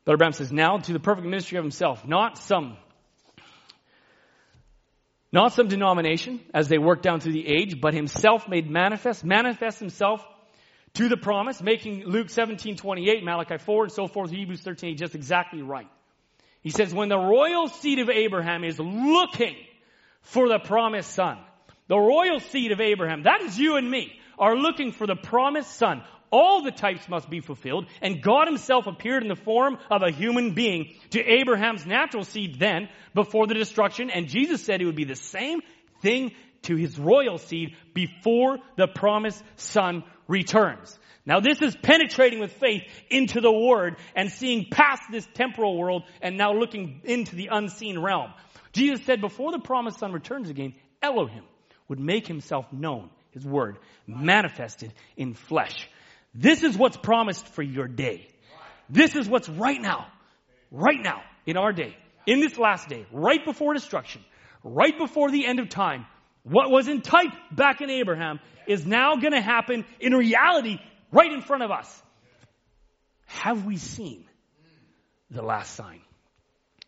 Brother 0.04 0.18
Branham 0.18 0.34
says, 0.34 0.52
now 0.52 0.78
to 0.78 0.92
the 0.92 1.00
perfect 1.00 1.26
ministry 1.26 1.58
of 1.58 1.64
himself, 1.64 2.06
not 2.06 2.38
some, 2.38 2.76
not 5.34 5.52
some 5.52 5.66
denomination 5.66 6.40
as 6.54 6.68
they 6.68 6.78
work 6.78 7.02
down 7.02 7.18
through 7.18 7.32
the 7.32 7.48
age, 7.48 7.80
but 7.80 7.92
himself 7.92 8.48
made 8.48 8.70
manifest, 8.70 9.24
manifest 9.24 9.80
himself 9.80 10.24
to 10.94 11.08
the 11.08 11.16
promise, 11.16 11.60
making 11.60 12.04
Luke 12.04 12.30
17, 12.30 12.76
28, 12.76 13.24
Malachi 13.24 13.58
4, 13.58 13.82
and 13.82 13.92
so 13.92 14.06
forth, 14.06 14.30
Hebrews 14.30 14.60
13, 14.60 14.96
just 14.96 15.16
exactly 15.16 15.60
right. 15.60 15.88
He 16.60 16.70
says, 16.70 16.94
when 16.94 17.08
the 17.08 17.18
royal 17.18 17.66
seed 17.66 17.98
of 17.98 18.10
Abraham 18.10 18.62
is 18.62 18.78
looking 18.78 19.56
for 20.22 20.48
the 20.48 20.60
promised 20.60 21.10
son, 21.10 21.38
the 21.88 21.98
royal 21.98 22.38
seed 22.38 22.70
of 22.70 22.80
Abraham, 22.80 23.24
that 23.24 23.42
is 23.42 23.58
you 23.58 23.74
and 23.74 23.90
me, 23.90 24.12
are 24.38 24.56
looking 24.56 24.92
for 24.92 25.04
the 25.04 25.16
promised 25.16 25.74
son. 25.74 26.04
All 26.36 26.62
the 26.62 26.72
types 26.72 27.08
must 27.08 27.30
be 27.30 27.38
fulfilled, 27.38 27.86
and 28.02 28.20
God 28.20 28.48
himself 28.48 28.88
appeared 28.88 29.22
in 29.22 29.28
the 29.28 29.36
form 29.36 29.78
of 29.88 30.02
a 30.02 30.10
human 30.10 30.52
being 30.52 30.92
to 31.10 31.22
Abraham's 31.22 31.86
natural 31.86 32.24
seed 32.24 32.58
then, 32.58 32.88
before 33.14 33.46
the 33.46 33.54
destruction, 33.54 34.10
and 34.10 34.26
Jesus 34.26 34.64
said 34.64 34.82
it 34.82 34.86
would 34.86 34.96
be 34.96 35.04
the 35.04 35.14
same 35.14 35.60
thing 36.02 36.32
to 36.62 36.74
his 36.74 36.98
royal 36.98 37.38
seed 37.38 37.76
before 37.94 38.58
the 38.76 38.88
promised 38.88 39.44
son 39.54 40.02
returns. 40.26 40.98
Now 41.24 41.38
this 41.38 41.62
is 41.62 41.76
penetrating 41.76 42.40
with 42.40 42.50
faith 42.54 42.82
into 43.10 43.40
the 43.40 43.52
word 43.52 43.96
and 44.16 44.28
seeing 44.28 44.66
past 44.68 45.02
this 45.12 45.28
temporal 45.34 45.78
world 45.78 46.02
and 46.20 46.36
now 46.36 46.52
looking 46.52 47.00
into 47.04 47.36
the 47.36 47.50
unseen 47.52 47.96
realm. 47.96 48.32
Jesus 48.72 49.04
said 49.04 49.20
before 49.20 49.52
the 49.52 49.60
promised 49.60 50.00
son 50.00 50.10
returns 50.10 50.50
again, 50.50 50.74
Elohim 51.00 51.44
would 51.86 52.00
make 52.00 52.26
himself 52.26 52.72
known, 52.72 53.10
his 53.30 53.46
word, 53.46 53.78
manifested 54.08 54.92
in 55.16 55.34
flesh. 55.34 55.88
This 56.34 56.62
is 56.62 56.76
what's 56.76 56.96
promised 56.96 57.46
for 57.48 57.62
your 57.62 57.86
day. 57.86 58.28
This 58.90 59.14
is 59.14 59.28
what's 59.28 59.48
right 59.48 59.80
now, 59.80 60.08
right 60.70 61.00
now, 61.00 61.22
in 61.46 61.56
our 61.56 61.72
day, 61.72 61.96
in 62.26 62.40
this 62.40 62.58
last 62.58 62.88
day, 62.88 63.06
right 63.12 63.44
before 63.44 63.72
destruction, 63.74 64.22
right 64.62 64.96
before 64.98 65.30
the 65.30 65.46
end 65.46 65.60
of 65.60 65.68
time. 65.68 66.06
What 66.42 66.70
was 66.70 66.88
in 66.88 67.00
type 67.00 67.32
back 67.52 67.80
in 67.80 67.88
Abraham 67.88 68.40
is 68.66 68.84
now 68.84 69.16
going 69.16 69.32
to 69.32 69.40
happen 69.40 69.84
in 70.00 70.12
reality 70.12 70.78
right 71.12 71.32
in 71.32 71.40
front 71.40 71.62
of 71.62 71.70
us. 71.70 72.02
Have 73.26 73.64
we 73.64 73.76
seen 73.76 74.24
the 75.30 75.42
last 75.42 75.74
sign? 75.74 76.00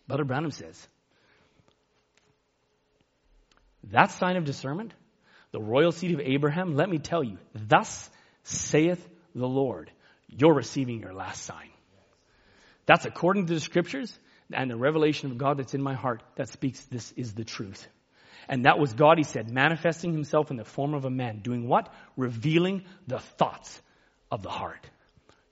Brother 0.06 0.24
Branham 0.24 0.50
says, 0.50 0.86
that 3.90 4.10
sign 4.10 4.36
of 4.36 4.44
discernment, 4.44 4.92
the 5.52 5.60
royal 5.60 5.92
seed 5.92 6.12
of 6.12 6.20
Abraham, 6.20 6.74
let 6.74 6.88
me 6.88 6.98
tell 6.98 7.22
you, 7.22 7.38
thus 7.54 8.10
saith 8.42 9.06
the 9.36 9.46
Lord, 9.46 9.90
you're 10.28 10.54
receiving 10.54 11.00
your 11.00 11.12
last 11.12 11.42
sign. 11.42 11.70
That's 12.86 13.04
according 13.04 13.46
to 13.46 13.54
the 13.54 13.60
scriptures 13.60 14.16
and 14.52 14.70
the 14.70 14.76
revelation 14.76 15.30
of 15.30 15.38
God 15.38 15.58
that's 15.58 15.74
in 15.74 15.82
my 15.82 15.94
heart 15.94 16.22
that 16.36 16.48
speaks 16.48 16.80
this 16.86 17.12
is 17.12 17.34
the 17.34 17.44
truth. 17.44 17.86
And 18.48 18.64
that 18.64 18.78
was 18.78 18.92
God, 18.92 19.18
he 19.18 19.24
said, 19.24 19.50
manifesting 19.50 20.12
himself 20.12 20.50
in 20.50 20.56
the 20.56 20.64
form 20.64 20.94
of 20.94 21.04
a 21.04 21.10
man, 21.10 21.40
doing 21.40 21.66
what? 21.68 21.92
Revealing 22.16 22.84
the 23.06 23.18
thoughts 23.18 23.80
of 24.30 24.42
the 24.42 24.50
heart. 24.50 24.88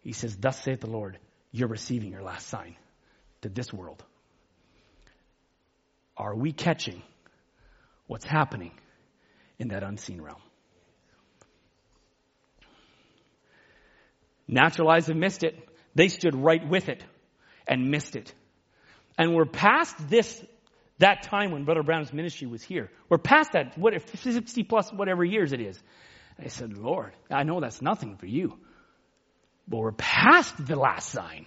He 0.01 0.13
says, 0.13 0.37
Thus 0.37 0.63
saith 0.63 0.81
the 0.81 0.91
Lord, 0.91 1.19
you're 1.51 1.69
receiving 1.69 2.13
your 2.13 2.23
last 2.23 2.47
sign 2.47 2.77
to 3.43 3.49
this 3.49 3.73
world. 3.73 4.03
Are 6.17 6.35
we 6.35 6.53
catching 6.53 7.03
what's 8.07 8.25
happening 8.25 8.73
in 9.59 9.69
that 9.69 9.83
unseen 9.83 10.23
realm? 10.23 10.41
Natural 14.47 14.89
eyes 14.91 15.07
have 15.07 15.17
missed 15.17 15.43
it. 15.43 15.57
They 15.95 16.09
stood 16.09 16.35
right 16.35 16.67
with 16.67 16.89
it 16.89 17.03
and 17.67 17.91
missed 17.91 18.17
it. 18.17 18.33
And 19.17 19.35
we're 19.35 19.47
past 19.47 20.09
this, 20.09 20.45
that 20.99 21.23
time 21.23 21.53
when 21.53 21.65
Brother 21.65 21.83
Branham's 21.83 22.13
ministry 22.13 22.47
was 22.47 22.63
here. 22.63 22.91
We're 23.09 23.19
past 23.19 23.53
that, 23.53 23.79
what, 23.79 23.95
60 23.95 24.63
plus 24.65 24.93
whatever 24.93 25.25
years 25.25 25.53
it 25.53 25.61
is. 25.61 25.81
I 26.39 26.49
said, 26.49 26.77
Lord, 26.77 27.13
I 27.31 27.45
know 27.45 27.61
that's 27.61 27.81
nothing 27.81 28.17
for 28.17 28.27
you. 28.27 28.59
But 29.69 29.79
we're 29.79 29.93
past 29.93 30.55
the 30.67 30.77
last 30.77 31.09
sign 31.09 31.47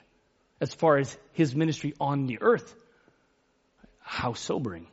as 0.60 0.74
far 0.74 0.98
as 0.98 1.16
his 1.34 1.56
ministry 1.56 1.94
on 2.00 2.26
the 2.26 2.40
earth. 2.42 2.74
How 4.00 4.34
sobering. 4.34 4.88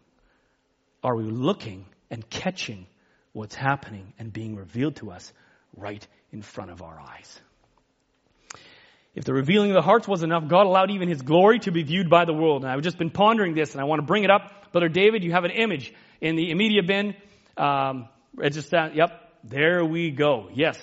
Are 1.03 1.15
we 1.15 1.25
looking 1.25 1.87
and 2.11 2.29
catching 2.29 2.87
what's 3.33 3.55
happening 3.55 4.13
and 4.19 4.33
being 4.33 4.57
revealed 4.57 4.97
to 4.97 5.11
us 5.11 5.33
right 5.77 6.07
in 6.33 6.43
front 6.43 6.71
of 6.71 6.83
our 6.83 6.99
eyes? 6.99 7.41
If 9.15 9.25
the 9.25 9.33
revealing 9.33 9.71
of 9.71 9.75
the 9.75 9.83
hearts 9.83 10.09
was 10.09 10.23
enough, 10.23 10.49
God 10.49 10.67
allowed 10.67 10.91
even 10.91 11.09
His 11.09 11.23
glory 11.23 11.61
to 11.61 11.71
be 11.71 11.83
viewed 11.83 12.11
by 12.11 12.25
the 12.25 12.33
world. 12.33 12.65
And 12.65 12.73
I've 12.73 12.83
just 12.83 12.99
been 12.99 13.11
pondering 13.11 13.55
this, 13.55 13.73
and 13.73 13.81
I 13.81 13.85
want 13.85 14.01
to 14.01 14.07
bring 14.07 14.25
it 14.25 14.31
up. 14.31 14.73
Brother 14.73 14.89
David, 14.89 15.23
you 15.23 15.33
have 15.33 15.45
an 15.45 15.53
image 15.53 15.95
in 16.21 16.35
the 16.35 16.53
media 16.55 16.83
bin. 16.83 17.15
Um, 17.57 18.09
it's 18.39 18.57
just 18.57 18.73
that, 18.73 18.97
yep, 18.97 19.13
There 19.45 19.85
we 19.85 20.11
go. 20.11 20.49
Yes. 20.53 20.79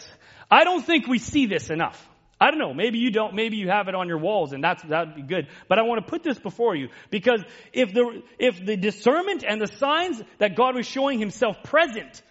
I 0.49 0.63
don't 0.63 0.85
think 0.85 1.07
we 1.07 1.17
see 1.17 1.45
this 1.45 1.69
enough. 1.69 2.07
I 2.39 2.49
don't 2.49 2.59
know. 2.59 2.73
Maybe 2.73 2.97
you 2.97 3.11
don't. 3.11 3.35
Maybe 3.35 3.57
you 3.57 3.69
have 3.69 3.87
it 3.87 3.93
on 3.93 4.07
your 4.07 4.17
walls, 4.17 4.51
and 4.51 4.63
that's 4.63 4.81
that'd 4.81 5.15
be 5.15 5.21
good. 5.21 5.47
But 5.67 5.77
I 5.77 5.83
want 5.83 6.03
to 6.03 6.09
put 6.09 6.23
this 6.23 6.39
before 6.39 6.75
you 6.75 6.89
because 7.11 7.43
if 7.71 7.93
the 7.93 8.23
if 8.39 8.65
the 8.65 8.75
discernment 8.75 9.43
and 9.47 9.61
the 9.61 9.67
signs 9.67 10.19
that 10.39 10.55
God 10.55 10.75
was 10.75 10.87
showing 10.87 11.19
Himself 11.19 11.61
present 11.61 12.23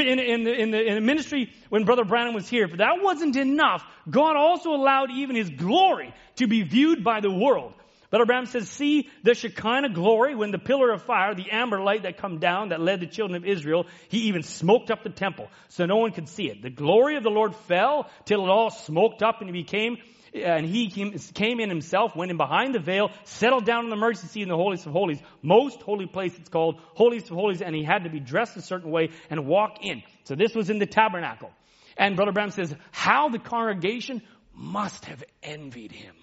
in, 0.00 0.18
in, 0.18 0.44
the, 0.44 0.52
in, 0.54 0.70
the, 0.70 0.82
in 0.82 0.94
the 0.94 1.00
ministry 1.00 1.52
when 1.68 1.84
Brother 1.84 2.04
Branham 2.04 2.34
was 2.34 2.48
here, 2.48 2.64
if 2.64 2.76
that 2.78 3.02
wasn't 3.02 3.36
enough, 3.36 3.84
God 4.08 4.36
also 4.36 4.70
allowed 4.70 5.10
even 5.10 5.36
His 5.36 5.50
glory 5.50 6.14
to 6.36 6.46
be 6.46 6.62
viewed 6.62 7.04
by 7.04 7.20
the 7.20 7.30
world. 7.30 7.74
Brother 8.12 8.26
Branham 8.26 8.44
says, 8.44 8.68
see 8.68 9.08
the 9.22 9.34
Shekinah 9.34 9.88
glory 9.94 10.34
when 10.34 10.50
the 10.50 10.58
pillar 10.58 10.90
of 10.90 11.02
fire, 11.02 11.34
the 11.34 11.50
amber 11.50 11.80
light 11.80 12.02
that 12.02 12.18
come 12.18 12.40
down 12.40 12.68
that 12.68 12.78
led 12.78 13.00
the 13.00 13.06
children 13.06 13.42
of 13.42 13.48
Israel, 13.48 13.86
he 14.10 14.28
even 14.28 14.42
smoked 14.42 14.90
up 14.90 15.02
the 15.02 15.08
temple 15.08 15.48
so 15.68 15.86
no 15.86 15.96
one 15.96 16.12
could 16.12 16.28
see 16.28 16.44
it. 16.50 16.60
The 16.60 16.68
glory 16.68 17.16
of 17.16 17.22
the 17.22 17.30
Lord 17.30 17.56
fell 17.56 18.10
till 18.26 18.44
it 18.44 18.50
all 18.50 18.68
smoked 18.68 19.22
up 19.22 19.40
and 19.40 19.50
became 19.50 19.96
Uh, 20.34 20.38
and 20.40 20.66
he 20.66 20.90
came, 20.90 21.12
came 21.34 21.60
in 21.60 21.68
himself, 21.68 22.16
went 22.16 22.30
in 22.30 22.36
behind 22.36 22.74
the 22.74 22.80
veil, 22.80 23.10
settled 23.24 23.66
down 23.66 23.84
in 23.84 23.90
the 23.90 23.96
mercy 23.96 24.26
seat 24.26 24.42
in 24.42 24.48
the 24.48 24.56
holiest 24.56 24.86
of 24.86 24.92
holies, 24.92 25.18
most 25.42 25.80
holy 25.82 26.06
place 26.06 26.36
it's 26.38 26.48
called, 26.48 26.80
holiest 26.94 27.30
of 27.30 27.36
holies, 27.36 27.60
and 27.60 27.74
he 27.74 27.84
had 27.84 28.04
to 28.04 28.10
be 28.10 28.20
dressed 28.20 28.56
a 28.56 28.62
certain 28.62 28.90
way 28.90 29.10
and 29.28 29.46
walk 29.46 29.84
in. 29.84 30.02
So 30.24 30.34
this 30.34 30.54
was 30.54 30.70
in 30.70 30.78
the 30.78 30.86
tabernacle. 30.86 31.50
And 31.96 32.16
Brother 32.16 32.32
Branham 32.32 32.52
says, 32.52 32.74
how 32.90 33.28
the 33.28 33.38
congregation 33.38 34.22
must 34.54 35.04
have 35.06 35.22
envied 35.42 35.92
him. 35.92 36.14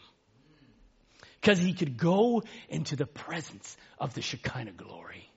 Because 1.40 1.60
he 1.60 1.74
could 1.74 1.98
go 1.98 2.44
into 2.68 2.96
the 2.96 3.06
presence 3.06 3.78
of 3.98 4.14
the 4.14 4.22
Shekinah 4.22 4.74
glory. 4.74 5.30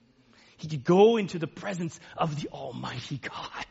He 0.57 0.67
could 0.67 0.83
go 0.83 1.17
into 1.17 1.39
the 1.39 1.47
presence 1.47 1.99
of 2.17 2.41
the 2.41 2.49
Almighty 2.49 3.17
God. 3.17 3.65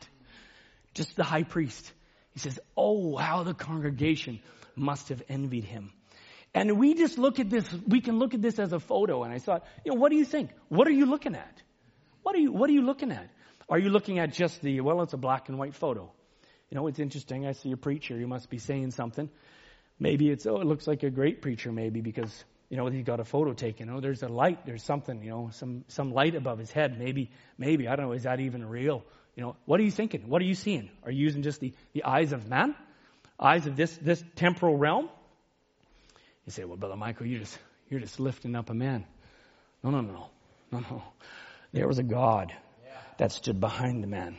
Just 0.94 1.16
the 1.16 1.24
high 1.24 1.42
priest. 1.42 1.92
He 2.32 2.38
says, 2.38 2.58
Oh, 2.76 3.16
how 3.16 3.42
the 3.42 3.54
congregation 3.54 4.40
must 4.76 5.08
have 5.08 5.22
envied 5.28 5.64
him. 5.64 5.92
And 6.54 6.78
we 6.78 6.94
just 6.94 7.18
look 7.18 7.40
at 7.40 7.48
this, 7.48 7.66
we 7.86 8.00
can 8.00 8.18
look 8.18 8.34
at 8.34 8.42
this 8.42 8.58
as 8.58 8.72
a 8.72 8.80
photo. 8.80 9.22
And 9.22 9.32
I 9.32 9.38
thought, 9.38 9.64
you 9.84 9.92
know, 9.92 9.98
what 9.98 10.10
do 10.10 10.16
you 10.16 10.24
think? 10.24 10.50
What 10.68 10.86
are 10.86 10.92
you 10.92 11.06
looking 11.06 11.34
at? 11.34 11.62
What 12.22 12.34
are 12.36 12.40
you, 12.40 12.52
what 12.52 12.68
are 12.68 12.72
you 12.72 12.82
looking 12.82 13.10
at? 13.10 13.28
Are 13.68 13.78
you 13.78 13.90
looking 13.90 14.18
at 14.18 14.32
just 14.32 14.60
the, 14.60 14.80
well, 14.80 15.02
it's 15.02 15.14
a 15.14 15.16
black 15.18 15.48
and 15.48 15.58
white 15.58 15.74
photo. 15.74 16.12
You 16.70 16.76
know, 16.76 16.86
it's 16.86 16.98
interesting. 16.98 17.46
I 17.46 17.52
see 17.52 17.72
a 17.72 17.76
preacher. 17.76 18.16
You 18.16 18.26
must 18.26 18.50
be 18.50 18.58
saying 18.58 18.90
something. 18.90 19.30
Maybe 19.98 20.30
it's, 20.30 20.46
oh, 20.46 20.60
it 20.60 20.66
looks 20.66 20.86
like 20.86 21.02
a 21.02 21.10
great 21.10 21.42
preacher, 21.42 21.72
maybe, 21.72 22.00
because, 22.00 22.44
you 22.68 22.76
know, 22.76 22.86
he's 22.86 23.04
got 23.04 23.20
a 23.20 23.24
photo 23.24 23.52
taken. 23.52 23.88
Oh, 23.88 24.00
there's 24.00 24.22
a 24.22 24.28
light. 24.28 24.66
There's 24.66 24.82
something, 24.82 25.22
you 25.22 25.30
know, 25.30 25.50
some, 25.52 25.84
some 25.88 26.12
light 26.12 26.34
above 26.34 26.58
his 26.58 26.70
head. 26.70 26.98
Maybe, 26.98 27.30
maybe, 27.56 27.88
I 27.88 27.96
don't 27.96 28.06
know, 28.06 28.12
is 28.12 28.24
that 28.24 28.40
even 28.40 28.68
real? 28.68 29.04
You 29.36 29.42
know, 29.42 29.56
what 29.64 29.80
are 29.80 29.82
you 29.82 29.90
thinking? 29.90 30.28
What 30.28 30.42
are 30.42 30.46
you 30.46 30.54
seeing? 30.54 30.90
Are 31.04 31.10
you 31.10 31.24
using 31.24 31.42
just 31.42 31.60
the, 31.60 31.72
the 31.92 32.04
eyes 32.04 32.32
of 32.32 32.48
man? 32.48 32.74
Eyes 33.42 33.66
of 33.66 33.76
this, 33.76 33.96
this 34.00 34.22
temporal 34.36 34.76
realm? 34.76 35.08
You 36.46 36.52
say, 36.52 36.64
well, 36.64 36.76
Brother 36.76 36.96
Michael, 36.96 37.26
you're 37.26 37.40
just, 37.40 37.58
you're 37.90 38.00
just 38.00 38.20
lifting 38.20 38.54
up 38.54 38.70
a 38.70 38.74
man. 38.74 39.04
No, 39.82 39.90
no, 39.90 40.00
no, 40.00 40.12
no, 40.70 40.78
no. 40.78 40.86
No. 40.88 41.02
There 41.72 41.88
was 41.88 41.98
a 41.98 42.04
God 42.04 42.52
that 43.18 43.32
stood 43.32 43.60
behind 43.60 44.02
the 44.02 44.06
man. 44.06 44.36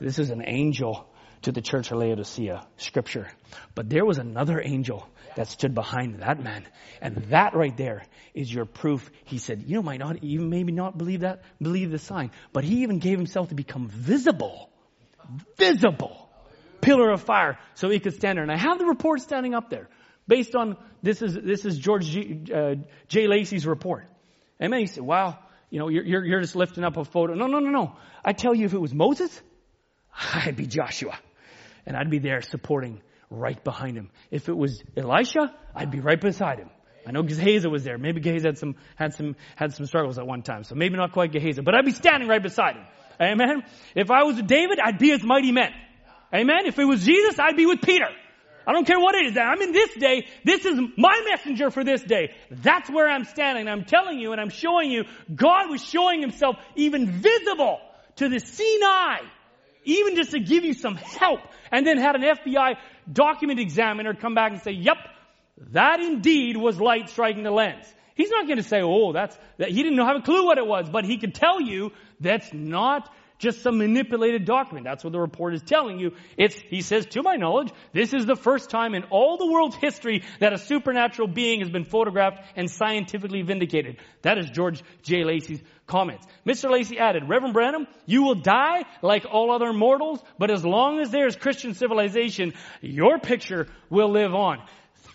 This 0.00 0.18
is 0.18 0.30
an 0.30 0.42
angel 0.46 1.06
to 1.42 1.52
the 1.52 1.60
church 1.60 1.90
of 1.90 1.98
Laodicea, 1.98 2.66
scripture. 2.78 3.28
But 3.74 3.90
there 3.90 4.04
was 4.04 4.18
another 4.18 4.60
angel 4.64 5.06
that 5.36 5.48
stood 5.48 5.74
behind 5.74 6.20
that 6.20 6.42
man. 6.42 6.66
And 7.00 7.16
that 7.30 7.54
right 7.54 7.76
there 7.76 8.04
is 8.34 8.52
your 8.52 8.64
proof. 8.64 9.10
He 9.24 9.38
said, 9.38 9.64
you 9.66 9.82
might 9.82 10.00
not 10.00 10.22
even 10.24 10.50
maybe 10.50 10.72
not 10.72 10.96
believe 10.96 11.20
that, 11.20 11.42
believe 11.60 11.90
the 11.90 11.98
sign, 11.98 12.30
but 12.52 12.64
he 12.64 12.82
even 12.82 12.98
gave 12.98 13.18
himself 13.18 13.50
to 13.50 13.54
become 13.54 13.88
visible. 13.88 14.70
Visible. 15.56 16.27
Pillar 16.80 17.10
of 17.10 17.22
fire 17.22 17.58
so 17.74 17.88
he 17.88 18.00
could 18.00 18.14
stand 18.14 18.36
there. 18.36 18.42
And 18.42 18.52
I 18.52 18.56
have 18.56 18.78
the 18.78 18.86
report 18.86 19.20
standing 19.20 19.54
up 19.54 19.70
there 19.70 19.88
based 20.26 20.54
on 20.54 20.76
this 21.02 21.22
is, 21.22 21.34
this 21.34 21.64
is 21.64 21.78
George 21.78 22.06
G, 22.06 22.44
uh, 22.54 22.74
J. 23.08 23.26
Lacy's 23.26 23.66
report. 23.66 24.06
Amen. 24.62 24.80
He 24.80 24.86
said, 24.86 25.02
wow, 25.02 25.38
you 25.70 25.78
know, 25.78 25.88
you're, 25.88 26.04
you're, 26.04 26.24
you're 26.24 26.40
just 26.40 26.56
lifting 26.56 26.84
up 26.84 26.96
a 26.96 27.04
photo. 27.04 27.34
No, 27.34 27.46
no, 27.46 27.58
no, 27.58 27.70
no. 27.70 27.96
I 28.24 28.32
tell 28.32 28.54
you, 28.54 28.66
if 28.66 28.74
it 28.74 28.80
was 28.80 28.94
Moses, 28.94 29.40
I'd 30.34 30.56
be 30.56 30.66
Joshua 30.66 31.18
and 31.86 31.96
I'd 31.96 32.10
be 32.10 32.18
there 32.18 32.42
supporting 32.42 33.00
right 33.30 33.62
behind 33.62 33.96
him. 33.96 34.10
If 34.30 34.48
it 34.48 34.56
was 34.56 34.82
Elisha, 34.96 35.54
I'd 35.74 35.90
be 35.90 36.00
right 36.00 36.20
beside 36.20 36.58
him. 36.58 36.70
I 37.06 37.10
know 37.10 37.22
Gehazi 37.22 37.68
was 37.68 37.84
there. 37.84 37.96
Maybe 37.96 38.20
Gehazi 38.20 38.46
had 38.46 38.58
some, 38.58 38.74
had 38.96 39.14
some, 39.14 39.36
had 39.56 39.72
some 39.72 39.86
struggles 39.86 40.18
at 40.18 40.26
one 40.26 40.42
time. 40.42 40.64
So 40.64 40.74
maybe 40.74 40.96
not 40.96 41.12
quite 41.12 41.32
Gehazi, 41.32 41.62
but 41.62 41.74
I'd 41.74 41.86
be 41.86 41.92
standing 41.92 42.28
right 42.28 42.42
beside 42.42 42.76
him. 42.76 42.84
Amen. 43.20 43.62
If 43.94 44.10
I 44.10 44.24
was 44.24 44.36
David, 44.42 44.78
I'd 44.78 44.98
be 44.98 45.12
with 45.12 45.24
mighty 45.24 45.50
men. 45.50 45.70
Amen. 46.34 46.66
If 46.66 46.78
it 46.78 46.84
was 46.84 47.04
Jesus, 47.04 47.38
I'd 47.38 47.56
be 47.56 47.66
with 47.66 47.82
Peter. 47.82 48.08
I 48.66 48.72
don't 48.72 48.86
care 48.86 49.00
what 49.00 49.14
it 49.14 49.26
is. 49.26 49.36
I'm 49.36 49.62
in 49.62 49.72
this 49.72 49.94
day. 49.94 50.26
This 50.44 50.66
is 50.66 50.78
my 50.98 51.22
messenger 51.30 51.70
for 51.70 51.84
this 51.84 52.02
day. 52.02 52.34
That's 52.50 52.90
where 52.90 53.08
I'm 53.08 53.24
standing. 53.24 53.66
I'm 53.66 53.84
telling 53.84 54.18
you 54.18 54.32
and 54.32 54.40
I'm 54.40 54.50
showing 54.50 54.90
you 54.90 55.04
God 55.34 55.70
was 55.70 55.82
showing 55.82 56.20
himself 56.20 56.56
even 56.76 57.22
visible 57.22 57.80
to 58.16 58.28
the 58.28 58.40
seen 58.40 58.82
eye 58.82 59.22
even 59.88 60.16
just 60.16 60.32
to 60.32 60.40
give 60.40 60.64
you 60.64 60.74
some 60.74 60.96
help, 60.96 61.40
and 61.72 61.86
then 61.86 61.98
had 61.98 62.14
an 62.14 62.22
FBI 62.22 62.76
document 63.10 63.58
examiner 63.58 64.14
come 64.14 64.34
back 64.34 64.52
and 64.52 64.60
say, 64.60 64.72
yep, 64.72 64.98
that 65.72 66.00
indeed 66.00 66.56
was 66.56 66.78
light 66.78 67.08
striking 67.08 67.42
the 67.42 67.50
lens. 67.50 67.84
He's 68.14 68.30
not 68.30 68.46
going 68.46 68.58
to 68.58 68.64
say, 68.64 68.80
oh, 68.82 69.12
that's, 69.12 69.36
that, 69.58 69.70
he 69.70 69.82
didn't 69.82 69.98
have 69.98 70.16
a 70.16 70.22
clue 70.22 70.44
what 70.44 70.58
it 70.58 70.66
was, 70.66 70.88
but 70.90 71.04
he 71.04 71.18
could 71.18 71.34
tell 71.34 71.60
you 71.60 71.92
that's 72.20 72.52
not 72.52 73.08
just 73.38 73.62
some 73.62 73.78
manipulated 73.78 74.44
document. 74.44 74.84
That's 74.84 75.04
what 75.04 75.12
the 75.12 75.20
report 75.20 75.54
is 75.54 75.62
telling 75.62 75.98
you. 75.98 76.12
It's, 76.36 76.56
he 76.56 76.82
says, 76.82 77.06
to 77.06 77.22
my 77.22 77.36
knowledge, 77.36 77.72
this 77.92 78.12
is 78.12 78.26
the 78.26 78.36
first 78.36 78.70
time 78.70 78.94
in 78.94 79.04
all 79.04 79.36
the 79.36 79.50
world's 79.50 79.76
history 79.76 80.24
that 80.40 80.52
a 80.52 80.58
supernatural 80.58 81.28
being 81.28 81.60
has 81.60 81.70
been 81.70 81.84
photographed 81.84 82.40
and 82.56 82.70
scientifically 82.70 83.42
vindicated. 83.42 83.98
That 84.22 84.38
is 84.38 84.50
George 84.50 84.82
J. 85.02 85.24
Lacy's 85.24 85.62
comments. 85.86 86.26
Mr. 86.46 86.70
Lacy 86.70 86.98
added, 86.98 87.28
Reverend 87.28 87.54
Branham, 87.54 87.86
you 88.06 88.22
will 88.22 88.34
die 88.34 88.84
like 89.02 89.24
all 89.30 89.50
other 89.52 89.72
mortals, 89.72 90.22
but 90.38 90.50
as 90.50 90.64
long 90.64 91.00
as 91.00 91.10
there 91.10 91.26
is 91.26 91.36
Christian 91.36 91.74
civilization, 91.74 92.54
your 92.80 93.18
picture 93.18 93.68
will 93.88 94.10
live 94.10 94.34
on. 94.34 94.62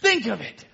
Think 0.02 0.28
of 0.28 0.42
it. 0.42 0.66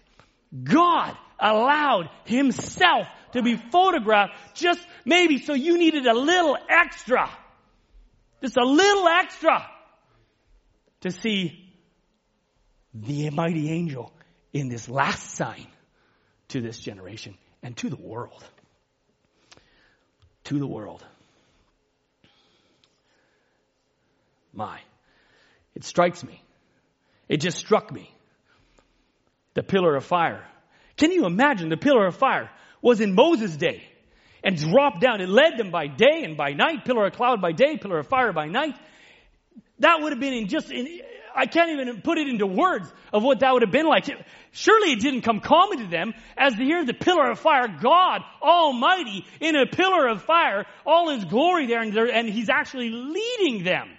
God 0.64 1.16
allowed 1.40 2.10
himself 2.26 3.08
to 3.34 3.42
be 3.42 3.56
photographed 3.56 4.34
just 4.56 4.80
maybe 5.06 5.38
so 5.40 5.54
you 5.54 5.78
needed 5.78 6.06
a 6.06 6.14
little 6.14 6.58
extra. 6.68 7.30
Just 8.42 8.58
a 8.58 8.66
little 8.66 9.08
extra 9.08 9.66
to 11.02 11.12
see 11.12 11.74
the 12.94 13.30
mighty 13.30 13.70
angel 13.70 14.14
in 14.54 14.70
this 14.70 14.90
last 14.90 15.32
sign 15.36 15.68
to 16.50 16.62
this 16.62 16.80
generation 16.80 17.38
and 17.62 17.76
to 17.78 17.90
the 17.90 17.98
world. 17.98 18.44
To 20.46 20.58
the 20.60 20.68
world. 20.68 21.04
My. 24.54 24.80
It 25.76 25.84
strikes 25.84 26.24
me. 26.24 26.42
It 27.28 27.38
just 27.38 27.58
struck 27.58 27.92
me. 27.92 28.12
The 29.54 29.64
pillar 29.64 29.96
of 29.96 30.06
fire. 30.06 30.46
Can 30.98 31.12
you 31.12 31.26
imagine 31.26 31.70
the 31.70 31.78
pillar 31.78 32.08
of 32.08 32.16
fire 32.16 32.50
was 32.82 33.02
in 33.02 33.14
Moses' 33.14 33.56
day 33.56 33.84
and 34.44 34.58
dropped 34.58 35.02
down. 35.02 35.22
It 35.22 35.30
led 35.30 35.58
them 35.58 35.72
by 35.72 35.88
day 35.88 36.24
and 36.24 36.38
by 36.38 36.54
night, 36.54 36.86
pillar 36.86 37.08
of 37.08 37.14
cloud 37.14 37.42
by 37.42 37.52
day, 37.52 37.78
pillar 37.78 38.00
of 38.00 38.08
fire 38.08 38.34
by 38.34 38.48
night. 38.48 38.76
That 39.80 40.02
would 40.02 40.12
have 40.12 40.20
been 40.20 40.34
in 40.34 40.48
just 40.48 40.72
in, 40.72 41.02
I 41.36 41.46
can't 41.46 41.72
even 41.72 42.02
put 42.02 42.18
it 42.18 42.28
into 42.28 42.46
words 42.46 42.92
of 43.14 43.24
what 43.24 43.40
that 43.40 43.54
would 43.54 43.62
have 43.62 43.72
been 43.72 43.86
like. 43.86 44.06
Surely 44.52 44.92
it 44.92 45.00
didn't 45.00 45.22
come 45.22 45.40
common 45.40 45.80
to 45.80 45.88
them 45.88 46.14
as 46.38 46.54
to 46.56 46.64
hear 46.64 46.86
the 46.86 46.94
pillar 46.94 47.32
of 47.32 47.40
fire, 47.40 47.68
God 47.68 48.22
Almighty 48.42 49.26
in 49.40 49.56
a 49.56 49.66
pillar 49.66 50.08
of 50.08 50.24
fire, 50.24 50.66
all 50.86 51.10
His 51.10 51.26
glory 51.26 51.68
there, 51.68 51.82
and, 51.82 51.96
and 51.98 52.30
He's 52.30 52.50
actually 52.50 52.90
leading 52.90 53.64
them. 53.64 53.90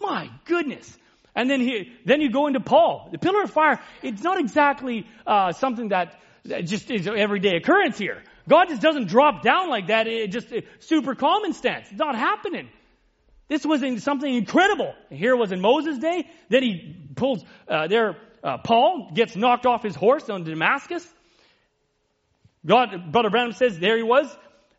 My 0.00 0.30
goodness. 0.44 0.96
And 1.34 1.50
then 1.50 1.60
he, 1.60 1.92
then 2.06 2.22
you 2.22 2.30
go 2.30 2.46
into 2.46 2.60
Paul. 2.60 3.10
The 3.12 3.18
pillar 3.18 3.42
of 3.42 3.50
fire, 3.50 3.78
it's 4.02 4.22
not 4.22 4.40
exactly 4.40 5.06
uh, 5.26 5.52
something 5.52 5.88
that 5.90 6.18
just 6.64 6.90
is 6.90 7.06
an 7.06 7.18
everyday 7.18 7.56
occurrence 7.56 7.98
here. 7.98 8.22
God 8.48 8.68
just 8.68 8.82
doesn't 8.82 9.08
drop 9.08 9.42
down 9.42 9.68
like 9.68 9.88
that. 9.88 10.06
It 10.06 10.30
just 10.30 10.52
it, 10.52 10.66
super 10.80 11.14
common 11.14 11.52
sense. 11.52 11.88
It's 11.90 11.98
not 11.98 12.14
happening. 12.14 12.68
This 13.48 13.64
was 13.64 13.82
in 13.82 14.00
something 14.00 14.32
incredible. 14.32 14.94
Here 15.10 15.32
it 15.32 15.38
was 15.38 15.52
in 15.52 15.60
Moses' 15.60 15.98
day. 15.98 16.28
Then 16.48 16.62
he 16.62 16.96
pulls 17.14 17.44
uh, 17.68 17.86
there. 17.86 18.16
Uh, 18.42 18.58
Paul 18.58 19.10
gets 19.14 19.36
knocked 19.36 19.66
off 19.66 19.82
his 19.82 19.94
horse 19.94 20.28
on 20.28 20.44
Damascus. 20.44 21.06
God, 22.64 23.12
Brother 23.12 23.30
Branham 23.30 23.52
says 23.52 23.78
there 23.78 23.96
he 23.96 24.02
was 24.02 24.26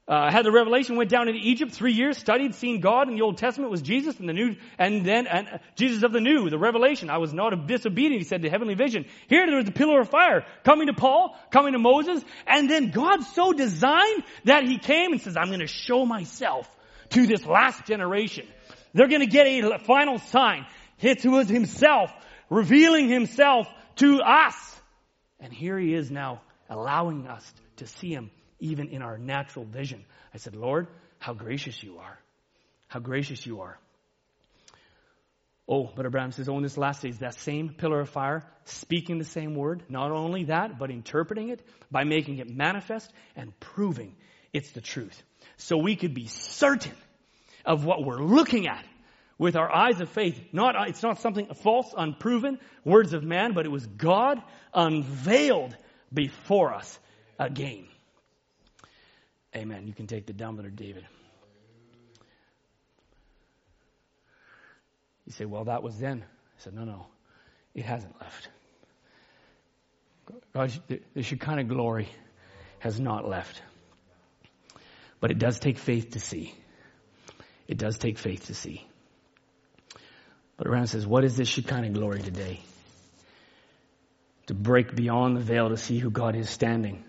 uh, 0.08 0.32
had 0.32 0.46
the 0.46 0.52
revelation, 0.52 0.96
went 0.96 1.10
down 1.10 1.28
into 1.28 1.40
Egypt 1.42 1.74
three 1.74 1.92
years, 1.92 2.18
studied, 2.18 2.56
seen 2.56 2.80
God 2.80 3.10
in 3.10 3.16
the 3.16 3.22
Old 3.22 3.38
Testament 3.38 3.72
was 3.72 3.82
Jesus 3.82 4.18
and 4.20 4.30
the 4.30 4.34
New, 4.34 4.56
and 4.80 5.06
then 5.06 5.28
and 5.28 5.48
uh, 5.48 5.58
Jesus 5.76 6.04
of 6.04 6.14
the 6.14 6.22
New, 6.22 6.50
the 6.50 6.58
revelation. 6.58 7.10
I 7.10 7.18
was 7.18 7.34
not 7.34 7.68
disobedient, 7.68 8.22
he 8.22 8.24
said, 8.24 8.42
the 8.42 8.50
heavenly 8.50 8.76
vision. 8.76 9.06
Here 9.28 9.46
there 9.46 9.58
was 9.58 9.66
the 9.66 9.74
pillar 9.74 10.00
of 10.00 10.10
fire 10.10 10.46
coming 10.64 10.88
to 10.88 10.94
Paul, 10.94 11.38
coming 11.52 11.74
to 11.74 11.80
Moses, 11.80 12.24
and 12.46 12.70
then 12.70 12.92
God 12.92 13.24
so 13.24 13.52
designed 13.52 14.24
that 14.46 14.64
he 14.64 14.78
came 14.78 15.12
and 15.12 15.22
says, 15.22 15.36
I'm 15.36 15.48
going 15.48 15.60
to 15.60 15.68
show 15.68 16.06
myself 16.06 16.70
to 17.10 17.28
this 17.28 17.46
last 17.46 17.86
generation. 17.86 18.48
They're 18.94 19.10
going 19.10 19.22
to 19.22 19.28
get 19.28 19.46
a 19.46 19.80
final 19.80 20.20
sign. 20.20 20.66
It 21.00 21.26
was 21.26 21.50
himself 21.50 22.12
revealing 22.50 23.10
himself 23.10 23.68
to 23.98 24.22
us. 24.22 24.56
And 25.40 25.52
here 25.52 25.78
he 25.78 25.94
is 25.94 26.10
now 26.10 26.42
allowing 26.70 27.28
us 27.28 27.54
to 27.78 27.88
see 27.88 28.14
him 28.14 28.32
even 28.60 28.90
in 28.90 29.02
our 29.02 29.18
natural 29.18 29.66
vision. 29.66 30.04
I 30.34 30.38
said, 30.38 30.56
Lord, 30.56 30.88
how 31.20 31.34
gracious 31.34 31.82
you 31.82 31.98
are. 31.98 32.18
How 32.88 33.00
gracious 33.00 33.46
you 33.46 33.62
are. 33.62 33.78
Oh, 35.70 35.92
but 35.94 36.06
Abraham 36.06 36.32
says, 36.32 36.48
oh, 36.48 36.56
in 36.56 36.64
this 36.64 36.78
last 36.78 37.02
days, 37.02 37.18
that 37.20 37.38
same 37.40 37.70
pillar 37.70 38.00
of 38.00 38.10
fire, 38.10 38.44
speaking 38.64 39.18
the 39.18 39.26
same 39.26 39.54
word, 39.54 39.84
not 39.90 40.12
only 40.12 40.46
that, 40.46 40.80
but 40.80 40.90
interpreting 40.90 41.50
it 41.50 41.62
by 41.92 42.06
making 42.06 42.38
it 42.38 42.50
manifest 42.50 43.12
and 43.36 43.58
proving 43.60 44.16
it's 44.54 44.72
the 44.72 44.82
truth. 44.82 45.22
So 45.58 45.78
we 45.78 45.98
could 45.98 46.14
be 46.14 46.28
certain 46.28 46.96
of 47.66 47.84
what 47.84 48.04
we're 48.06 48.24
looking 48.24 48.68
at 48.68 48.86
with 49.38 49.56
our 49.56 49.74
eyes 49.74 50.00
of 50.00 50.10
faith. 50.10 50.40
Not, 50.54 50.76
it's 50.88 51.04
not 51.04 51.20
something 51.20 51.54
false, 51.54 51.94
unproven, 51.96 52.60
words 52.86 53.14
of 53.14 53.24
man, 53.24 53.54
but 53.54 53.66
it 53.66 53.72
was 53.72 53.86
God 53.86 54.42
unveiled 54.74 55.76
before 56.14 56.74
us 56.74 56.98
again. 57.38 57.88
Amen. 59.56 59.88
You 59.88 59.94
can 59.94 60.08
take 60.08 60.26
the 60.26 60.34
dumbler, 60.34 60.74
David. 60.76 61.06
You 65.26 65.34
say, 65.34 65.46
well, 65.46 65.66
that 65.66 65.84
was 65.84 65.98
then. 65.98 66.24
I 66.24 66.62
said, 66.62 66.74
no, 66.74 66.86
no, 66.86 67.08
it 67.76 67.84
hasn't 67.84 68.20
left. 68.22 68.50
God, 70.54 70.72
the 71.14 71.24
Shekinah 71.24 71.66
glory 71.66 72.10
has 72.80 73.00
not 73.00 73.28
left. 73.28 73.62
But 75.20 75.32
it 75.32 75.40
does 75.40 75.60
take 75.60 75.78
faith 75.78 76.12
to 76.12 76.20
see. 76.20 76.54
It 77.68 77.78
does 77.78 77.98
take 77.98 78.18
faith 78.18 78.48
to 78.48 78.54
see. 78.54 78.86
Brother 80.58 80.70
Branham 80.72 80.88
says, 80.88 81.06
what 81.06 81.24
is 81.24 81.36
this 81.38 81.48
Shekinah 81.48 81.90
glory 81.90 82.22
today? 82.22 82.62
To 84.48 84.54
break 84.54 84.96
beyond 84.96 85.36
the 85.36 85.42
veil 85.42 85.70
to 85.70 85.78
see 85.78 86.00
who 86.00 86.10
God 86.10 86.36
is 86.36 86.50
standing 86.50 87.04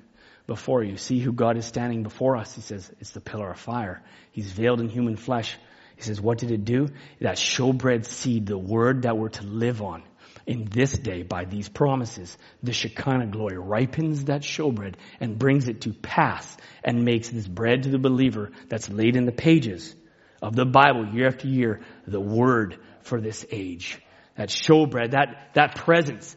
before 0.48 0.82
you. 0.82 0.96
See 0.96 1.20
who 1.20 1.32
God 1.32 1.56
is 1.56 1.66
standing 1.66 2.02
before 2.02 2.36
us. 2.36 2.52
He 2.54 2.62
says, 2.62 2.90
it's 2.98 3.10
the 3.10 3.20
pillar 3.20 3.50
of 3.50 3.60
fire. 3.60 4.02
He's 4.32 4.50
veiled 4.50 4.80
in 4.80 4.88
human 4.88 5.14
flesh. 5.14 5.56
He 5.94 6.02
says, 6.02 6.20
what 6.20 6.38
did 6.38 6.50
it 6.50 6.64
do? 6.64 6.88
That 7.20 7.36
showbread 7.36 8.06
seed, 8.06 8.46
the 8.46 8.58
word 8.58 9.02
that 9.02 9.16
we're 9.16 9.28
to 9.28 9.44
live 9.44 9.82
on 9.82 10.02
in 10.46 10.64
this 10.64 10.92
day 10.92 11.22
by 11.22 11.44
these 11.44 11.68
promises, 11.68 12.36
the 12.62 12.72
Shekinah 12.72 13.26
glory 13.26 13.58
ripens 13.58 14.24
that 14.24 14.40
showbread 14.40 14.94
and 15.20 15.38
brings 15.38 15.68
it 15.68 15.82
to 15.82 15.92
pass 15.92 16.56
and 16.82 17.04
makes 17.04 17.28
this 17.28 17.46
bread 17.46 17.82
to 17.82 17.90
the 17.90 17.98
believer 17.98 18.50
that's 18.68 18.88
laid 18.88 19.16
in 19.16 19.26
the 19.26 19.32
pages 19.32 19.94
of 20.40 20.56
the 20.56 20.64
Bible 20.64 21.12
year 21.12 21.26
after 21.26 21.46
year, 21.46 21.80
the 22.06 22.20
word 22.20 22.78
for 23.02 23.20
this 23.20 23.44
age. 23.50 24.00
That 24.36 24.48
showbread, 24.48 25.10
that, 25.10 25.50
that 25.54 25.74
presence 25.74 26.34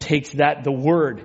takes 0.00 0.32
that, 0.32 0.64
the 0.64 0.72
word, 0.72 1.24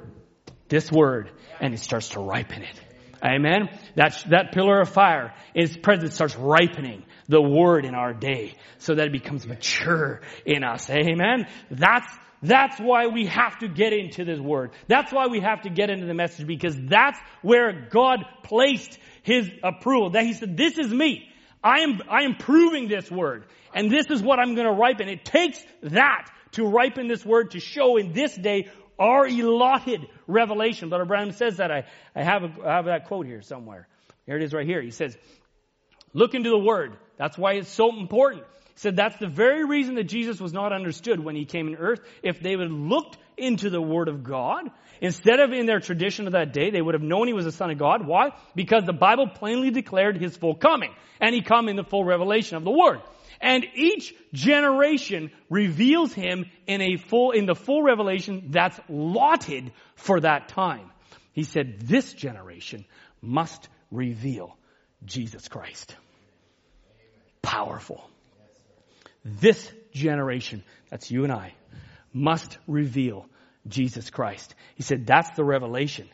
this 0.74 0.92
word, 0.92 1.30
and 1.62 1.72
it 1.76 1.80
starts 1.80 2.10
to 2.10 2.20
ripen 2.20 2.64
it. 2.64 2.82
Amen. 3.24 3.70
That, 3.96 4.22
that 4.32 4.54
pillar 4.54 4.82
of 4.82 4.90
fire, 4.90 5.32
its 5.54 5.78
presence 5.78 6.16
starts 6.16 6.36
ripening 6.36 7.04
the 7.28 7.42
word 7.42 7.86
in 7.86 7.94
our 7.94 8.12
day 8.12 8.56
so 8.80 8.96
that 8.96 9.06
it 9.06 9.12
becomes 9.12 9.46
mature 9.46 10.22
in 10.48 10.64
us. 10.64 10.90
Amen. 10.90 11.46
That's, 11.70 12.08
that's 12.42 12.80
why 12.80 13.06
we 13.08 13.28
have 13.28 13.60
to 13.60 13.68
get 13.68 13.94
into 13.94 14.26
this 14.26 14.40
word. 14.40 14.72
That's 14.88 15.14
why 15.14 15.28
we 15.28 15.42
have 15.42 15.62
to 15.62 15.70
get 15.70 15.92
into 15.92 16.08
the 16.08 16.16
message 16.16 16.48
because 16.48 16.76
that's 16.76 17.20
where 17.44 17.88
God 17.92 18.26
placed 18.42 18.98
his 19.22 19.50
approval. 19.64 20.10
That 20.10 20.26
he 20.26 20.34
said, 20.34 20.58
this 20.58 20.80
is 20.80 20.92
me. 20.92 21.30
I 21.64 21.82
am, 21.82 22.02
I 22.10 22.24
am 22.24 22.36
proving 22.36 22.88
this 22.88 23.12
word 23.12 23.46
and 23.76 23.92
this 23.92 24.08
is 24.10 24.24
what 24.24 24.40
I'm 24.40 24.56
going 24.56 24.68
to 24.68 24.74
ripen. 24.74 25.08
It 25.08 25.24
takes 25.24 25.64
that 25.84 26.30
to 26.54 26.66
ripen 26.66 27.08
this 27.08 27.24
word 27.26 27.52
to 27.52 27.60
show 27.60 27.98
in 27.98 28.12
this 28.14 28.36
day 28.36 28.70
our 29.00 29.26
allotted 29.26 30.08
revelation. 30.28 30.90
Brother 30.90 31.06
Branham 31.06 31.34
says 31.34 31.58
that 31.58 31.72
I, 31.72 31.86
I 32.16 32.24
have, 32.24 32.44
a, 32.44 32.68
I 32.68 32.76
have 32.76 32.86
that 32.86 33.08
quote 33.08 33.26
here 33.26 33.42
somewhere. 33.42 33.88
Here 34.26 34.38
it 34.38 34.44
is 34.44 34.54
right 34.54 34.66
here. 34.66 34.82
He 34.82 34.92
says, 34.92 35.18
look 36.14 36.34
into 36.34 36.50
the 36.50 36.58
word. 36.58 36.98
That's 37.18 37.38
why 37.38 37.54
it's 37.54 37.70
so 37.70 37.98
important. 37.98 38.44
He 38.74 38.80
said 38.80 38.96
that's 38.96 39.18
the 39.18 39.28
very 39.28 39.66
reason 39.66 39.96
that 39.96 40.06
Jesus 40.06 40.40
was 40.40 40.54
not 40.54 40.74
understood 40.74 41.20
when 41.20 41.36
he 41.36 41.46
came 41.46 41.68
in 41.68 41.76
earth. 41.76 42.00
If 42.22 42.40
they 42.40 42.56
would 42.56 42.70
have 42.70 42.78
looked 42.78 43.18
into 43.38 43.70
the 43.70 43.82
word 43.82 44.08
of 44.08 44.24
God, 44.24 44.70
instead 45.02 45.40
of 45.40 45.52
in 45.52 45.66
their 45.66 45.80
tradition 45.80 46.28
of 46.28 46.34
that 46.34 46.54
day, 46.54 46.72
they 46.72 46.82
would 46.82 46.94
have 46.94 47.04
known 47.04 47.28
he 47.28 47.34
was 47.34 47.46
the 47.46 47.52
son 47.52 47.72
of 47.72 47.78
God. 47.78 48.08
Why? 48.08 48.32
Because 48.56 48.86
the 48.86 48.94
Bible 48.94 49.28
plainly 49.28 49.72
declared 49.72 50.18
his 50.18 50.36
full 50.38 50.56
coming. 50.56 50.92
And 51.20 51.36
he 51.36 51.42
come 51.42 51.70
in 51.70 51.76
the 51.76 51.84
full 51.84 52.04
revelation 52.04 52.58
of 52.58 52.64
the 52.64 52.72
word. 52.72 53.02
And 53.44 53.66
each 53.76 54.16
generation 54.32 55.30
reveals 55.50 56.14
him 56.14 56.46
in 56.66 56.82
a 56.82 56.96
full, 56.96 57.32
in 57.32 57.46
the 57.46 57.56
full 57.56 57.84
revelation 57.84 58.46
that's 58.52 58.80
lotted 58.88 59.74
for 59.96 60.22
that 60.22 60.48
time. 60.48 60.90
He 61.34 61.44
said 61.44 61.82
this 61.82 62.14
generation 62.14 62.86
must 63.22 63.68
reveal 63.92 64.58
Jesus 65.04 65.50
Christ. 65.50 65.94
Powerful. 67.42 68.10
This 69.26 69.70
generation, 69.92 70.64
that's 70.90 71.12
you 71.12 71.26
and 71.26 71.34
I, 71.34 71.54
must 72.14 72.58
reveal 72.66 73.26
Jesus 73.68 74.10
Christ. 74.10 74.56
He 74.76 74.84
said 74.84 75.06
that's 75.06 75.36
the 75.36 75.44
revelation 75.44 76.08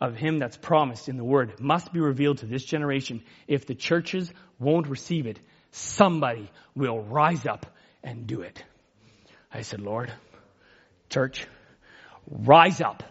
of 0.00 0.14
him 0.14 0.38
that's 0.38 0.56
promised 0.56 1.08
in 1.08 1.16
the 1.16 1.24
word 1.24 1.58
must 1.58 1.92
be 1.92 1.98
revealed 1.98 2.38
to 2.38 2.46
this 2.46 2.64
generation. 2.64 3.24
If 3.48 3.66
the 3.66 3.74
churches 3.74 4.32
won't 4.60 4.86
receive 4.86 5.26
it, 5.26 5.40
somebody 5.70 6.50
will 6.74 7.00
rise 7.00 7.46
up 7.46 7.66
and 8.02 8.26
do 8.26 8.42
it. 8.42 8.62
I 9.52 9.62
said, 9.62 9.80
Lord, 9.80 10.12
church, 11.08 11.46
rise 12.28 12.80
up. 12.80 13.02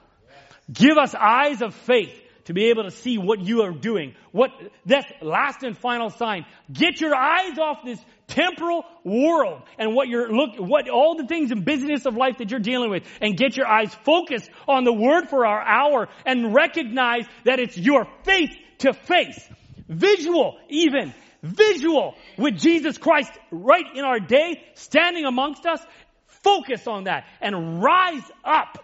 Give 0.71 0.97
us 0.97 1.15
eyes 1.15 1.61
of 1.61 1.73
faith 1.73 2.13
to 2.45 2.53
be 2.53 2.69
able 2.69 2.83
to 2.83 2.91
see 2.91 3.17
what 3.17 3.41
you 3.41 3.61
are 3.61 3.71
doing. 3.71 4.15
What, 4.31 4.49
that 4.87 5.05
last 5.21 5.61
and 5.61 5.77
final 5.77 6.09
sign. 6.09 6.45
Get 6.71 6.99
your 6.99 7.15
eyes 7.15 7.59
off 7.59 7.83
this 7.85 7.99
temporal 8.25 8.85
world 9.03 9.61
and 9.77 9.93
what 9.93 10.07
you're 10.07 10.31
look, 10.31 10.55
what 10.57 10.89
all 10.89 11.15
the 11.15 11.27
things 11.27 11.51
and 11.51 11.63
business 11.63 12.07
of 12.07 12.15
life 12.15 12.37
that 12.39 12.49
you're 12.49 12.59
dealing 12.59 12.89
with 12.89 13.03
and 13.21 13.37
get 13.37 13.55
your 13.55 13.67
eyes 13.67 13.93
focused 14.03 14.49
on 14.67 14.83
the 14.83 14.93
word 14.93 15.29
for 15.29 15.45
our 15.45 15.61
hour 15.61 16.07
and 16.25 16.53
recognize 16.53 17.25
that 17.45 17.59
it's 17.59 17.77
your 17.77 18.07
face 18.23 18.55
to 18.79 18.93
face. 18.93 19.47
Visual 19.87 20.57
even 20.69 21.13
visual 21.41 22.15
with 22.37 22.57
Jesus 22.57 22.97
Christ 22.97 23.31
right 23.51 23.85
in 23.95 24.03
our 24.03 24.19
day, 24.19 24.61
standing 24.75 25.25
amongst 25.25 25.65
us, 25.65 25.81
focus 26.27 26.87
on 26.87 27.05
that 27.05 27.25
and 27.41 27.81
rise 27.81 28.23
up 28.43 28.77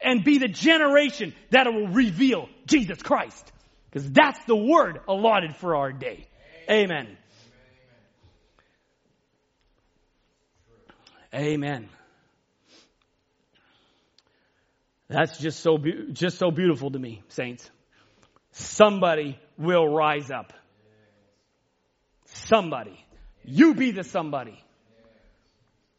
and 0.00 0.24
be 0.24 0.38
the 0.38 0.48
generation 0.48 1.34
that 1.50 1.66
will 1.66 1.88
reveal 1.88 2.48
Jesus 2.66 3.02
Christ. 3.02 3.52
Because 3.90 4.10
that's 4.10 4.42
the 4.44 4.56
word 4.56 5.00
allotted 5.08 5.56
for 5.56 5.76
our 5.76 5.92
day. 5.92 6.26
Amen. 6.70 7.16
Amen. 11.34 11.88
That's 15.08 15.38
just 15.38 15.60
so 15.60 15.76
be- 15.76 16.12
just 16.12 16.38
so 16.38 16.50
beautiful 16.50 16.90
to 16.90 16.98
me, 16.98 17.22
saints. 17.28 17.68
Somebody 18.52 19.38
will 19.58 19.86
rise 19.88 20.30
up. 20.30 20.52
Somebody. 22.32 22.98
You 23.44 23.74
be 23.74 23.90
the 23.90 24.04
somebody. 24.04 24.58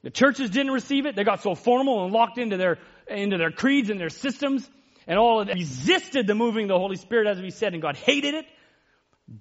The 0.03 0.09
churches 0.09 0.49
didn't 0.49 0.71
receive 0.71 1.05
it. 1.05 1.15
They 1.15 1.23
got 1.23 1.41
so 1.41 1.55
formal 1.55 2.03
and 2.03 2.13
locked 2.13 2.37
into 2.37 2.57
their, 2.57 2.79
into 3.07 3.37
their 3.37 3.51
creeds 3.51 3.89
and 3.89 3.99
their 3.99 4.09
systems 4.09 4.67
and 5.07 5.19
all 5.19 5.41
of 5.41 5.47
that. 5.47 5.55
Resisted 5.55 6.27
the 6.27 6.35
moving 6.35 6.65
of 6.65 6.69
the 6.69 6.79
Holy 6.79 6.95
Spirit 6.95 7.27
as 7.27 7.41
we 7.41 7.51
said 7.51 7.73
and 7.73 7.81
God 7.81 7.95
hated 7.95 8.33
it. 8.33 8.45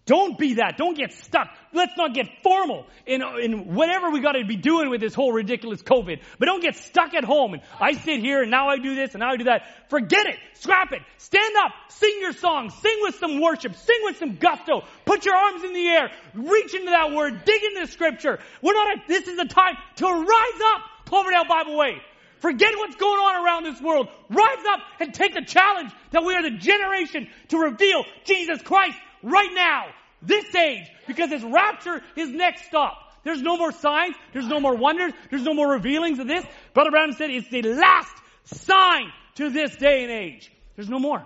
Don't 0.06 0.38
be 0.38 0.54
that. 0.54 0.76
Don't 0.76 0.96
get 0.96 1.12
stuck. 1.12 1.48
Let's 1.72 1.96
not 1.96 2.14
get 2.14 2.26
formal 2.42 2.86
in, 3.06 3.22
in 3.22 3.74
whatever 3.74 4.10
we 4.10 4.20
got 4.20 4.32
to 4.32 4.44
be 4.44 4.56
doing 4.56 4.88
with 4.88 5.00
this 5.00 5.14
whole 5.14 5.32
ridiculous 5.32 5.82
COVID. 5.82 6.20
But 6.38 6.46
don't 6.46 6.62
get 6.62 6.76
stuck 6.76 7.14
at 7.14 7.24
home 7.24 7.54
and 7.54 7.62
I 7.80 7.92
sit 7.94 8.20
here 8.20 8.42
and 8.42 8.50
now 8.50 8.68
I 8.68 8.78
do 8.78 8.94
this 8.94 9.14
and 9.14 9.20
now 9.20 9.30
I 9.30 9.36
do 9.36 9.44
that. 9.44 9.90
Forget 9.90 10.26
it. 10.26 10.38
Scrap 10.54 10.92
it. 10.92 11.02
Stand 11.18 11.54
up. 11.64 11.72
Sing 11.88 12.18
your 12.20 12.32
song. 12.32 12.70
Sing 12.70 12.98
with 13.02 13.16
some 13.16 13.40
worship. 13.40 13.74
Sing 13.74 13.98
with 14.04 14.18
some 14.18 14.36
gusto. 14.36 14.82
Put 15.04 15.24
your 15.24 15.34
arms 15.34 15.64
in 15.64 15.72
the 15.72 15.88
air. 15.88 16.10
Reach 16.34 16.74
into 16.74 16.90
that 16.90 17.12
word. 17.12 17.44
Dig 17.44 17.62
into 17.62 17.80
the 17.80 17.90
scripture. 17.90 18.38
We're 18.62 18.74
not, 18.74 18.96
a, 18.96 19.02
this 19.08 19.26
is 19.26 19.36
the 19.36 19.46
time 19.46 19.74
to 19.96 20.06
rise 20.06 20.60
up. 20.74 20.82
Cloverdale 21.06 21.46
Bible 21.48 21.76
Way. 21.76 22.00
Forget 22.38 22.74
what's 22.76 22.96
going 22.96 23.18
on 23.18 23.44
around 23.44 23.64
this 23.64 23.80
world. 23.82 24.08
Rise 24.30 24.64
up 24.72 24.80
and 25.00 25.12
take 25.12 25.34
the 25.34 25.44
challenge 25.44 25.92
that 26.12 26.24
we 26.24 26.34
are 26.34 26.42
the 26.42 26.56
generation 26.56 27.28
to 27.48 27.58
reveal 27.58 28.04
Jesus 28.24 28.62
Christ 28.62 28.96
right 29.22 29.50
now, 29.54 29.86
this 30.22 30.54
age, 30.54 30.86
because 31.06 31.30
his 31.30 31.42
rapture 31.42 32.02
is 32.16 32.28
next 32.30 32.66
stop. 32.66 32.96
There's 33.22 33.42
no 33.42 33.56
more 33.56 33.72
signs. 33.72 34.16
There's 34.32 34.46
no 34.46 34.60
more 34.60 34.74
wonders. 34.74 35.12
There's 35.30 35.42
no 35.42 35.54
more 35.54 35.72
revealings 35.72 36.18
of 36.18 36.26
this. 36.26 36.44
Brother 36.72 36.90
Branham 36.90 37.12
said 37.12 37.30
it's 37.30 37.48
the 37.50 37.62
last 37.62 38.14
sign 38.44 39.12
to 39.36 39.50
this 39.50 39.76
day 39.76 40.02
and 40.02 40.10
age. 40.10 40.50
There's 40.76 40.88
no 40.88 40.98
more. 40.98 41.24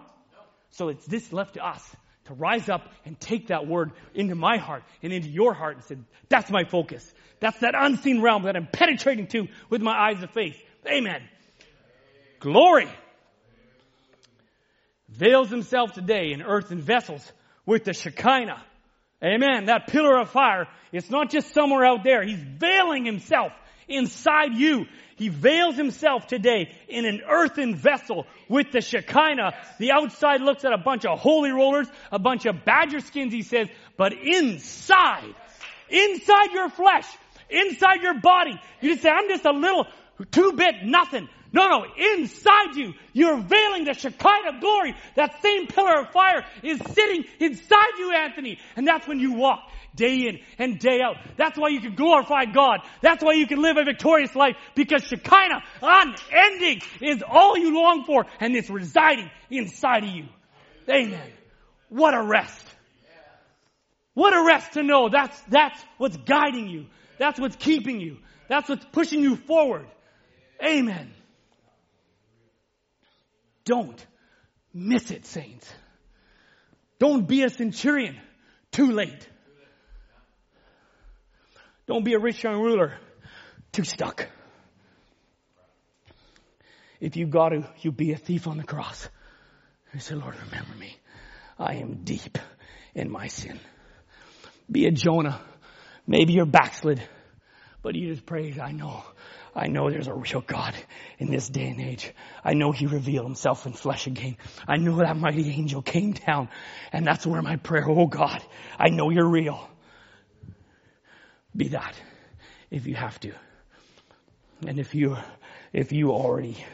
So 0.70 0.88
it's 0.88 1.06
this 1.06 1.32
left 1.32 1.54
to 1.54 1.64
us 1.64 1.96
to 2.24 2.34
rise 2.34 2.68
up 2.68 2.90
and 3.04 3.18
take 3.20 3.48
that 3.48 3.66
word 3.66 3.92
into 4.14 4.34
my 4.34 4.56
heart 4.56 4.82
and 5.02 5.12
into 5.12 5.28
your 5.28 5.54
heart 5.54 5.76
and 5.76 5.84
say, 5.84 5.96
that's 6.28 6.50
my 6.50 6.64
focus. 6.64 7.12
That's 7.40 7.58
that 7.60 7.74
unseen 7.76 8.22
realm 8.22 8.44
that 8.44 8.56
I'm 8.56 8.66
penetrating 8.66 9.26
to 9.28 9.48
with 9.68 9.82
my 9.82 9.92
eyes 9.92 10.22
of 10.22 10.30
faith. 10.30 10.56
Amen. 10.86 11.22
Glory. 12.40 12.88
Veils 15.08 15.50
himself 15.50 15.92
today 15.92 16.32
in 16.32 16.42
earthen 16.42 16.80
vessels 16.80 17.30
with 17.66 17.84
the 17.84 17.92
Shekinah. 17.92 18.62
Amen. 19.22 19.66
That 19.66 19.86
pillar 19.86 20.18
of 20.18 20.30
fire, 20.30 20.66
it's 20.92 21.10
not 21.10 21.30
just 21.30 21.54
somewhere 21.54 21.84
out 21.84 22.04
there. 22.04 22.22
He's 22.22 22.40
veiling 22.40 23.04
himself 23.04 23.52
inside 23.88 24.54
you. 24.54 24.86
He 25.16 25.28
veils 25.28 25.76
himself 25.76 26.26
today 26.26 26.74
in 26.88 27.04
an 27.06 27.22
earthen 27.28 27.76
vessel 27.76 28.26
with 28.48 28.72
the 28.72 28.80
Shekinah. 28.80 29.54
The 29.78 29.92
outside 29.92 30.40
looks 30.40 30.64
at 30.64 30.72
a 30.72 30.78
bunch 30.78 31.04
of 31.04 31.18
holy 31.20 31.52
rollers, 31.52 31.86
a 32.10 32.18
bunch 32.18 32.46
of 32.46 32.64
badger 32.64 33.00
skins, 33.00 33.32
he 33.32 33.42
says, 33.42 33.68
but 33.96 34.12
inside, 34.12 35.34
inside 35.88 36.52
your 36.52 36.68
flesh, 36.68 37.06
inside 37.48 38.02
your 38.02 38.20
body, 38.20 38.60
you 38.80 38.90
just 38.90 39.02
say, 39.02 39.10
I'm 39.10 39.28
just 39.28 39.44
a 39.44 39.52
little, 39.52 39.86
two 40.32 40.52
bit 40.52 40.84
nothing. 40.84 41.28
No, 41.54 41.68
no, 41.68 41.84
inside 41.96 42.74
you, 42.74 42.94
you're 43.12 43.40
veiling 43.40 43.84
the 43.84 43.94
Shekinah 43.94 44.58
glory. 44.58 44.96
That 45.14 45.40
same 45.40 45.68
pillar 45.68 46.00
of 46.00 46.10
fire 46.10 46.44
is 46.64 46.80
sitting 46.80 47.24
inside 47.38 47.96
you, 47.96 48.12
Anthony. 48.12 48.58
And 48.74 48.84
that's 48.84 49.06
when 49.06 49.20
you 49.20 49.34
walk 49.34 49.60
day 49.94 50.26
in 50.26 50.40
and 50.58 50.80
day 50.80 51.00
out. 51.00 51.14
That's 51.36 51.56
why 51.56 51.68
you 51.68 51.80
can 51.80 51.94
glorify 51.94 52.46
God. 52.46 52.80
That's 53.02 53.22
why 53.22 53.34
you 53.34 53.46
can 53.46 53.62
live 53.62 53.76
a 53.76 53.84
victorious 53.84 54.34
life 54.34 54.56
because 54.74 55.04
Shekinah, 55.04 55.62
unending, 55.80 56.82
is 57.00 57.22
all 57.22 57.56
you 57.56 57.72
long 57.72 58.02
for 58.04 58.26
and 58.40 58.56
it's 58.56 58.68
residing 58.68 59.30
inside 59.48 60.02
of 60.02 60.10
you. 60.10 60.24
Amen. 60.90 61.32
What 61.88 62.14
a 62.14 62.22
rest. 62.24 62.66
What 64.14 64.34
a 64.34 64.44
rest 64.44 64.72
to 64.72 64.82
know 64.82 65.08
that's, 65.08 65.40
that's 65.42 65.80
what's 65.98 66.16
guiding 66.16 66.66
you. 66.68 66.86
That's 67.20 67.38
what's 67.38 67.54
keeping 67.54 68.00
you. 68.00 68.16
That's 68.48 68.68
what's 68.68 68.84
pushing 68.86 69.20
you 69.20 69.36
forward. 69.36 69.86
Amen. 70.60 71.12
Don't 73.64 74.06
miss 74.72 75.10
it, 75.10 75.26
saints. 75.26 75.72
Don't 76.98 77.26
be 77.26 77.42
a 77.42 77.50
centurion 77.50 78.16
too 78.70 78.90
late. 78.90 79.28
Don't 81.86 82.04
be 82.04 82.14
a 82.14 82.18
rich 82.18 82.42
young 82.42 82.60
ruler 82.60 82.94
too 83.72 83.84
stuck. 83.84 84.28
If 87.00 87.16
you 87.16 87.26
got 87.26 87.50
to, 87.50 87.68
you 87.80 87.92
be 87.92 88.12
a 88.12 88.16
thief 88.16 88.46
on 88.46 88.56
the 88.56 88.64
cross. 88.64 89.08
You 89.92 90.00
say, 90.00 90.14
Lord, 90.14 90.34
remember 90.46 90.74
me. 90.78 90.96
I 91.58 91.74
am 91.74 92.04
deep 92.04 92.38
in 92.94 93.10
my 93.10 93.26
sin. 93.26 93.60
Be 94.70 94.86
a 94.86 94.90
Jonah. 94.90 95.40
Maybe 96.06 96.32
you're 96.32 96.46
backslid, 96.46 97.02
but 97.82 97.94
you 97.94 98.12
just 98.12 98.26
praise, 98.26 98.58
I 98.58 98.72
know 98.72 99.04
I 99.54 99.68
know 99.68 99.88
there's 99.88 100.08
a 100.08 100.14
real 100.14 100.40
God 100.40 100.74
in 101.18 101.30
this 101.30 101.48
day 101.48 101.68
and 101.68 101.80
age. 101.80 102.12
I 102.44 102.54
know 102.54 102.72
He 102.72 102.86
revealed 102.86 103.26
Himself 103.26 103.66
in 103.66 103.72
flesh 103.72 104.06
again. 104.06 104.36
I 104.66 104.76
know 104.76 104.96
that 104.96 105.16
mighty 105.16 105.48
angel 105.50 105.82
came 105.82 106.12
down 106.12 106.48
and 106.92 107.06
that's 107.06 107.26
where 107.26 107.42
my 107.42 107.56
prayer, 107.56 107.88
oh 107.88 108.06
God, 108.06 108.42
I 108.78 108.90
know 108.90 109.10
you're 109.10 109.28
real. 109.28 109.68
Be 111.56 111.68
that 111.68 111.94
if 112.70 112.86
you 112.86 112.94
have 112.96 113.18
to. 113.20 113.32
And 114.66 114.78
if 114.78 114.94
you, 114.94 115.16
if 115.72 115.92
you 115.92 116.10
already 116.10 116.64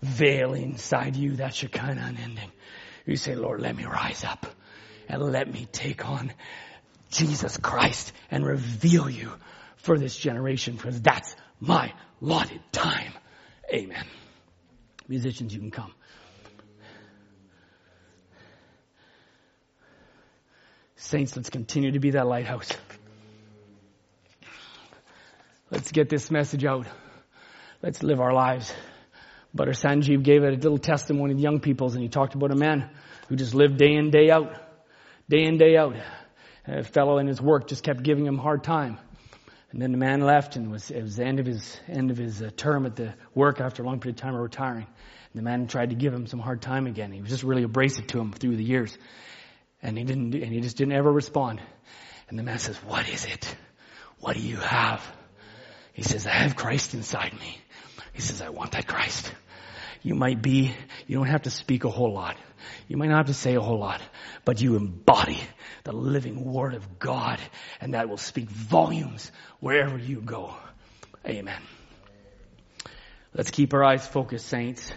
veil 0.00 0.54
inside 0.54 1.16
you 1.16 1.36
that 1.36 1.54
Shekinah 1.54 2.02
unending, 2.02 2.50
you 3.04 3.16
say, 3.16 3.34
Lord, 3.34 3.60
let 3.60 3.76
me 3.76 3.84
rise 3.84 4.24
up 4.24 4.46
and 5.08 5.22
let 5.22 5.52
me 5.52 5.66
take 5.70 6.08
on 6.08 6.32
Jesus 7.10 7.56
Christ 7.58 8.12
and 8.30 8.46
reveal 8.46 9.10
you 9.10 9.32
for 9.76 9.98
this 9.98 10.16
generation 10.16 10.76
because 10.76 11.00
that's 11.00 11.36
my 11.62 11.92
allotted 12.20 12.60
time. 12.72 13.12
Amen. 13.72 14.04
Musicians, 15.08 15.54
you 15.54 15.60
can 15.60 15.70
come. 15.70 15.94
Saints, 20.96 21.36
let's 21.36 21.50
continue 21.50 21.92
to 21.92 22.00
be 22.00 22.10
that 22.10 22.26
lighthouse. 22.26 22.68
Let's 25.70 25.92
get 25.92 26.08
this 26.08 26.30
message 26.30 26.64
out. 26.64 26.86
Let's 27.80 28.02
live 28.02 28.20
our 28.20 28.32
lives. 28.32 28.72
Brother 29.54 29.72
Sanjeev 29.72 30.22
gave 30.22 30.42
a 30.42 30.50
little 30.50 30.78
testimony 30.78 31.34
to 31.34 31.40
young 31.40 31.60
people's 31.60 31.94
and 31.94 32.02
he 32.02 32.08
talked 32.08 32.34
about 32.34 32.50
a 32.50 32.56
man 32.56 32.90
who 33.28 33.36
just 33.36 33.54
lived 33.54 33.76
day 33.76 33.94
in, 33.94 34.10
day 34.10 34.30
out. 34.30 34.52
Day 35.28 35.44
in, 35.44 35.58
day 35.58 35.76
out. 35.76 35.94
A 36.66 36.82
fellow 36.82 37.18
in 37.18 37.26
his 37.26 37.40
work 37.40 37.68
just 37.68 37.84
kept 37.84 38.02
giving 38.02 38.26
him 38.26 38.38
hard 38.38 38.64
time. 38.64 38.98
And 39.72 39.80
then 39.80 39.90
the 39.90 39.98
man 39.98 40.20
left, 40.20 40.56
and 40.56 40.66
it 40.66 40.70
was, 40.70 40.90
it 40.90 41.02
was 41.02 41.16
the 41.16 41.24
end 41.24 41.40
of 41.40 41.46
his 41.46 41.80
end 41.88 42.10
of 42.10 42.18
his 42.18 42.42
uh, 42.42 42.50
term 42.54 42.84
at 42.84 42.94
the 42.94 43.14
work 43.34 43.58
after 43.60 43.82
a 43.82 43.86
long 43.86 44.00
period 44.00 44.16
of 44.16 44.20
time 44.20 44.34
of 44.34 44.40
retiring. 44.40 44.86
And 44.86 45.40
the 45.40 45.42
man 45.42 45.66
tried 45.66 45.90
to 45.90 45.96
give 45.96 46.12
him 46.12 46.26
some 46.26 46.40
hard 46.40 46.60
time 46.60 46.86
again. 46.86 47.10
He 47.10 47.22
was 47.22 47.30
just 47.30 47.42
really 47.42 47.62
abrasive 47.62 48.06
to 48.08 48.20
him 48.20 48.32
through 48.32 48.56
the 48.56 48.64
years, 48.64 48.96
and 49.82 49.96
he 49.96 50.04
didn't, 50.04 50.34
and 50.34 50.52
he 50.52 50.60
just 50.60 50.76
didn't 50.76 50.92
ever 50.92 51.10
respond. 51.10 51.62
And 52.28 52.38
the 52.38 52.42
man 52.42 52.58
says, 52.58 52.76
"What 52.84 53.08
is 53.08 53.24
it? 53.24 53.56
What 54.20 54.36
do 54.36 54.42
you 54.42 54.58
have?" 54.58 55.02
He 55.94 56.02
says, 56.02 56.26
"I 56.26 56.30
have 56.30 56.54
Christ 56.54 56.92
inside 56.92 57.32
me." 57.40 57.58
He 58.12 58.20
says, 58.20 58.42
"I 58.42 58.50
want 58.50 58.72
that 58.72 58.86
Christ." 58.86 59.32
You 60.02 60.14
might 60.14 60.42
be, 60.42 60.74
you 61.06 61.16
don't 61.16 61.28
have 61.28 61.42
to 61.42 61.50
speak 61.50 61.84
a 61.84 61.90
whole 61.90 62.12
lot. 62.12 62.36
You 62.88 62.96
might 62.96 63.08
not 63.08 63.18
have 63.18 63.26
to 63.26 63.34
say 63.34 63.54
a 63.54 63.60
whole 63.60 63.78
lot, 63.78 64.00
but 64.44 64.60
you 64.60 64.76
embody 64.76 65.40
the 65.84 65.92
living 65.92 66.44
Word 66.52 66.74
of 66.74 66.98
God, 66.98 67.40
and 67.80 67.94
that 67.94 68.08
will 68.08 68.16
speak 68.16 68.50
volumes 68.50 69.30
wherever 69.60 69.96
you 69.98 70.20
go. 70.20 70.54
Amen. 71.26 71.60
Let's 73.34 73.50
keep 73.50 73.72
our 73.74 73.84
eyes 73.84 74.06
focused, 74.06 74.46
saints. 74.46 74.92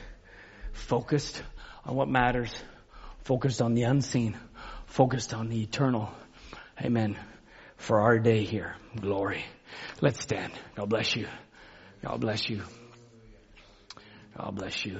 Focused 0.73 1.41
on 1.85 1.95
what 1.95 2.09
matters. 2.09 2.53
Focused 3.23 3.61
on 3.61 3.75
the 3.75 3.83
unseen. 3.83 4.37
Focused 4.87 5.33
on 5.33 5.49
the 5.49 5.61
eternal. 5.61 6.11
Amen. 6.81 7.17
For 7.77 8.01
our 8.01 8.19
day 8.19 8.43
here. 8.43 8.75
Glory. 8.99 9.45
Let's 10.01 10.21
stand. 10.21 10.51
God 10.75 10.89
bless 10.89 11.15
you. 11.15 11.27
God 12.01 12.19
bless 12.19 12.49
you. 12.49 12.63
God 14.37 14.55
bless 14.55 14.85
you. 14.85 14.99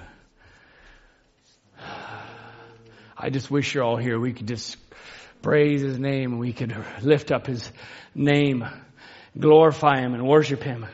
I 3.17 3.29
just 3.29 3.51
wish 3.51 3.73
you're 3.73 3.83
all 3.83 3.97
here. 3.97 4.19
We 4.19 4.33
could 4.33 4.47
just 4.47 4.77
praise 5.41 5.81
His 5.81 5.99
name 5.99 6.33
and 6.33 6.39
we 6.39 6.53
could 6.53 6.75
lift 7.01 7.31
up 7.31 7.47
His 7.47 7.69
name, 8.13 8.65
glorify 9.37 9.99
Him 9.99 10.13
and 10.13 10.25
worship 10.25 10.63
Him. 10.63 10.85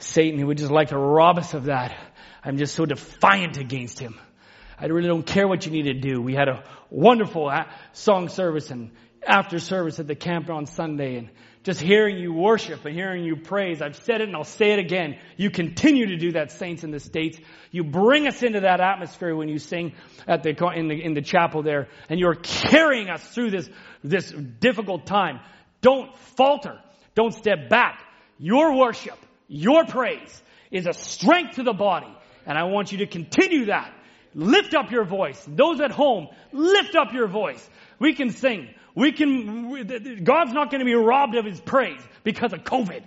Satan, 0.00 0.38
he 0.38 0.44
would 0.44 0.58
just 0.58 0.70
like 0.70 0.88
to 0.88 0.98
rob 0.98 1.38
us 1.38 1.54
of 1.54 1.64
that. 1.64 1.96
I'm 2.44 2.56
just 2.56 2.74
so 2.74 2.84
defiant 2.84 3.58
against 3.58 3.98
Him. 3.98 4.18
I 4.78 4.86
really 4.86 5.08
don't 5.08 5.26
care 5.26 5.46
what 5.46 5.64
you 5.66 5.72
need 5.72 5.84
to 5.84 5.94
do. 5.94 6.20
We 6.20 6.34
had 6.34 6.48
a 6.48 6.64
wonderful 6.90 7.48
uh, 7.48 7.64
song 7.92 8.28
service 8.28 8.70
and 8.70 8.90
after 9.26 9.58
service 9.58 9.98
at 9.98 10.06
the 10.06 10.14
camp 10.14 10.50
on 10.50 10.66
Sunday 10.66 11.16
and 11.16 11.30
just 11.64 11.80
hearing 11.80 12.18
you 12.18 12.32
worship 12.32 12.84
and 12.84 12.94
hearing 12.94 13.24
you 13.24 13.36
praise. 13.36 13.82
I've 13.82 13.96
said 13.96 14.20
it 14.20 14.28
and 14.28 14.36
I'll 14.36 14.44
say 14.44 14.72
it 14.72 14.78
again. 14.78 15.18
You 15.36 15.50
continue 15.50 16.06
to 16.06 16.16
do 16.16 16.32
that, 16.32 16.52
saints 16.52 16.84
in 16.84 16.90
the 16.90 17.00
States. 17.00 17.38
You 17.70 17.84
bring 17.84 18.26
us 18.26 18.42
into 18.42 18.60
that 18.60 18.80
atmosphere 18.80 19.34
when 19.34 19.48
you 19.48 19.58
sing 19.58 19.94
at 20.26 20.42
the, 20.42 20.50
in 20.74 20.88
the, 20.88 21.02
in 21.02 21.14
the 21.14 21.22
chapel 21.22 21.62
there 21.62 21.88
and 22.08 22.18
you're 22.18 22.36
carrying 22.36 23.10
us 23.10 23.22
through 23.28 23.50
this, 23.50 23.68
this 24.02 24.30
difficult 24.30 25.06
time. 25.06 25.40
Don't 25.80 26.16
falter. 26.36 26.78
Don't 27.14 27.34
step 27.34 27.68
back. 27.68 28.00
Your 28.38 28.76
worship, 28.76 29.18
your 29.48 29.84
praise 29.84 30.42
is 30.70 30.86
a 30.86 30.92
strength 30.92 31.56
to 31.56 31.64
the 31.64 31.72
body. 31.72 32.14
And 32.46 32.56
I 32.56 32.64
want 32.64 32.92
you 32.92 32.98
to 32.98 33.06
continue 33.06 33.66
that. 33.66 33.92
Lift 34.34 34.74
up 34.74 34.90
your 34.90 35.04
voice. 35.04 35.42
Those 35.48 35.80
at 35.80 35.90
home, 35.90 36.28
lift 36.52 36.94
up 36.94 37.12
your 37.12 37.26
voice. 37.26 37.68
We 37.98 38.14
can 38.14 38.30
sing. 38.30 38.68
We 38.98 39.12
can, 39.12 40.24
God's 40.24 40.52
not 40.52 40.72
going 40.72 40.80
to 40.80 40.84
be 40.84 40.94
robbed 40.94 41.36
of 41.36 41.44
his 41.44 41.60
praise 41.60 42.00
because 42.24 42.52
of 42.52 42.64
COVID. 42.64 43.04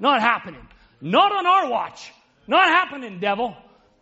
Not 0.00 0.22
happening. 0.22 0.66
Not 1.02 1.32
on 1.32 1.46
our 1.46 1.68
watch. 1.68 2.10
Not 2.46 2.70
happening, 2.70 3.20
devil. 3.20 3.54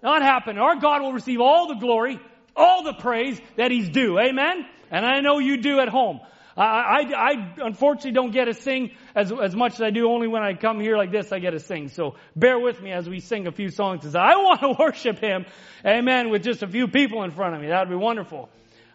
Not 0.05 0.23
happening. 0.23 0.59
Our 0.63 0.77
God 0.77 1.03
will 1.03 1.13
receive 1.13 1.41
all 1.41 1.67
the 1.67 1.75
glory, 1.75 2.21
all 2.55 2.85
the 2.85 2.93
praise 2.93 3.41
that 3.57 3.73
he's 3.73 3.89
due. 3.89 4.21
Amen? 4.21 4.65
And 4.93 5.05
I 5.05 5.19
know 5.19 5.41
you 5.41 5.57
do 5.57 5.81
at 5.81 5.89
home. 5.89 6.21
I, 6.57 6.63
I, 6.63 7.31
I 7.31 7.55
unfortunately 7.57 8.13
don't 8.13 8.31
get 8.31 8.45
to 8.45 8.55
sing 8.55 8.93
as, 9.17 9.33
as 9.33 9.57
much 9.57 9.75
as 9.75 9.83
I 9.83 9.91
do 9.91 10.09
only 10.09 10.29
when 10.29 10.45
I 10.45 10.55
come 10.55 10.79
here 10.79 10.97
like 10.97 11.11
this, 11.11 11.33
I 11.33 11.41
get 11.41 11.51
to 11.51 11.59
sing. 11.59 11.89
So 11.89 12.15
bear 12.37 12.57
with 12.57 12.81
me 12.81 12.93
as 12.93 13.09
we 13.09 13.19
sing 13.19 13.49
a 13.49 13.53
few 13.53 13.71
songs. 13.71 14.15
I 14.15 14.37
want 14.37 14.61
to 14.61 14.77
worship 14.79 15.19
him, 15.19 15.47
amen, 15.85 16.31
with 16.31 16.45
just 16.45 16.63
a 16.63 16.69
few 16.69 16.87
people 16.87 17.25
in 17.25 17.33
front 17.33 17.57
of 17.57 17.61
me. 17.61 17.67
That 17.67 17.89
would 17.89 17.99
be 17.99 18.01
wonderful. 18.01 18.49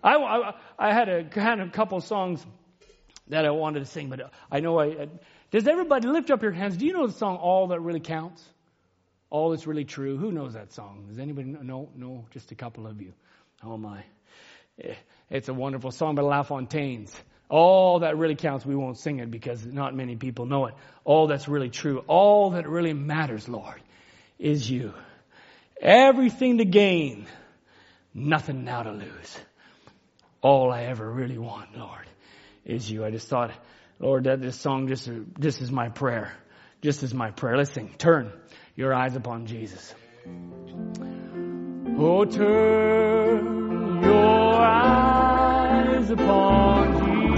I, 0.03 0.15
I, 0.15 0.53
I 0.77 0.93
had 0.93 1.09
a 1.09 1.23
kind 1.23 1.61
of 1.61 1.71
couple 1.71 1.99
songs 2.01 2.45
that 3.27 3.45
I 3.45 3.51
wanted 3.51 3.79
to 3.79 3.85
sing, 3.85 4.09
but 4.09 4.31
I 4.51 4.59
know 4.59 4.79
I, 4.79 4.85
I. 4.85 5.07
Does 5.51 5.67
everybody 5.67 6.07
lift 6.07 6.31
up 6.31 6.41
your 6.41 6.51
hands? 6.51 6.77
Do 6.77 6.85
you 6.85 6.93
know 6.93 7.07
the 7.07 7.13
song 7.13 7.37
All 7.37 7.67
That 7.67 7.79
Really 7.79 7.99
Counts? 7.99 8.43
All 9.29 9.51
That's 9.51 9.65
Really 9.65 9.85
True? 9.85 10.17
Who 10.17 10.31
knows 10.31 10.53
that 10.53 10.73
song? 10.73 11.05
Does 11.07 11.19
anybody 11.19 11.49
know? 11.49 11.61
No, 11.61 11.89
no 11.95 12.25
just 12.31 12.51
a 12.51 12.55
couple 12.55 12.87
of 12.87 13.01
you. 13.01 13.13
Oh 13.63 13.77
my. 13.77 14.03
Eh, 14.81 14.93
it's 15.29 15.49
a 15.49 15.53
wonderful 15.53 15.91
song 15.91 16.15
by 16.15 16.21
La 16.21 16.43
Fontaine's. 16.43 17.15
All 17.47 17.99
that 17.99 18.17
really 18.17 18.35
counts, 18.35 18.65
we 18.65 18.75
won't 18.75 18.97
sing 18.97 19.19
it 19.19 19.29
because 19.29 19.65
not 19.65 19.95
many 19.95 20.15
people 20.15 20.45
know 20.45 20.65
it. 20.65 20.73
All 21.03 21.27
that's 21.27 21.47
really 21.47 21.69
true, 21.69 22.03
all 22.07 22.51
that 22.51 22.67
really 22.67 22.93
matters, 22.93 23.47
Lord, 23.47 23.79
is 24.39 24.69
you. 24.69 24.93
Everything 25.79 26.57
to 26.57 26.65
gain, 26.65 27.27
nothing 28.13 28.63
now 28.63 28.83
to 28.83 28.91
lose 28.91 29.37
all 30.45 30.71
I 30.71 30.83
ever 30.83 31.09
really 31.11 31.39
want, 31.39 31.75
Lord, 31.75 32.07
is 32.65 32.89
you. 32.89 33.03
I 33.03 33.09
just 33.09 33.27
thought, 33.27 33.51
Lord, 33.99 34.25
that 34.25 34.41
this 34.41 34.55
song 34.55 34.87
just, 34.87 35.09
this 35.39 35.59
is 35.59 35.71
my 35.71 35.89
prayer. 35.89 36.31
Just 36.83 37.01
is 37.01 37.15
my 37.15 37.31
prayer. 37.31 37.57
Let's 37.57 37.71
sing. 37.71 37.95
Turn 37.97 38.31
your 38.75 38.93
eyes 38.93 39.15
upon 39.15 39.47
Jesus. 39.47 39.95
Oh, 41.97 42.25
turn 42.25 44.03
your 44.03 44.53
eyes 44.61 46.11
upon 46.11 46.93
Jesus. 46.93 47.33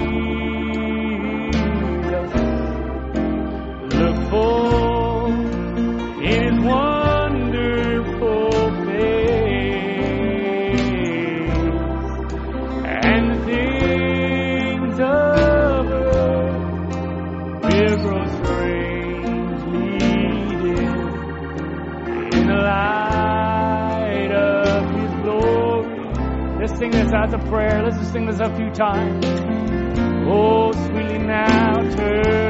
Look 3.95 4.29
for 4.29 5.29
in 6.23 6.57
His 6.57 6.59
one. 6.59 6.96
sing 26.91 27.03
this 27.03 27.13
as 27.13 27.33
a 27.33 27.37
prayer. 27.49 27.83
Let's 27.83 27.97
just 27.97 28.13
sing 28.13 28.25
this 28.25 28.39
a 28.39 28.53
few 28.55 28.69
times. 28.71 29.25
Oh, 30.29 30.71
sweetly 30.71 31.19
now 31.19 31.81
turn. 31.95 32.46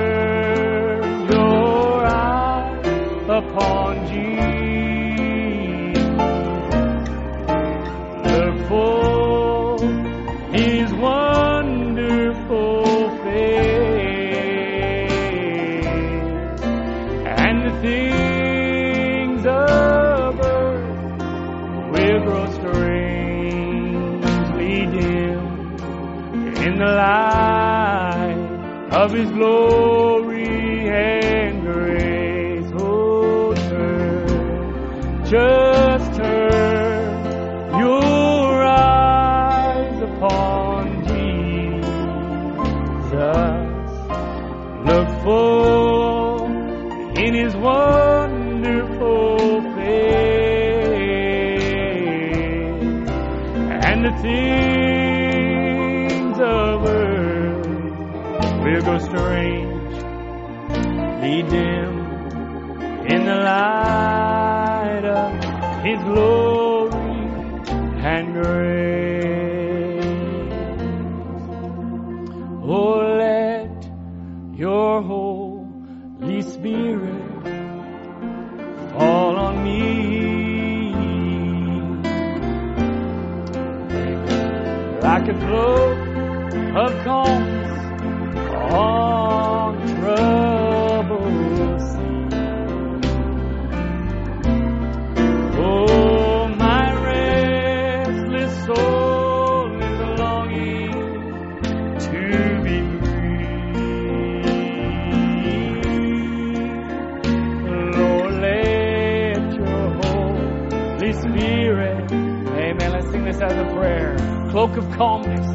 calmness 114.97 115.47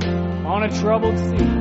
on 0.46 0.62
a 0.62 0.70
troubled 0.80 1.18
sea. 1.18 1.51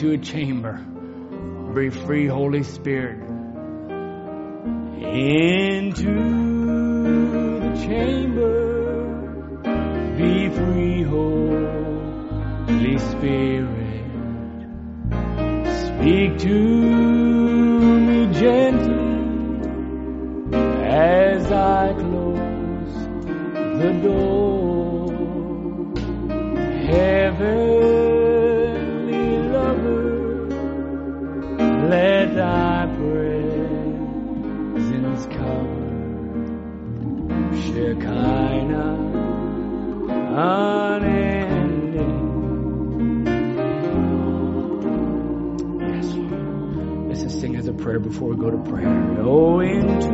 into 0.00 0.12
a 0.12 0.18
chamber. 0.18 0.74
Be 1.74 1.90
free, 1.90 2.26
Holy 2.26 2.62
Spirit. 2.62 3.18
Into 5.00 6.14
the 7.58 7.72
chamber. 7.84 8.76
Be 10.16 10.50
free, 10.50 11.02
Holy 11.02 11.78
Spirit. 12.98 14.04
Speak 15.66 16.38
to 16.38 16.54
me 18.00 18.32
gently 18.34 18.98
as 20.86 21.50
I 21.50 21.92
close 21.94 22.94
the 23.80 23.92
door. 24.04 24.47
prayer 47.88 48.00
before 48.00 48.28
we 48.28 48.36
go 48.36 48.50
to 48.50 48.58
prayer. 48.70 49.16
Oh, 49.20 49.60
into, 49.60 50.12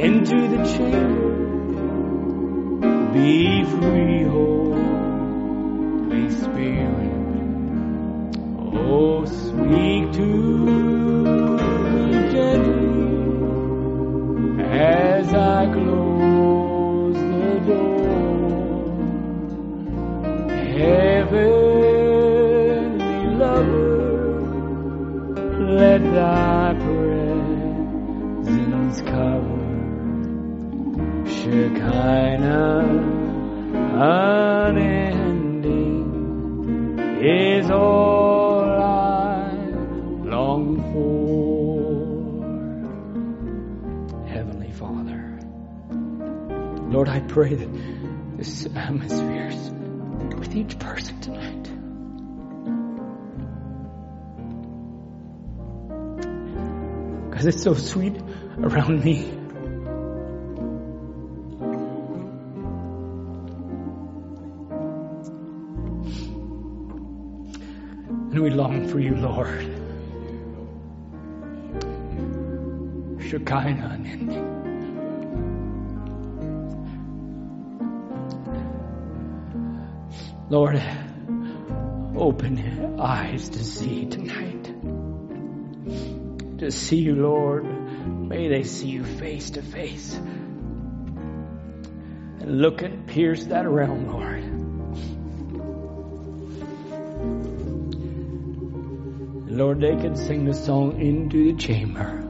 into 0.00 0.48
the 0.54 0.62
chamber, 0.70 1.30
be 3.14 3.64
free, 3.64 4.24
Holy 4.24 6.30
Spirit. 6.30 7.12
Oh, 8.74 9.24
sweet. 9.24 9.89
Pray 47.30 47.54
that 47.54 48.36
this 48.38 48.66
atmosphere 48.74 49.46
is 49.46 49.70
with 50.36 50.56
each 50.56 50.76
person 50.80 51.20
tonight. 51.20 51.62
Because 57.30 57.46
it's 57.46 57.62
so 57.62 57.74
sweet 57.74 58.20
around 58.58 59.04
me. 59.04 59.28
And 68.32 68.42
we 68.42 68.50
long 68.50 68.88
for 68.88 68.98
you, 68.98 69.14
Lord. 69.14 69.66
Shekinah 73.22 73.90
unending. 73.94 74.49
Lord, 80.50 80.82
open 82.16 82.98
eyes 82.98 83.48
to 83.50 83.62
see 83.64 84.06
tonight. 84.06 84.64
To 86.58 86.72
see 86.72 86.96
you, 86.96 87.14
Lord. 87.14 87.64
May 88.28 88.48
they 88.48 88.64
see 88.64 88.88
you 88.88 89.04
face 89.04 89.50
to 89.50 89.62
face. 89.62 90.12
And 92.40 92.60
look 92.60 92.82
and 92.82 93.06
pierce 93.06 93.44
that 93.44 93.68
realm, 93.68 94.08
Lord. 94.08 94.42
Lord, 99.52 99.80
they 99.80 99.94
can 99.94 100.16
sing 100.16 100.46
the 100.46 100.54
song 100.54 101.00
into 101.00 101.52
the 101.52 101.58
chamber. 101.58 102.22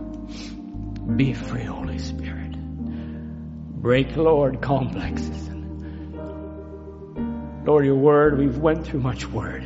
Be 1.16 1.32
free, 1.32 1.64
Holy 1.64 1.98
Spirit. 1.98 2.52
Break, 2.52 4.14
Lord, 4.14 4.60
complexes. 4.60 5.49
Lord, 7.70 7.84
your 7.84 7.94
word, 7.94 8.36
we've 8.36 8.58
went 8.58 8.84
through 8.84 8.98
much 8.98 9.24
word. 9.26 9.62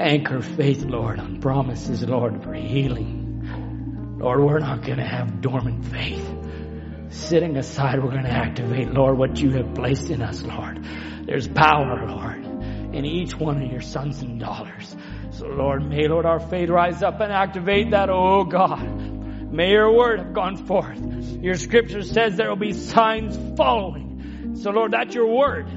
Anchor 0.00 0.42
faith, 0.42 0.82
Lord, 0.82 1.20
on 1.20 1.40
promises, 1.40 2.02
Lord, 2.02 2.42
for 2.42 2.52
healing. 2.54 4.16
Lord, 4.18 4.40
we're 4.40 4.58
not 4.58 4.82
going 4.82 4.98
to 4.98 5.06
have 5.06 5.40
dormant 5.40 5.84
faith. 5.84 6.28
Sitting 7.10 7.56
aside, 7.56 8.02
we're 8.02 8.10
going 8.10 8.24
to 8.24 8.32
activate, 8.32 8.90
Lord, 8.90 9.16
what 9.16 9.38
you 9.38 9.52
have 9.52 9.76
placed 9.76 10.10
in 10.10 10.20
us, 10.20 10.42
Lord. 10.42 10.84
There's 11.24 11.46
power, 11.46 12.04
Lord, 12.08 12.44
in 12.96 13.04
each 13.04 13.36
one 13.36 13.62
of 13.62 13.70
your 13.70 13.80
sons 13.80 14.20
and 14.20 14.40
daughters. 14.40 14.96
So, 15.30 15.46
Lord, 15.46 15.88
may, 15.88 16.08
Lord, 16.08 16.26
our 16.26 16.40
faith 16.40 16.68
rise 16.68 17.00
up 17.00 17.20
and 17.20 17.32
activate 17.32 17.92
that, 17.92 18.10
oh 18.10 18.42
God. 18.42 19.52
May 19.52 19.70
your 19.70 19.96
word 19.96 20.18
have 20.18 20.32
gone 20.32 20.56
forth. 20.66 21.00
Your 21.40 21.54
scripture 21.54 22.02
says 22.02 22.34
there 22.34 22.48
will 22.48 22.56
be 22.56 22.72
signs 22.72 23.38
following. 23.56 24.56
So, 24.56 24.70
Lord, 24.70 24.90
that's 24.90 25.14
your 25.14 25.32
word. 25.32 25.68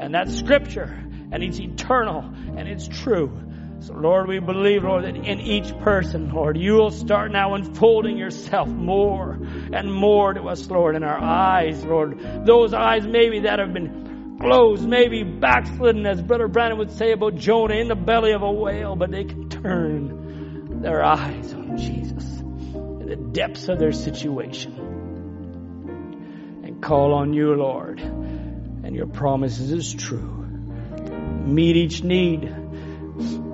And 0.00 0.14
that's 0.14 0.34
scripture. 0.36 0.98
And 1.30 1.42
it's 1.42 1.60
eternal. 1.60 2.24
And 2.56 2.66
it's 2.66 2.88
true. 2.88 3.38
So, 3.80 3.94
Lord, 3.94 4.28
we 4.28 4.40
believe, 4.40 4.84
Lord, 4.84 5.04
that 5.04 5.16
in 5.16 5.40
each 5.40 5.76
person, 5.78 6.30
Lord, 6.34 6.58
you 6.58 6.74
will 6.74 6.90
start 6.90 7.32
now 7.32 7.54
unfolding 7.54 8.18
yourself 8.18 8.68
more 8.68 9.38
and 9.72 9.92
more 9.92 10.34
to 10.34 10.42
us, 10.48 10.68
Lord, 10.68 10.96
in 10.96 11.02
our 11.02 11.18
eyes, 11.18 11.82
Lord. 11.84 12.18
Those 12.44 12.74
eyes 12.74 13.06
maybe 13.06 13.40
that 13.40 13.58
have 13.58 13.72
been 13.72 14.38
closed, 14.38 14.86
maybe 14.86 15.22
backslidden, 15.22 16.04
as 16.04 16.20
Brother 16.20 16.48
Branham 16.48 16.78
would 16.78 16.92
say 16.92 17.12
about 17.12 17.36
Jonah, 17.36 17.76
in 17.76 17.88
the 17.88 17.94
belly 17.94 18.32
of 18.32 18.42
a 18.42 18.52
whale, 18.52 18.96
but 18.96 19.10
they 19.10 19.24
can 19.24 19.48
turn 19.48 20.80
their 20.82 21.02
eyes 21.02 21.54
on 21.54 21.78
Jesus 21.78 22.24
in 22.40 23.06
the 23.06 23.16
depths 23.16 23.68
of 23.68 23.78
their 23.78 23.92
situation 23.92 24.72
and 26.64 26.82
call 26.82 27.14
on 27.14 27.32
you, 27.32 27.54
Lord. 27.54 27.98
And 28.82 28.96
your 28.96 29.06
promises 29.06 29.72
is 29.72 29.92
true. 29.92 30.46
Meet 31.46 31.76
each 31.76 32.02
need. 32.02 32.54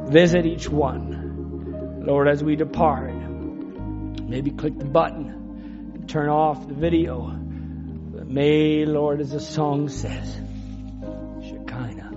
Visit 0.08 0.46
each 0.46 0.68
one. 0.68 2.02
Lord, 2.04 2.28
as 2.28 2.42
we 2.44 2.54
depart, 2.54 3.12
maybe 3.12 4.50
click 4.52 4.78
the 4.78 4.84
button 4.84 5.92
and 5.94 6.08
turn 6.08 6.28
off 6.28 6.68
the 6.68 6.74
video. 6.74 7.22
But 7.26 8.28
may, 8.28 8.84
Lord, 8.84 9.20
as 9.20 9.32
the 9.32 9.40
song 9.40 9.88
says, 9.88 10.34
Shekinah, 11.42 12.10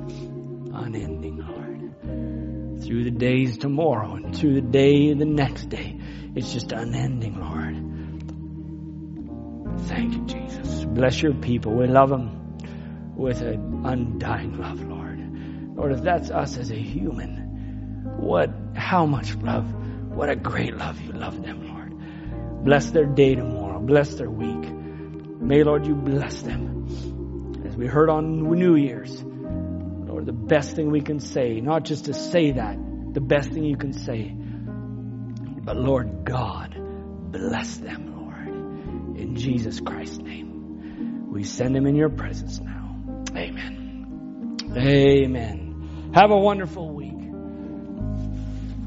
unending, 0.74 1.38
Lord. 1.38 2.84
Through 2.84 3.04
the 3.06 3.12
days 3.12 3.58
tomorrow 3.58 4.14
and 4.16 4.36
through 4.36 4.56
the 4.56 4.62
day 4.62 5.14
the 5.14 5.26
next 5.26 5.70
day, 5.70 6.00
it's 6.36 6.54
just 6.54 6.72
unending, 6.72 7.40
Lord. 7.40 7.76
Thank 9.88 10.14
you, 10.14 10.26
Jesus. 10.26 10.86
Bless 10.86 11.22
your 11.22 11.34
people. 11.34 11.74
We 11.74 11.88
love 11.88 12.10
them 12.10 12.39
with 13.20 13.42
an 13.42 13.82
undying 13.86 14.58
love, 14.58 14.82
Lord. 14.82 15.76
Lord, 15.76 15.92
if 15.92 16.02
that's 16.02 16.32
us 16.32 16.58
as 16.58 16.72
a 16.72 16.76
human, 16.76 18.16
what, 18.18 18.50
how 18.76 19.06
much 19.06 19.36
love, 19.36 19.66
what 20.16 20.30
a 20.30 20.38
great 20.38 20.76
love 20.76 21.00
you 21.02 21.12
love 21.12 21.42
them, 21.44 21.68
Lord. 21.68 22.64
Bless 22.64 22.92
their 22.92 23.06
day 23.06 23.36
tomorrow. 23.36 23.80
Bless 23.80 24.16
their 24.16 24.30
week. 24.30 24.72
May, 24.72 25.64
Lord, 25.64 25.86
you 25.86 25.96
bless 25.96 26.42
them. 26.42 27.66
As 27.66 27.76
we 27.76 27.88
heard 27.88 28.10
on 28.10 28.50
New 28.50 28.76
Year's, 28.76 29.22
Lord, 29.22 30.26
the 30.26 30.32
best 30.32 30.78
thing 30.78 30.90
we 30.90 31.02
can 31.02 31.20
say, 31.20 31.60
not 31.60 31.84
just 31.84 32.06
to 32.06 32.14
say 32.14 32.54
that, 32.54 32.78
the 33.14 33.22
best 33.22 33.52
thing 33.52 33.66
you 33.66 33.78
can 33.78 33.92
say, 33.92 34.34
but 34.34 35.76
Lord 35.76 36.24
God, 36.24 36.74
bless 37.32 37.78
them, 37.78 38.16
Lord. 38.16 39.18
In 39.20 39.36
Jesus 39.36 39.82
Christ's 39.82 40.20
name, 40.20 41.32
we 41.32 41.44
send 41.44 41.76
them 41.76 41.86
in 41.86 41.96
your 41.96 42.10
presence 42.10 42.62
now. 42.62 42.79
Amen. 43.36 44.58
Amen. 44.76 46.12
Have 46.14 46.32
a 46.32 46.38
wonderful 46.38 46.90
week. 46.90 47.20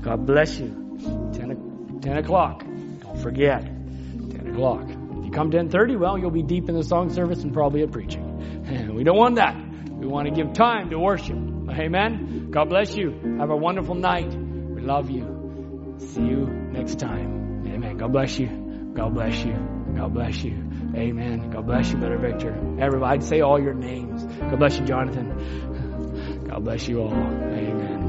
God 0.02 0.26
bless 0.26 0.58
you. 0.58 0.98
10, 1.34 2.00
10 2.02 2.16
o'clock. 2.18 2.64
Don't 3.00 3.18
forget. 3.18 3.64
10 3.64 4.48
o'clock. 4.52 4.82
If 4.88 5.24
you 5.24 5.30
come 5.30 5.50
10.30, 5.50 5.98
well, 5.98 6.18
you'll 6.18 6.30
be 6.30 6.42
deep 6.42 6.68
in 6.68 6.74
the 6.74 6.82
song 6.82 7.12
service 7.12 7.42
and 7.42 7.52
probably 7.52 7.82
at 7.82 7.92
preaching. 7.92 8.64
And 8.66 8.94
we 8.94 9.04
don't 9.04 9.16
want 9.16 9.36
that. 9.36 9.56
We 9.90 10.06
want 10.06 10.28
to 10.28 10.34
give 10.34 10.52
time 10.52 10.90
to 10.90 10.98
worship. 10.98 11.36
Amen. 11.36 12.50
God 12.50 12.68
bless 12.68 12.96
you. 12.96 13.36
Have 13.38 13.50
a 13.50 13.56
wonderful 13.56 13.94
night. 13.94 14.34
We 14.34 14.80
love 14.82 15.10
you. 15.10 15.96
See 15.98 16.22
you 16.22 16.46
next 16.46 16.98
time. 16.98 17.64
Amen. 17.66 17.96
God 17.98 18.12
bless 18.12 18.38
you. 18.38 18.92
God 18.94 19.14
bless 19.14 19.44
you. 19.44 19.54
God 19.96 20.12
bless 20.12 20.42
you. 20.42 20.71
Amen. 20.94 21.50
God 21.50 21.66
bless 21.66 21.90
you, 21.90 21.96
Brother 21.96 22.18
Victor. 22.18 22.54
Everybody, 22.78 23.20
say 23.22 23.40
all 23.40 23.60
your 23.60 23.74
names. 23.74 24.24
God 24.24 24.58
bless 24.58 24.78
you, 24.78 24.84
Jonathan. 24.84 26.44
God 26.48 26.64
bless 26.64 26.86
you 26.86 27.00
all. 27.00 27.12
Amen. 27.12 28.01